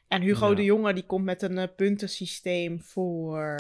En 0.08 0.22
Hugo 0.22 0.54
de 0.54 0.64
Jonge 0.64 0.94
die 0.94 1.06
komt 1.06 1.26
met 1.26 1.42
een 1.42 1.58
uh, 1.58 1.64
puntensysteem 1.76 2.82
voor 2.82 3.60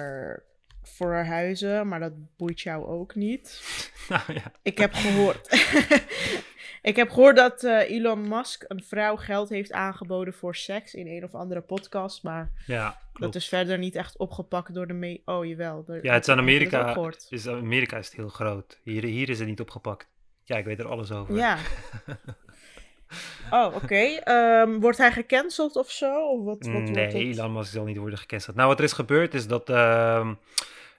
voor 0.84 1.14
huizen, 1.14 1.88
maar 1.88 2.00
dat 2.00 2.14
boeit 2.38 2.62
jou 2.62 2.86
ook 2.86 3.16
niet. 3.16 3.62
Nou, 4.10 4.34
ja. 4.34 4.52
Ik 4.62 4.78
heb 4.78 4.94
gehoord. 4.94 5.50
ik 6.82 6.96
heb 6.96 7.10
gehoord 7.10 7.36
dat 7.36 7.64
uh, 7.64 7.90
Elon 7.90 8.28
Musk 8.28 8.64
een 8.68 8.84
vrouw 8.84 9.16
geld 9.16 9.50
heeft 9.50 9.72
aangeboden 9.72 10.34
voor 10.34 10.56
seks 10.56 10.94
in 10.94 11.08
een 11.08 11.24
of 11.24 11.34
andere 11.34 11.62
podcast, 11.62 12.24
maar 12.24 12.52
ja, 12.66 12.98
dat 13.14 13.36
is 13.36 13.48
verder 13.48 13.78
niet 13.78 13.96
echt 13.96 14.18
opgepakt 14.18 14.74
door 14.74 14.88
de 14.88 14.94
me. 14.94 15.22
Oh 15.26 15.46
jawel. 15.46 15.86
ja, 16.02 16.14
het 16.14 16.24
is 16.24 16.30
aan 16.30 16.38
Amerika. 16.38 17.12
Is, 17.30 17.48
Amerika 17.48 17.98
is 17.98 18.06
het 18.06 18.16
heel 18.16 18.30
groot. 18.30 18.80
Hier, 18.84 19.04
hier 19.04 19.30
is 19.30 19.40
het 19.40 19.48
niet 19.48 19.62
opgepakt. 19.62 20.08
Ja, 20.44 20.58
ik 20.58 20.66
weet 20.66 20.80
er 20.80 20.88
alles 20.88 21.12
over. 21.12 21.36
Ja. 21.36 21.58
Oh, 23.52 23.76
oké. 23.76 23.96
Ehm, 24.24 24.80
wordt 24.80 24.98
hij 24.98 25.12
gecanceld 25.12 25.76
of 25.76 25.92
zo? 25.92 26.28
Of 26.28 26.44
wat, 26.44 26.66
wat 26.66 26.82
nee, 26.82 27.14
Elon 27.14 27.54
Musk 27.54 27.72
zal 27.72 27.86
niet 27.86 27.98
worden 27.98 28.20
gecanceld. 28.20 28.56
Nou, 28.56 28.68
wat 28.68 28.78
er 28.78 28.84
is 28.84 28.94
gebeurd 28.94 29.34
is 29.34 29.48
dat 29.48 29.70
uh, 29.70 30.30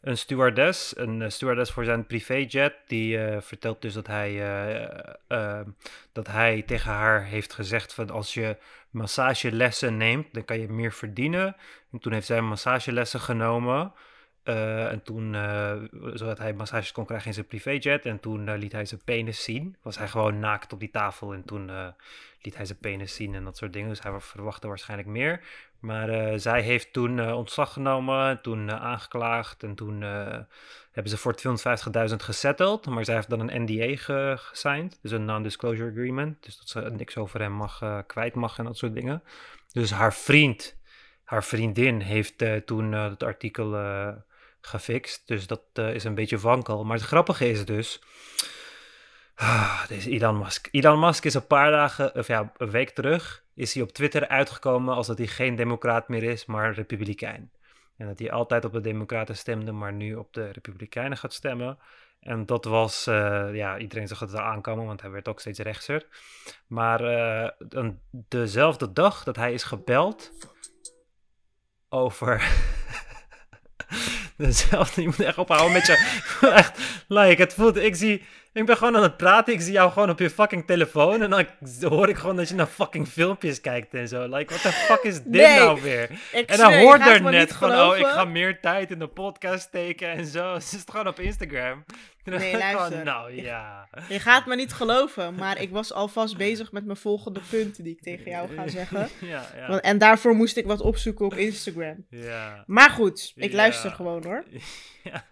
een 0.02 0.18
stewardess, 0.18 0.96
een 0.96 1.32
stewardess 1.32 1.70
voor 1.72 1.84
zijn 1.84 2.06
privéjet, 2.06 2.74
die 2.86 3.16
uh, 3.16 3.40
vertelt 3.40 3.82
dus 3.82 3.94
dat 3.94 4.06
hij, 4.06 4.32
uh, 5.28 5.60
dat 6.12 6.26
hij 6.26 6.62
tegen 6.62 6.90
haar 6.90 7.24
heeft 7.24 7.52
gezegd 7.52 7.94
van 7.94 8.10
als 8.10 8.34
je 8.34 8.56
massagelessen 8.90 9.96
neemt, 9.96 10.34
dan 10.34 10.44
kan 10.44 10.60
je 10.60 10.68
meer 10.68 10.92
verdienen. 10.92 11.56
En 11.92 11.98
toen 11.98 12.12
heeft 12.12 12.26
zij 12.26 12.40
massagelessen 12.40 13.20
genomen. 13.20 13.92
En 14.42 15.02
toen, 15.02 15.36
zodat 16.12 16.38
hij 16.38 16.52
massages 16.52 16.92
kon 16.92 17.04
krijgen 17.04 17.26
in 17.26 17.34
zijn 17.34 17.46
privéjet. 17.46 18.06
En 18.06 18.20
toen 18.20 18.56
liet 18.56 18.72
hij 18.72 18.84
zijn 18.84 19.00
penis 19.04 19.44
zien. 19.44 19.76
Was 19.82 19.98
hij 19.98 20.08
gewoon 20.08 20.38
naakt 20.38 20.72
op 20.72 20.80
die 20.80 20.90
tafel. 20.90 21.32
En 21.32 21.44
toen 21.44 21.70
liet 22.42 22.56
hij 22.56 22.64
zijn 22.64 22.78
penis 22.78 23.14
zien 23.14 23.34
en 23.34 23.44
dat 23.44 23.56
soort 23.56 23.72
dingen. 23.72 23.88
Dus 23.88 24.02
hij 24.02 24.20
verwachtte 24.20 24.68
waarschijnlijk 24.68 25.08
meer. 25.08 25.40
Maar 25.82 26.40
zij 26.40 26.62
heeft 26.62 26.92
toen 26.92 27.32
ontslag 27.32 27.72
genomen. 27.72 28.40
Toen 28.42 28.70
aangeklaagd. 28.70 29.62
En 29.62 29.74
toen 29.74 30.00
hebben 30.92 31.10
ze 31.12 31.16
voor 31.16 31.34
250.000 32.10 32.16
gesetteld. 32.16 32.86
Maar 32.86 33.04
zij 33.04 33.14
heeft 33.14 33.30
dan 33.30 33.40
een 33.40 33.62
NDA 33.62 33.96
ge 33.96 34.34
gesigned. 34.36 34.98
Dus 35.02 35.10
een 35.10 35.24
non-disclosure 35.24 35.90
agreement. 35.90 36.42
Dus 36.44 36.58
dat 36.58 36.68
ze 36.68 36.80
niks 36.80 37.16
over 37.16 37.40
hem 37.40 37.52
mag, 37.52 38.02
kwijt 38.06 38.34
mag 38.34 38.58
en 38.58 38.64
dat 38.64 38.76
soort 38.76 38.94
dingen. 38.94 39.22
Dus 39.72 39.90
haar 39.90 40.14
vriend, 40.14 40.76
haar 41.24 41.44
vriendin, 41.44 42.00
heeft 42.00 42.44
toen 42.66 42.92
het 42.92 43.22
artikel 43.22 43.76
gefixt. 44.60 45.22
Dus 45.26 45.46
dat 45.46 45.62
is 45.74 46.04
een 46.04 46.14
beetje 46.14 46.38
wankel. 46.38 46.84
Maar 46.84 46.96
het 46.96 47.06
grappige 47.06 47.48
is 47.48 47.64
dus. 47.64 48.02
Ah, 49.42 49.86
deze 49.88 50.10
Elon 50.10 50.38
Musk. 50.38 50.68
Elon 50.70 51.00
Musk 51.00 51.24
is 51.24 51.34
een 51.34 51.46
paar 51.46 51.70
dagen, 51.70 52.14
of 52.14 52.26
ja, 52.26 52.52
een 52.56 52.70
week 52.70 52.90
terug, 52.90 53.44
is 53.54 53.74
hij 53.74 53.82
op 53.82 53.92
Twitter 53.92 54.28
uitgekomen 54.28 54.94
als 54.94 55.06
dat 55.06 55.18
hij 55.18 55.26
geen 55.26 55.56
democraat 55.56 56.08
meer 56.08 56.22
is, 56.22 56.46
maar 56.46 56.74
republikein. 56.74 57.50
En 57.96 58.06
dat 58.06 58.18
hij 58.18 58.30
altijd 58.30 58.64
op 58.64 58.72
de 58.72 58.80
democraten 58.80 59.36
stemde, 59.36 59.72
maar 59.72 59.92
nu 59.92 60.14
op 60.14 60.32
de 60.32 60.50
republikeinen 60.50 61.18
gaat 61.18 61.32
stemmen. 61.32 61.78
En 62.20 62.46
dat 62.46 62.64
was, 62.64 63.06
uh, 63.06 63.48
ja, 63.54 63.78
iedereen 63.78 64.08
zag 64.08 64.20
het 64.20 64.30
wel 64.30 64.40
aankomen, 64.40 64.86
want 64.86 65.00
hij 65.00 65.10
werd 65.10 65.28
ook 65.28 65.40
steeds 65.40 65.58
rechtser. 65.58 66.06
Maar 66.66 67.00
uh, 67.04 67.88
dezelfde 68.10 68.92
dag 68.92 69.24
dat 69.24 69.36
hij 69.36 69.52
is 69.52 69.62
gebeld 69.62 70.32
over 71.88 72.42
Dezelfde, 74.36 75.00
je 75.00 75.06
moet 75.06 75.20
echt 75.20 75.38
ophouden 75.38 75.72
met 75.72 75.86
je. 75.86 76.20
echt, 76.54 77.04
like, 77.08 77.42
het 77.42 77.54
voelt, 77.54 77.76
ik 77.76 77.94
zie, 77.94 78.22
ik 78.52 78.66
ben 78.66 78.76
gewoon 78.76 78.96
aan 78.96 79.02
het 79.02 79.16
praten, 79.16 79.52
ik 79.52 79.60
zie 79.60 79.72
jou 79.72 79.92
gewoon 79.92 80.10
op 80.10 80.18
je 80.18 80.30
fucking 80.30 80.66
telefoon 80.66 81.22
en 81.22 81.30
dan 81.30 81.46
hoor 81.80 82.08
ik 82.08 82.16
gewoon 82.16 82.36
dat 82.36 82.48
je 82.48 82.54
naar 82.54 82.66
fucking 82.66 83.08
filmpjes 83.08 83.60
kijkt 83.60 83.94
en 83.94 84.08
zo. 84.08 84.22
Like, 84.28 84.54
what 84.54 84.62
the 84.62 84.72
fuck 84.72 85.02
is 85.02 85.22
dit 85.22 85.56
nou 85.56 85.82
weer? 85.82 86.10
En 86.32 86.58
dan 86.58 86.74
hoort 86.74 87.06
er 87.06 87.22
net 87.22 87.52
van, 87.52 87.72
oh, 87.72 87.96
ik 87.98 88.06
ga 88.06 88.24
meer 88.24 88.60
tijd 88.60 88.90
in 88.90 88.98
de 88.98 89.06
podcast 89.06 89.62
steken 89.62 90.10
en 90.10 90.26
zo. 90.26 90.58
Ze 90.58 90.76
is 90.76 90.84
gewoon 90.86 91.06
op 91.06 91.20
Instagram. 91.20 91.84
Nee, 92.24 92.58
luister. 92.58 93.04
nou 93.04 93.42
ja. 93.42 93.88
Je 94.08 94.20
gaat 94.20 94.46
me 94.46 94.56
niet 94.56 94.72
geloven, 94.72 95.34
maar 95.34 95.60
ik 95.60 95.70
was 95.70 95.92
alvast 95.92 96.36
bezig 96.36 96.72
met 96.72 96.84
mijn 96.84 96.96
volgende 96.96 97.40
punten 97.50 97.84
die 97.84 97.92
ik 97.92 98.02
tegen 98.02 98.30
jou 98.30 98.54
ga 98.54 98.68
zeggen. 98.78 99.08
Ja, 99.20 99.44
ja. 99.56 99.80
En 99.80 99.98
daarvoor 99.98 100.34
moest 100.34 100.56
ik 100.56 100.66
wat 100.66 100.80
opzoeken 100.80 101.26
op 101.26 101.34
Instagram. 101.34 102.06
Ja. 102.10 102.64
Maar 102.66 102.90
goed, 102.90 103.32
ik 103.36 103.52
luister 103.52 103.90
gewoon 103.90 104.24
hoor. 104.24 104.44
Ja. 105.02 105.24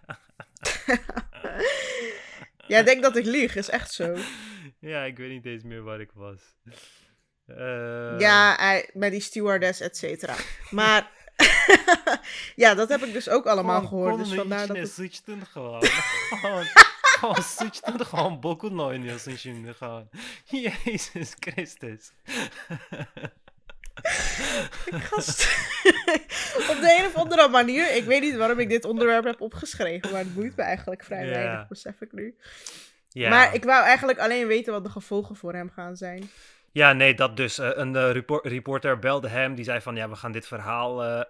Jij 2.71 2.83
denkt 2.83 3.01
dat 3.01 3.15
ik 3.15 3.25
lieg, 3.25 3.55
is 3.55 3.69
echt 3.69 3.93
zo. 3.93 4.15
Ja, 4.79 5.03
ik 5.03 5.17
weet 5.17 5.29
niet 5.29 5.45
eens 5.45 5.63
meer 5.63 5.83
waar 5.83 5.99
ik 5.99 6.11
was. 6.13 6.41
Uh... 7.47 8.19
Ja, 8.19 8.81
met 8.93 9.11
die 9.11 9.21
stewardess, 9.21 9.79
et 9.79 9.97
cetera. 9.97 10.35
Maar 10.69 11.11
ja, 12.63 12.73
dat 12.73 12.89
heb 12.89 13.03
ik 13.03 13.13
dus 13.13 13.29
ook 13.29 13.45
allemaal 13.45 13.81
gehoord. 13.81 14.17
Dus 14.17 14.33
vandaar 14.33 14.67
dat 14.67 14.77
het... 14.77 15.21
gewoon. 15.47 15.83
gewoon, 17.19 17.43
switchten 17.43 18.05
gewoon 18.05 18.39
Boku 18.39 18.69
no 18.69 18.91
Inuyashin 18.91 19.75
gewoon. 19.77 20.09
Jezus 20.83 21.35
Christus. 21.39 22.11
op 26.71 26.77
de 26.81 26.95
een 26.99 27.05
of 27.05 27.15
andere 27.15 27.47
manier, 27.47 27.95
ik 27.95 28.03
weet 28.03 28.21
niet 28.21 28.35
waarom 28.35 28.59
ik 28.59 28.69
dit 28.69 28.85
onderwerp 28.85 29.23
heb 29.23 29.41
opgeschreven, 29.41 30.11
maar 30.11 30.19
het 30.19 30.33
boeit 30.33 30.55
me 30.55 30.63
eigenlijk 30.63 31.03
vrij 31.03 31.29
weinig, 31.29 31.67
besef 31.67 32.01
ik 32.01 32.11
nu. 32.11 32.35
Maar 33.13 33.53
ik 33.53 33.63
wou 33.63 33.83
eigenlijk 33.83 34.19
alleen 34.19 34.47
weten 34.47 34.73
wat 34.73 34.83
de 34.83 34.89
gevolgen 34.89 35.35
voor 35.35 35.53
hem 35.53 35.69
gaan 35.69 35.95
zijn. 35.97 36.29
Ja, 36.73 36.93
nee, 36.93 37.13
dat 37.13 37.37
dus. 37.37 37.59
Uh, 37.59 37.69
een 37.73 37.95
uh, 37.95 38.11
reporter 38.41 38.99
belde 38.99 39.27
hem, 39.27 39.55
die 39.55 39.65
zei 39.65 39.81
van, 39.81 39.95
ja, 39.95 40.09
we 40.09 40.15
gaan 40.15 40.31
dit 40.31 40.47
verhaal 40.47 41.03
uh, 41.05 41.21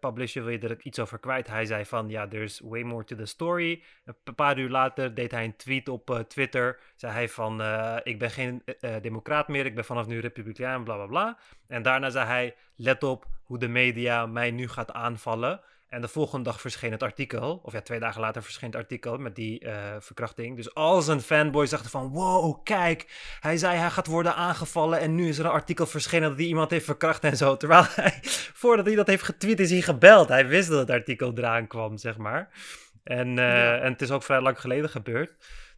publishen, 0.00 0.44
wil 0.44 0.52
je 0.52 0.68
er 0.68 0.80
iets 0.82 0.98
over 0.98 1.18
kwijt? 1.18 1.46
Hij 1.46 1.64
zei 1.64 1.84
van, 1.84 2.08
ja, 2.08 2.28
there's 2.28 2.60
way 2.64 2.82
more 2.82 3.04
to 3.04 3.16
the 3.16 3.26
story. 3.26 3.82
Een 4.04 4.34
paar 4.34 4.58
uur 4.58 4.70
later 4.70 5.14
deed 5.14 5.30
hij 5.30 5.44
een 5.44 5.56
tweet 5.56 5.88
op 5.88 6.24
Twitter, 6.28 6.78
zei 6.96 7.12
hij 7.12 7.28
van, 7.28 7.62
ik 8.02 8.18
ben 8.18 8.30
geen 8.30 8.62
democraat 9.02 9.48
meer, 9.48 9.66
ik 9.66 9.74
ben 9.74 9.84
vanaf 9.84 10.06
nu 10.06 10.20
republikein, 10.20 10.84
bla 10.84 10.94
bla 10.94 11.06
bla. 11.06 11.38
En 11.68 11.82
daarna 11.82 12.10
zei 12.10 12.26
hij, 12.26 12.54
let 12.76 13.02
op 13.02 13.26
hoe 13.42 13.58
de 13.58 13.68
media 13.68 14.26
mij 14.26 14.50
nu 14.50 14.68
gaat 14.68 14.92
aanvallen. 14.92 15.60
En 15.88 16.00
de 16.00 16.08
volgende 16.08 16.44
dag 16.44 16.60
verscheen 16.60 16.92
het 16.92 17.02
artikel, 17.02 17.60
of 17.62 17.72
ja, 17.72 17.80
twee 17.80 17.98
dagen 18.00 18.20
later 18.20 18.42
verscheen 18.42 18.70
het 18.70 18.78
artikel 18.78 19.18
met 19.18 19.34
die 19.34 19.64
uh, 19.64 19.72
verkrachting. 19.98 20.56
Dus 20.56 20.74
al 20.74 21.02
zijn 21.02 21.20
fanboys 21.20 21.70
dachten 21.70 21.90
van, 21.90 22.08
wow, 22.08 22.64
kijk, 22.64 23.06
hij 23.40 23.56
zei 23.56 23.76
hij 23.76 23.90
gaat 23.90 24.06
worden 24.06 24.34
aangevallen 24.34 25.00
en 25.00 25.14
nu 25.14 25.28
is 25.28 25.38
er 25.38 25.44
een 25.44 25.50
artikel 25.50 25.86
verschenen 25.86 26.28
dat 26.28 26.38
hij 26.38 26.46
iemand 26.46 26.70
heeft 26.70 26.84
verkracht 26.84 27.24
en 27.24 27.36
zo. 27.36 27.56
Terwijl 27.56 27.84
hij, 27.88 28.18
voordat 28.62 28.86
hij 28.86 28.94
dat 28.94 29.06
heeft 29.06 29.22
getweet, 29.22 29.60
is 29.60 29.70
hij 29.70 29.80
gebeld. 29.80 30.28
Hij 30.28 30.46
wist 30.46 30.68
dat 30.68 30.78
het 30.78 30.90
artikel 30.90 31.32
eraan 31.34 31.66
kwam, 31.66 31.96
zeg 31.96 32.16
maar. 32.16 32.48
En, 33.04 33.28
uh, 33.28 33.36
ja. 33.36 33.78
en 33.78 33.92
het 33.92 34.02
is 34.02 34.10
ook 34.10 34.22
vrij 34.22 34.40
lang 34.40 34.60
geleden 34.60 34.90
gebeurd. 34.90 35.34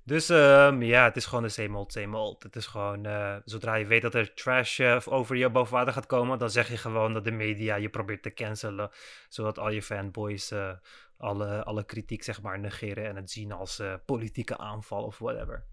Dus 0.09 0.29
um, 0.29 0.83
ja, 0.83 1.05
het 1.05 1.17
is 1.17 1.27
gewoon 1.27 1.43
de 1.43 1.49
same 1.49 1.79
old, 1.79 1.93
same 1.93 2.17
old. 2.17 2.43
Het 2.43 2.57
is 2.57 2.67
gewoon, 2.67 3.07
uh, 3.07 3.37
zodra 3.45 3.75
je 3.75 3.87
weet 3.87 4.03
dat 4.03 4.15
er 4.15 4.35
trash 4.35 4.79
uh, 4.79 5.01
over 5.05 5.37
je 5.37 5.51
boven 5.51 5.73
water 5.73 5.93
gaat 5.93 6.07
komen, 6.07 6.39
dan 6.39 6.51
zeg 6.51 6.69
je 6.69 6.77
gewoon 6.77 7.13
dat 7.13 7.25
de 7.25 7.31
media 7.31 7.75
je 7.75 7.89
probeert 7.89 8.23
te 8.23 8.33
cancelen. 8.33 8.91
Zodat 9.29 9.59
al 9.59 9.71
je 9.71 9.83
fanboys 9.83 10.53
uh, 10.53 10.73
alle, 11.17 11.65
alle 11.65 11.85
kritiek 11.85 12.23
zeg 12.23 12.43
maar 12.43 12.59
negeren 12.59 13.07
en 13.07 13.17
het 13.17 13.31
zien 13.31 13.53
als 13.53 13.83
politieke 14.05 14.57
aanval 14.57 15.05
of 15.05 15.19
whatever. 15.19 15.65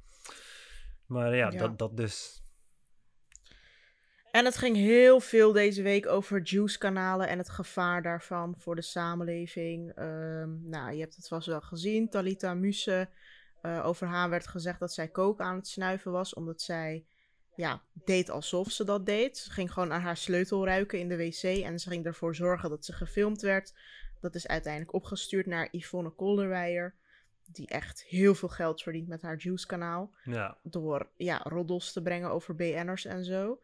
Maar 1.06 1.36
ja, 1.36 1.52
ja, 1.52 1.58
Dat, 1.58 1.78
dat 1.78 1.98
dus. 1.98 2.44
En 4.32 4.46
het 4.46 4.58
ging 4.58 4.76
heel 4.76 5.20
veel 5.20 5.52
deze 5.52 5.82
week 5.82 6.08
over 6.08 6.42
juice-kanalen 6.42 7.28
en 7.28 7.38
het 7.38 7.50
gevaar 7.50 8.02
daarvan 8.02 8.56
voor 8.58 8.76
de 8.76 8.82
samenleving. 8.82 10.00
Um, 10.00 10.62
nou, 10.64 10.94
je 10.94 11.00
hebt 11.00 11.16
het 11.16 11.28
vast 11.28 11.48
wel 11.48 11.62
gezien. 11.62 12.10
Talita 12.10 12.54
Muse 12.54 13.10
uh, 13.66 13.86
over 13.86 14.08
haar 14.08 14.30
werd 14.30 14.48
gezegd 14.48 14.80
dat 14.80 14.94
zij 14.94 15.08
kook 15.08 15.40
aan 15.40 15.56
het 15.56 15.68
snuiven 15.68 16.12
was, 16.12 16.34
omdat 16.34 16.62
zij 16.62 17.06
ja, 17.56 17.82
deed 17.94 18.30
alsof 18.30 18.72
ze 18.72 18.84
dat 18.84 19.06
deed. 19.06 19.38
Ze 19.38 19.52
ging 19.52 19.74
gewoon 19.74 19.94
aan 19.94 20.02
haar 20.02 20.18
sleutel 20.18 20.66
ruiken 20.66 21.00
in 21.00 21.10
de 21.10 21.18
wc 21.18 21.44
en 21.44 21.80
ze 21.80 21.90
ging 21.90 22.06
ervoor 22.06 22.36
zorgen 22.36 22.70
dat 22.70 22.86
ze 22.86 22.94
gefilmd 22.94 23.42
werd. 23.42 23.74
Dat 24.22 24.36
is 24.36 24.48
uiteindelijk 24.48 24.94
opgestuurd 24.94 25.46
naar 25.46 25.68
Yvonne 25.72 26.10
Kolderweijer, 26.10 26.96
die 27.46 27.68
echt 27.68 28.04
heel 28.04 28.36
veel 28.36 28.50
geld 28.50 28.82
verdient 28.82 29.08
met 29.08 29.22
haar 29.22 29.38
Juice-kanaal. 29.38 30.12
Ja. 30.24 30.58
Door 30.64 31.10
ja, 31.16 31.42
roddels 31.44 31.92
te 31.92 32.02
brengen 32.02 32.30
over 32.30 32.56
BN'ers 32.56 33.06
en 33.06 33.26
zo. 33.26 33.60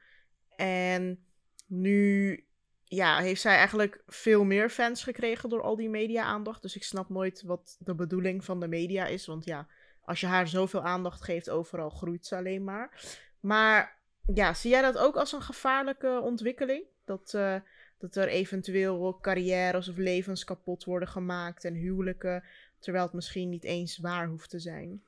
En 0.55 1.25
nu 1.67 2.45
ja, 2.83 3.19
heeft 3.19 3.41
zij 3.41 3.55
eigenlijk 3.55 4.03
veel 4.07 4.43
meer 4.43 4.69
fans 4.69 5.03
gekregen 5.03 5.49
door 5.49 5.61
al 5.61 5.75
die 5.75 5.89
media-aandacht. 5.89 6.61
Dus 6.61 6.75
ik 6.75 6.83
snap 6.83 7.09
nooit 7.09 7.41
wat 7.41 7.77
de 7.79 7.95
bedoeling 7.95 8.45
van 8.45 8.59
de 8.59 8.67
media 8.67 9.05
is. 9.05 9.25
Want 9.25 9.45
ja, 9.45 9.67
als 10.11 10.19
je 10.19 10.27
haar 10.27 10.47
zoveel 10.47 10.81
aandacht 10.83 11.23
geeft, 11.23 11.49
overal 11.49 11.89
groeit 11.89 12.25
ze 12.25 12.35
alleen 12.35 12.63
maar. 12.63 12.89
Maar 13.39 13.97
ja, 14.33 14.53
zie 14.53 14.71
jij 14.71 14.81
dat 14.81 14.97
ook 14.97 15.15
als 15.15 15.31
een 15.31 15.41
gevaarlijke 15.41 16.19
ontwikkeling? 16.23 16.83
Dat, 17.05 17.33
uh, 17.35 17.55
dat 17.97 18.15
er 18.15 18.27
eventueel 18.27 19.17
carrières 19.21 19.89
of 19.89 19.97
levens 19.97 20.43
kapot 20.43 20.83
worden 20.83 21.07
gemaakt 21.07 21.65
en 21.65 21.73
huwelijken, 21.73 22.43
terwijl 22.79 23.03
het 23.03 23.13
misschien 23.13 23.49
niet 23.49 23.63
eens 23.63 23.97
waar 23.97 24.27
hoeft 24.27 24.49
te 24.49 24.59
zijn? 24.59 25.01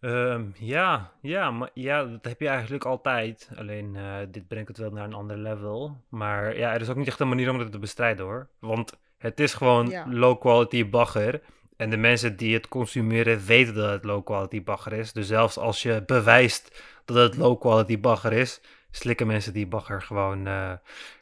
Um, 0.00 0.52
ja, 0.58 1.12
ja, 1.20 1.50
maar 1.50 1.70
ja, 1.74 2.04
dat 2.04 2.24
heb 2.24 2.40
je 2.40 2.48
eigenlijk 2.48 2.84
altijd. 2.84 3.50
Alleen 3.56 3.94
uh, 3.94 4.18
dit 4.28 4.48
brengt 4.48 4.68
het 4.68 4.78
wel 4.78 4.90
naar 4.90 5.04
een 5.04 5.14
ander 5.14 5.36
level. 5.36 6.04
Maar 6.08 6.56
ja, 6.56 6.74
er 6.74 6.80
is 6.80 6.88
ook 6.88 6.96
niet 6.96 7.06
echt 7.06 7.20
een 7.20 7.28
manier 7.28 7.50
om 7.50 7.58
het 7.58 7.72
te 7.72 7.78
bestrijden 7.78 8.24
hoor. 8.24 8.48
Want 8.58 8.92
het 9.18 9.40
is 9.40 9.54
gewoon 9.54 9.86
ja. 9.86 10.06
low 10.08 10.40
quality 10.40 10.88
bagger. 10.88 11.40
En 11.76 11.90
de 11.90 11.96
mensen 11.96 12.36
die 12.36 12.54
het 12.54 12.68
consumeren 12.68 13.44
weten 13.44 13.74
dat 13.74 13.90
het 13.90 14.04
low 14.04 14.24
quality 14.24 14.62
bagger 14.62 14.92
is. 14.92 15.12
Dus 15.12 15.26
zelfs 15.26 15.58
als 15.58 15.82
je 15.82 16.02
bewijst 16.06 16.82
dat 17.04 17.16
het 17.16 17.36
low 17.36 17.60
quality 17.60 18.00
bagger 18.00 18.32
is, 18.32 18.60
slikken 18.90 19.26
mensen 19.26 19.52
die 19.52 19.66
bagger 19.66 20.02
gewoon 20.02 20.48
uh, 20.48 20.72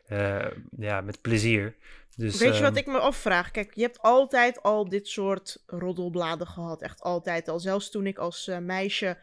uh, 0.08 0.46
ja, 0.78 1.00
met 1.00 1.20
plezier. 1.20 1.76
Dus, 2.16 2.38
Weet 2.38 2.56
je 2.56 2.62
wat 2.62 2.76
ik 2.76 2.86
me 2.86 2.98
afvraag? 2.98 3.50
Kijk, 3.50 3.74
je 3.74 3.82
hebt 3.82 4.02
altijd 4.02 4.62
al 4.62 4.88
dit 4.88 5.08
soort 5.08 5.62
roddelbladen 5.66 6.46
gehad. 6.46 6.82
Echt 6.82 7.00
altijd 7.00 7.48
al. 7.48 7.60
Zelfs 7.60 7.90
toen 7.90 8.06
ik 8.06 8.18
als 8.18 8.48
uh, 8.48 8.58
meisje 8.58 9.16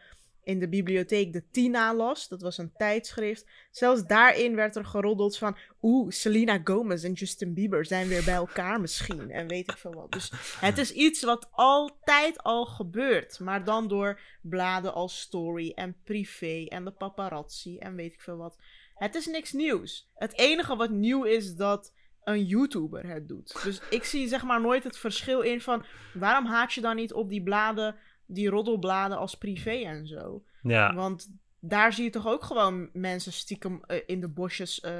in 0.44 0.58
de 0.58 0.68
bibliotheek 0.68 1.32
de 1.32 1.42
Tina 1.50 1.94
las. 1.94 2.28
Dat 2.28 2.42
was 2.42 2.58
een 2.58 2.72
tijdschrift. 2.76 3.46
Zelfs 3.70 4.06
daarin 4.06 4.54
werd 4.54 4.76
er 4.76 4.84
geroddeld 4.84 5.36
van... 5.38 5.56
Oeh, 5.82 6.10
Selena 6.10 6.60
Gomez 6.64 7.04
en 7.04 7.12
Justin 7.12 7.54
Bieber 7.54 7.86
zijn 7.86 8.08
weer 8.08 8.24
bij 8.24 8.34
elkaar 8.34 8.80
misschien. 8.80 9.30
En 9.30 9.48
weet 9.48 9.70
ik 9.70 9.76
veel 9.76 9.94
wat. 9.94 10.12
Dus 10.12 10.32
het 10.60 10.78
is 10.78 10.92
iets 10.92 11.22
wat 11.22 11.48
altijd 11.50 12.42
al 12.42 12.64
gebeurt. 12.64 13.40
Maar 13.40 13.64
dan 13.64 13.88
door 13.88 14.20
bladen 14.40 14.94
als 14.94 15.20
Story 15.20 15.72
en 15.74 15.96
Privé 16.04 16.66
en 16.68 16.84
de 16.84 16.90
paparazzi 16.90 17.78
en 17.78 17.94
weet 17.94 18.12
ik 18.12 18.20
veel 18.20 18.36
wat. 18.36 18.56
Het 18.94 19.14
is 19.14 19.26
niks 19.26 19.52
nieuws. 19.52 20.10
Het 20.14 20.38
enige 20.38 20.76
wat 20.76 20.90
nieuw 20.90 21.24
is 21.24 21.54
dat 21.54 21.92
een 22.24 22.44
YouTuber 22.44 23.06
het 23.06 23.28
doet. 23.28 23.62
Dus 23.62 23.80
ik 23.90 24.04
zie 24.04 24.28
zeg 24.28 24.42
maar 24.42 24.60
nooit 24.60 24.84
het 24.84 24.98
verschil 24.98 25.40
in 25.40 25.60
van... 25.60 25.84
Waarom 26.14 26.46
haat 26.46 26.72
je 26.72 26.80
dan 26.80 26.96
niet 26.96 27.12
op 27.12 27.28
die 27.28 27.42
bladen 27.42 27.96
die 28.26 28.48
roddelbladen 28.48 29.18
als 29.18 29.34
privé 29.34 29.70
en 29.70 30.06
zo. 30.06 30.42
Ja. 30.62 30.94
Want 30.94 31.30
daar 31.64 31.92
zie 31.92 32.04
je 32.04 32.10
toch 32.10 32.26
ook 32.26 32.44
gewoon 32.44 32.88
mensen 32.92 33.32
stiekem 33.32 33.80
uh, 33.86 33.96
in 34.06 34.20
de 34.20 34.28
bosjes 34.28 34.82
uh, 34.84 34.92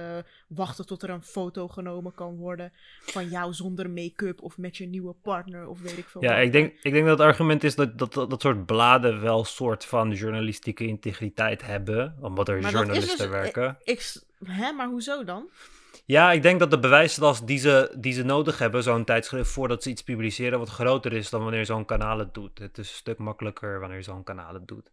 wachten 0.48 0.86
tot 0.86 1.02
er 1.02 1.10
een 1.10 1.22
foto 1.22 1.68
genomen 1.68 2.14
kan 2.14 2.36
worden 2.36 2.72
van 3.00 3.28
jou 3.28 3.52
zonder 3.52 3.90
make-up 3.90 4.42
of 4.42 4.58
met 4.58 4.76
je 4.76 4.86
nieuwe 4.86 5.14
partner 5.22 5.66
of 5.66 5.80
weet 5.80 5.98
ik 5.98 6.08
veel. 6.08 6.22
Ja, 6.22 6.36
ik 6.36 6.52
denk, 6.52 6.72
ik 6.82 6.92
denk 6.92 7.06
dat 7.06 7.18
het 7.18 7.26
argument 7.26 7.64
is 7.64 7.74
dat 7.74 7.98
dat, 7.98 8.12
dat, 8.12 8.30
dat 8.30 8.40
soort 8.40 8.66
bladen 8.66 9.20
wel 9.20 9.38
een 9.38 9.44
soort 9.44 9.84
van 9.84 10.12
journalistieke 10.12 10.86
integriteit 10.86 11.62
hebben, 11.62 12.16
omdat 12.20 12.48
er 12.48 12.60
maar 12.60 12.72
journalisten 12.72 13.16
dus, 13.18 13.26
werken. 13.26 13.78
Ik, 13.82 14.14
hè, 14.44 14.72
maar 14.72 14.88
hoezo 14.88 15.24
dan? 15.24 15.48
Ja, 16.04 16.32
ik 16.32 16.42
denk 16.42 16.58
dat 16.58 16.70
de 16.70 16.78
bewijslast 16.78 17.46
die 17.46 17.58
ze, 17.58 17.94
die 17.98 18.12
ze 18.12 18.22
nodig 18.24 18.58
hebben, 18.58 18.82
zo'n 18.82 19.04
tijdschrift, 19.04 19.50
voordat 19.50 19.82
ze 19.82 19.90
iets 19.90 20.02
publiceren, 20.02 20.58
wat 20.58 20.68
groter 20.68 21.12
is 21.12 21.30
dan 21.30 21.42
wanneer 21.42 21.66
zo'n 21.66 21.84
kanaal 21.84 22.18
het 22.18 22.34
doet. 22.34 22.58
Het 22.58 22.78
is 22.78 22.88
een 22.88 22.94
stuk 22.94 23.18
makkelijker 23.18 23.80
wanneer 23.80 24.02
zo'n 24.02 24.24
kanaal 24.24 24.54
het 24.54 24.68
doet. 24.68 24.90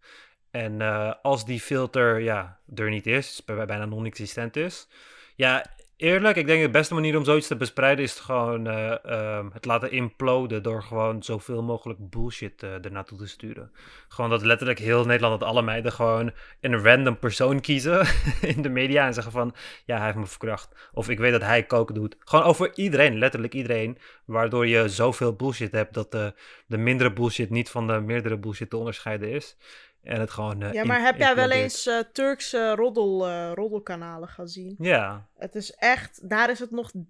En 0.52 0.80
uh, 0.80 1.14
als 1.22 1.45
die 1.45 1.60
filter 1.60 2.20
ja, 2.20 2.60
er 2.76 2.89
niet 2.89 3.08
is, 3.08 3.41
bijna 3.45 3.86
non-existent 3.86 4.56
is, 4.56 4.88
ja, 5.36 5.66
eerlijk, 6.00 6.38
ik 6.38 6.47
denk 6.47 6.62
de 6.62 6.70
beste 6.70 6.93
manier 6.93 7.18
om 7.18 7.24
zoiets 7.24 7.47
te 7.47 7.56
bespreiden 7.56 8.04
is 8.04 8.20
gewoon 8.20 8.68
uh, 8.68 8.95
uh, 9.06 9.45
het 9.54 9.66
laten 9.66 9.91
imploden 9.91 10.64
door 10.64 10.84
gewoon 10.84 11.24
zoveel 11.24 11.64
mogelijk 11.64 12.10
bullshit 12.10 12.64
uh, 12.64 12.86
er 12.86 12.91
naartoe 12.91 13.18
te 13.18 13.28
sturen. 13.28 13.72
Gewoon 14.08 14.30
dat 14.30 14.41
letterlijk 14.41 14.80
heel 14.80 15.06
Nederland, 15.06 15.39
dat 15.39 15.50
alle 15.50 15.62
meiden 15.62 15.91
gewoon 15.91 16.32
een 16.62 16.84
random 16.84 17.20
persoon 17.20 17.62
kiezen 17.62 18.08
in 18.56 18.62
de 18.62 18.70
media 18.70 19.06
en 19.06 19.14
zeggen 19.14 19.32
van, 19.32 19.56
ja, 19.86 19.95
hij 19.95 20.06
heeft 20.06 20.18
me 20.18 20.26
verkracht. 20.26 20.89
Of 20.93 21.10
ik 21.10 21.20
weet 21.20 21.32
dat 21.32 21.41
hij 21.41 21.64
koken 21.64 21.95
doet. 21.95 22.16
Gewoon 22.20 22.45
over 22.45 22.72
iedereen, 22.76 23.18
letterlijk 23.18 23.54
iedereen, 23.54 23.97
waardoor 24.26 24.68
je 24.68 24.89
zoveel 24.89 25.34
bullshit 25.34 25.72
hebt 25.72 25.93
dat 25.93 26.12
de 26.12 26.78
mindere 26.78 27.14
bullshit 27.14 27.50
niet 27.50 27.70
van 27.70 27.88
de 27.88 28.00
meerdere 28.00 28.38
bullshit 28.38 28.70
te 28.70 28.78
onderscheiden 28.78 29.30
is. 29.30 29.58
En 30.04 30.20
het 30.20 30.30
gewoon. 30.30 30.64
Uh, 30.64 30.74
ja, 30.74 30.86
maar 30.86 31.02
heb 31.02 31.18
jij 31.18 31.36
wel 31.36 31.52
eens 31.52 31.88
uh, 31.88 32.00
Turkse 32.14 32.76
roddel, 32.76 33.28
uh, 33.28 33.52
roddelkanalen 33.54 34.30
gezien? 34.30 34.76
Ja. 34.80 35.28
Het 35.38 35.56
is 35.56 35.72
echt. 35.72 36.30
Daar 36.30 36.50
is 36.50 36.60
het 36.60 36.72
nog 36.72 36.91
10.000 36.93 37.02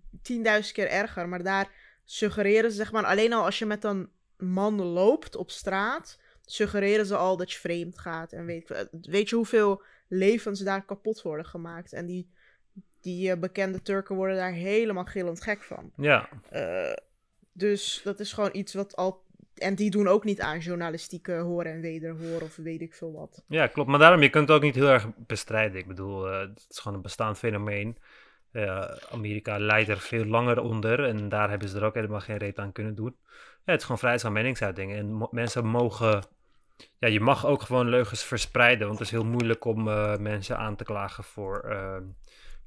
keer 0.72 0.90
erger. 0.90 1.30
Maar 1.30 1.44
daar 1.44 1.72
suggereren 2.06 2.72
ze, 2.72 2.78
zeg 2.78 2.92
maar, 2.92 3.06
alleen 3.06 3.34
al 3.34 3.46
als 3.46 3.60
je 3.60 3.66
met 3.66 3.84
een 3.84 4.10
man 4.38 4.82
loopt 4.82 5.36
op 5.36 5.52
straat. 5.52 6.20
Suggereren 6.46 7.06
ze 7.06 7.16
al 7.16 7.38
dat 7.38 7.52
je 7.52 7.60
vreemd 7.60 8.00
gaat. 8.00 8.32
En 8.32 8.46
weet, 8.46 8.88
weet 9.02 9.30
je 9.30 9.36
hoeveel 9.36 9.82
levens 10.08 10.60
daar 10.60 10.86
kapot 10.86 11.22
worden 11.22 11.46
gemaakt? 11.46 11.94
En 11.94 12.06
die, 12.06 12.30
die 13.02 13.38
bekende 13.38 13.82
Turken 13.82 14.16
worden 14.16 14.36
daar 14.36 14.52
helemaal 14.52 15.06
gillend 15.06 15.42
gek 15.42 15.64
van. 15.64 15.92
Ja. 15.96 16.30
dus 17.52 18.02
dat 18.04 18.20
is 18.20 18.34
gewoon 18.34 18.50
iets 18.54 18.74
wat 18.74 18.96
al 18.96 19.24
en 19.60 19.76
die 19.76 19.92
doen 19.92 20.08
ook 20.08 20.24
niet 20.24 20.42
aan 20.42 20.60
journalistieke 20.60 21.34
horen 21.34 21.72
en 21.72 21.82
wederhoor 21.82 22.42
of 22.42 22.56
weet 22.56 22.82
ik 22.82 22.94
veel 22.94 23.12
wat. 23.12 23.44
Ja, 23.48 23.68
klopt. 23.68 23.90
Maar 23.90 24.00
daarom, 24.00 24.22
je 24.22 24.30
kunt 24.30 24.48
het 24.48 24.58
ook 24.58 24.64
niet 24.64 24.76
heel 24.76 24.90
erg 24.90 25.08
bestrijden. 25.18 25.80
Ik 25.80 25.88
bedoel, 25.88 26.32
uh, 26.32 26.40
het 26.40 26.66
is 26.70 26.80
gewoon 26.80 26.98
een 26.98 27.04
bestaand 27.04 27.38
fenomeen. 27.38 27.98
Uh, 28.52 28.82
Amerika 29.12 29.60
leidt 29.60 29.90
er 29.90 30.00
veel 30.00 30.26
langer 30.26 30.62
onder 30.62 31.04
en 31.04 31.30
daar 31.30 31.50
hebben 31.50 31.70
ze 31.70 31.78
er 31.78 31.84
ook 31.84 31.94
helemaal 31.94 32.20
geen 32.20 32.38
reet 32.38 32.60
aan 32.60 32.72
kunnen 32.72 32.96
doen. 32.96 33.16
Ja, 33.66 33.72
het 33.72 33.80
is 33.80 33.84
gewoon 33.84 33.98
vrijheid 33.98 34.24
van 34.24 34.34
meningsuiting. 34.34 34.94
En 34.94 35.28
mensen 35.32 35.66
mogen... 35.66 36.24
Ja, 36.98 37.08
je 37.08 37.20
mag 37.20 37.46
ook 37.46 37.62
gewoon 37.62 37.90
leugens 37.90 38.24
verspreiden, 38.24 38.88
want 38.88 39.00
het 39.00 39.08
is 39.08 39.14
heel 39.14 39.26
moeilijk 39.26 39.66
om 39.66 39.84
mensen 40.22 40.58
aan 40.58 40.76
te 40.76 40.84
klagen 40.84 41.24
voor 41.24 41.60
ehm, 41.60 42.04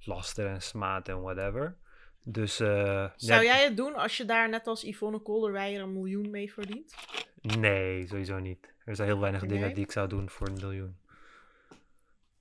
laster 0.00 0.46
en 0.46 0.62
smaad 0.62 1.08
en 1.08 1.20
whatever. 1.20 1.76
Dus, 2.24 2.60
uh, 2.60 3.10
Zou 3.16 3.44
jij 3.44 3.64
het 3.64 3.76
doen 3.76 3.94
als 3.94 4.16
je 4.16 4.24
daar 4.24 4.48
net 4.48 4.66
als 4.66 4.82
Yvonne 4.82 5.18
Kolderweijer 5.18 5.82
een 5.82 5.92
miljoen 5.92 6.30
mee 6.30 6.52
verdient? 6.52 6.94
Nee, 7.40 8.06
sowieso 8.06 8.38
niet. 8.38 8.74
Er 8.84 8.96
zijn 8.96 9.08
heel 9.08 9.20
weinig 9.20 9.46
dingen 9.46 9.74
die 9.74 9.84
ik 9.84 9.92
zou 9.92 10.08
doen 10.08 10.30
voor 10.30 10.46
een 10.46 10.54
miljoen. 10.60 10.96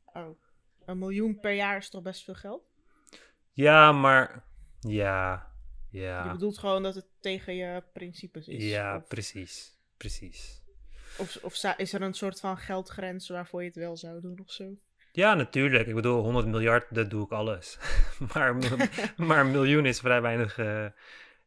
Oh, 0.05 0.37
een 0.85 0.97
miljoen 0.97 1.39
per 1.39 1.53
jaar 1.53 1.77
is 1.77 1.89
toch 1.89 2.01
best 2.01 2.23
veel 2.23 2.35
geld? 2.35 2.63
Ja, 3.51 3.91
maar 3.91 4.43
ja, 4.79 5.51
ja. 5.89 6.23
Je 6.25 6.31
bedoelt 6.31 6.57
gewoon 6.57 6.83
dat 6.83 6.95
het 6.95 7.07
tegen 7.19 7.55
je 7.55 7.83
principes 7.93 8.47
is? 8.47 8.63
Ja, 8.63 8.99
precies, 8.99 9.77
precies. 9.97 10.61
Of, 11.17 11.37
of 11.41 11.63
is 11.77 11.93
er 11.93 12.01
een 12.01 12.13
soort 12.13 12.39
van 12.39 12.57
geldgrens 12.57 13.29
waarvoor 13.29 13.61
je 13.61 13.67
het 13.67 13.77
wel 13.77 13.97
zou 13.97 14.21
doen 14.21 14.39
of 14.39 14.51
zo? 14.51 14.75
Ja, 15.11 15.33
natuurlijk. 15.33 15.87
Ik 15.87 15.95
bedoel, 15.95 16.23
100 16.23 16.47
miljard, 16.47 16.85
dat 16.89 17.09
doe 17.09 17.25
ik 17.25 17.31
alles. 17.31 17.77
maar, 18.33 18.55
maar 19.27 19.39
een 19.39 19.51
miljoen 19.51 19.85
is 19.85 19.99
vrij 19.99 20.21
weinig. 20.21 20.57
Uh, 20.57 20.83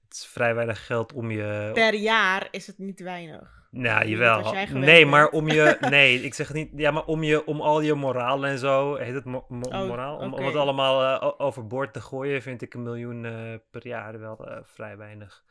het 0.04 0.14
is 0.22 0.26
vrij 0.26 0.54
weinig 0.54 0.86
geld 0.86 1.12
om 1.12 1.30
je. 1.30 1.70
Per 1.72 1.94
jaar 1.94 2.48
is 2.50 2.66
het 2.66 2.78
niet 2.78 3.00
weinig. 3.00 3.62
Nou, 3.70 4.06
jawel. 4.06 4.54
Nee, 4.72 5.06
maar 5.06 5.28
om 5.28 5.48
je. 5.48 5.76
Nee, 5.90 6.22
ik 6.22 6.34
zeg 6.34 6.48
het 6.48 6.56
niet. 6.56 6.70
Ja, 6.76 6.90
maar 6.90 7.04
om 7.04 7.22
je, 7.22 7.46
om 7.46 7.60
al 7.60 7.80
je 7.80 7.94
moraal 7.94 8.46
en 8.46 8.58
zo. 8.58 8.94
Heet 8.94 9.14
het 9.14 9.24
mo 9.24 9.44
mo 9.48 9.68
oh, 9.68 9.88
moraal? 9.88 10.16
Om, 10.16 10.34
om, 10.34 10.44
het 10.44 10.54
allemaal 10.54 11.02
uh, 11.02 11.30
overboord 11.38 11.92
te 11.92 12.00
gooien, 12.00 12.42
vind 12.42 12.62
ik 12.62 12.74
een 12.74 12.82
miljoen 12.82 13.24
uh, 13.24 13.54
per 13.70 13.86
jaar 13.86 14.20
wel 14.20 14.62
vrij 14.62 14.96
weinig. 14.96 15.42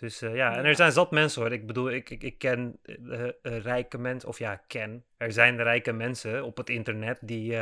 Dus 0.00 0.22
uh, 0.22 0.34
ja, 0.34 0.56
en 0.56 0.64
er 0.64 0.74
zijn 0.74 0.92
zat 0.92 1.10
mensen 1.10 1.42
hoor. 1.42 1.52
Ik 1.52 1.66
bedoel, 1.66 1.90
ik, 1.90 2.10
ik, 2.10 2.22
ik 2.22 2.38
ken 2.38 2.78
uh, 2.82 3.28
rijke 3.42 3.98
mensen, 3.98 4.28
of 4.28 4.38
ja, 4.38 4.62
ken. 4.66 5.04
Er 5.16 5.32
zijn 5.32 5.62
rijke 5.62 5.92
mensen 5.92 6.44
op 6.44 6.56
het 6.56 6.68
internet 6.68 7.18
die 7.22 7.58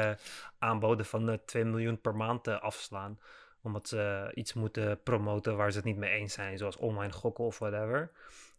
aanboden 0.59 1.07
van 1.07 1.41
2 1.45 1.64
miljoen 1.64 2.01
per 2.01 2.16
maand 2.16 2.49
afslaan. 2.49 3.18
Omdat 3.62 3.89
ze 3.89 4.30
iets 4.35 4.53
moeten 4.53 5.03
promoten 5.03 5.57
waar 5.57 5.70
ze 5.70 5.76
het 5.76 5.87
niet 5.87 5.97
mee 5.97 6.11
eens 6.11 6.32
zijn, 6.32 6.59
zoals 6.59 6.76
online 6.76 7.12
gokken 7.12 7.45
of 7.45 7.59
whatever. 7.59 8.11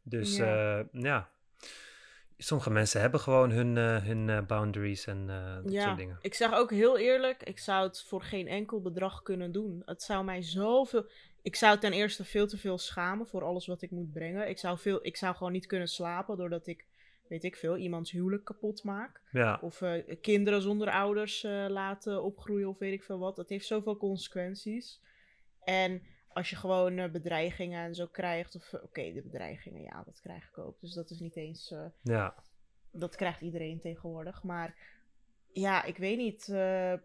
Dus 0.03 0.37
ja, 0.37 0.83
ja. 0.91 1.29
Sommige 2.37 2.69
mensen 2.69 3.01
hebben 3.01 3.19
gewoon 3.19 3.51
hun, 3.51 3.75
hun 3.77 4.45
boundaries 4.45 5.05
en 5.05 5.27
dat 5.63 5.73
ja, 5.73 5.83
soort 5.83 5.97
dingen. 5.97 6.17
Ik 6.21 6.33
zeg 6.33 6.53
ook 6.53 6.71
heel 6.71 6.97
eerlijk, 6.97 7.43
ik 7.43 7.59
zou 7.59 7.87
het 7.87 8.03
voor 8.07 8.21
geen 8.21 8.47
enkel 8.47 8.81
bedrag 8.81 9.21
kunnen 9.21 9.51
doen. 9.51 9.81
Het 9.85 10.03
zou 10.03 10.25
mij 10.25 10.41
zoveel 10.41 11.05
ik 11.45 11.55
zou 11.55 11.79
ten 11.79 11.93
eerste 11.93 12.23
veel 12.23 12.47
te 12.47 12.57
veel 12.57 12.77
schamen 12.77 13.27
voor 13.27 13.43
alles 13.43 13.67
wat 13.67 13.81
ik 13.81 13.91
moet 13.91 14.11
brengen. 14.11 14.49
Ik 14.49 14.57
zou, 14.57 14.77
veel, 14.77 14.99
ik 15.05 15.17
zou 15.17 15.35
gewoon 15.35 15.51
niet 15.51 15.65
kunnen 15.65 15.87
slapen 15.87 16.37
doordat 16.37 16.67
ik, 16.67 16.85
weet 17.27 17.43
ik 17.43 17.55
veel, 17.55 17.77
iemands 17.77 18.11
huwelijk 18.11 18.43
kapot 18.43 18.83
maak. 18.83 19.21
Ja. 19.31 19.59
Of 19.61 19.83
kinderen 20.21 20.61
zonder 20.61 20.89
ouders 20.89 21.43
laten 21.67 22.23
opgroeien 22.23 22.67
of 22.67 22.77
weet 22.77 22.93
ik 22.93 23.03
veel 23.03 23.19
wat. 23.19 23.35
Dat 23.35 23.49
heeft 23.49 23.65
zoveel 23.65 23.97
consequenties. 23.97 25.01
En 25.63 26.01
als 26.35 26.49
je 26.49 26.55
gewoon 26.55 26.97
uh, 26.97 27.09
bedreigingen 27.09 27.83
en 27.83 27.95
zo 27.95 28.07
krijgt, 28.07 28.55
of 28.55 28.73
oké, 28.73 29.13
de 29.13 29.21
bedreigingen, 29.21 29.81
ja, 29.81 30.03
dat 30.05 30.19
krijg 30.21 30.47
ik 30.49 30.57
ook. 30.57 30.79
Dus 30.79 30.93
dat 30.93 31.09
is 31.09 31.19
niet 31.19 31.35
eens. 31.35 31.73
ja. 32.01 32.35
Dat 32.91 33.15
krijgt 33.15 33.41
iedereen 33.41 33.79
tegenwoordig. 33.79 34.43
Maar 34.43 34.75
ja, 35.53 35.83
ik 35.83 35.97
weet 35.97 36.17
niet. 36.17 36.39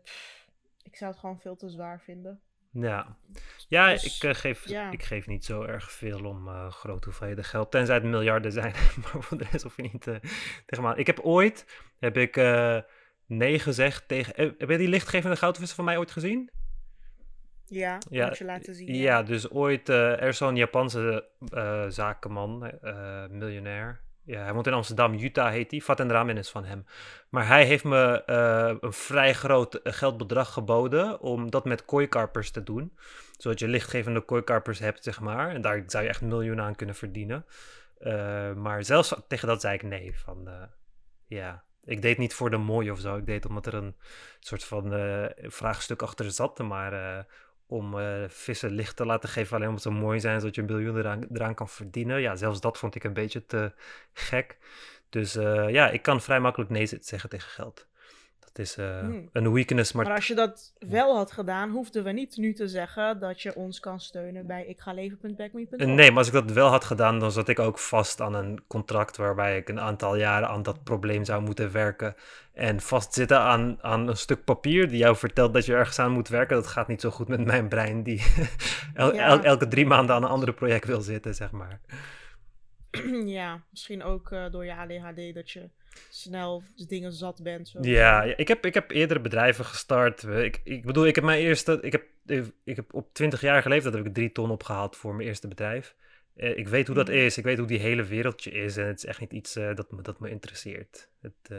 Pff, 0.04 0.48
ik 0.82 0.96
zou 0.96 1.10
het 1.10 1.20
gewoon 1.20 1.40
veel 1.40 1.56
te 1.56 1.70
zwaar 1.70 2.00
vinden. 2.00 2.40
Ja, 2.72 3.16
ja 3.68 3.90
dus, 3.90 4.16
ik, 4.16 4.22
uh, 4.22 4.34
geef, 4.34 4.66
ik 4.90 5.02
geef 5.02 5.26
niet 5.26 5.44
zo 5.44 5.62
erg 5.62 5.92
veel 5.92 6.24
om 6.24 6.48
uh, 6.48 6.70
grote 6.70 7.04
hoeveelheden 7.04 7.44
geld. 7.44 7.70
Tenzij 7.70 7.94
het 7.94 8.04
miljarden 8.04 8.52
zijn. 8.52 8.72
maar 9.02 9.22
voor 9.22 9.38
de 9.38 9.46
rest 9.50 9.62
hoef 9.62 9.76
je 9.76 9.82
niet 9.82 10.06
uh, 10.06 10.16
tegen 10.66 10.84
me 10.84 10.94
Ik 10.94 11.06
heb 11.06 11.20
ooit, 11.20 11.84
heb 11.98 12.16
ik 12.16 12.36
nee 13.26 13.58
gezegd 13.58 14.08
tegen... 14.08 14.54
heb 14.58 14.70
je 14.70 14.78
die 14.78 14.88
lichtgevende 14.88 15.36
goudvissen 15.36 15.76
van 15.76 15.84
mij 15.84 15.98
ooit 15.98 16.10
gezien? 16.10 16.50
Ja, 17.70 17.98
ja 18.10 18.26
moet 18.26 18.38
je 18.38 18.44
laten 18.44 18.74
zien. 18.74 18.94
Ja, 18.94 19.02
ja 19.02 19.22
dus 19.22 19.50
ooit, 19.50 19.88
er 19.88 20.22
is 20.22 20.36
zo'n 20.36 20.56
Japanse 20.56 21.24
zakenman, 21.88 22.72
miljonair. 23.30 24.00
Ja, 24.24 24.42
hij 24.42 24.52
woont 24.52 24.66
in 24.66 24.72
Amsterdam, 24.72 25.14
Utah 25.14 25.50
heet 25.50 25.70
hij. 25.70 25.80
Fat 25.80 26.00
en 26.00 26.10
Ramen 26.10 26.36
is 26.36 26.50
van 26.50 26.64
hem. 26.64 26.84
Maar 27.28 27.46
hij 27.46 27.64
heeft 27.64 27.84
me 27.84 28.22
een 28.80 28.92
vrij 28.92 29.34
groot 29.34 29.74
eh, 29.74 29.92
geldbedrag 29.92 30.52
geboden 30.52 31.20
om 31.20 31.50
dat 31.50 31.64
met 31.64 31.84
kooikarpers 31.84 32.50
te 32.50 32.62
doen. 32.62 32.96
Zodat 33.36 33.58
je 33.58 33.68
lichtgevende 33.68 34.20
kooikarpers 34.20 34.78
hebt, 34.78 35.04
zeg 35.04 35.20
maar. 35.20 35.50
En 35.50 35.60
daar 35.60 35.82
zou 35.86 36.02
je 36.02 36.08
echt 36.08 36.20
miljoenen 36.20 36.64
aan 36.64 36.74
kunnen 36.74 36.94
verdienen. 36.94 37.44
Maar 38.56 38.84
zelfs 38.84 39.14
tegen 39.28 39.48
dat 39.48 39.60
zei 39.60 39.74
ik 39.74 39.82
nee. 39.82 40.18
Van, 40.18 40.48
ja, 41.26 41.64
ik 41.84 42.02
deed 42.02 42.18
niet 42.18 42.34
voor 42.34 42.50
de 42.50 42.56
mooi 42.56 42.90
of 42.90 42.98
zo. 42.98 43.16
Ik 43.16 43.26
deed 43.26 43.46
omdat 43.46 43.66
er 43.66 43.74
een 43.74 43.96
soort 44.40 44.64
van 44.64 44.92
vraagstuk 45.36 46.02
achter 46.02 46.30
zat. 46.30 46.58
Maar 46.58 47.26
om 47.70 47.98
uh, 47.98 48.24
vissen 48.28 48.70
licht 48.70 48.96
te 48.96 49.06
laten 49.06 49.28
geven 49.28 49.56
alleen 49.56 49.68
omdat 49.68 49.82
ze 49.82 49.90
mooi 49.90 50.20
zijn, 50.20 50.40
zodat 50.40 50.54
je 50.54 50.60
een 50.60 50.66
biljoen 50.66 50.98
eraan, 50.98 51.26
eraan 51.32 51.54
kan 51.54 51.68
verdienen. 51.68 52.20
Ja, 52.20 52.36
zelfs 52.36 52.60
dat 52.60 52.78
vond 52.78 52.94
ik 52.94 53.04
een 53.04 53.12
beetje 53.12 53.46
te 53.46 53.72
gek. 54.12 54.58
Dus 55.08 55.32
ja, 55.68 55.90
ik 55.90 56.02
kan 56.02 56.20
vrij 56.20 56.40
makkelijk 56.40 56.70
nee 56.70 56.86
zeggen 57.00 57.30
tegen 57.30 57.50
geld. 57.50 57.88
Dat 58.52 58.66
is 58.66 58.78
uh, 58.78 58.98
een 59.32 59.52
weakness. 59.52 59.92
Maar... 59.92 60.04
maar 60.04 60.14
als 60.14 60.26
je 60.26 60.34
dat 60.34 60.72
wel 60.78 61.16
had 61.16 61.32
gedaan, 61.32 61.70
hoefden 61.70 62.04
we 62.04 62.10
niet 62.10 62.36
nu 62.36 62.52
te 62.52 62.68
zeggen 62.68 63.20
dat 63.20 63.42
je 63.42 63.54
ons 63.54 63.80
kan 63.80 64.00
steunen 64.00 64.46
bij 64.46 64.64
ik 64.66 64.80
ga 64.80 64.92
leven.backme.com. 64.92 65.94
Nee, 65.94 66.08
maar 66.08 66.18
als 66.18 66.26
ik 66.26 66.32
dat 66.32 66.52
wel 66.52 66.68
had 66.68 66.84
gedaan, 66.84 67.18
dan 67.18 67.32
zat 67.32 67.48
ik 67.48 67.58
ook 67.58 67.78
vast 67.78 68.20
aan 68.20 68.34
een 68.34 68.60
contract 68.66 69.16
waarbij 69.16 69.56
ik 69.56 69.68
een 69.68 69.80
aantal 69.80 70.16
jaren 70.16 70.48
aan 70.48 70.62
dat 70.62 70.84
probleem 70.84 71.24
zou 71.24 71.42
moeten 71.42 71.72
werken. 71.72 72.14
En 72.52 72.80
vastzitten 72.80 73.38
aan, 73.38 73.78
aan 73.80 74.08
een 74.08 74.16
stuk 74.16 74.44
papier 74.44 74.88
die 74.88 74.98
jou 74.98 75.16
vertelt 75.16 75.54
dat 75.54 75.66
je 75.66 75.74
ergens 75.74 75.98
aan 75.98 76.12
moet 76.12 76.28
werken, 76.28 76.56
dat 76.56 76.66
gaat 76.66 76.88
niet 76.88 77.00
zo 77.00 77.10
goed 77.10 77.28
met 77.28 77.44
mijn 77.44 77.68
brein 77.68 78.02
die 78.02 78.22
elke 79.42 79.68
drie 79.68 79.86
maanden 79.86 80.14
aan 80.14 80.22
een 80.22 80.28
ander 80.28 80.54
project 80.54 80.86
wil 80.86 81.00
zitten, 81.00 81.34
zeg 81.34 81.50
maar. 81.50 81.80
ja, 83.26 83.64
misschien 83.70 84.02
ook 84.02 84.30
uh, 84.30 84.50
door 84.50 84.64
je 84.64 84.74
ADHD 84.74 85.34
dat 85.34 85.50
je 85.50 85.68
snel 86.10 86.62
dingen 86.88 87.12
zat 87.12 87.42
bent. 87.42 87.68
Zo. 87.68 87.78
Ja, 87.82 88.22
ik 88.22 88.48
heb, 88.48 88.66
ik 88.66 88.74
heb 88.74 88.90
eerdere 88.90 89.20
bedrijven 89.20 89.64
gestart. 89.64 90.22
Ik, 90.22 90.60
ik 90.64 90.84
bedoel, 90.84 91.06
ik 91.06 91.14
heb 91.14 91.24
mijn 91.24 91.40
eerste. 91.40 91.78
Ik 91.80 91.92
heb, 91.92 92.04
ik 92.64 92.76
heb 92.76 92.94
op 92.94 93.14
20 93.14 93.40
jaar 93.40 93.62
geleefd, 93.62 93.84
dat 93.84 93.94
heb 93.94 94.06
ik 94.06 94.14
drie 94.14 94.32
ton 94.32 94.50
opgehaald 94.50 94.96
voor 94.96 95.14
mijn 95.14 95.28
eerste 95.28 95.48
bedrijf. 95.48 95.94
Eh, 96.36 96.58
ik 96.58 96.68
weet 96.68 96.86
hoe 96.86 96.96
dat 96.96 97.08
mhm. 97.08 97.16
is. 97.16 97.38
Ik 97.38 97.44
weet 97.44 97.58
hoe 97.58 97.66
die 97.66 97.78
hele 97.78 98.04
wereldje 98.04 98.50
is. 98.50 98.76
En 98.76 98.86
het 98.86 98.96
is 98.96 99.04
echt 99.04 99.20
niet 99.20 99.32
iets 99.32 99.56
uh, 99.56 99.74
dat, 99.74 99.90
me, 99.90 100.02
dat 100.02 100.20
me 100.20 100.30
interesseert. 100.30 101.10
Het, 101.20 101.58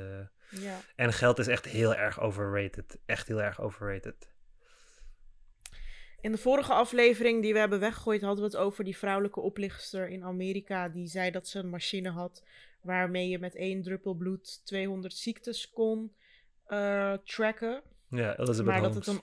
ja. 0.49 0.79
En 0.95 1.13
geld 1.13 1.39
is 1.39 1.47
echt 1.47 1.65
heel 1.65 1.95
erg 1.95 2.19
overrated. 2.19 2.99
Echt 3.05 3.27
heel 3.27 3.41
erg 3.41 3.61
overrated. 3.61 4.30
In 6.21 6.31
de 6.31 6.37
vorige 6.37 6.73
aflevering 6.73 7.41
die 7.41 7.53
we 7.53 7.59
hebben 7.59 7.79
weggegooid, 7.79 8.21
hadden 8.21 8.43
we 8.43 8.51
het 8.51 8.59
over 8.59 8.83
die 8.83 8.97
vrouwelijke 8.97 9.39
oplichter 9.39 10.09
in 10.09 10.23
Amerika. 10.23 10.89
Die 10.89 11.07
zei 11.07 11.31
dat 11.31 11.47
ze 11.47 11.59
een 11.59 11.69
machine 11.69 12.09
had 12.09 12.43
waarmee 12.81 13.29
je 13.29 13.39
met 13.39 13.55
één 13.55 13.81
druppel 13.81 14.13
bloed 14.13 14.65
200 14.65 15.13
ziektes 15.13 15.69
kon 15.69 16.13
uh, 16.67 17.13
tracken. 17.13 17.81
Ja, 18.09 18.37
Elizabeth 18.37 18.65
maar 18.65 18.81
dat 18.81 18.95
het 18.95 19.07
een 19.07 19.21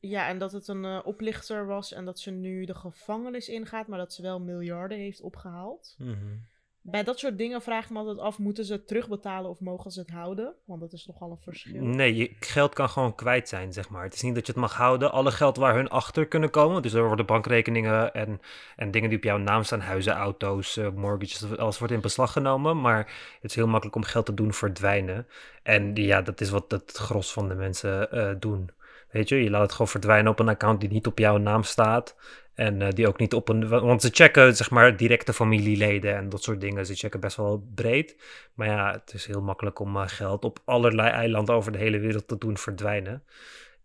ja, 0.00 0.28
en 0.28 0.38
dat 0.38 0.52
het 0.52 0.68
een 0.68 0.84
uh, 0.84 1.00
oplichter 1.04 1.66
was 1.66 1.92
en 1.92 2.04
dat 2.04 2.18
ze 2.18 2.30
nu 2.30 2.64
de 2.64 2.74
gevangenis 2.74 3.48
ingaat, 3.48 3.86
maar 3.86 3.98
dat 3.98 4.12
ze 4.12 4.22
wel 4.22 4.40
miljarden 4.40 4.98
heeft 4.98 5.20
opgehaald. 5.20 5.94
Mm 5.98 6.46
bij 6.82 7.04
dat 7.04 7.18
soort 7.18 7.38
dingen 7.38 7.62
vraag 7.62 7.84
ik 7.84 7.90
me 7.90 7.98
altijd 7.98 8.18
af, 8.18 8.38
moeten 8.38 8.64
ze 8.64 8.72
het 8.72 8.86
terugbetalen 8.86 9.50
of 9.50 9.60
mogen 9.60 9.90
ze 9.90 10.00
het 10.00 10.10
houden? 10.10 10.54
Want 10.64 10.80
dat 10.80 10.92
is 10.92 11.06
nogal 11.06 11.30
een 11.30 11.42
verschil. 11.42 11.82
Nee, 11.82 12.16
je 12.16 12.36
geld 12.40 12.74
kan 12.74 12.88
gewoon 12.88 13.14
kwijt 13.14 13.48
zijn, 13.48 13.72
zeg 13.72 13.88
maar. 13.88 14.02
Het 14.02 14.14
is 14.14 14.22
niet 14.22 14.34
dat 14.34 14.46
je 14.46 14.52
het 14.52 14.60
mag 14.60 14.74
houden. 14.74 15.12
Alle 15.12 15.30
geld 15.30 15.56
waar 15.56 15.74
hun 15.74 15.88
achter 15.88 16.26
kunnen 16.26 16.50
komen, 16.50 16.82
dus 16.82 16.92
er 16.92 17.06
worden 17.06 17.26
bankrekeningen 17.26 18.14
en, 18.14 18.40
en 18.76 18.90
dingen 18.90 19.08
die 19.08 19.18
op 19.18 19.24
jouw 19.24 19.38
naam 19.38 19.62
staan, 19.62 19.80
huizen, 19.80 20.12
auto's, 20.12 20.76
uh, 20.76 20.90
mortgages, 20.90 21.56
alles 21.56 21.78
wordt 21.78 21.94
in 21.94 22.00
beslag 22.00 22.32
genomen. 22.32 22.80
Maar 22.80 22.98
het 23.40 23.50
is 23.50 23.56
heel 23.56 23.66
makkelijk 23.66 23.96
om 23.96 24.02
geld 24.02 24.26
te 24.26 24.34
doen 24.34 24.52
verdwijnen. 24.52 25.26
En 25.62 25.94
ja, 25.94 26.22
dat 26.22 26.40
is 26.40 26.50
wat 26.50 26.70
het 26.70 26.92
gros 26.92 27.32
van 27.32 27.48
de 27.48 27.54
mensen 27.54 28.08
uh, 28.12 28.30
doen. 28.38 28.70
Weet 29.10 29.28
je, 29.28 29.42
je 29.42 29.50
laat 29.50 29.62
het 29.62 29.72
gewoon 29.72 29.88
verdwijnen 29.88 30.32
op 30.32 30.38
een 30.38 30.48
account 30.48 30.80
die 30.80 30.90
niet 30.90 31.06
op 31.06 31.18
jouw 31.18 31.36
naam 31.36 31.62
staat. 31.62 32.16
En 32.58 32.80
uh, 32.80 32.88
die 32.90 33.08
ook 33.08 33.18
niet 33.18 33.34
op 33.34 33.48
een. 33.48 33.68
Want 33.68 34.02
ze 34.02 34.08
checken, 34.12 34.56
zeg 34.56 34.70
maar, 34.70 34.96
directe 34.96 35.32
familieleden 35.32 36.16
en 36.16 36.28
dat 36.28 36.42
soort 36.42 36.60
dingen. 36.60 36.86
Ze 36.86 36.94
checken 36.94 37.20
best 37.20 37.36
wel 37.36 37.68
breed. 37.74 38.16
Maar 38.54 38.66
ja, 38.66 38.92
het 38.92 39.12
is 39.14 39.26
heel 39.26 39.42
makkelijk 39.42 39.78
om 39.78 39.96
uh, 39.96 40.02
geld 40.06 40.44
op 40.44 40.58
allerlei 40.64 41.08
eilanden 41.08 41.54
over 41.54 41.72
de 41.72 41.78
hele 41.78 41.98
wereld 41.98 42.28
te 42.28 42.38
doen 42.38 42.58
verdwijnen. 42.58 43.22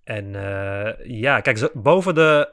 En 0.04 0.26
uh, 0.26 0.90
ja, 1.06 1.42
kijk, 1.42 1.70
boven 1.74 2.16
de 2.16 2.50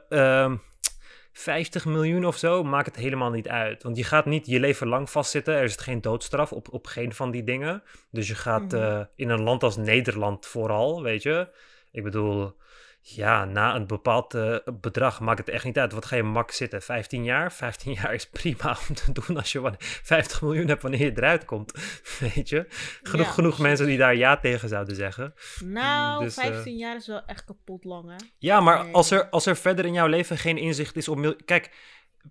50 1.31 1.83
ehm, 1.83 1.93
miljoen 1.93 2.25
of 2.25 2.37
zo 2.37 2.63
maakt 2.63 2.85
het 2.85 2.95
helemaal 2.95 3.31
niet 3.31 3.49
uit. 3.49 3.83
Want 3.83 3.97
je 3.97 4.03
gaat 4.03 4.25
niet 4.25 4.45
je 4.45 4.59
leven 4.59 4.87
lang 4.87 5.09
vastzitten. 5.09 5.53
Er 5.53 5.63
is 5.63 5.75
geen 5.75 6.01
doodstraf 6.01 6.51
op, 6.51 6.73
op 6.73 6.87
geen 6.87 7.13
van 7.13 7.31
die 7.31 7.43
dingen. 7.43 7.83
Dus 8.11 8.27
je 8.27 8.35
gaat 8.35 8.71
mm 8.71 9.07
in 9.15 9.29
een 9.29 9.43
land 9.43 9.63
als 9.63 9.77
Nederland 9.77 10.45
vooral, 10.45 11.03
weet 11.03 11.23
je. 11.23 11.47
Ik 11.91 12.03
bedoel, 12.03 12.55
ja, 13.03 13.45
na 13.45 13.75
een 13.75 13.87
bepaald 13.87 14.35
uh, 14.35 14.57
bedrag 14.81 15.19
maakt 15.19 15.37
het 15.37 15.49
echt 15.49 15.63
niet 15.63 15.79
uit. 15.79 15.91
Wat 15.91 16.05
ga 16.05 16.15
je 16.15 16.23
mak 16.23 16.51
zitten? 16.51 16.81
15 16.81 17.23
jaar? 17.23 17.51
15 17.63 17.93
jaar 17.93 18.13
is 18.13 18.29
prima 18.29 18.77
om 18.89 18.95
te 18.95 19.11
doen 19.11 19.37
als 19.37 19.51
je 19.51 19.73
50 19.77 20.41
miljoen 20.41 20.67
hebt 20.67 20.81
wanneer 20.81 21.01
je 21.01 21.11
eruit 21.11 21.45
komt. 21.45 21.71
Weet 22.19 22.49
je? 22.49 22.65
Genoeg, 23.03 23.33
genoeg 23.33 23.59
mensen 23.59 23.85
die 23.85 23.97
daar 23.97 24.15
ja 24.15 24.37
tegen 24.37 24.69
zouden 24.69 24.95
zeggen. 24.95 25.33
Nou, 25.63 26.23
dus, 26.23 26.33
15 26.33 26.73
uh, 26.73 26.79
jaar 26.79 26.95
is 26.95 27.07
wel 27.07 27.25
echt 27.25 27.43
kapot 27.43 27.83
lang, 27.83 28.09
hè? 28.09 28.25
Ja, 28.37 28.59
maar 28.59 28.91
als, 28.91 29.11
er, 29.11 29.29
als 29.29 29.45
er 29.45 29.55
verder 29.55 29.85
in 29.85 29.93
jouw 29.93 30.07
leven 30.07 30.37
geen 30.37 30.57
inzicht 30.57 30.95
is 30.95 31.07
om... 31.07 31.35
Kijk, 31.45 31.71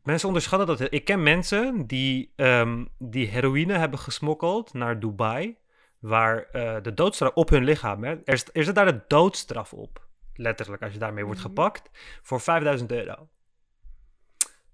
mensen 0.03 0.29
onderschatten 0.29 0.69
dat. 0.69 0.93
Ik 0.93 1.05
ken 1.05 1.23
mensen 1.23 1.87
die, 1.87 2.33
um, 2.37 2.89
die 2.99 3.27
heroïne 3.27 3.79
hebben 3.79 3.99
gesmokkeld 3.99 4.73
naar 4.75 5.01
Dubai... 5.01 5.57
waar 5.99 6.49
uh, 6.53 6.77
de 6.83 6.95
doodstraf 6.95 7.35
op 7.35 7.49
hun 7.49 7.65
lichaam... 7.65 8.05
Hè, 8.05 8.11
er, 8.25 8.43
er 8.53 8.65
zit 8.65 8.75
daar 8.75 8.93
de 8.93 9.01
doodstraf 9.07 9.73
op 9.73 10.09
letterlijk 10.41 10.83
als 10.83 10.93
je 10.93 10.99
daarmee 10.99 11.25
wordt 11.25 11.41
mhm. 11.41 11.49
gepakt, 11.49 11.91
voor 12.23 12.41
5000 12.41 12.93
euro. 12.93 13.29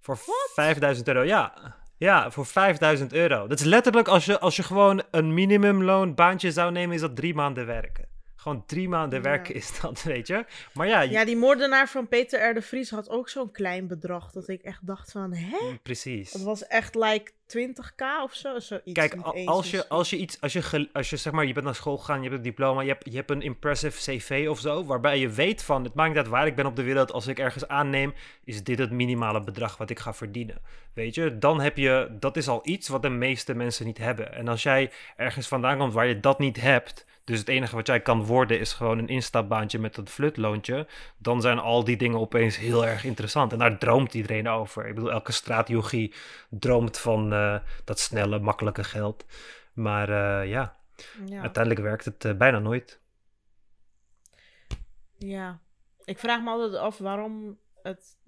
Voor 0.00 0.18
5000 0.54 1.08
euro, 1.08 1.22
ja. 1.22 1.74
Ja, 1.98 2.30
voor 2.30 2.46
5000 2.46 3.12
euro. 3.12 3.46
Dat 3.46 3.58
is 3.60 3.64
letterlijk 3.64 4.08
als 4.08 4.24
je, 4.24 4.38
als 4.38 4.56
je 4.56 4.62
gewoon 4.62 5.02
een 5.10 5.34
minimumloonbaantje 5.34 6.52
zou 6.52 6.72
nemen, 6.72 6.94
is 6.94 7.00
dat 7.00 7.16
drie 7.16 7.34
maanden 7.34 7.66
werken. 7.66 8.08
Gewoon 8.36 8.66
drie 8.66 8.88
maanden 8.88 9.22
werken 9.22 9.54
is 9.54 9.80
dat, 9.80 10.02
weet 10.12 10.26
je. 10.26 10.44
Maar 10.72 10.86
ja... 10.86 11.00
Ja, 11.00 11.24
die 11.24 11.36
moordenaar 11.36 11.88
van 11.88 12.08
Peter 12.08 12.50
R. 12.50 12.54
de 12.54 12.62
Vries 12.62 12.90
had 12.90 13.08
ook 13.08 13.28
zo'n 13.28 13.50
klein 13.50 13.86
bedrag 13.86 14.30
dat 14.30 14.48
ik 14.48 14.62
echt 14.62 14.86
dacht 14.86 15.12
van, 15.12 15.32
hè? 15.32 15.58
Mm, 15.60 15.82
precies. 15.82 16.32
Dat 16.32 16.42
was 16.42 16.66
echt 16.66 16.94
like 16.94 17.32
20k 17.46 18.02
of 18.22 18.34
zo, 18.34 18.58
zoiets. 18.58 18.92
Kijk, 18.92 19.14
als 19.44 19.70
je, 19.70 19.88
als 19.88 20.10
je 20.10 20.16
iets, 20.16 20.40
als 20.40 20.52
je, 20.52 20.88
als 20.92 21.10
je 21.10 21.16
zeg 21.16 21.32
maar, 21.32 21.46
je 21.46 21.52
bent 21.52 21.64
naar 21.64 21.74
school 21.74 21.96
gegaan, 21.96 22.16
je 22.16 22.22
hebt 22.22 22.36
een 22.36 22.42
diploma, 22.42 22.80
je 22.80 22.88
hebt, 22.88 23.04
je 23.10 23.16
hebt 23.16 23.30
een 23.30 23.42
impressive 23.42 24.18
cv 24.18 24.46
of 24.50 24.60
zo, 24.60 24.84
waarbij 24.84 25.18
je 25.18 25.28
weet 25.28 25.62
van, 25.62 25.84
het 25.84 25.94
maakt 25.94 26.08
niet 26.08 26.18
uit 26.18 26.28
waar 26.28 26.46
ik 26.46 26.56
ben 26.56 26.66
op 26.66 26.76
de 26.76 26.82
wereld, 26.82 27.12
als 27.12 27.26
ik 27.26 27.38
ergens 27.38 27.68
aanneem, 27.68 28.14
is 28.44 28.64
dit 28.64 28.78
het 28.78 28.90
minimale 28.90 29.40
bedrag 29.40 29.76
wat 29.76 29.90
ik 29.90 29.98
ga 29.98 30.14
verdienen. 30.14 30.58
Weet 30.92 31.14
je, 31.14 31.38
dan 31.38 31.60
heb 31.60 31.76
je, 31.76 32.16
dat 32.20 32.36
is 32.36 32.48
al 32.48 32.60
iets 32.64 32.88
wat 32.88 33.02
de 33.02 33.08
meeste 33.08 33.54
mensen 33.54 33.86
niet 33.86 33.98
hebben. 33.98 34.32
En 34.32 34.48
als 34.48 34.62
jij 34.62 34.90
ergens 35.16 35.48
vandaan 35.48 35.78
komt 35.78 35.92
waar 35.92 36.06
je 36.06 36.20
dat 36.20 36.38
niet 36.38 36.60
hebt, 36.60 37.04
dus 37.26 37.38
het 37.38 37.48
enige 37.48 37.74
wat 37.74 37.86
jij 37.86 38.00
kan 38.00 38.24
worden 38.24 38.60
is 38.60 38.72
gewoon 38.72 38.98
een 38.98 39.08
instapbaantje 39.08 39.78
met 39.78 39.94
dat 39.94 40.10
flutloontje. 40.10 40.86
Dan 41.18 41.40
zijn 41.40 41.58
al 41.58 41.84
die 41.84 41.96
dingen 41.96 42.20
opeens 42.20 42.56
heel 42.56 42.86
erg 42.86 43.04
interessant. 43.04 43.52
En 43.52 43.58
daar 43.58 43.78
droomt 43.78 44.14
iedereen 44.14 44.48
over. 44.48 44.86
Ik 44.86 44.94
bedoel, 44.94 45.12
elke 45.12 45.32
straatjochie 45.32 46.12
droomt 46.48 46.98
van 46.98 47.32
dat 47.84 47.98
snelle, 47.98 48.38
makkelijke 48.38 48.84
geld. 48.84 49.24
Maar 49.72 50.08
uh, 50.08 50.50
ja. 50.50 50.76
ja, 51.26 51.40
uiteindelijk 51.40 51.84
werkt 51.84 52.04
het 52.04 52.24
uh, 52.24 52.34
bijna 52.34 52.58
nooit. 52.58 53.00
Ja, 55.18 55.60
ik 56.04 56.18
vraag 56.18 56.42
me 56.42 56.50
altijd 56.50 56.74
af 56.74 56.98
waarom 56.98 57.58
het. 57.82 58.18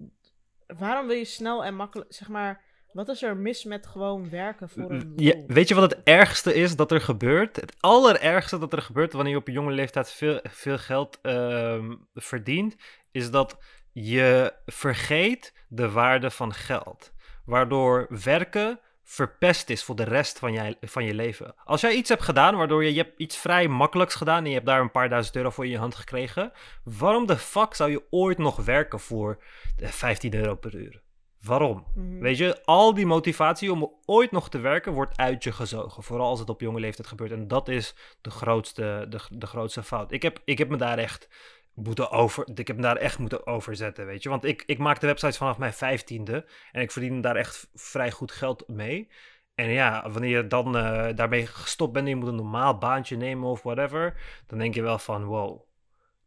Waarom 0.77 1.07
wil 1.07 1.15
je 1.15 1.25
snel 1.25 1.65
en 1.65 1.75
makkelijk, 1.75 2.13
zeg 2.13 2.27
maar 2.27 2.61
wat 2.91 3.09
is 3.09 3.23
er 3.23 3.37
mis 3.37 3.63
met 3.63 3.87
gewoon 3.87 4.29
werken 4.29 4.69
voor 4.69 4.91
een 4.91 5.13
ja, 5.15 5.35
Weet 5.47 5.67
je 5.67 5.75
wat 5.75 5.91
het 5.91 6.03
ergste 6.03 6.53
is 6.53 6.75
dat 6.75 6.91
er 6.91 7.01
gebeurt? 7.01 7.55
Het 7.55 7.75
allerergste 7.79 8.57
dat 8.57 8.73
er 8.73 8.81
gebeurt 8.81 9.13
wanneer 9.13 9.31
je 9.31 9.39
op 9.39 9.47
een 9.47 9.53
jonge 9.53 9.71
leeftijd 9.71 10.11
veel, 10.11 10.39
veel 10.43 10.77
geld 10.77 11.19
uh, 11.21 11.89
verdient, 12.13 12.75
is 13.11 13.31
dat 13.31 13.57
je 13.91 14.53
vergeet 14.65 15.53
de 15.67 15.91
waarde 15.91 16.31
van 16.31 16.53
geld. 16.53 17.11
Waardoor 17.45 18.07
werken 18.23 18.79
verpest 19.11 19.69
is 19.69 19.83
voor 19.83 19.95
de 19.95 20.03
rest 20.03 20.39
van 20.39 20.53
je, 20.53 20.77
van 20.81 21.03
je 21.03 21.13
leven. 21.13 21.53
Als 21.63 21.81
jij 21.81 21.93
iets 21.93 22.09
hebt 22.09 22.23
gedaan 22.23 22.55
waardoor 22.55 22.83
je, 22.83 22.93
je 22.93 23.01
hebt 23.01 23.19
iets 23.19 23.37
vrij 23.37 23.67
makkelijks 23.67 24.15
gedaan 24.15 24.43
en 24.43 24.47
je 24.47 24.53
hebt 24.53 24.65
daar 24.65 24.81
een 24.81 24.91
paar 24.91 25.09
duizend 25.09 25.35
euro 25.35 25.49
voor 25.49 25.65
in 25.65 25.71
je 25.71 25.77
hand 25.77 25.95
gekregen, 25.95 26.51
waarom 26.83 27.25
de 27.25 27.37
fuck 27.37 27.73
zou 27.73 27.91
je 27.91 28.03
ooit 28.09 28.37
nog 28.37 28.55
werken 28.55 28.99
voor 28.99 29.43
15 29.77 30.33
euro 30.33 30.55
per 30.55 30.75
uur? 30.75 31.01
Waarom? 31.41 31.85
Mhm. 31.95 32.19
Weet 32.19 32.37
je, 32.37 32.63
al 32.63 32.93
die 32.93 33.05
motivatie 33.05 33.71
om 33.71 33.93
ooit 34.05 34.31
nog 34.31 34.49
te 34.49 34.59
werken 34.59 34.93
wordt 34.93 35.17
uit 35.17 35.43
je 35.43 35.51
gezogen. 35.51 36.03
Vooral 36.03 36.27
als 36.27 36.39
het 36.39 36.49
op 36.49 36.61
jonge 36.61 36.79
leeftijd 36.79 37.07
gebeurt. 37.07 37.31
En 37.31 37.47
dat 37.47 37.67
is 37.67 37.95
de 38.21 38.29
grootste, 38.29 39.05
de, 39.09 39.19
de 39.29 39.47
grootste 39.47 39.83
fout. 39.83 40.11
Ik 40.11 40.21
heb, 40.21 40.41
ik 40.45 40.57
heb 40.57 40.69
me 40.69 40.77
daar 40.77 40.97
echt 40.97 41.29
moeten 41.83 42.11
over. 42.11 42.47
Ik 42.53 42.67
heb 42.67 42.81
daar 42.81 42.95
echt 42.95 43.19
moeten 43.19 43.47
overzetten, 43.47 44.05
weet 44.05 44.23
je. 44.23 44.29
Want 44.29 44.43
ik, 44.43 44.63
ik 44.65 44.77
maakte 44.77 45.05
websites 45.05 45.37
vanaf 45.37 45.57
mijn 45.57 45.73
vijftiende. 45.73 46.45
En 46.71 46.81
ik 46.81 46.91
verdiende 46.91 47.19
daar 47.21 47.35
echt 47.35 47.69
vrij 47.73 48.11
goed 48.11 48.31
geld 48.31 48.67
mee. 48.67 49.11
En 49.55 49.69
ja, 49.69 50.09
wanneer 50.11 50.37
je 50.37 50.47
dan 50.47 50.75
uh, 50.75 51.07
daarmee 51.15 51.45
gestopt 51.45 51.93
bent 51.93 52.05
en 52.05 52.11
je 52.11 52.17
moet 52.17 52.27
een 52.27 52.35
normaal 52.35 52.77
baantje 52.77 53.17
nemen 53.17 53.49
of 53.49 53.63
whatever. 53.63 54.21
Dan 54.47 54.57
denk 54.59 54.75
je 54.75 54.81
wel 54.81 54.99
van 54.99 55.23
wow, 55.23 55.61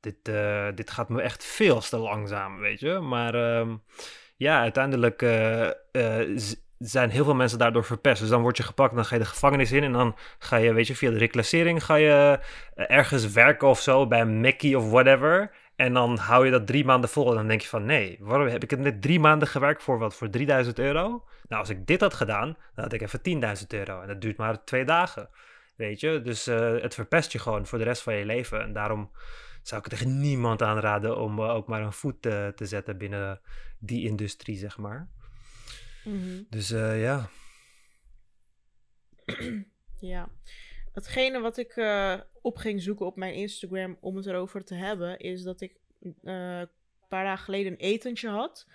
dit, 0.00 0.28
uh, 0.28 0.68
dit 0.74 0.90
gaat 0.90 1.08
me 1.08 1.22
echt 1.22 1.44
veel 1.44 1.80
te 1.80 1.98
langzaam, 1.98 2.58
weet 2.58 2.80
je. 2.80 2.98
Maar. 2.98 3.34
Uh, 3.34 3.74
ja, 4.42 4.60
uiteindelijk 4.60 5.22
uh, 5.22 5.70
zijn 6.82 7.10
heel 7.10 7.24
veel 7.24 7.34
mensen 7.34 7.58
daardoor 7.58 7.84
verpest. 7.84 8.20
Dus 8.20 8.30
dan 8.30 8.42
word 8.42 8.56
je 8.56 8.62
gepakt, 8.62 8.94
dan 8.94 9.04
ga 9.04 9.14
je 9.14 9.20
de 9.20 9.28
gevangenis 9.28 9.72
in 9.72 9.82
en 9.82 9.92
dan 9.92 10.16
ga 10.38 10.56
je, 10.56 10.72
weet 10.72 10.86
je, 10.86 10.96
via 10.96 11.10
de 11.10 11.18
reclassering 11.18 11.84
ga 11.84 11.94
je 11.94 12.38
uh, 12.76 12.84
ergens 12.90 13.32
werken 13.32 13.68
of 13.68 13.80
zo 13.80 14.06
bij 14.06 14.20
een 14.20 14.40
Mackie 14.40 14.78
of 14.78 14.90
whatever. 14.90 15.50
En 15.76 15.92
dan 15.92 16.18
hou 16.18 16.44
je 16.44 16.50
dat 16.50 16.66
drie 16.66 16.84
maanden 16.84 17.10
vol 17.10 17.30
en 17.30 17.36
dan 17.36 17.48
denk 17.48 17.60
je 17.60 17.68
van 17.68 17.84
nee, 17.84 18.18
waarom 18.20 18.48
heb 18.48 18.62
ik 18.62 18.70
het 18.70 18.80
net 18.80 19.02
drie 19.02 19.20
maanden 19.20 19.48
gewerkt 19.48 19.82
voor 19.82 19.98
wat? 19.98 20.14
Voor 20.14 20.30
3000 20.30 20.78
euro? 20.78 21.24
Nou, 21.48 21.60
als 21.60 21.68
ik 21.68 21.86
dit 21.86 22.00
had 22.00 22.14
gedaan, 22.14 22.56
dan 22.74 22.84
had 22.84 22.92
ik 22.92 23.02
even 23.02 23.20
10.000 23.60 23.66
euro 23.68 24.00
en 24.00 24.08
dat 24.08 24.20
duurt 24.20 24.36
maar 24.36 24.64
twee 24.64 24.84
dagen. 24.84 25.28
Weet 25.76 26.00
je? 26.00 26.20
Dus 26.22 26.48
uh, 26.48 26.80
het 26.80 26.94
verpest 26.94 27.32
je 27.32 27.38
gewoon 27.38 27.66
voor 27.66 27.78
de 27.78 27.84
rest 27.84 28.02
van 28.02 28.14
je 28.14 28.24
leven. 28.24 28.62
En 28.62 28.72
daarom 28.72 29.10
zou 29.62 29.82
ik 29.84 29.90
het 29.90 29.98
tegen 29.98 30.20
niemand 30.20 30.62
aanraden 30.62 31.18
om 31.18 31.38
uh, 31.38 31.54
ook 31.54 31.66
maar 31.66 31.82
een 31.82 31.92
voet 31.92 32.22
te 32.22 32.54
zetten 32.56 32.98
binnen 32.98 33.40
die 33.78 34.06
industrie, 34.06 34.56
zeg 34.56 34.78
maar. 34.78 35.08
Mhm. 36.04 36.42
Dus 36.50 36.68
ja. 36.68 37.30
ja. 40.00 40.28
Hetgene 40.92 41.40
wat 41.40 41.56
ik 41.56 41.76
uh, 41.76 42.20
op 42.42 42.56
ging 42.56 42.82
zoeken 42.82 43.06
op 43.06 43.16
mijn 43.16 43.34
Instagram 43.34 43.96
om 44.00 44.16
het 44.16 44.26
erover 44.26 44.64
te 44.64 44.74
hebben, 44.74 45.18
is 45.18 45.42
dat 45.42 45.60
ik 45.60 45.76
uh, 46.00 46.58
een 46.58 46.68
paar 47.08 47.24
dagen 47.24 47.44
geleden 47.44 47.72
een 47.72 47.78
etentje 47.78 48.28
had. 48.28 48.66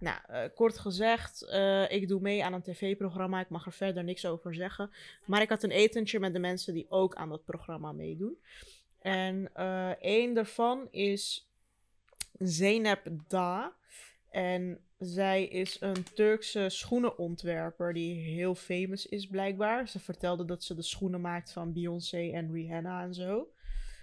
Nou, 0.00 0.18
uh, 0.30 0.40
kort 0.54 0.78
gezegd, 0.78 1.42
ik 1.88 2.08
doe 2.08 2.20
mee 2.20 2.44
aan 2.44 2.52
een 2.52 2.62
tv-programma. 2.62 3.40
Ik 3.40 3.48
mag 3.48 3.66
er 3.66 3.72
verder 3.72 4.04
niks 4.04 4.26
over 4.26 4.54
zeggen. 4.54 4.90
Maar 5.24 5.42
ik 5.42 5.48
had 5.48 5.62
een 5.62 5.70
etentje 5.70 6.20
met 6.20 6.32
de 6.32 6.38
mensen 6.38 6.74
die 6.74 6.90
ook 6.90 7.14
aan 7.14 7.28
dat 7.28 7.44
programma 7.44 7.92
meedoen. 7.92 8.38
En 9.00 9.54
één 10.00 10.34
daarvan 10.34 10.88
is 10.90 11.48
Zeynep 12.38 13.10
Da. 13.28 13.76
En 14.38 14.78
zij 14.98 15.44
is 15.44 15.76
een 15.80 16.04
Turkse 16.14 16.68
schoenenontwerper 16.68 17.92
die 17.92 18.14
heel 18.14 18.54
famous 18.54 19.06
is 19.06 19.26
blijkbaar. 19.26 19.88
Ze 19.88 19.98
vertelde 20.00 20.44
dat 20.44 20.64
ze 20.64 20.74
de 20.74 20.82
schoenen 20.82 21.20
maakt 21.20 21.52
van 21.52 21.72
Beyoncé 21.72 22.30
en 22.30 22.52
Rihanna 22.52 23.02
en 23.02 23.14
zo. 23.14 23.48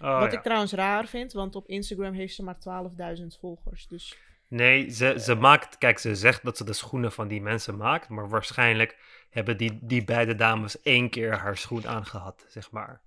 Oh, 0.00 0.20
Wat 0.20 0.32
ja. 0.32 0.38
ik 0.38 0.42
trouwens 0.42 0.72
raar 0.72 1.06
vind, 1.06 1.32
want 1.32 1.56
op 1.56 1.68
Instagram 1.68 2.12
heeft 2.12 2.34
ze 2.34 2.42
maar 2.42 2.56
12.000 3.18 3.26
volgers. 3.40 3.86
Dus 3.88 4.16
Nee, 4.48 4.90
ze, 4.90 5.14
ze 5.18 5.34
maakt, 5.34 5.78
kijk, 5.78 5.98
ze 5.98 6.14
zegt 6.14 6.44
dat 6.44 6.56
ze 6.56 6.64
de 6.64 6.72
schoenen 6.72 7.12
van 7.12 7.28
die 7.28 7.42
mensen 7.42 7.76
maakt, 7.76 8.08
maar 8.08 8.28
waarschijnlijk 8.28 8.96
hebben 9.30 9.56
die, 9.56 9.78
die 9.82 10.04
beide 10.04 10.34
dames 10.34 10.82
één 10.82 11.10
keer 11.10 11.32
haar 11.36 11.56
schoen 11.56 11.86
aangehad, 11.86 12.46
zeg 12.48 12.70
maar. 12.70 13.00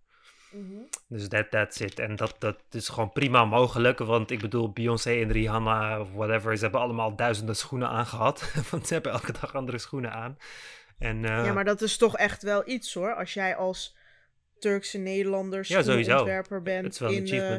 Dus 1.07 1.27
that, 1.27 1.51
that's 1.51 1.79
it. 1.79 1.99
En 1.99 2.15
dat, 2.15 2.35
dat 2.39 2.57
is 2.71 2.87
gewoon 2.87 3.11
prima 3.11 3.45
mogelijk. 3.45 3.99
Want 3.99 4.31
ik 4.31 4.39
bedoel, 4.39 4.71
Beyoncé 4.71 5.11
en 5.11 5.31
Rihanna 5.31 6.01
of 6.01 6.11
whatever, 6.11 6.57
ze 6.57 6.63
hebben 6.63 6.81
allemaal 6.81 7.15
duizenden 7.15 7.55
schoenen 7.55 7.89
aangehad. 7.89 8.51
want 8.71 8.87
ze 8.87 8.93
hebben 8.93 9.11
elke 9.11 9.31
dag 9.31 9.55
andere 9.55 9.77
schoenen 9.77 10.11
aan. 10.11 10.37
En, 10.97 11.17
uh, 11.17 11.45
ja, 11.45 11.53
maar 11.53 11.65
dat 11.65 11.81
is 11.81 11.97
toch 11.97 12.17
echt 12.17 12.43
wel 12.43 12.61
iets 12.65 12.93
hoor. 12.93 13.15
Als 13.15 13.33
jij 13.33 13.55
als 13.55 13.95
Turkse 14.59 14.97
Nederlander 14.97 15.65
ja, 15.67 15.81
schoenenontwerper 15.81 16.61
bent. 16.61 16.83
Het 16.83 16.93
is 16.93 16.99
wel 16.99 17.11
een 17.11 17.27
in. 17.27 17.33
Uh, 17.33 17.55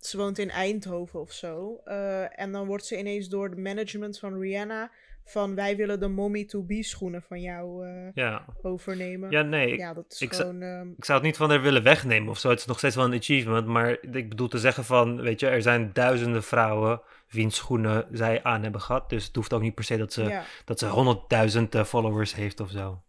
ze 0.00 0.16
woont 0.16 0.38
in 0.38 0.50
Eindhoven 0.50 1.20
of 1.20 1.32
zo. 1.32 1.80
Uh, 1.84 2.40
en 2.40 2.52
dan 2.52 2.66
wordt 2.66 2.84
ze 2.86 2.98
ineens 2.98 3.28
door 3.28 3.50
de 3.50 3.56
management 3.56 4.18
van 4.18 4.40
Rihanna 4.40 4.90
van 5.30 5.54
wij 5.54 5.76
willen 5.76 6.00
de 6.00 6.08
mommy 6.08 6.44
to 6.44 6.62
be 6.62 6.82
schoenen 6.82 7.22
van 7.22 7.40
jou 7.40 7.86
uh, 7.86 8.08
ja. 8.14 8.44
overnemen. 8.62 9.30
Ja, 9.30 9.42
nee. 9.42 9.76
Ja, 9.76 9.94
dat 9.94 10.04
is 10.08 10.20
ik, 10.20 10.32
gewoon... 10.32 10.58
zou, 10.58 10.80
um... 10.80 10.94
ik 10.96 11.04
zou 11.04 11.18
het 11.18 11.26
niet 11.26 11.36
van 11.36 11.50
haar 11.50 11.62
willen 11.62 11.82
wegnemen 11.82 12.28
of 12.28 12.38
zo. 12.38 12.48
Het 12.48 12.58
is 12.58 12.66
nog 12.66 12.78
steeds 12.78 12.96
wel 12.96 13.04
een 13.04 13.18
achievement. 13.18 13.66
Maar 13.66 13.98
ik 14.12 14.28
bedoel 14.28 14.48
te 14.48 14.58
zeggen 14.58 14.84
van, 14.84 15.20
weet 15.20 15.40
je, 15.40 15.46
er 15.48 15.62
zijn 15.62 15.90
duizenden 15.92 16.42
vrouwen 16.42 17.00
wiens 17.28 17.56
schoenen 17.56 18.06
zij 18.12 18.42
aan 18.42 18.62
hebben 18.62 18.80
gehad. 18.80 19.10
Dus 19.10 19.26
het 19.26 19.36
hoeft 19.36 19.52
ook 19.52 19.60
niet 19.62 19.74
per 19.74 19.84
se 19.84 19.96
dat 19.96 20.12
ze, 20.12 20.22
ja. 20.22 20.44
dat 20.64 20.78
ze 20.78 20.86
honderdduizend 20.86 21.74
uh, 21.74 21.84
followers 21.84 22.34
heeft 22.34 22.60
of 22.60 22.70
zo. 22.70 23.02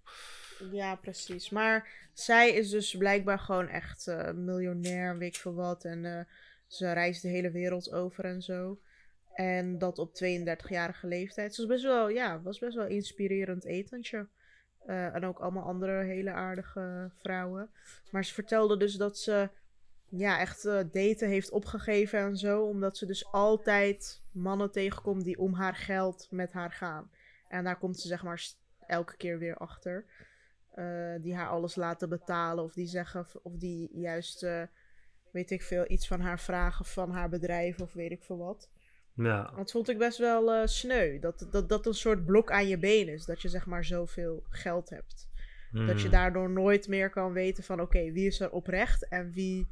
Ja, 0.71 0.95
precies. 0.95 1.49
Maar 1.49 1.87
zij 2.13 2.51
is 2.51 2.69
dus 2.69 2.97
blijkbaar 2.97 3.39
gewoon 3.39 3.67
echt 3.67 4.07
uh, 4.07 4.31
miljonair, 4.31 5.17
weet 5.17 5.35
ik 5.35 5.41
veel 5.41 5.53
wat. 5.53 5.83
En 5.83 6.27
ze 6.67 6.91
reist 6.91 7.21
de 7.21 7.27
hele 7.27 7.51
wereld 7.51 7.91
over 7.91 8.25
en 8.25 8.41
zo. 8.41 8.79
En 9.41 9.77
dat 9.77 9.99
op 9.99 10.09
32-jarige 10.23 11.07
leeftijd. 11.07 11.57
Was 11.57 11.65
best 11.65 11.83
wel, 11.83 12.09
ja, 12.09 12.41
was 12.41 12.59
best 12.59 12.75
wel 12.75 12.87
inspirerend 12.87 13.65
etentje. 13.65 14.27
Uh, 14.85 15.15
en 15.15 15.25
ook 15.25 15.39
allemaal 15.39 15.63
andere 15.63 16.03
hele 16.03 16.31
aardige 16.31 17.11
vrouwen. 17.15 17.69
Maar 18.11 18.25
ze 18.25 18.33
vertelde 18.33 18.77
dus 18.77 18.95
dat 18.95 19.17
ze 19.17 19.49
ja, 20.09 20.39
echt 20.39 20.65
uh, 20.65 20.79
daten 20.91 21.27
heeft 21.27 21.51
opgegeven 21.51 22.19
en 22.19 22.37
zo. 22.37 22.63
Omdat 22.63 22.97
ze 22.97 23.05
dus 23.05 23.31
altijd 23.31 24.21
mannen 24.31 24.71
tegenkomt 24.71 25.23
die 25.23 25.39
om 25.39 25.53
haar 25.53 25.75
geld 25.75 26.27
met 26.31 26.51
haar 26.51 26.71
gaan. 26.71 27.11
En 27.47 27.63
daar 27.63 27.77
komt 27.77 27.99
ze 27.99 28.07
zeg 28.07 28.23
maar 28.23 28.47
elke 28.87 29.17
keer 29.17 29.39
weer 29.39 29.57
achter. 29.57 30.05
Uh, 30.75 31.15
die 31.21 31.35
haar 31.35 31.49
alles 31.49 31.75
laten 31.75 32.09
betalen. 32.09 32.63
Of 32.63 32.73
die 32.73 32.87
zeggen, 32.87 33.25
of 33.43 33.55
die 33.55 33.89
juist, 33.93 34.41
weet 35.31 35.51
ik 35.51 35.61
veel, 35.61 35.85
iets 35.87 36.07
van 36.07 36.19
haar 36.19 36.39
vragen 36.39 36.85
van 36.85 37.11
haar 37.11 37.29
bedrijf 37.29 37.81
of 37.81 37.93
weet 37.93 38.11
ik 38.11 38.23
veel 38.23 38.37
wat. 38.37 38.69
Ja. 39.15 39.53
Dat 39.55 39.71
vond 39.71 39.89
ik 39.89 39.97
best 39.97 40.17
wel 40.17 40.55
uh, 40.55 40.65
sneu. 40.65 41.19
Dat, 41.19 41.47
dat 41.51 41.69
dat 41.69 41.85
een 41.85 41.93
soort 41.93 42.25
blok 42.25 42.51
aan 42.51 42.67
je 42.67 42.77
been 42.77 43.07
is. 43.07 43.25
Dat 43.25 43.41
je 43.41 43.49
zeg 43.49 43.65
maar 43.65 43.85
zoveel 43.85 44.43
geld 44.49 44.89
hebt. 44.89 45.29
Mm. 45.71 45.87
Dat 45.87 46.01
je 46.01 46.09
daardoor 46.09 46.49
nooit 46.49 46.87
meer 46.87 47.09
kan 47.09 47.33
weten 47.33 47.63
van 47.63 47.81
oké, 47.81 47.97
okay, 47.97 48.13
wie 48.13 48.27
is 48.27 48.39
er 48.39 48.51
oprecht 48.51 49.07
en 49.07 49.31
wie 49.31 49.69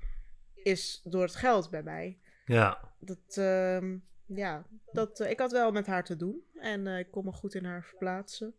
is 0.64 1.02
door 1.04 1.22
het 1.22 1.36
geld 1.36 1.70
bij 1.70 1.84
mij. 1.84 2.18
Ja. 2.46 2.80
Dat, 3.00 3.38
uh, 3.38 3.82
ja, 4.26 4.64
dat, 4.92 5.20
uh, 5.20 5.30
ik 5.30 5.40
had 5.40 5.52
wel 5.52 5.72
met 5.72 5.88
haar 5.88 6.04
te 6.04 6.16
doen. 6.16 6.44
En 6.56 6.86
uh, 6.86 7.00
ik 7.00 7.12
kon 7.12 7.26
me 7.26 7.32
goed 7.32 7.56
in 7.56 7.66
haar 7.66 7.84
verplaatsen. 7.84 8.54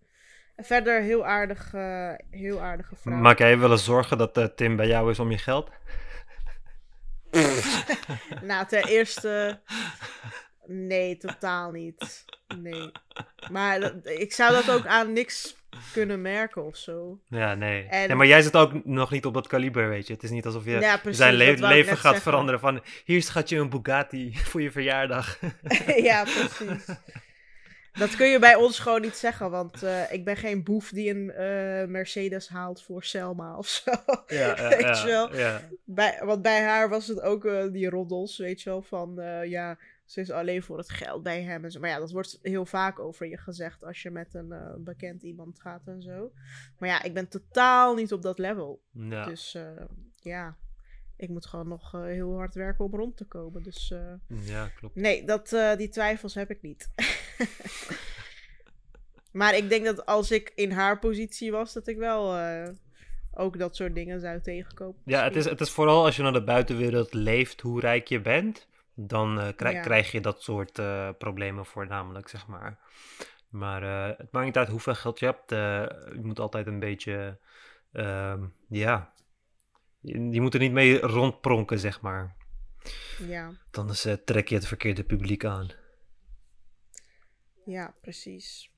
En 0.56 0.64
verder 0.64 1.00
heel 1.00 1.26
aardig, 1.26 1.72
heel 2.30 2.60
aardige 2.60 2.96
vrouw. 2.96 3.16
Maak 3.16 3.38
jij 3.38 3.58
wel 3.58 3.70
eens 3.70 3.84
zorgen 3.84 4.18
dat 4.18 4.56
Tim 4.56 4.76
bij 4.76 4.86
jou 4.86 5.10
is 5.10 5.18
om 5.18 5.30
je 5.30 5.38
geld? 5.38 5.70
nou, 8.42 8.66
ten 8.66 8.86
eerste... 8.86 9.60
Nee, 10.72 11.16
totaal 11.16 11.70
niet. 11.70 12.24
Nee. 12.58 12.90
Maar 13.50 13.80
dat, 13.80 13.94
ik 14.04 14.32
zou 14.32 14.52
dat 14.52 14.70
ook 14.70 14.86
aan 14.86 15.12
niks 15.12 15.56
kunnen 15.92 16.22
merken 16.22 16.64
of 16.64 16.76
zo. 16.76 17.18
Ja, 17.28 17.54
nee. 17.54 17.86
En- 17.86 18.06
nee. 18.08 18.16
Maar 18.16 18.26
jij 18.26 18.42
zit 18.42 18.56
ook 18.56 18.84
nog 18.84 19.10
niet 19.10 19.26
op 19.26 19.34
dat 19.34 19.46
kaliber, 19.46 19.88
weet 19.88 20.06
je. 20.06 20.12
Het 20.12 20.22
is 20.22 20.30
niet 20.30 20.46
alsof 20.46 20.64
je 20.64 20.70
Ja, 20.70 20.96
precies, 20.96 21.18
zijn 21.20 21.34
le- 21.34 21.44
leven 21.68 21.92
gaat 21.92 22.02
zeggen. 22.02 22.22
veranderen 22.22 22.60
van... 22.60 22.82
Hier 23.04 23.22
schat 23.22 23.48
je 23.48 23.56
een 23.56 23.70
Bugatti 23.70 24.36
voor 24.48 24.62
je 24.62 24.70
verjaardag. 24.70 25.38
ja, 25.96 26.22
precies. 26.24 26.84
Dat 27.92 28.16
kun 28.16 28.26
je 28.28 28.38
bij 28.38 28.54
ons 28.54 28.78
gewoon 28.78 29.00
niet 29.00 29.16
zeggen, 29.16 29.50
want 29.50 29.82
eh, 29.82 30.12
ik 30.12 30.24
ben 30.24 30.36
geen 30.36 30.62
boef 30.64 30.88
die 30.90 31.10
een 31.10 31.30
eh, 31.30 31.88
Mercedes 31.88 32.48
haalt 32.48 32.82
voor 32.82 33.04
Selma 33.04 33.56
of 33.56 33.66
zo. 33.66 33.90
ja, 34.26 34.56
ja, 34.56 34.68
Weet 34.68 34.80
ja, 34.80 35.00
je 35.00 35.06
wel? 35.06 35.36
ja. 35.36 35.60
Bij, 35.84 36.20
want 36.24 36.42
bij 36.42 36.62
haar 36.62 36.88
was 36.88 37.06
het 37.06 37.20
ook 37.20 37.44
eh, 37.44 37.62
die 37.72 37.88
roddels, 37.88 38.38
weet 38.38 38.62
je 38.62 38.70
wel, 38.70 38.82
van 38.82 39.20
eh, 39.20 39.44
ja, 39.50 39.78
ze 40.10 40.20
is 40.20 40.30
alleen 40.30 40.62
voor 40.62 40.78
het 40.78 40.90
geld 40.90 41.22
bij 41.22 41.42
hem 41.42 41.64
en 41.64 41.70
zo. 41.70 41.80
Maar 41.80 41.90
ja, 41.90 41.98
dat 41.98 42.10
wordt 42.10 42.38
heel 42.42 42.66
vaak 42.66 42.98
over 42.98 43.26
je 43.26 43.36
gezegd 43.36 43.84
als 43.84 44.02
je 44.02 44.10
met 44.10 44.34
een 44.34 44.52
eh, 44.52 44.74
bekend 44.78 45.22
iemand 45.22 45.60
gaat 45.60 45.86
en 45.86 46.02
zo. 46.02 46.32
Maar 46.78 46.88
ja, 46.88 47.02
ik 47.02 47.14
ben 47.14 47.28
totaal 47.28 47.94
niet 47.94 48.12
op 48.12 48.22
dat 48.22 48.38
level. 48.38 48.82
Ja. 48.92 49.24
Dus 49.24 49.54
eh, 49.54 49.62
ja, 50.16 50.56
ik 51.16 51.28
moet 51.28 51.46
gewoon 51.46 51.68
nog 51.68 51.94
eh, 51.94 52.02
heel 52.02 52.36
hard 52.36 52.54
werken 52.54 52.84
om 52.84 52.94
rond 52.94 53.16
te 53.16 53.24
komen. 53.24 53.62
Dus 53.62 53.94
ja, 54.26 54.68
klopt. 54.68 54.94
nee, 54.94 55.24
dat, 55.24 55.56
die 55.76 55.88
twijfels 55.88 56.34
heb 56.34 56.50
ik 56.50 56.62
niet. 56.62 56.90
maar 59.40 59.56
ik 59.56 59.68
denk 59.68 59.84
dat 59.84 60.06
als 60.06 60.30
ik 60.30 60.52
in 60.54 60.70
haar 60.70 60.98
positie 60.98 61.50
was, 61.50 61.72
dat 61.72 61.86
ik 61.86 61.96
wel 61.96 62.38
ook 63.34 63.58
dat 63.58 63.76
soort 63.76 63.94
dingen 63.94 64.20
zou 64.20 64.40
tegenkomen. 64.40 65.00
Ja, 65.04 65.24
het 65.24 65.36
is, 65.36 65.44
het 65.44 65.60
is 65.60 65.70
vooral 65.70 66.04
als 66.04 66.16
je 66.16 66.22
naar 66.22 66.32
de 66.32 66.44
buitenwereld 66.44 67.14
leeft 67.14 67.60
hoe 67.60 67.80
rijk 67.80 68.08
je 68.08 68.20
bent, 68.20 68.68
dan 69.06 69.40
eh, 69.40 69.72
Ja. 69.72 69.80
krijg 69.80 70.12
je 70.12 70.20
dat 70.20 70.42
soort 70.42 70.78
eh, 70.78 71.08
problemen 71.18 71.66
voornamelijk, 71.66 72.28
zeg 72.28 72.46
maar. 72.46 72.78
Maar 73.48 73.82
eh, 73.82 74.18
het 74.18 74.32
maakt 74.32 74.46
niet 74.46 74.56
uit 74.56 74.68
hoeveel 74.68 74.94
geld 74.94 75.18
je 75.18 75.26
hebt, 75.26 75.50
je 76.14 76.20
moet 76.22 76.38
altijd 76.40 76.66
een 76.66 76.80
beetje, 76.80 77.38
ehm, 77.92 78.46
ja, 78.68 79.12
je, 80.00 80.28
je 80.30 80.40
moet 80.40 80.54
er 80.54 80.60
niet 80.60 80.72
mee 80.72 81.00
rondpronken, 81.00 81.78
zeg 81.78 82.00
maar. 82.00 82.36
Ja, 83.18 83.52
eh, 84.06 84.12
trek 84.12 84.48
je 84.48 84.54
het 84.54 84.66
verkeerde 84.66 85.04
publiek 85.04 85.44
aan. 85.44 85.68
ja, 87.64 87.94
precies. 88.00 88.69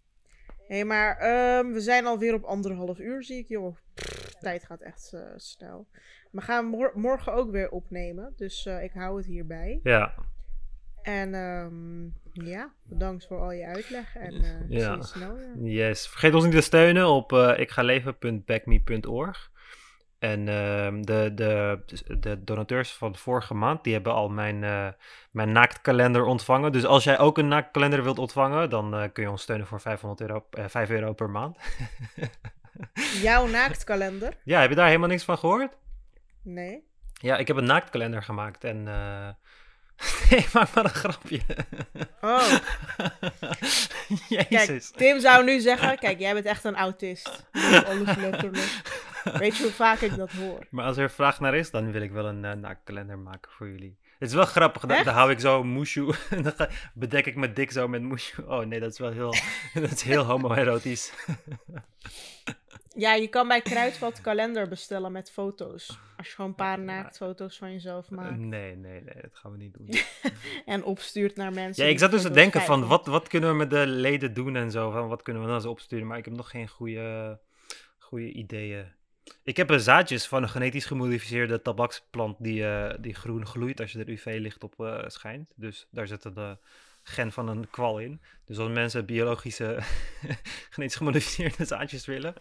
Hé, 0.72 0.78
hey, 0.78 0.86
maar 0.86 1.16
ehm, 1.16 1.72
we 1.72 1.80
zijn 1.80 2.06
alweer 2.06 2.34
op 2.34 2.44
anderhalf 2.44 2.98
uur, 2.98 3.24
zie 3.24 3.38
ik, 3.38 3.48
joh. 3.48 3.76
Pff, 3.94 4.34
tijd 4.40 4.64
gaat 4.64 4.80
echt 4.80 5.10
eh, 5.14 5.20
snel. 5.36 5.86
We 6.30 6.40
gaan 6.40 6.64
mor- 6.66 6.92
morgen 6.94 7.32
ook 7.32 7.50
weer 7.50 7.70
opnemen, 7.70 8.32
dus 8.36 8.66
eh, 8.66 8.82
ik 8.82 8.92
hou 8.92 9.16
het 9.16 9.26
hierbij. 9.26 9.80
Ja, 9.82 10.14
En 11.02 11.34
ehm, 11.34 12.02
ja, 12.46 12.72
bedankt 12.82 13.26
voor 13.26 13.38
al 13.40 13.52
je 13.52 13.66
uitleg 13.66 14.16
en 14.16 14.32
Ja. 14.68 14.92
zie 14.92 14.96
je 14.96 15.02
snel 15.04 15.34
weer. 15.34 15.56
Yes. 15.72 16.08
Vergeet 16.08 16.34
ons 16.34 16.44
niet 16.44 16.52
te 16.52 16.60
steunen 16.60 17.06
op 17.08 17.32
uh, 17.32 17.58
ikgaleven.backme.org. 17.58 19.50
En 20.22 20.40
uh, 20.40 21.02
de, 21.04 21.32
de, 21.34 21.78
de 22.20 22.44
donateurs 22.44 22.92
van 22.92 23.16
vorige 23.16 23.54
maand, 23.54 23.84
die 23.84 23.92
hebben 23.92 24.12
al 24.12 24.28
mijn, 24.28 24.62
uh, 24.62 24.88
mijn 25.30 25.52
naaktkalender 25.52 26.24
ontvangen. 26.24 26.72
Dus 26.72 26.84
als 26.84 27.04
jij 27.04 27.18
ook 27.18 27.38
een 27.38 27.48
naaktkalender 27.48 28.02
wilt 28.02 28.18
ontvangen, 28.18 28.70
dan 28.70 28.94
uh, 28.94 29.04
kun 29.12 29.22
je 29.22 29.30
ons 29.30 29.42
steunen 29.42 29.66
voor 29.66 29.80
500 29.80 30.20
euro, 30.20 30.46
5 30.68 30.90
euro 30.90 31.12
per 31.12 31.30
maand. 31.30 31.56
Jouw 33.22 33.46
naaktkalender? 33.46 34.32
Ja, 34.44 34.60
heb 34.60 34.70
je 34.70 34.76
daar 34.76 34.86
helemaal 34.86 35.08
niks 35.08 35.24
van 35.24 35.38
gehoord? 35.38 35.76
Nee. 36.42 36.84
Ja, 37.12 37.36
ik 37.36 37.46
heb 37.46 37.56
een 37.56 37.64
naaktkalender 37.64 38.22
gemaakt 38.22 38.64
en... 38.64 38.88
nee, 40.30 40.46
maak 40.52 40.74
maar 40.74 40.84
een 40.84 40.90
grapje. 40.90 41.40
Oh. 42.20 42.48
Jezus. 44.28 44.46
Kijk, 44.48 44.82
Tim 44.96 45.20
zou 45.20 45.44
nu 45.44 45.60
zeggen, 45.60 45.98
kijk, 45.98 46.18
jij 46.18 46.32
bent 46.32 46.46
echt 46.46 46.64
een 46.64 46.76
autist. 46.76 47.46
Alles 47.86 48.16
letterlijk. 48.16 48.80
Weet 49.38 49.56
je 49.56 49.62
hoe 49.62 49.72
vaak 49.72 50.00
ik 50.00 50.16
dat 50.16 50.30
hoor? 50.30 50.66
Maar 50.70 50.84
als 50.84 50.96
er 50.96 51.10
vraag 51.10 51.40
naar 51.40 51.54
is, 51.54 51.70
dan 51.70 51.92
wil 51.92 52.02
ik 52.02 52.10
wel 52.10 52.26
een 52.26 52.44
uh, 52.44 52.52
naakkalender 52.52 53.18
maken 53.18 53.50
voor 53.52 53.68
jullie. 53.68 53.96
Het 54.18 54.30
is 54.30 54.36
wel 54.36 54.44
grappig, 54.44 54.86
dan, 54.86 55.04
dan 55.04 55.14
hou 55.14 55.30
ik 55.30 55.40
zo 55.40 55.64
moeshoe 55.64 56.14
en 56.30 56.42
dan 56.42 56.68
bedek 56.94 57.26
ik 57.26 57.36
mijn 57.36 57.54
dik 57.54 57.70
zo 57.70 57.88
met 57.88 58.02
moeshoe. 58.02 58.46
Oh 58.46 58.64
nee, 58.64 58.80
dat 58.80 58.92
is 58.92 58.98
wel 58.98 59.10
heel, 59.10 59.34
dat 59.74 59.90
is 59.90 60.02
heel 60.02 60.24
homoerotisch. 60.24 61.12
Ja, 62.94 63.14
je 63.14 63.28
kan 63.28 63.48
bij 63.48 63.60
Kruidvat 63.60 64.20
kalender 64.20 64.68
bestellen 64.68 65.12
met 65.12 65.30
foto's. 65.30 65.98
Als 66.16 66.26
je 66.26 66.34
gewoon 66.34 66.50
een 66.50 66.56
paar 66.56 66.78
naaktfoto's 66.78 67.58
van 67.58 67.72
jezelf 67.72 68.10
maakt. 68.10 68.38
Nee, 68.38 68.76
nee, 68.76 69.00
nee, 69.00 69.22
dat 69.22 69.34
gaan 69.34 69.52
we 69.52 69.56
niet 69.56 69.74
doen. 69.74 69.88
en 70.74 70.84
opstuurt 70.84 71.36
naar 71.36 71.52
mensen. 71.52 71.84
Ja, 71.84 71.90
ik 71.90 71.98
zat 71.98 72.10
dus 72.10 72.22
te 72.22 72.30
denken 72.30 72.60
van, 72.60 72.86
wat, 72.86 73.06
wat 73.06 73.28
kunnen 73.28 73.50
we 73.50 73.56
met 73.56 73.70
de 73.70 73.86
leden 73.86 74.34
doen 74.34 74.56
en 74.56 74.70
zo. 74.70 74.90
Van, 74.90 75.08
wat 75.08 75.22
kunnen 75.22 75.42
we 75.42 75.48
dan 75.48 75.56
eens 75.56 75.66
opsturen? 75.66 76.06
Maar 76.06 76.18
ik 76.18 76.24
heb 76.24 76.34
nog 76.34 76.50
geen 76.50 76.68
goede, 76.68 77.38
goede 77.98 78.32
ideeën. 78.32 78.92
Ik 79.42 79.56
heb 79.56 79.72
zaadjes 79.76 80.26
van 80.26 80.42
een 80.42 80.48
genetisch 80.48 80.86
gemodificeerde 80.86 81.62
tabaksplant 81.62 82.36
die, 82.38 82.62
uh, 82.62 82.90
die 83.00 83.14
groen 83.14 83.46
gloeit 83.46 83.80
als 83.80 83.92
je 83.92 83.98
er 83.98 84.08
UV-licht 84.08 84.62
op 84.62 84.74
uh, 84.78 85.02
schijnt. 85.06 85.52
Dus 85.56 85.86
daar 85.90 86.06
zitten 86.06 86.34
de 86.34 86.58
gen 87.02 87.32
van 87.32 87.48
een 87.48 87.70
kwal 87.70 87.98
in. 87.98 88.20
Dus 88.44 88.58
als 88.58 88.72
mensen 88.72 89.06
biologische, 89.06 89.78
genetisch 90.70 90.96
gemodificeerde 90.96 91.64
zaadjes 91.64 92.06
willen. 92.06 92.34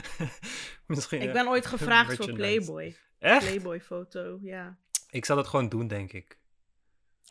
misschien. 0.86 1.22
Ik 1.22 1.32
ben 1.32 1.48
ooit 1.48 1.66
gevraagd 1.66 2.16
voor 2.16 2.32
Playboy. 2.32 2.96
Echt? 3.18 3.46
Playboy-foto, 3.46 4.38
ja. 4.42 4.76
Ik 5.10 5.24
zal 5.24 5.36
dat 5.36 5.46
gewoon 5.46 5.68
doen, 5.68 5.88
denk 5.88 6.12
ik. 6.12 6.40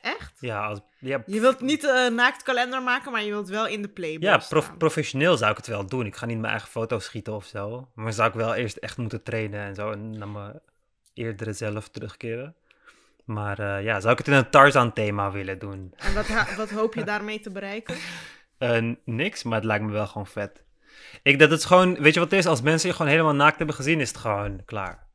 Echt? 0.01 0.33
Ja, 0.39 0.65
als, 0.65 0.79
ja. 0.99 1.23
Je 1.25 1.39
wilt 1.39 1.61
niet 1.61 1.83
een 1.83 2.15
naaktkalender 2.15 2.83
maken, 2.83 3.11
maar 3.11 3.23
je 3.23 3.29
wilt 3.29 3.49
wel 3.49 3.67
in 3.67 3.81
de 3.81 3.87
Playboy 3.87 4.29
Ja, 4.29 4.37
prof, 4.37 4.77
professioneel 4.77 5.37
zou 5.37 5.51
ik 5.51 5.57
het 5.57 5.67
wel 5.67 5.85
doen. 5.85 6.05
Ik 6.05 6.15
ga 6.15 6.25
niet 6.25 6.37
mijn 6.37 6.51
eigen 6.51 6.69
foto's 6.69 7.05
schieten 7.05 7.33
of 7.33 7.45
zo. 7.45 7.91
Maar 7.95 8.13
zou 8.13 8.29
ik 8.29 8.35
wel 8.35 8.53
eerst 8.53 8.77
echt 8.77 8.97
moeten 8.97 9.23
trainen 9.23 9.59
en 9.59 9.75
zo. 9.75 9.91
En 9.91 10.17
naar 10.17 10.27
mijn 10.27 10.59
eerdere 11.13 11.53
zelf 11.53 11.89
terugkeren. 11.89 12.55
Maar 13.25 13.59
uh, 13.59 13.83
ja, 13.83 13.99
zou 13.99 14.11
ik 14.11 14.17
het 14.17 14.27
in 14.27 14.33
een 14.33 14.49
Tarzan-thema 14.49 15.31
willen 15.31 15.59
doen? 15.59 15.93
En 15.97 16.13
wat, 16.13 16.27
wat 16.57 16.69
hoop 16.69 16.93
je 16.93 17.03
daarmee 17.03 17.39
te 17.39 17.51
bereiken? 17.51 17.95
Uh, 18.59 18.95
niks, 19.05 19.43
maar 19.43 19.57
het 19.57 19.65
lijkt 19.65 19.83
me 19.83 19.91
wel 19.91 20.07
gewoon 20.07 20.27
vet. 20.27 20.63
Ik 21.23 21.39
dat 21.39 21.51
het 21.51 21.65
gewoon, 21.65 22.01
weet 22.01 22.13
je 22.13 22.19
wat 22.19 22.31
het 22.31 22.39
is? 22.39 22.45
Als 22.45 22.61
mensen 22.61 22.89
je 22.89 22.95
gewoon 22.95 23.11
helemaal 23.11 23.33
naakt 23.33 23.57
hebben 23.57 23.75
gezien, 23.75 23.99
is 23.99 24.07
het 24.07 24.17
gewoon 24.17 24.65
klaar. 24.65 25.07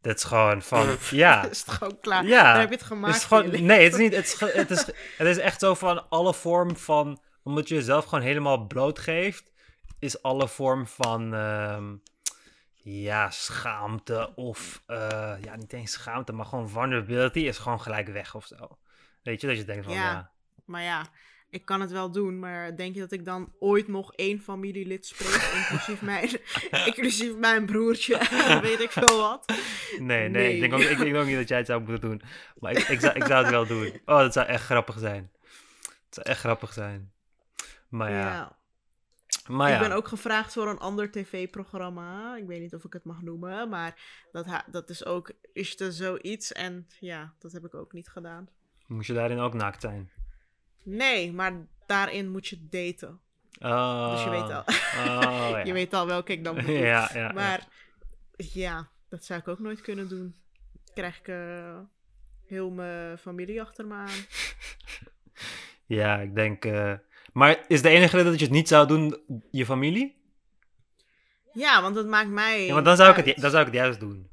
Dat 0.00 0.16
is 0.16 0.24
gewoon 0.24 0.62
van, 0.62 0.86
ja. 1.10 1.48
is 1.48 1.60
het 1.60 1.70
gewoon 1.70 2.00
klaar? 2.00 2.26
Ja. 2.26 2.50
Dan 2.50 2.60
heb 2.60 2.68
je 2.68 2.74
het 2.74 2.84
gemaakt. 2.84 3.16
Is 3.16 3.24
gewoon, 3.24 3.64
nee, 3.64 3.84
het 3.84 3.92
is 3.92 3.98
niet, 3.98 4.14
het 4.14 4.24
is, 4.24 4.40
het, 4.40 4.70
is, 4.70 4.86
het 5.18 5.26
is 5.26 5.38
echt 5.38 5.60
zo 5.60 5.74
van 5.74 6.08
alle 6.08 6.34
vorm 6.34 6.76
van, 6.76 7.20
omdat 7.42 7.68
je 7.68 7.74
jezelf 7.74 8.04
gewoon 8.04 8.24
helemaal 8.24 8.66
blootgeeft, 8.66 9.52
is 9.98 10.22
alle 10.22 10.48
vorm 10.48 10.86
van, 10.86 11.34
uh, 11.34 11.78
ja, 12.82 13.30
schaamte 13.30 14.32
of, 14.34 14.82
uh, 14.86 15.34
ja, 15.40 15.56
niet 15.56 15.72
eens 15.72 15.92
schaamte, 15.92 16.32
maar 16.32 16.46
gewoon 16.46 16.68
vulnerability 16.68 17.38
is 17.38 17.58
gewoon 17.58 17.80
gelijk 17.80 18.08
weg 18.08 18.34
of 18.34 18.46
zo. 18.46 18.78
Weet 19.22 19.40
je, 19.40 19.46
dat 19.46 19.56
je 19.56 19.64
denkt 19.64 19.84
van, 19.84 19.94
ja. 19.94 20.10
ja. 20.10 20.30
Maar 20.64 20.82
ja, 20.82 21.06
ik 21.50 21.64
kan 21.64 21.80
het 21.80 21.90
wel 21.90 22.10
doen, 22.10 22.38
maar 22.38 22.76
denk 22.76 22.94
je 22.94 23.00
dat 23.00 23.12
ik 23.12 23.24
dan 23.24 23.52
ooit 23.58 23.88
nog 23.88 24.14
één 24.14 24.40
familielid 24.40 25.06
spreek, 25.06 25.52
inclusief 25.58 26.02
mijn, 26.02 26.28
inclusief 26.86 27.36
mijn 27.36 27.66
broertje, 27.66 28.18
weet 28.62 28.80
ik 28.80 28.90
veel 28.90 29.18
wat? 29.18 29.52
Nee, 29.98 30.28
nee, 30.28 30.54
Ik, 30.54 30.60
denk 30.60 30.72
ook, 30.72 30.80
ik 30.80 30.98
denk 30.98 31.16
ook 31.16 31.26
niet 31.26 31.36
dat 31.36 31.48
jij 31.48 31.58
het 31.58 31.66
zou 31.66 31.80
moeten 31.80 32.00
doen. 32.00 32.22
Maar 32.58 32.72
ik, 32.72 32.78
ik, 32.88 33.00
zou, 33.00 33.14
ik 33.14 33.24
zou 33.24 33.42
het 33.42 33.50
wel 33.50 33.66
doen. 33.66 34.00
Oh, 34.04 34.18
dat 34.18 34.32
zou 34.32 34.46
echt 34.46 34.64
grappig 34.64 34.98
zijn. 34.98 35.30
Het 35.80 36.14
zou 36.14 36.26
echt 36.26 36.40
grappig 36.40 36.72
zijn. 36.72 37.12
Maar 37.88 38.10
ja. 38.10 38.32
ja. 38.32 38.56
Maar 39.48 39.72
ik 39.72 39.78
ben 39.88 39.92
ook 39.92 40.08
gevraagd 40.08 40.52
voor 40.52 40.68
een 40.68 40.78
ander 40.78 41.10
tv-programma. 41.10 42.36
Ik 42.36 42.46
weet 42.46 42.60
niet 42.60 42.74
of 42.74 42.84
ik 42.84 42.92
het 42.92 43.04
mag 43.04 43.22
noemen, 43.22 43.68
maar 43.68 44.00
dat, 44.32 44.46
dat 44.66 44.90
is 44.90 45.04
ook 45.04 45.32
is 45.52 45.80
er 45.80 45.92
zoiets. 45.92 46.52
En 46.52 46.86
ja, 47.00 47.34
dat 47.38 47.52
heb 47.52 47.64
ik 47.64 47.74
ook 47.74 47.92
niet 47.92 48.08
gedaan. 48.08 48.48
Moest 48.86 49.06
je 49.06 49.12
daarin 49.12 49.38
ook 49.38 49.54
naakt 49.54 49.80
zijn? 49.80 50.10
Nee, 50.82 51.32
maar 51.32 51.66
daarin 51.86 52.30
moet 52.30 52.46
je 52.46 52.68
daten. 52.68 53.20
Oh, 53.60 54.10
dus 54.10 54.22
je 54.24 54.30
weet 54.30 54.50
al. 54.50 54.64
Oh, 54.66 55.48
ja. 55.50 55.58
je 55.58 55.72
weet 55.72 55.94
al 55.94 56.06
welke 56.06 56.32
ik 56.32 56.44
dan 56.44 56.54
moet 56.56 56.66
Ja, 56.66 57.10
ja, 57.14 57.32
maar 57.32 57.68
ja. 58.36 58.88
dat 59.08 59.24
zou 59.24 59.40
ik 59.40 59.48
ook 59.48 59.58
nooit 59.58 59.80
kunnen 59.80 60.08
doen. 60.08 60.36
Krijg 60.94 61.18
ik 61.18 61.28
uh, 61.28 61.78
heel 62.46 62.70
mijn 62.70 63.18
familie 63.18 63.60
achter 63.60 63.86
me 63.86 63.94
aan. 63.94 64.26
ja, 65.98 66.20
ik 66.20 66.34
denk... 66.34 66.64
Uh, 66.64 66.94
maar 67.32 67.64
is 67.68 67.82
de 67.82 67.88
enige 67.88 68.16
reden 68.16 68.30
dat 68.30 68.40
je 68.40 68.46
het 68.46 68.54
niet 68.54 68.68
zou 68.68 68.86
doen 68.86 69.20
je 69.50 69.64
familie? 69.64 70.20
Ja, 71.52 71.82
want 71.82 71.94
dat 71.94 72.06
maakt 72.06 72.30
mij. 72.30 72.66
Ja, 72.66 72.74
maar 72.74 72.84
dan 72.84 72.96
zou, 72.96 73.18
ik 73.18 73.24
het, 73.24 73.40
dan 73.40 73.50
zou 73.50 73.66
ik 73.66 73.72
het 73.72 73.80
juist 73.80 74.00
doen. 74.00 74.30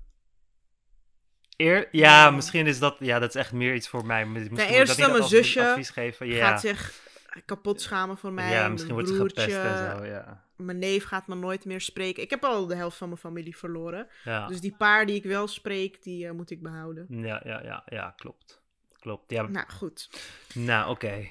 Eer, 1.55 1.87
ja, 1.91 2.31
misschien 2.31 2.67
is 2.67 2.79
dat, 2.79 2.95
ja, 2.99 3.19
dat 3.19 3.29
is 3.29 3.35
echt 3.35 3.51
meer 3.51 3.73
iets 3.73 3.87
voor 3.87 4.05
mij. 4.05 4.25
Misschien 4.25 4.57
Ten 4.57 4.67
eerste, 4.67 5.11
mijn 5.11 5.23
zusje 5.23 5.67
advies 5.67 5.89
geven. 5.89 6.27
Ja. 6.27 6.47
gaat 6.47 6.61
zich 6.61 7.07
kapot 7.45 7.81
schamen 7.81 8.17
voor 8.17 8.31
mij. 8.31 8.51
Ja, 8.51 8.67
misschien 8.67 8.93
wordt 8.93 9.07
ze 9.07 9.15
gepest 9.15 9.57
en 9.57 9.97
zo, 9.97 10.05
ja. 10.05 10.47
Mijn 10.55 10.79
neef 10.79 11.03
gaat 11.03 11.27
me 11.27 11.35
nooit 11.35 11.65
meer 11.65 11.81
spreken. 11.81 12.23
Ik 12.23 12.29
heb 12.29 12.43
al 12.43 12.67
de 12.67 12.75
helft 12.75 12.97
van 12.97 13.07
mijn 13.07 13.19
familie 13.19 13.57
verloren. 13.57 14.07
Ja. 14.23 14.47
Dus 14.47 14.61
die 14.61 14.75
paar 14.77 15.05
die 15.05 15.15
ik 15.15 15.23
wel 15.23 15.47
spreek, 15.47 16.03
die 16.03 16.25
uh, 16.25 16.31
moet 16.31 16.51
ik 16.51 16.61
behouden. 16.61 17.05
Ja, 17.09 17.41
ja, 17.43 17.63
ja, 17.63 17.83
ja, 17.85 18.13
klopt. 18.15 18.61
Klopt, 18.99 19.31
ja. 19.31 19.47
Nou, 19.47 19.69
goed. 19.69 20.09
Nou, 20.53 20.89
oké. 20.89 21.27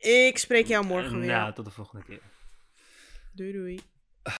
Ik 0.00 0.38
spreek 0.38 0.66
jou 0.66 0.86
morgen 0.86 1.20
weer. 1.20 1.28
Ja, 1.28 1.52
tot 1.52 1.64
de 1.64 1.70
volgende 1.70 2.04
keer. 2.04 2.20
Doei 3.32 3.52
doei. 3.52 3.80